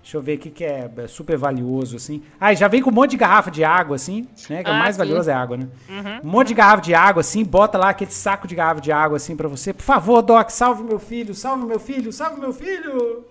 [0.00, 2.22] deixa eu ver o que, que é, é super valioso, assim.
[2.38, 4.62] Ah, já vem com um monte de garrafa de água, assim, né?
[4.62, 4.98] Que ah, o mais sim.
[4.98, 5.68] valioso é água, né?
[5.88, 6.28] Uhum.
[6.28, 9.16] Um monte de garrafa de água, assim, bota lá aquele saco de garrafa de água,
[9.16, 9.72] assim, para você.
[9.72, 13.24] Por favor, Doc, salve meu filho, salve meu filho, salve meu filho.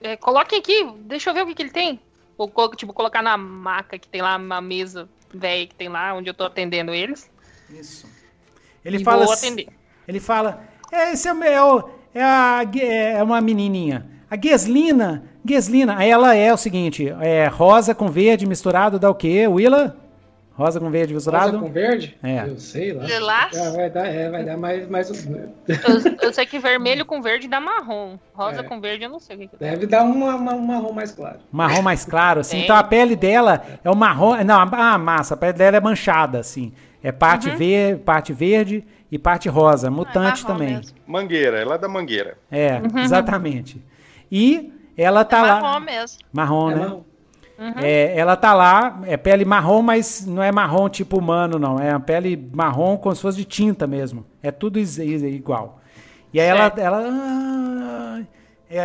[0.00, 2.00] É, coloque aqui, deixa eu ver o que, que ele tem.
[2.40, 6.30] Ou, tipo, colocar na maca que tem lá, uma mesa velha que tem lá, onde
[6.30, 7.30] eu tô atendendo eles.
[7.68, 8.08] Isso.
[8.82, 9.24] Ele e fala.
[9.24, 9.68] Vou atender.
[10.08, 14.08] Ele fala: é, esse é, o, é, a, é uma menininha.
[14.30, 19.14] A Geslina, Geslina, aí ela é o seguinte: é rosa com verde misturado dá o
[19.14, 19.96] quê, Willa?
[20.60, 21.52] Rosa com verde misturado?
[21.52, 22.16] Rosa com verde?
[22.22, 22.42] É.
[22.46, 23.04] Eu sei lá.
[23.04, 23.58] Lilás?
[23.58, 24.86] Ah, vai dar, é, vai dar mais.
[24.88, 25.08] mais...
[25.10, 28.18] Eu, eu sei que vermelho com verde dá marrom.
[28.34, 28.62] Rosa É.
[28.62, 29.70] com verde eu não sei o que, que dá.
[29.70, 31.38] Deve dar uma, uma- um marrom mais claro.
[31.50, 32.60] Marrom mais claro, assim.
[32.64, 34.34] Então a pele dela é o marrom.
[34.44, 36.72] Não, a massa, a pele dela é manchada, assim.
[37.02, 39.90] É parte, ver, parte verde e parte rosa.
[39.90, 40.76] Mutante marrom também.
[40.76, 40.96] mesmo.
[41.06, 42.36] Mangueira, ela é da mangueira.
[42.50, 43.82] É, exatamente.
[44.30, 45.60] E ela tá é lá.
[45.60, 46.18] marrom mesmo.
[46.32, 46.80] Marrom, É né?
[46.82, 47.02] marrom.
[47.82, 51.78] É, ela tá lá, é pele marrom, mas não é marrom tipo humano, não.
[51.78, 54.24] É uma pele marrom como se fosse de tinta mesmo.
[54.42, 55.80] É tudo igual.
[56.32, 56.62] E aí ela.
[56.62, 56.78] Certo.
[56.78, 58.20] ela ah,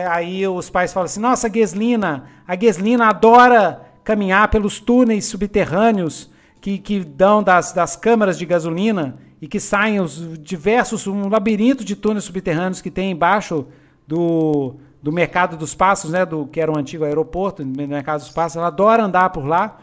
[0.10, 6.30] aí os pais falam assim: nossa, a Gueslina, a Gueslina adora caminhar pelos túneis subterrâneos
[6.60, 11.86] que, que dão das, das câmaras de gasolina e que saem os diversos, um labirinto
[11.86, 13.68] de túneis subterrâneos que tem embaixo
[14.08, 14.76] do,
[15.06, 16.26] do mercado dos passos, né?
[16.26, 18.58] Do que era o antigo aeroporto, do mercado dos passos.
[18.58, 19.78] Ela adora andar por lá.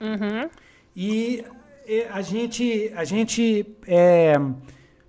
[0.00, 0.48] Uhum.
[0.96, 1.44] E
[1.86, 4.40] e a gente, a gente é,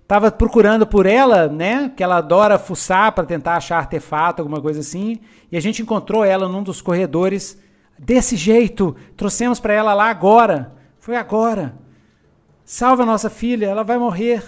[0.06, 1.90] tava procurando por ela, né?
[1.96, 5.18] Que ela adora fuçar para tentar achar artefato, alguma coisa assim.
[5.50, 7.58] E a gente encontrou ela num dos corredores
[7.98, 8.94] desse jeito.
[9.16, 10.74] Trouxemos para ela lá agora.
[10.98, 11.74] Foi agora.
[12.62, 14.44] Salva a nossa filha, ela vai morrer.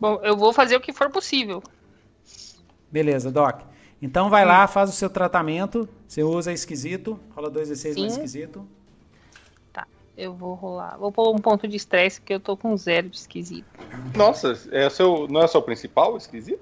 [0.00, 1.62] Bom, eu vou fazer o que for possível.
[2.90, 3.60] Beleza, Doc.
[4.02, 5.88] Então vai lá, faz o seu tratamento.
[6.08, 7.18] Você usa esquisito.
[7.34, 8.18] Rola 2 e 6 mais Sim.
[8.18, 8.68] esquisito.
[9.72, 10.98] Tá, eu vou rolar.
[10.98, 13.64] Vou pôr um ponto de estresse, porque eu tô com zero de esquisito.
[14.16, 16.60] Nossa, é o seu, não é o seu principal esquisito?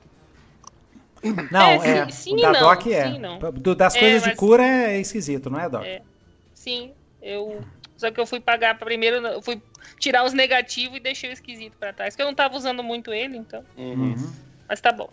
[1.50, 2.04] Não, É, é.
[2.10, 3.10] sim- sim o da não, Doc é.
[3.10, 3.38] sim não.
[3.38, 5.82] Do- das É, coisas de cura é esquisito, não é, Doc?
[5.84, 6.02] É.
[6.54, 7.62] Sim, eu.
[7.96, 9.60] Só que eu fui pagar primeiro, eu fui
[9.98, 12.16] tirar os negativos e deixei o esquisito pra trás.
[12.16, 13.62] Que eu não tava usando muito ele, então.
[13.76, 14.12] Uhum.
[14.12, 14.32] Uhum.
[14.68, 15.10] Mas tá bom.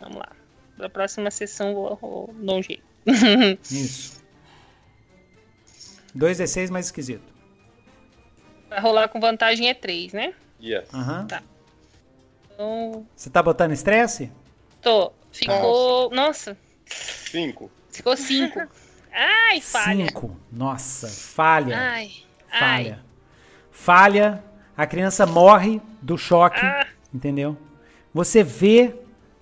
[0.00, 0.28] Vamos lá.
[0.76, 2.82] Pra próxima sessão vou, vou dar um jeito.
[3.70, 4.22] Isso.
[6.16, 7.32] 2d6 mais esquisito.
[8.68, 10.34] Pra rolar com vantagem é 3, né?
[10.60, 10.92] Yes.
[10.92, 11.26] Aham.
[11.26, 11.42] Tá.
[12.52, 13.06] Então.
[13.14, 14.30] Você tá botando estresse?
[14.80, 15.12] Tô.
[15.32, 16.10] Ficou.
[16.10, 17.70] Nossa, Cinco.
[17.90, 18.60] ficou 5.
[19.12, 20.06] Ai, falha.
[20.06, 20.36] 5.
[20.50, 21.76] Nossa, falha.
[21.78, 22.12] Ai,
[22.50, 22.58] ai.
[22.60, 23.04] falha.
[23.70, 24.44] Falha.
[24.76, 26.60] A criança morre do choque.
[26.64, 26.86] Ah.
[27.12, 27.56] Entendeu?
[28.12, 28.94] Você vê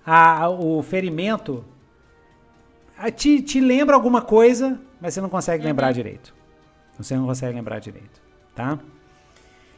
[0.05, 1.63] a- o ferimento.
[2.97, 6.33] ah, Te, te lembra alguma coisa, mas você não consegue lembrar direito.
[6.97, 8.21] Você não consegue lembrar direito.
[8.55, 8.77] Tá?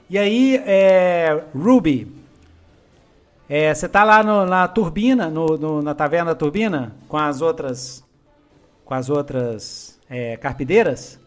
[0.10, 2.12] E aí, é, Ruby,
[3.50, 7.42] é, você tá lá no- na turbina, no- no- na taverna da turbina, com as
[7.42, 8.04] outras,
[8.84, 11.20] com as outras é, carpideiras?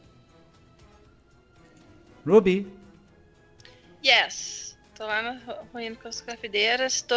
[2.27, 2.67] Ruby,
[4.05, 4.78] Yes.
[4.94, 7.02] Tô lá no, ruindo com as carpideiras.
[7.02, 7.15] Tô.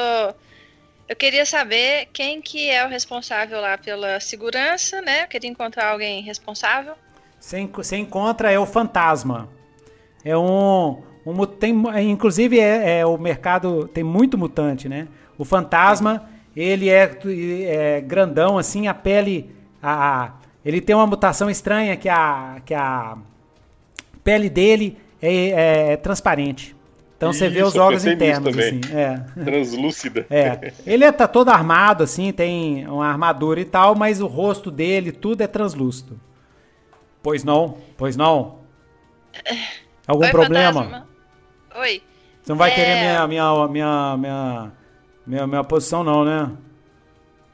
[1.12, 5.24] Eu queria saber quem que é o responsável lá pela segurança, né?
[5.24, 6.94] Eu queria encontrar alguém responsável.
[7.38, 9.50] você, você encontra é o fantasma.
[10.24, 15.10] É um, um tem, é, inclusive é, é o mercado tem muito mutante, né?
[15.38, 17.12] O fantasma ele é,
[17.66, 23.18] é grandão assim, a pele, a, ele tem uma mutação estranha que a que a
[24.24, 26.74] pele dele é, é transparente.
[27.22, 28.82] Então você vê os órgãos internos assim.
[28.92, 29.20] É.
[29.46, 30.26] Translúcida.
[30.28, 34.72] É, ele é, tá todo armado, assim, tem uma armadura e tal, mas o rosto
[34.72, 36.20] dele, tudo é translúcido.
[37.22, 38.62] Pois não, pois não.
[40.08, 40.84] Algum Oi, problema?
[40.84, 41.08] fantasma.
[41.76, 42.02] Oi.
[42.42, 42.74] Você não vai É.
[42.74, 44.72] querer minha, minha, minha, minha,
[45.28, 46.52] minha, minha posição, não, né?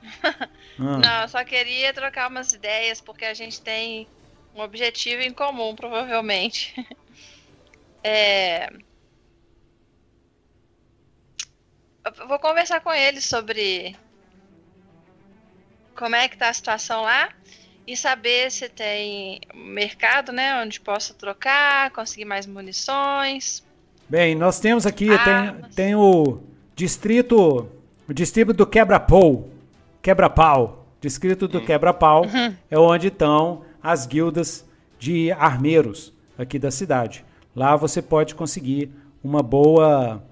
[0.79, 4.07] Ah, Não, eu só queria trocar umas ideias, porque a gente tem
[4.55, 6.73] um objetivo em comum, provavelmente.
[8.03, 8.69] É...
[12.19, 13.95] Eu vou conversar com ele sobre
[15.95, 17.29] como é que tá a situação lá
[17.85, 23.63] e saber se tem mercado, né, onde possa trocar, conseguir mais munições.
[24.07, 26.39] Bem, nós temos aqui, Ah, tem, tem o
[26.75, 27.69] distrito,
[28.07, 29.49] o distrito do quebra-pau,
[30.01, 32.23] quebra-pau, distrito do quebra-pau
[32.71, 34.65] é onde estão as guildas
[34.97, 37.25] de armeiros aqui da cidade.
[37.53, 38.91] Lá você pode conseguir
[39.23, 40.23] uma boa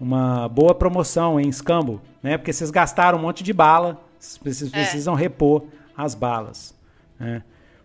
[0.00, 2.36] uma boa promoção em escambo, né?
[2.38, 4.70] Porque vocês gastaram um monte de bala, vocês É.
[4.70, 5.64] precisam repor
[5.96, 6.74] as balas.
[7.18, 7.42] né?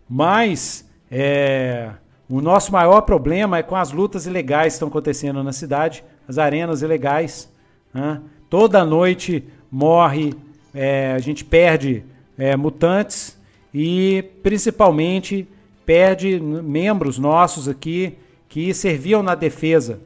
[0.07, 1.89] Mas é,
[2.29, 6.37] o nosso maior problema é com as lutas ilegais que estão acontecendo na cidade, as
[6.37, 7.51] arenas ilegais.
[7.93, 8.21] né?
[8.49, 10.35] Toda noite morre,
[10.73, 12.03] é, a gente perde
[12.37, 13.35] é, mutantes
[13.73, 15.47] e principalmente
[15.85, 18.17] perde membros nossos aqui
[18.47, 19.99] que serviam na defesa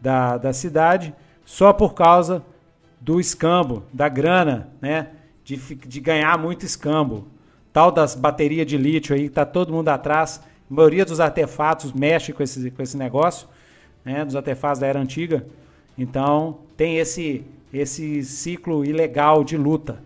[0.00, 1.14] da, da cidade
[1.46, 2.44] só por causa
[3.00, 5.08] do escambo, da grana, né?
[5.44, 7.26] De, de ganhar muito escambo.
[7.72, 10.42] Tal das baterias de lítio aí, que tá todo mundo atrás.
[10.70, 13.48] A maioria dos artefatos mexe com esse, com esse negócio.
[14.04, 15.46] né, dos artefatos da Era Antiga.
[15.98, 20.02] Então, tem esse, esse ciclo ilegal de luta.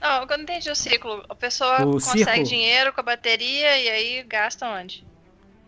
[0.00, 1.24] Não, eu não entendi o ciclo.
[1.28, 2.42] A pessoa O consegue círculo.
[2.44, 5.04] dinheiro com a bateria e aí gasta onde?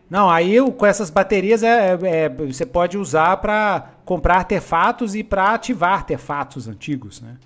[0.08, 5.24] Não, aí o- com essas baterias é, é- você pode usar para comprar artefatos e
[5.24, 7.36] para ativar artefatos antigos, né?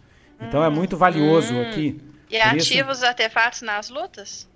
[0.40, 1.62] Então é muito valioso Hum.
[1.62, 2.00] aqui.
[2.30, 4.48] E Por isso- ativa os artefatos nas lutas?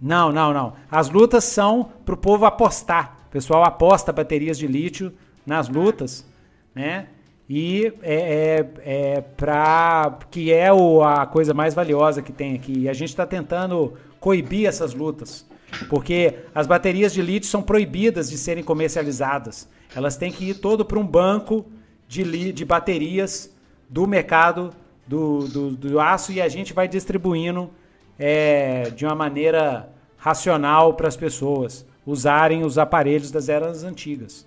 [0.00, 0.74] Não, não, não.
[0.90, 3.16] As lutas são pro povo apostar.
[3.28, 5.12] O pessoal aposta baterias de lítio
[5.46, 6.26] nas lutas,
[6.74, 7.06] né?
[7.48, 12.80] E é, é, é pra, que é o, a coisa mais valiosa que tem aqui.
[12.80, 15.46] E a gente está tentando coibir essas lutas.
[15.88, 19.68] Porque as baterias de lítio são proibidas de serem comercializadas.
[19.94, 21.66] Elas têm que ir todo para um banco
[22.06, 23.54] de, de baterias
[23.88, 24.72] do mercado
[25.06, 27.70] do, do, do aço e a gente vai distribuindo
[28.18, 34.46] é, de uma maneira racional para as pessoas usarem os aparelhos das eras antigas.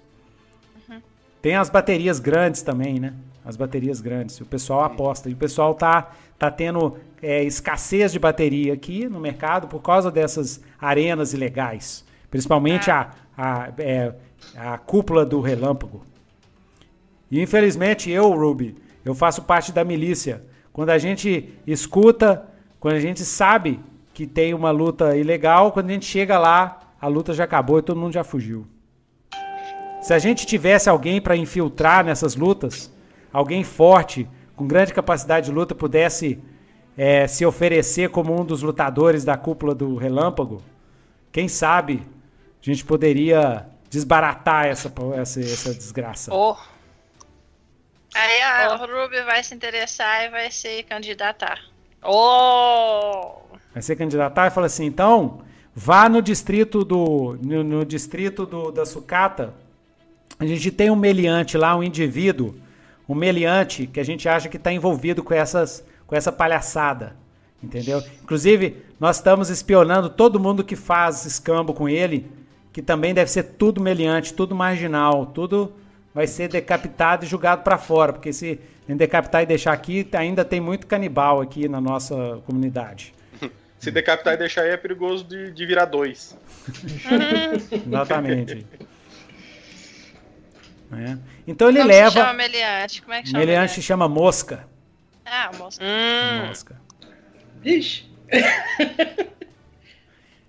[1.41, 3.13] Tem as baterias grandes também, né?
[3.43, 4.39] As baterias grandes.
[4.39, 5.29] O pessoal aposta.
[5.29, 6.13] E o pessoal tá,
[6.49, 12.03] tá tendo é, escassez de bateria aqui no mercado por causa dessas arenas ilegais.
[12.29, 14.13] Principalmente a, a, é,
[14.55, 16.05] a cúpula do relâmpago.
[17.31, 20.43] E infelizmente eu, Ruby, eu faço parte da milícia.
[20.71, 22.45] Quando a gente escuta,
[22.79, 23.79] quando a gente sabe
[24.13, 27.81] que tem uma luta ilegal, quando a gente chega lá, a luta já acabou e
[27.81, 28.67] todo mundo já fugiu.
[30.01, 32.91] Se a gente tivesse alguém para infiltrar nessas lutas,
[33.31, 36.39] alguém forte, com grande capacidade de luta, pudesse
[36.97, 40.61] é, se oferecer como um dos lutadores da cúpula do relâmpago,
[41.31, 42.03] quem sabe
[42.61, 46.33] a gente poderia desbaratar essa, essa, essa desgraça.
[46.33, 46.55] Oh,
[48.15, 51.59] Aí a Ruby vai se interessar e vai se candidatar.
[52.03, 53.41] oh.
[53.73, 55.41] Vai ser candidatar e fala assim, então,
[55.73, 59.53] vá no distrito do no, no distrito do, da sucata.
[60.37, 62.55] A gente tem um meliante lá, um indivíduo,
[63.07, 67.15] um meliante que a gente acha que está envolvido com essas com essa palhaçada,
[67.61, 68.03] entendeu?
[68.21, 72.29] Inclusive, nós estamos espionando todo mundo que faz escambo com ele,
[72.71, 75.73] que também deve ser tudo meliante, tudo marginal, tudo
[76.13, 80.59] vai ser decapitado e jogado para fora, porque se decapitar e deixar aqui, ainda tem
[80.59, 83.13] muito canibal aqui na nossa comunidade.
[83.79, 86.37] Se decapitar e deixar aí é perigoso de, de virar dois.
[87.85, 88.65] Exatamente.
[90.97, 91.17] É.
[91.47, 92.33] Então ele Como se chama leva.
[92.33, 93.01] meliante?
[93.01, 93.39] Como é que chama?
[93.39, 94.67] Meliante chama mosca.
[95.25, 95.79] Ah, moço.
[95.81, 96.47] Hum.
[96.47, 96.81] Mosca.
[97.63, 98.11] Ixi.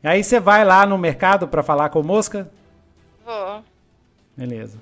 [0.02, 2.50] E aí você vai lá no mercado para falar com o mosca?
[3.24, 3.64] Vou.
[4.36, 4.78] Beleza.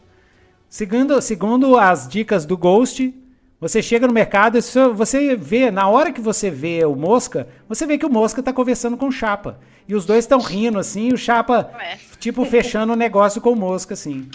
[0.69, 3.15] Segundo, segundo as dicas do Ghost,
[3.61, 4.61] você chega no mercado e
[4.93, 8.53] você vê, na hora que você vê o Mosca, você vê que o Mosca tá
[8.53, 9.61] conversando com o Chapa.
[9.87, 11.99] E os dois estão rindo assim, e o Chapa, Ué.
[12.19, 14.29] tipo, fechando o negócio com o Mosca, assim.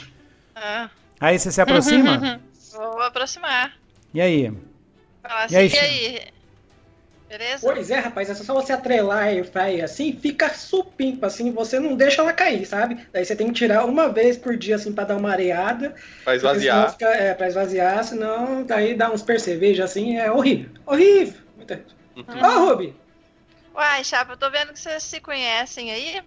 [0.55, 0.89] Ah,
[1.19, 2.39] Aí você se aproxima,
[2.73, 3.73] vou aproximar.
[4.13, 4.51] e aí?
[5.21, 6.21] Falar assim, E aí, e aí?
[7.29, 7.67] Beleza?
[7.73, 11.93] Pois é, rapaz, é só você atrelar a Airfryer assim, fica supimpa, assim, você não
[11.97, 13.05] deixa ela cair, sabe?
[13.11, 15.93] Daí você tem que tirar uma vez por dia, assim, pra dar uma areada.
[16.23, 16.91] Pra esvaziar.
[16.91, 20.69] Fica, é, pra esvaziar, senão daí dá uns perceveja, assim, é horrível.
[20.85, 21.41] Horrível!
[21.57, 21.81] Muita-
[22.29, 22.95] Ó, Ruby!
[23.75, 26.21] Uai, Chapa, eu tô vendo que vocês se conhecem aí.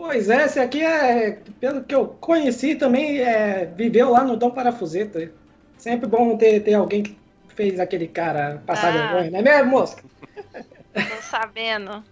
[0.00, 4.50] Pois é, esse aqui é, pelo que eu conheci, também é, viveu lá no Dom
[4.50, 5.30] Parafuseta.
[5.76, 8.92] Sempre bom ter, ter alguém que fez aquele cara passar Ah.
[8.92, 10.02] vergonha, não é mesmo, mosca?
[10.94, 12.02] Tô sabendo.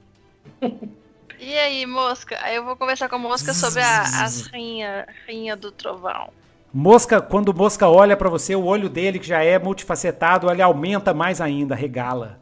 [1.40, 2.36] E aí, mosca?
[2.42, 6.28] Aí eu vou conversar com a mosca sobre a, as rinhas rinha do trovão.
[6.70, 11.14] Mosca, quando Mosca olha pra você, o olho dele, que já é multifacetado, ele aumenta
[11.14, 12.38] mais ainda, regala.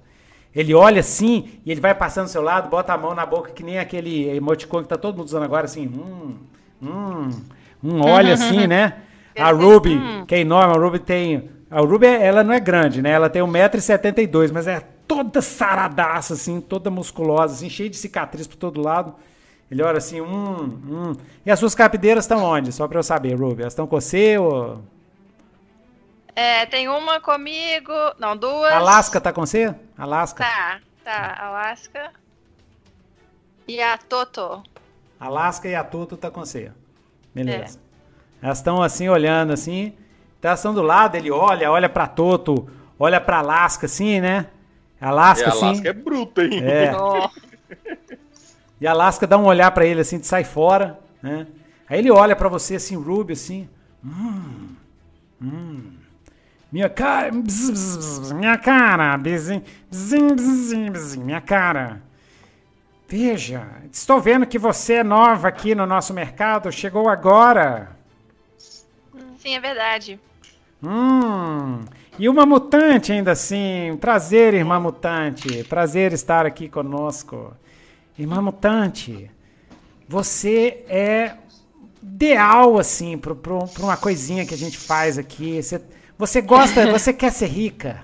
[0.56, 3.50] Ele olha assim e ele vai passando do seu lado, bota a mão na boca,
[3.50, 5.86] que nem aquele emoticon que tá todo mundo usando agora, assim.
[5.86, 6.34] Hum,
[6.82, 7.28] hum,
[7.84, 8.94] um olha assim, né?
[9.38, 11.50] A Ruby, que é enorme, a Ruby tem.
[11.70, 13.10] A Ruby, ela não é grande, né?
[13.10, 18.56] Ela tem 1,72m, mas é toda saradaça, assim, toda musculosa, assim, cheia de cicatriz por
[18.56, 19.14] todo lado.
[19.70, 21.12] Ele olha assim, hum, hum.
[21.44, 22.72] E as suas capideiras estão onde?
[22.72, 23.60] Só pra eu saber, Ruby.
[23.60, 24.78] Elas estão com você ou.
[26.36, 27.92] É, tem uma comigo.
[28.18, 28.70] Não, duas.
[28.70, 29.74] Alaska tá com você?
[29.96, 30.44] Alaska.
[30.44, 31.36] Tá, tá.
[31.40, 32.12] Alaska.
[33.66, 34.62] E a Toto.
[35.18, 36.70] Alaska e a Tuto tá com você.
[37.34, 37.80] Beleza.
[38.42, 39.94] Elas estão assim, olhando assim.
[40.38, 44.48] Então elas estão do lado, ele olha, olha pra Toto, olha pra Alaska assim, né?
[45.00, 45.66] E Alaska a assim.
[45.68, 46.62] Alaska é bruta, hein?
[46.62, 46.92] É.
[46.96, 47.30] Oh.
[48.78, 51.46] E a Alaska dá um olhar pra ele assim, de sai fora, né?
[51.88, 53.68] Aí ele olha pra você assim, Ruby, assim.
[54.04, 54.76] Hum,
[55.40, 55.95] hum.
[56.70, 62.02] Minha cara, bzz, bzz, bzz, minha cara, bzz, bzz, minha cara.
[63.08, 67.96] Veja, estou vendo que você é nova aqui no nosso mercado, chegou agora.
[69.38, 70.18] sim, é verdade.
[70.82, 71.84] Hum,
[72.18, 73.96] e uma mutante ainda assim.
[74.00, 75.62] Prazer, irmã mutante.
[75.64, 77.54] Prazer estar aqui conosco.
[78.18, 79.30] Irmã mutante,
[80.08, 81.36] você é
[82.02, 83.32] ideal, assim, para
[83.78, 85.62] uma coisinha que a gente faz aqui.
[85.62, 85.80] Você,
[86.18, 88.02] você gosta, você quer ser rica?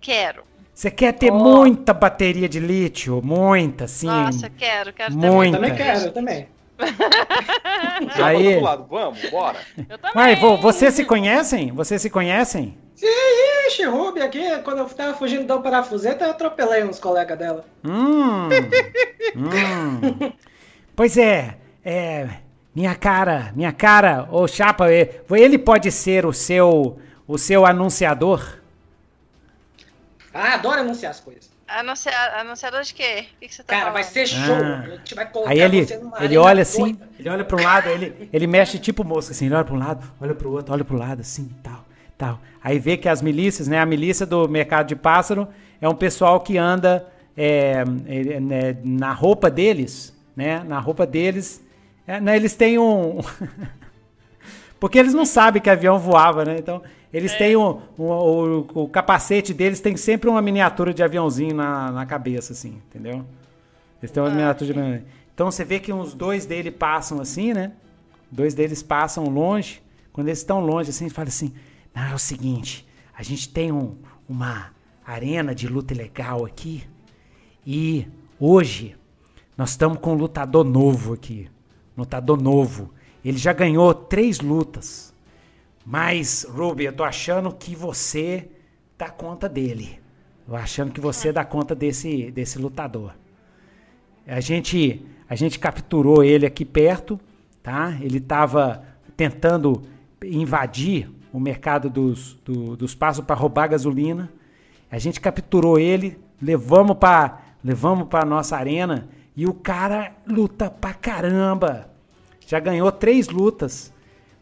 [0.00, 0.44] Quero.
[0.74, 1.38] Você quer ter oh.
[1.38, 3.20] muita bateria de lítio?
[3.22, 4.06] Muita, sim.
[4.06, 5.58] Nossa, quero, quero muita.
[5.58, 6.48] Também quero, eu também.
[8.22, 8.58] Aí.
[8.60, 8.86] Lado.
[8.88, 9.58] Vamos, bora.
[9.76, 10.12] Eu também.
[10.14, 11.70] Vai, vocês se conhecem?
[11.72, 12.76] Vocês se conhecem?
[12.96, 13.06] Sim,
[13.68, 17.64] ixi, Ruby aqui, quando eu tava fugindo do parafuseta, eu atropelei uns colegas dela.
[17.84, 18.48] Hum,
[19.36, 20.32] hum.
[20.94, 22.28] Pois é, é,
[22.74, 28.58] minha cara, minha cara, ô Chapa, é, ele pode ser o seu, o seu anunciador?
[30.32, 31.50] Ah, adoro anunciar as coisas.
[31.68, 33.26] Anunciar, anunciador de quê?
[33.36, 33.94] O que, que você tá Cara, falando?
[33.94, 34.54] vai ser show.
[34.54, 34.84] Ah.
[34.86, 37.08] A gente vai colocar Aí ele, você numa ele olha assim, doida.
[37.18, 39.78] ele olha para um lado, ele, ele mexe tipo mosca, assim, ele olha para um
[39.78, 41.84] lado, olha para o outro, olha para o lado, assim, tal,
[42.18, 42.40] tal.
[42.62, 45.48] Aí vê que as milícias, né, a milícia do mercado de pássaro
[45.80, 51.62] é um pessoal que anda é, é, né, na roupa deles, né, na roupa deles,
[52.16, 53.18] é, né, eles têm um...
[54.78, 56.82] Porque eles não sabem que avião voava, né, então...
[57.12, 61.90] Eles têm um, um- o, o capacete deles tem sempre uma miniatura de aviãozinho na,
[61.92, 63.22] na cabeça, assim, entendeu?
[64.00, 65.04] Eles têm uma miniatura de...
[65.34, 67.72] Então você vê que uns dois dele passam assim, né?
[68.30, 69.82] Dois deles passam longe.
[70.10, 71.52] Quando eles estão longe, assim, fala assim:
[71.94, 73.94] Não, é o seguinte, a gente tem um-
[74.26, 74.70] uma
[75.04, 76.82] arena de luta legal aqui.
[77.66, 78.06] E
[78.40, 78.96] hoje
[79.54, 81.50] nós estamos com um lutador novo aqui.
[81.96, 82.90] Lutador novo.
[83.24, 85.12] Ele já ganhou três lutas.
[85.84, 88.48] Mas, Ruby, eu tô achando que você
[88.96, 90.00] dá conta dele.
[90.48, 93.14] Eu achando que você dá conta desse, desse lutador.
[94.26, 97.18] A gente, a gente capturou ele aqui perto,
[97.62, 97.96] tá?
[98.00, 98.84] Ele estava
[99.16, 99.82] tentando
[100.24, 104.32] invadir o mercado dos, do- dos passos para roubar gasolina.
[104.90, 110.92] A gente capturou ele, levamos para levamos para nossa arena e o cara luta pra
[110.94, 111.90] caramba.
[112.46, 113.92] Já ganhou três lutas,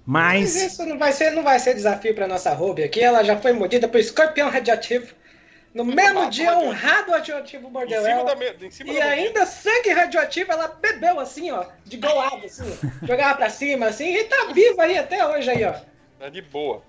[0.05, 3.01] Mas mas isso não vai ser, não vai ser desafio pra nossa Ruby aqui.
[3.01, 5.15] Ela já foi mordida por escorpião radioativo.
[5.73, 6.89] No mesmo dia, um radioativo.
[7.21, 8.25] radioativo Em mordeu cima ela.
[8.25, 12.45] da me- em cima E da ainda sangue radioativo, ela bebeu assim, ó, de golado,
[12.45, 12.65] assim,
[13.07, 15.75] jogava pra cima, assim, e tá viva aí até hoje aí, ó.
[16.19, 16.83] É de boa.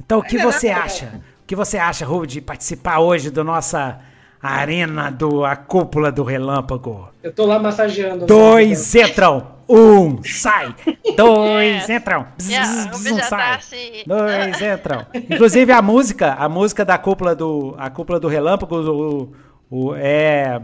[0.00, 1.22] Então, o que você nada, acha?
[1.42, 4.00] O que você acha, Ruby, de participar hoje da nossa
[4.42, 7.08] arena do a cúpula do relâmpago?
[7.22, 8.26] Eu tô lá massageando.
[8.26, 10.74] Dois entram, um sai,
[11.16, 11.90] dois Yes.
[11.90, 13.54] entram, bzz, bzz, um tá sai.
[13.54, 14.02] assim.
[14.06, 15.06] Dois entram.
[15.14, 19.32] Inclusive a música, a música da cúpula do a cúpula do relâmpago, o,
[19.70, 20.60] o é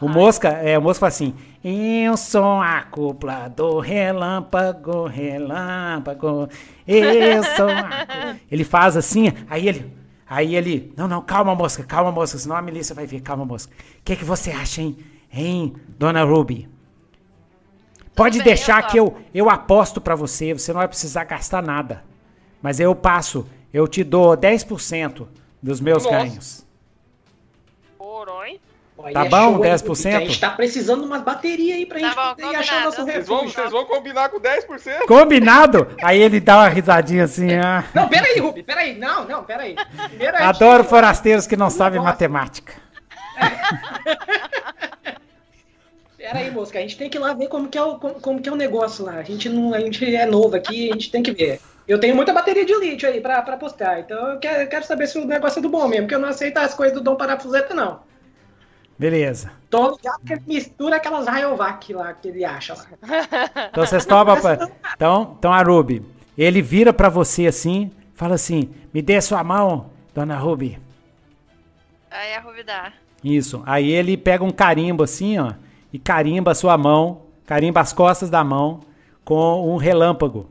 [0.00, 0.08] o.
[0.08, 6.48] Mosca, é, o Mosca fala assim: Eu sou a cúpula do relâmpago, relâmpago.
[6.86, 8.36] Eu sou a cúpula.
[8.50, 9.99] Ele faz assim, aí ele.
[10.30, 10.94] Aí ele.
[10.96, 13.72] Não, não, calma, Mosca, calma, Mosca, senão a milícia vai ver, calma, Mosca.
[13.72, 14.96] O que, que você acha, hein?
[15.32, 16.68] Hein, dona Ruby?
[18.14, 21.60] Pode bem, deixar eu que eu, eu aposto pra você, você não vai precisar gastar
[21.60, 22.04] nada.
[22.62, 25.26] Mas eu passo, eu te dou 10%
[25.60, 26.16] dos meus Nossa.
[26.16, 26.66] ganhos.
[27.98, 28.60] Porões.
[29.12, 29.82] Tá é bom, show, hein, 10%?
[29.84, 32.84] porque A gente tá precisando de umas baterias aí pra Tá gente bom, poder achar
[32.84, 33.54] nosso Vocês vão, refúgio.
[33.60, 35.06] vocês vão combinar com 10%?
[35.06, 35.88] Combinado?
[36.02, 37.84] Aí ele dá uma risadinha assim, ah.
[37.94, 38.98] Não, peraí, Ruby, peraí.
[38.98, 39.74] Não, não, peraí.
[40.08, 42.72] Primeiro gente Adoro que- forasteiros que não sabem matemática.
[46.16, 48.40] Peraí, Mosca, a gente tem que ir lá ver como que é o, como, como
[48.42, 49.14] que é o negócio lá.
[49.14, 51.60] A gente, não, a gente é novo aqui, a gente tem que ver.
[51.88, 55.06] Eu tenho muita bateria de lítio aí pra, pra postar, então eu quero, quero saber
[55.08, 57.16] se o negócio é do bom mesmo, porque eu não aceito as coisas do Dom
[57.16, 58.00] Parafuseta, não.
[59.00, 59.50] Beleza.
[59.70, 62.84] Tô ligado que ele mistura aquelas Rayovac lá que ele acha lá.
[63.72, 64.38] Então vocês tomam.
[64.38, 64.68] Pra...
[64.94, 66.04] Então, então a Ruby,
[66.36, 70.78] ele vira pra você assim, fala assim: me dê sua mão, dona Ruby.
[72.10, 72.92] Aí a Ruby dá.
[73.24, 73.62] Isso.
[73.64, 75.54] Aí ele pega um carimbo assim, ó,
[75.90, 78.80] e carimba a sua mão, carimba as costas da mão
[79.24, 80.46] com um relâmpago.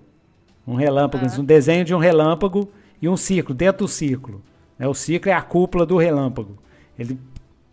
[0.66, 2.68] Um relâmpago, um desenho de um relâmpago
[3.00, 4.42] e um círculo, dentro do círculo.
[4.76, 4.88] Né?
[4.88, 6.58] O círculo é a cúpula do relâmpago.
[6.98, 7.20] Ele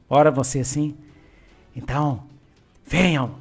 [0.08, 0.96] ora você assim.
[1.74, 2.22] Então,
[2.84, 3.34] venham,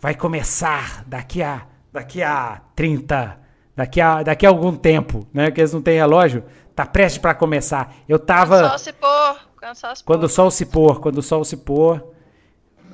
[0.00, 3.38] vai começar daqui a daqui a 30,
[3.74, 5.50] daqui a daqui a algum tempo, né?
[5.50, 7.94] Que eles não têm relógio, tá prestes para começar.
[8.08, 9.36] Eu Quando o tava sol se pôr.
[9.58, 10.28] Quando o sol se quando o pôr.
[10.28, 12.12] sol se pôr, quando o sol se pôr.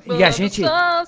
[0.05, 0.61] E a gente.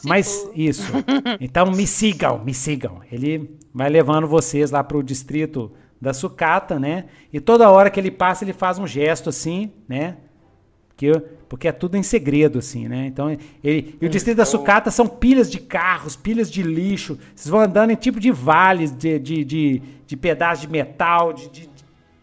[0.04, 0.54] Mas pôr.
[0.56, 0.92] isso.
[1.40, 3.02] Então me sigam, me sigam.
[3.12, 7.06] Ele vai levando vocês lá pro distrito da sucata, né?
[7.32, 10.18] E toda hora que ele passa, ele faz um gesto assim, né?
[10.96, 11.12] Porque,
[11.50, 13.06] porque é tudo em segredo, assim, né?
[13.08, 13.30] Então,
[13.62, 17.20] ele, e o distrito da sucata são pilhas de carros, pilhas de lixo.
[17.36, 21.50] Vocês vão andando em tipo de vales, de, de, de, de pedaços de metal, de,
[21.50, 21.70] de,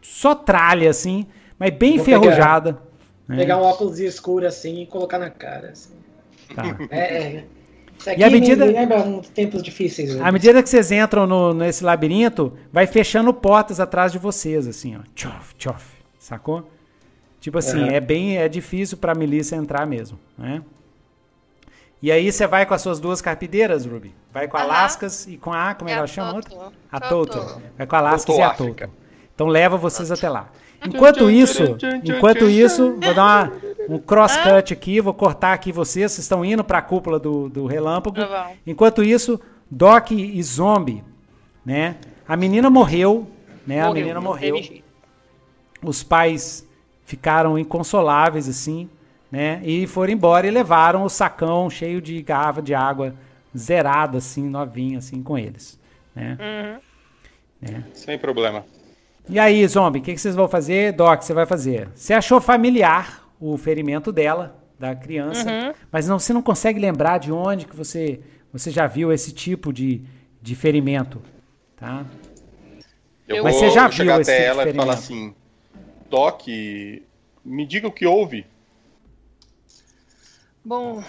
[0.01, 1.27] só tralha, assim,
[1.59, 2.73] mas bem Vou enferrujada.
[2.73, 2.87] Pegar,
[3.29, 3.37] né?
[3.37, 5.71] pegar um óculos escuro, assim, e colocar na cara.
[5.73, 5.93] Assim.
[6.55, 6.79] Tá.
[6.91, 7.45] É,
[8.07, 8.19] é.
[8.19, 8.67] e à medida,
[9.35, 10.19] tempos difíceis.
[10.21, 14.97] À medida que vocês entram no, nesse labirinto, vai fechando portas atrás de vocês, assim,
[14.97, 15.01] ó.
[15.15, 15.85] Tchof, tchof.
[16.19, 16.69] Sacou?
[17.43, 20.63] Tipo assim, é bem é difícil para a milícia entrar mesmo, né?
[22.01, 24.15] E aí você vai com as suas duas carpideiras, Ruby?
[24.33, 26.57] Vai com a Lascas e com a, como é que ela chama outra?
[26.91, 27.61] A Toto.
[27.77, 28.89] Vai com a Lascas e a Toto.
[29.35, 30.51] Então leva vocês até lá.
[30.87, 31.63] Enquanto isso,
[32.03, 33.53] enquanto isso, vou dar
[33.89, 37.49] uma, um crosscut aqui, vou cortar aqui vocês, vocês estão indo para a cúpula do,
[37.49, 38.17] do relâmpago.
[38.17, 39.41] Tá enquanto isso,
[39.71, 41.05] Doc e Zombie,
[41.65, 41.99] né?
[42.27, 43.29] A menina morreu,
[43.65, 43.77] né?
[43.77, 44.61] Morreu, a menina morreu.
[45.81, 46.67] Os pais
[47.05, 48.89] ficaram inconsoláveis assim,
[49.31, 49.61] né?
[49.65, 53.15] E foram embora e levaram o sacão cheio de garrafa de água
[53.57, 55.79] zerada assim, novinha assim com eles,
[56.15, 56.39] né?
[56.41, 57.71] Uhum.
[57.71, 57.85] né?
[57.95, 58.65] Sem problema.
[59.29, 60.93] E aí, zombie, o que, que, vocês vão fazer?
[60.93, 61.89] Doc, você vai fazer?
[61.95, 65.73] Você achou familiar o ferimento dela, da criança, uhum.
[65.91, 68.21] mas não, você não consegue lembrar de onde que você,
[68.53, 70.03] você já viu esse tipo de,
[70.41, 71.23] de ferimento,
[71.77, 72.05] tá?
[73.29, 75.35] Eu mas vou você já chegar viu até tipo ela e falar assim,
[76.13, 76.47] Doc,
[77.43, 78.47] me diga o que houve.
[80.63, 81.03] Bom,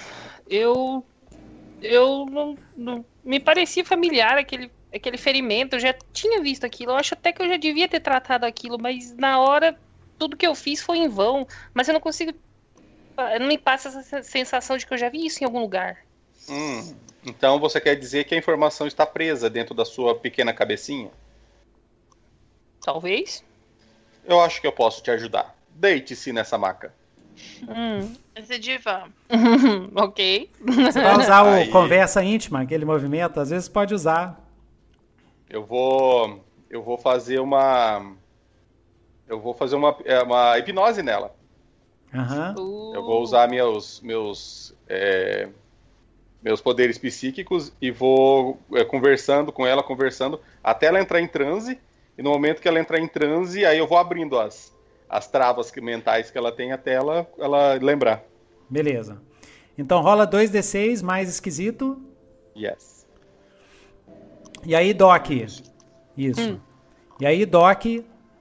[0.47, 1.05] eu
[1.81, 6.95] eu não, não, me parecia familiar aquele aquele ferimento, eu já tinha visto aquilo, eu
[6.95, 9.77] acho até que eu já devia ter tratado aquilo, mas na hora
[10.17, 12.33] tudo que eu fiz foi em vão, mas eu não consigo
[13.41, 15.97] não me passa essa sensação de que eu já vi isso em algum lugar.
[16.47, 21.11] Hum, então você quer dizer que a informação está presa dentro da sua pequena cabecinha?
[22.81, 23.43] Talvez.
[24.25, 25.55] Eu acho que eu posso te ajudar.
[25.75, 26.93] Deite-se nessa maca.
[27.67, 28.13] Hum,
[28.59, 29.07] diva.
[29.95, 30.49] ok.
[30.59, 31.69] Você vai usar o Aí...
[31.69, 33.39] conversa íntima, aquele movimento?
[33.39, 34.39] Às vezes pode usar.
[35.49, 36.43] Eu vou.
[36.69, 38.15] Eu vou fazer uma.
[39.27, 41.35] Eu vou fazer uma, é, uma hipnose nela.
[42.13, 42.93] Uhum.
[42.93, 43.99] Eu vou usar meus.
[44.01, 45.49] meus é,
[46.43, 51.79] meus poderes psíquicos e vou é, conversando com ela, conversando, até ela entrar em transe.
[52.17, 54.75] E no momento que ela entrar em transe, aí eu vou abrindo as,
[55.09, 58.23] as travas mentais que ela tem até ela, ela lembrar.
[58.69, 59.21] Beleza.
[59.77, 61.99] Então rola 2d6 mais esquisito.
[62.55, 63.07] Yes.
[64.65, 65.29] E aí, Doc.
[66.17, 66.41] Isso.
[66.41, 66.59] Hum.
[67.19, 67.85] E aí, Doc.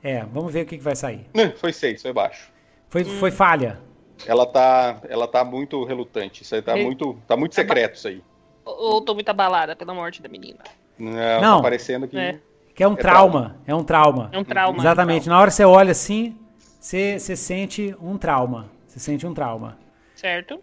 [0.03, 1.27] É, vamos ver o que, que vai sair.
[1.57, 2.53] Foi 6, foi baixo.
[2.89, 3.19] Foi, hum.
[3.19, 3.81] foi falha.
[4.27, 6.43] Ela tá, ela tá muito relutante.
[6.43, 8.23] Isso aí tá, muito, tá muito secreto, isso aí.
[8.65, 10.61] Ou tô muito abalada pela morte da menina?
[10.99, 11.57] Não, Não.
[11.57, 12.17] tá parecendo que.
[12.17, 12.39] É.
[12.83, 13.31] Que é um é trauma.
[13.31, 13.57] trauma.
[13.65, 14.29] É um trauma.
[14.33, 14.79] É um trauma.
[14.79, 15.29] Exatamente.
[15.29, 16.37] Na hora que você olha assim,
[16.81, 18.69] você, você sente um trauma.
[18.89, 19.79] Você sente um trauma.
[20.17, 20.61] Certo.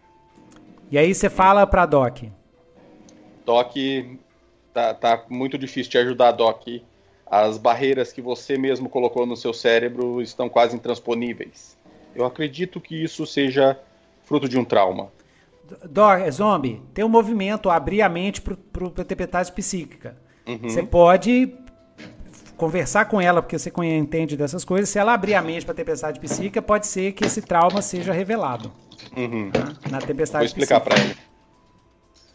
[0.92, 2.24] E aí você fala pra Doc.
[3.46, 3.74] Doc,
[4.74, 6.68] tá, tá muito difícil te ajudar, Doc.
[7.26, 11.78] As barreiras que você mesmo colocou no seu cérebro estão quase intransponíveis.
[12.14, 13.80] Eu acredito que isso seja
[14.24, 15.10] fruto de um trauma.
[15.90, 20.18] Doc, zombie, tem um movimento abrir a mente para a interpretagem psíquica.
[20.46, 20.58] Uhum.
[20.64, 21.54] Você pode
[22.60, 25.76] conversar com ela, porque você entende dessas coisas, se ela abrir a mente para a
[25.76, 28.72] tempestade psíquica, pode ser que esse trauma seja revelado.
[29.16, 29.50] Uhum.
[29.50, 29.90] Tá?
[29.90, 31.16] Na tempestade Vou explicar para ele.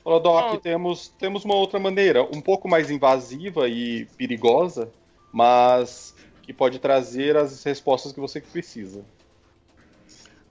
[0.02, 4.90] Olá, Doc, temos, temos uma outra maneira, um pouco mais invasiva e perigosa,
[5.32, 9.04] mas que pode trazer as respostas que você precisa.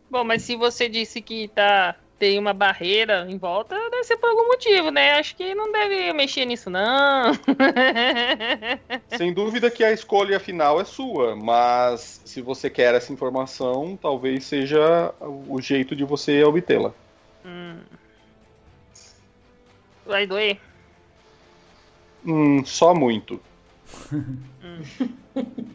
[0.09, 4.29] Bom, mas se você disse que tá tem uma barreira em volta, deve ser por
[4.29, 5.13] algum motivo, né?
[5.13, 7.33] Acho que não deve mexer nisso, não.
[9.17, 14.45] Sem dúvida que a escolha final é sua, mas se você quer essa informação, talvez
[14.45, 16.93] seja o jeito de você obtê-la.
[17.45, 17.79] Hum.
[20.05, 20.59] Vai doer?
[22.25, 23.41] Hum, só muito.
[24.13, 24.81] hum.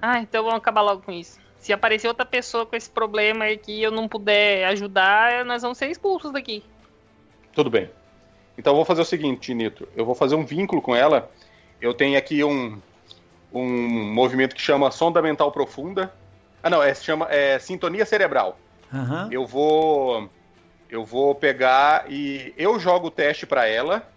[0.00, 3.56] ah, então vamos acabar logo com isso se aparecer outra pessoa com esse problema e
[3.56, 6.62] que eu não puder ajudar, nós vamos ser expulsos daqui.
[7.52, 7.90] Tudo bem.
[8.56, 9.88] Então eu vou fazer o seguinte, Nitro.
[9.96, 11.30] Eu vou fazer um vínculo com ela.
[11.80, 12.80] Eu tenho aqui um,
[13.52, 16.12] um movimento que chama sonda mental profunda.
[16.62, 18.58] Ah, não, é, chama é, sintonia cerebral.
[18.92, 19.28] Uhum.
[19.30, 20.30] Eu vou
[20.88, 24.08] eu vou pegar e eu jogo o teste para ela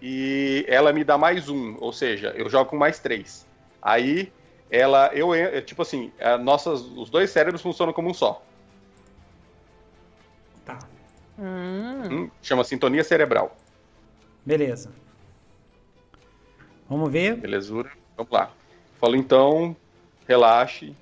[0.00, 3.46] e ela me dá mais um, ou seja, eu jogo com mais três.
[3.80, 4.32] Aí
[4.74, 6.12] ela, eu, é, tipo assim,
[6.42, 8.42] nossas, os dois cérebros funcionam como um só.
[10.64, 10.78] Tá.
[11.38, 12.02] Hum.
[12.10, 13.56] Hum, chama sintonia cerebral.
[14.44, 14.92] Beleza.
[16.88, 17.36] Vamos ver.
[17.36, 17.90] Belezura.
[18.16, 18.50] Vamos lá.
[19.00, 19.76] Falo então,
[20.26, 20.94] relaxe,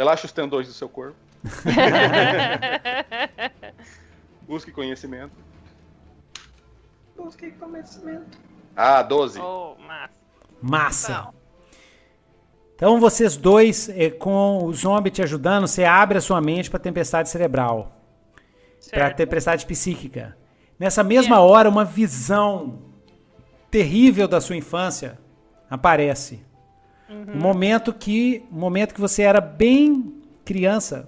[0.00, 1.14] Relaxa os tendões do seu corpo.
[4.48, 5.36] Busque conhecimento.
[7.14, 8.38] Busque conhecimento.
[8.74, 9.38] Ah, 12.
[9.40, 10.20] Oh, massa.
[10.62, 11.12] Massa.
[11.12, 11.34] Então,
[12.80, 16.80] Então vocês dois, eh, com o zombie te ajudando, você abre a sua mente para
[16.80, 17.92] tempestade cerebral,
[18.90, 20.34] para tempestade psíquica.
[20.78, 22.78] Nessa mesma hora, uma visão
[23.70, 25.18] terrível da sua infância
[25.68, 26.40] aparece.
[27.10, 31.06] Um momento que, um momento que você era bem criança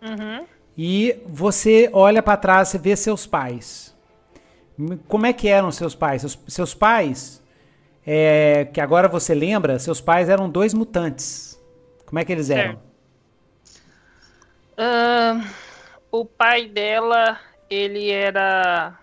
[0.00, 0.46] Uhum.
[0.78, 3.94] e você olha para trás, você vê seus pais.
[5.06, 6.22] Como é que eram seus pais?
[6.22, 7.39] Seus, seus pais,
[8.12, 11.56] é, que agora você lembra, seus pais eram dois mutantes.
[12.04, 12.80] Como é que eles eram?
[14.76, 15.42] Ahn,
[16.10, 18.98] o pai dela, ele era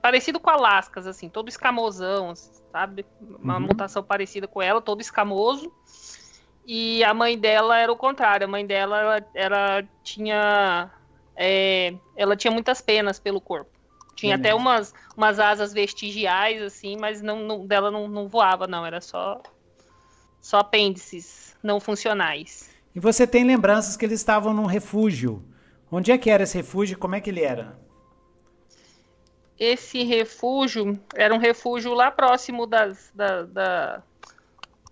[0.00, 2.34] parecido com a Lascas, assim, todo escamosão,
[2.70, 3.04] sabe?
[3.20, 3.62] Uma Uhum.
[3.62, 5.72] mutação parecida com ela, todo escamoso.
[6.64, 8.46] E a mãe dela era o contrário.
[8.46, 10.90] A mãe dela, ela, ela tinha.
[11.36, 13.70] é, ela tinha muitas penas pelo corpo.
[14.16, 14.54] Tinha Beleza.
[14.54, 18.84] até umas, umas asas vestigiais, assim, mas não, não- dela não, não voava, não.
[18.84, 19.40] Era só,
[20.40, 22.70] só apêndices não funcionais.
[22.94, 25.44] E você tem lembranças que eles estavam num refúgio.
[25.92, 27.78] Onde é que era esse refúgio e como é que ele era?
[29.58, 34.02] Esse refúgio era um refúgio lá próximo das, da, da,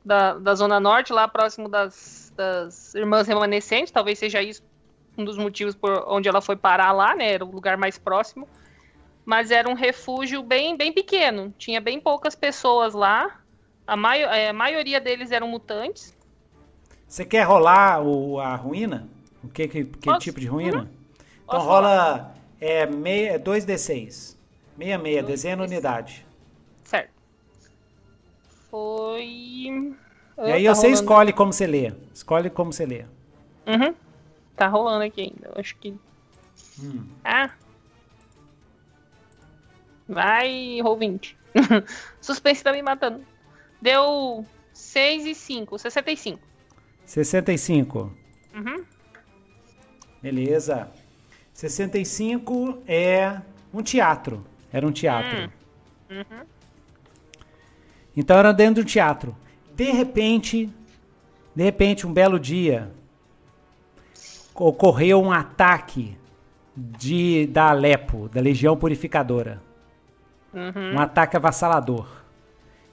[0.05, 3.91] da, da Zona Norte, lá próximo das, das Irmãs Remanescentes.
[3.91, 4.63] Talvez seja isso
[5.17, 7.33] um dos motivos por onde ela foi parar lá, né?
[7.33, 8.49] Era o lugar mais próximo.
[9.25, 11.53] Mas era um refúgio bem, bem pequeno.
[11.57, 13.41] Tinha bem poucas pessoas lá.
[13.87, 16.15] A, maio, é, a maioria deles eram mutantes.
[17.09, 19.09] Você quer rolar o, a ruína?
[19.43, 20.79] O que, que, que tipo de ruína?
[20.83, 20.89] Uhum.
[21.45, 24.37] Então Posso rola é, meia, é 2d6.
[24.77, 25.67] 66, Dois dezena D6.
[25.67, 26.27] unidade.
[26.85, 27.11] Certo.
[28.71, 29.23] Foi.
[29.23, 29.95] E
[30.37, 31.01] Ah, aí tá você rolando.
[31.03, 31.93] escolhe como você lê.
[32.13, 33.05] Escolhe como você lê.
[33.67, 33.95] Uhum.
[34.57, 35.49] Tá rolando aqui ainda.
[35.55, 35.95] Eu acho que.
[36.83, 37.07] Hum.
[37.25, 37.51] Ah.
[40.09, 41.37] Vai, roll 20.
[42.21, 43.25] Suspense tá me matando.
[43.81, 46.41] Deu 6 e 5, 65.
[47.05, 48.13] 65.
[48.55, 48.85] Uhum.
[50.23, 50.89] Beleza.
[51.53, 53.41] 65 é
[53.73, 54.45] um teatro.
[54.73, 55.51] Era um teatro.
[56.11, 56.47] Uhum.
[58.17, 59.37] Então era dentro do teatro.
[59.75, 60.71] De repente,
[61.55, 62.91] de repente, um belo dia,
[64.55, 66.17] ocorreu um ataque
[66.77, 69.63] de da Alepo, da Legião Purificadora.
[70.55, 70.95] Uhum.
[70.95, 72.07] Um ataque avassalador.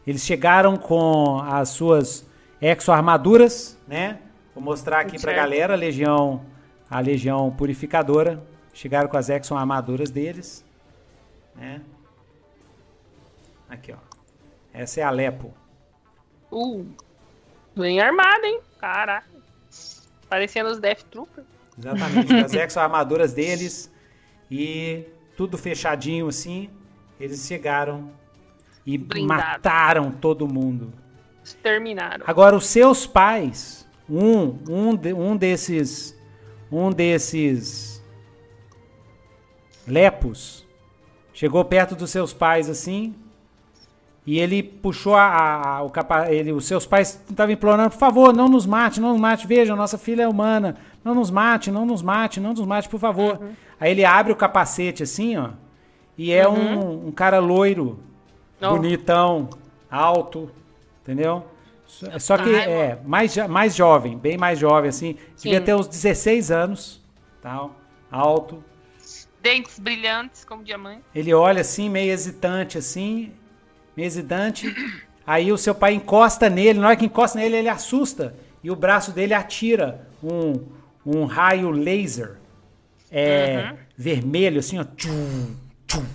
[0.05, 2.27] Eles chegaram com as suas
[2.59, 4.19] exo-armaduras, né?
[4.53, 5.35] Vou mostrar aqui pra Certo.
[5.35, 6.41] galera a Legião,
[6.89, 8.43] a Legião Purificadora.
[8.73, 10.65] Chegaram com as exo-armaduras deles,
[11.55, 11.81] né?
[13.69, 13.97] Aqui, ó.
[14.73, 15.53] Essa é a Alepo.
[16.51, 16.85] Uh.
[17.75, 18.59] Bem armado, hein?
[18.79, 19.27] Caraca.
[20.29, 21.43] Parecendo os Death Trooper.
[21.77, 23.91] Exatamente, as exo-armaduras deles
[24.49, 25.05] e
[25.37, 26.69] tudo fechadinho assim.
[27.21, 28.09] Eles chegaram
[28.85, 29.41] e Blindado.
[29.41, 30.91] mataram todo mundo.
[31.43, 32.23] Exterminaram.
[32.27, 36.17] Agora, os seus pais, um, um, de- um desses,
[36.71, 38.03] um desses
[39.87, 40.65] lepos,
[41.33, 43.13] chegou perto dos seus pais assim,
[44.25, 48.33] e ele puxou a, a- o capa, ele, os seus pais estavam implorando, por favor,
[48.33, 51.85] não nos mate, não nos mate, vejam, nossa filha é humana, não nos mate, não
[51.85, 53.39] nos mate, não nos mate, por favor.
[53.79, 55.49] Aí ele abre o capacete assim, ó,
[56.17, 57.99] e é um, um cara loiro,
[58.59, 59.49] bonitão,
[59.89, 60.49] alto,
[61.01, 61.45] entendeu?
[61.85, 65.17] Só- Só que é mais, mais jovem, bem mais jovem, assim.
[65.35, 65.65] Devia Sim.
[65.65, 67.01] ter uns 16 anos,
[67.41, 67.75] tal,
[68.09, 68.63] alto.
[69.41, 71.01] Dentes brilhantes como diamante.
[71.13, 73.31] Ele olha assim, meio hesitante, assim,
[73.97, 74.73] meio hesitante.
[75.25, 78.35] Aí o seu pai encosta nele, na hora que encosta nele, ele assusta.
[78.63, 80.53] E o braço dele atira um,
[81.05, 82.37] um raio laser
[83.11, 84.83] é, vermelho, assim, ó.
[84.83, 85.55] Tchum,
[85.91, 86.05] tchum.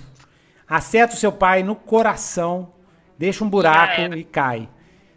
[0.68, 2.72] Acerta o seu pai no coração,
[3.18, 4.68] deixa um buraco e cai.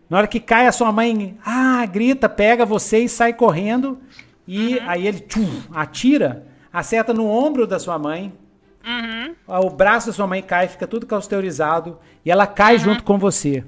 [0.10, 4.00] Na hora que cai, a sua mãe ah, grita, pega você e sai correndo.
[4.48, 8.34] E aí ele tchum, atira, acerta no ombro da sua mãe.
[8.86, 9.36] Uhum.
[9.48, 12.00] O braço da sua mãe cai, fica tudo cauterizado.
[12.26, 13.64] E ela cai junto com você.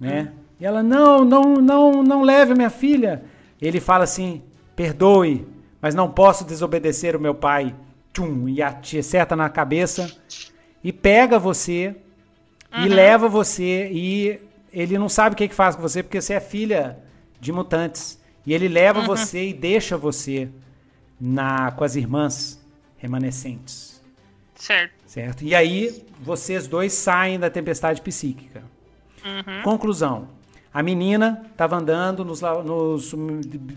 [0.00, 0.32] Né?
[0.58, 3.22] E ela, não, não, não, não leve a minha filha.
[3.60, 4.42] Ele fala assim,
[4.74, 5.46] perdoe,
[5.80, 7.74] mas não posso desobedecer o meu pai.
[8.12, 10.10] Tchum, e ati- acerta na cabeça.
[10.82, 11.94] E pega você.
[12.74, 13.88] E leva você.
[13.92, 14.40] E
[14.72, 16.98] ele não sabe o que, que faz com você, porque você é filha
[17.40, 18.20] de mutantes.
[18.46, 20.48] E ele leva você e deixa você
[21.20, 22.60] na, com as irmãs
[22.98, 24.00] remanescentes.
[24.54, 24.92] Certo.
[25.06, 25.44] Certo?
[25.44, 28.62] E aí, vocês dois saem da tempestade psíquica.
[29.62, 30.28] Conclusão.
[30.74, 33.14] A menina estava andando nos, nos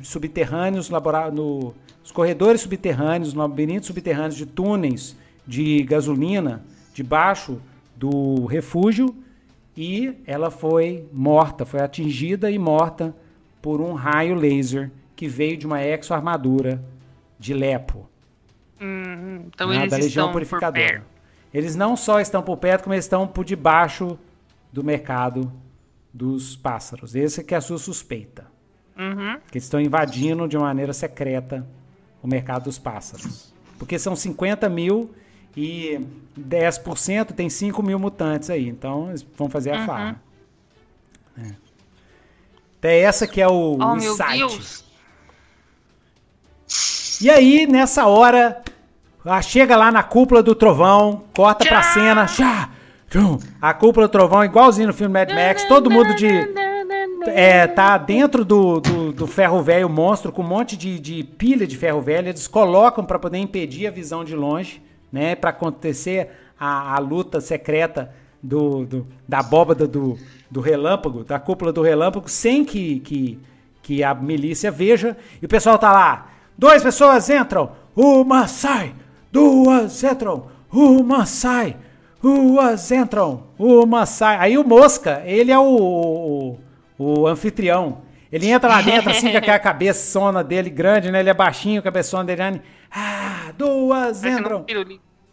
[0.03, 7.61] subterrâneos, no, nos corredores subterrâneos, no labirinto subterrâneos de túneis de gasolina debaixo
[7.95, 9.13] do refúgio
[9.75, 13.13] e ela foi morta, foi atingida e morta
[13.61, 16.81] por um raio laser que veio de uma exo-armadura
[17.37, 18.07] de Lepo.
[18.79, 21.03] Uhum, então né, eles da Legião Purificadora.
[21.53, 24.17] Eles não só estão por perto, como eles estão por debaixo
[24.71, 25.51] do mercado
[26.15, 27.13] dos pássaros.
[27.13, 28.45] Esse que é a sua suspeita.
[28.97, 29.37] Uhum.
[29.51, 31.67] Que estão invadindo de maneira secreta
[32.23, 33.53] o mercado dos pássaros.
[33.77, 35.13] Porque são 50 mil
[35.57, 35.99] e
[36.39, 38.65] 10% tem 5 mil mutantes aí.
[38.65, 39.85] Então eles vão fazer a uhum.
[39.85, 40.21] farra.
[41.37, 41.51] É.
[42.79, 44.85] Até essa que é o, oh, insight.
[47.21, 48.63] E aí, nessa hora,
[49.43, 51.73] chega lá na cúpula do trovão, corta Tchau.
[51.73, 52.69] pra cena, já,
[53.61, 56.27] a cúpula do trovão, igualzinho no filme Mad Max, todo mundo de.
[57.27, 61.65] É, tá dentro do, do, do ferro velho monstro com um monte de, de pilha
[61.65, 62.27] de ferro velho.
[62.29, 65.35] Eles colocam para poder impedir a visão de longe, né?
[65.35, 70.17] Para acontecer a, a luta secreta do, do, da abóbada do,
[70.51, 73.39] do relâmpago, da cúpula do relâmpago, sem que, que,
[73.81, 75.17] que a milícia veja.
[75.41, 76.29] E o pessoal tá lá.
[76.57, 78.93] Duas pessoas entram, uma sai,
[79.31, 81.75] duas entram, uma sai
[82.25, 84.37] duas entram, uma sai.
[84.39, 86.57] Aí o Mosca, ele é o,
[86.97, 87.99] o, o anfitrião.
[88.31, 91.19] Ele entra lá dentro, assim, com aquela cabeçona dele grande, né?
[91.19, 92.63] Ele é baixinho, cabeçona dele.
[92.91, 94.65] Ah, duas entram.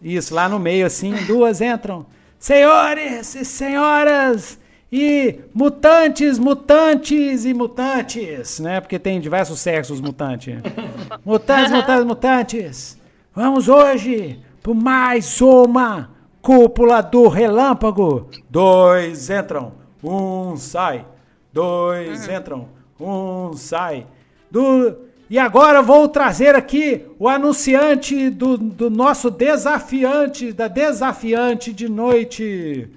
[0.02, 2.04] Isso, lá no meio, assim, duas entram.
[2.38, 4.58] Senhores e senhoras
[4.92, 8.82] e mutantes, mutantes e mutantes, né?
[8.82, 10.56] Porque tem diversos sexos mutantes.
[11.24, 12.98] Mutantes, mutantes, mutantes.
[13.34, 16.11] Vamos hoje por mais uma
[16.42, 18.28] Cúpula do relâmpago.
[18.50, 21.06] Dois entram, um sai.
[21.52, 22.34] Dois uhum.
[22.34, 22.68] entram,
[23.00, 24.06] um sai.
[24.50, 24.98] Do...
[25.30, 32.90] E agora vou trazer aqui o anunciante do, do nosso desafiante, da desafiante de noite.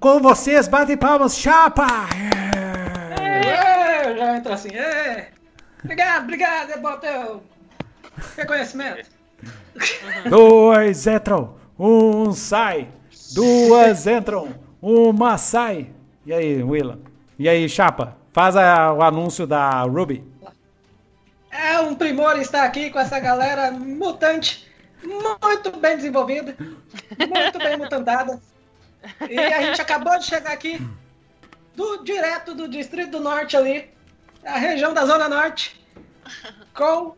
[0.00, 1.86] Com vocês, batem palmas, chapa!
[3.22, 4.16] É.
[4.16, 5.30] Já entra assim, é.
[5.82, 7.42] Obrigado, obrigado, é bom teu
[8.36, 9.13] reconhecimento.
[10.28, 12.88] Dois entram, um sai.
[13.32, 15.90] Duas entram, uma sai.
[16.24, 16.98] E aí, Willa?
[17.38, 18.16] E aí, Chapa?
[18.32, 20.24] Faz a, o anúncio da Ruby.
[21.50, 24.68] É um primor estar aqui com essa galera mutante,
[25.04, 28.40] muito bem desenvolvida, muito bem mutantada.
[29.28, 30.80] E a gente acabou de chegar aqui,
[31.76, 33.88] do, direto do Distrito do Norte ali,
[34.44, 35.80] a região da Zona Norte,
[36.74, 37.14] com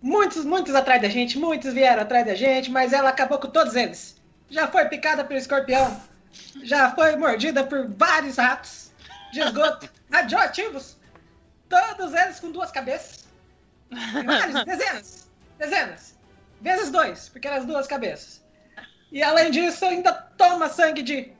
[0.00, 3.74] Muitos, muitos atrás da gente, muitos vieram atrás da gente, mas ela acabou com todos
[3.74, 4.16] eles.
[4.48, 6.00] Já foi picada pelo escorpião,
[6.62, 8.92] já foi mordida por vários ratos
[9.32, 10.96] de esgoto radioativos,
[11.68, 13.26] todos eles com duas cabeças.
[14.24, 16.18] Vários, dezenas, dezenas,
[16.60, 18.44] vezes dois, porque eram as duas cabeças.
[19.10, 21.32] E além disso, ainda toma sangue de.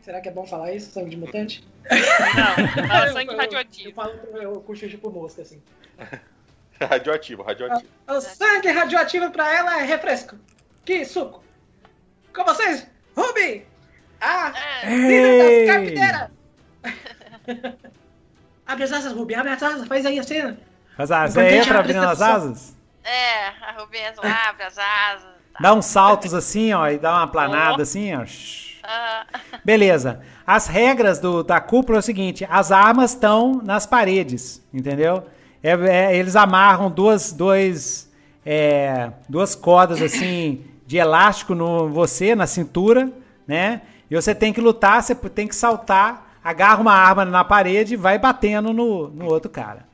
[0.00, 0.90] Será que é bom falar isso?
[0.90, 1.66] Sangue de mutante?
[1.90, 4.00] Não, fala sangue radioativo.
[4.00, 5.62] Eu, eu, eu falo, eu cochicho por mosca, assim.
[6.88, 7.90] radioativo, radioativo.
[8.08, 10.36] O, o sangue radioativo pra ela é refresco.
[10.84, 11.42] Que suco.
[12.34, 12.86] Com vocês,
[13.16, 13.66] Ruby!
[14.20, 14.52] A
[14.84, 16.30] líder da carpinteira!
[18.66, 20.58] abre as asas, Ruby, abre as asas, faz aí a cena.
[20.96, 22.76] Faz a, você entra abrindo as asas?
[23.02, 25.34] É, a Ruby abre as asas.
[25.52, 25.58] Tá.
[25.60, 27.82] Dá uns saltos assim, ó, e dá uma planada oh.
[27.82, 28.24] assim, ó.
[28.82, 29.24] Ah.
[29.64, 30.20] Beleza.
[30.46, 35.26] As regras do, da cúpula é o seguinte: as armas estão nas paredes, entendeu?
[35.64, 38.12] É, é, eles amarram duas, dois,
[38.44, 43.10] é, duas cordas assim de elástico no você, na cintura,
[43.48, 43.80] né?
[44.10, 47.96] E você tem que lutar, você tem que saltar, agarra uma arma na parede e
[47.96, 49.86] vai batendo no, no outro cara.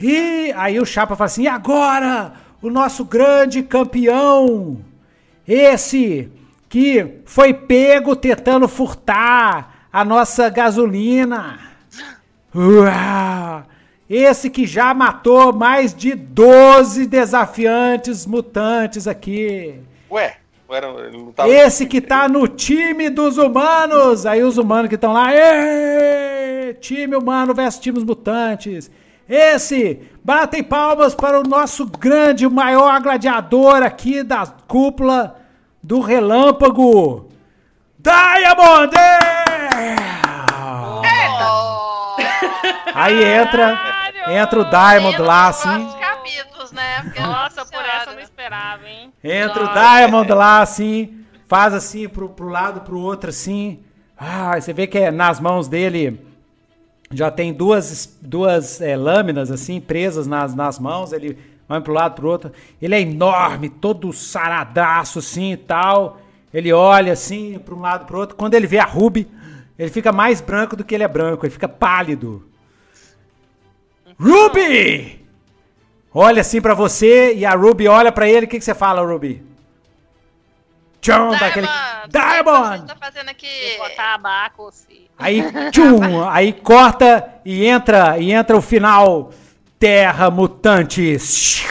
[0.00, 2.32] E aí o Chapa fala assim: e agora?
[2.60, 4.78] O nosso grande campeão,
[5.46, 6.32] esse
[6.68, 11.60] que foi pego tentando furtar a nossa gasolina.
[12.52, 13.75] Uau!
[14.08, 19.80] Esse que já matou mais de 12 desafiantes mutantes aqui.
[20.10, 20.36] Ué,
[21.12, 24.24] não tava Esse que tá no time dos humanos.
[24.24, 25.30] Aí os humanos que estão lá.
[26.80, 28.90] Time humano versus times mutantes.
[29.28, 35.36] Esse, batem palmas para o nosso grande, maior gladiador aqui da cúpula
[35.82, 37.28] do relâmpago.
[37.98, 38.94] Diamond!
[42.94, 43.78] Aí entra
[44.28, 45.88] Entra o Diamond lá, assim.
[46.00, 47.02] capítulos, né?
[47.02, 49.12] Porque, nossa, por essa eu não esperava, hein?
[49.22, 53.84] Entra o Diamond lá, assim, faz assim pro, pro lado, pro outro, assim.
[54.18, 56.26] Ah, você vê que é nas mãos dele
[57.10, 61.12] já tem duas, duas é, lâminas assim presas nas, nas mãos.
[61.12, 61.38] Ele
[61.68, 62.52] vai pro lado pro outro.
[62.80, 66.20] Ele é enorme, todo saradaço assim e tal.
[66.52, 68.36] Ele olha assim para um lado pro outro.
[68.36, 69.28] Quando ele vê a Ruby,
[69.78, 71.44] ele fica mais branco do que ele é branco.
[71.44, 72.44] Ele fica pálido.
[74.18, 75.26] Ruby!
[76.12, 78.46] Olha assim para você e a Ruby olha para ele.
[78.46, 79.44] O que, que você fala, Ruby?
[81.00, 81.68] Tchum, daquele.
[82.08, 82.86] Diamond!
[82.86, 83.76] Tá fazendo aqui.
[83.78, 84.72] Botar abaco.
[85.18, 89.30] Aí, tchum, aí corta e entra, e entra o final.
[89.78, 91.64] Terra Mutantes.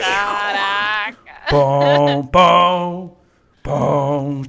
[0.00, 1.16] Caraca.
[1.50, 3.16] Pom, pom,
[3.64, 4.42] pom.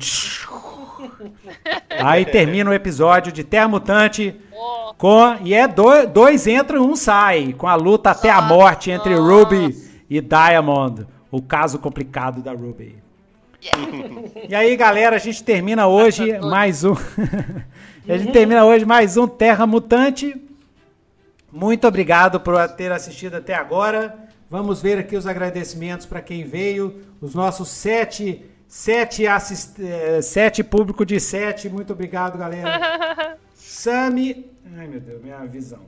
[1.90, 6.88] Aí termina o episódio de Terra Mutante Oh, com e é dois, dois entram e
[6.88, 9.33] um sai, com a luta até a morte entre Nossa.
[9.33, 9.75] Ruby
[10.07, 13.01] e Diamond, o caso complicado da Ruby.
[14.48, 16.93] E aí, galera, a gente termina hoje Nossa, mais um.
[18.07, 20.40] a gente termina hoje mais um Terra Mutante.
[21.51, 24.15] Muito obrigado por ter assistido até agora.
[24.49, 27.01] Vamos ver aqui os agradecimentos para quem veio.
[27.19, 29.77] Os nossos sete, sete, assist...
[29.83, 31.67] eh, sete público de sete.
[31.67, 33.38] Muito obrigado, galera.
[33.53, 34.50] Sami.
[34.77, 35.82] Ai, meu Deus, minha visão.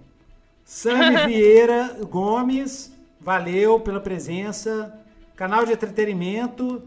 [0.66, 4.94] Sami Vieira Gomes, valeu pela presença.
[5.34, 6.84] Canal de entretenimento,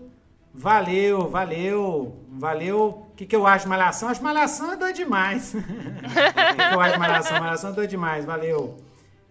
[0.52, 3.06] valeu, valeu, valeu.
[3.10, 4.10] O que, que eu acho de Malhação?
[4.10, 5.54] Acho que Malhação é doido demais.
[5.54, 7.40] O que, que eu acho de Malhação?
[7.40, 8.76] Malhação é doido demais, valeu.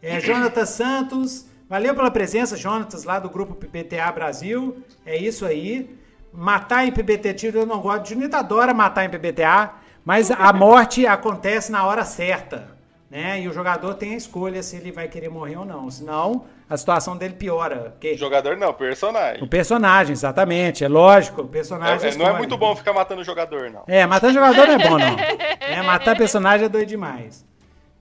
[0.01, 4.83] É, Jonathan Santos, valeu pela presença, Jonatas, lá do grupo PBTA Brasil.
[5.05, 6.03] É isso aí.
[6.35, 8.09] Matar em PBT tiro eu não gosto.
[8.09, 9.73] Junito adora matar em PBTA,
[10.03, 12.75] mas a morte acontece na hora certa.
[13.09, 13.41] Né?
[13.41, 15.89] E o jogador tem a escolha se ele vai querer morrer ou não.
[15.89, 17.91] Senão, a situação dele piora.
[17.91, 19.43] Porque Jogador não, personagem.
[19.43, 21.43] o personagem, exatamente, é lógico.
[21.43, 23.83] O personagem É, é, não é muito bom ficar matando o jogador, não.
[23.87, 25.15] É, matar jogador não é bom, não.
[25.65, 27.45] É, matar personagem é doido demais.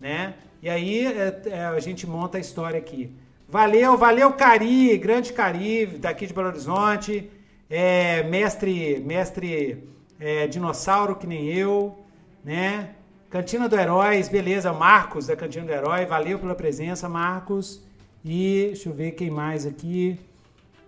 [0.00, 0.34] Né?
[0.62, 3.14] E aí é, é, a gente monta a história aqui.
[3.48, 7.30] Valeu, valeu, Cari, grande Cari, daqui de Belo Horizonte.
[7.68, 9.88] É, mestre, mestre
[10.20, 11.98] é, dinossauro que nem eu,
[12.44, 12.90] né?
[13.30, 17.82] Cantina do Heróis, beleza, Marcos da Cantina do Herói, valeu pela presença, Marcos.
[18.24, 20.18] E deixa eu ver quem mais aqui.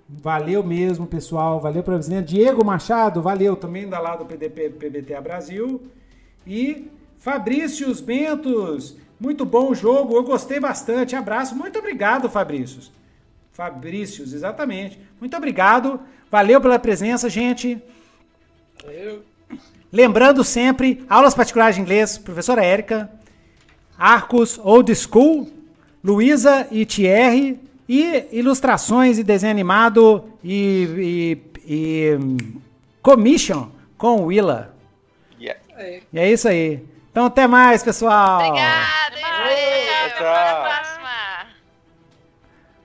[0.09, 1.61] Valeu mesmo, pessoal.
[1.61, 2.23] Valeu pela presença.
[2.23, 5.83] Diego Machado, valeu também da lá do PDP, PBTA Brasil.
[6.47, 6.89] E
[7.19, 11.17] Fabrícios Bentos, muito bom o jogo, eu gostei bastante.
[11.17, 12.93] Abraço, muito obrigado, Fabrícios.
[13.53, 15.01] Fabrícios, exatamente.
[15.19, 15.99] Muito obrigado.
[16.31, 17.81] Valeu pela presença, gente.
[19.93, 23.11] Lembrando sempre, aulas particulares de inglês, professora Érica,
[23.99, 25.51] Arcos Old School,
[26.03, 32.37] Luísa e Thierry, e ilustrações e desenho animado e, e, e hum,
[33.01, 34.75] commission com Willa.
[35.41, 35.61] Yeah.
[35.77, 36.01] É.
[36.13, 36.83] E é isso aí.
[37.11, 38.41] Então até mais, pessoal.
[38.41, 39.17] Obrigada.
[39.17, 40.66] Tchau, Tchau.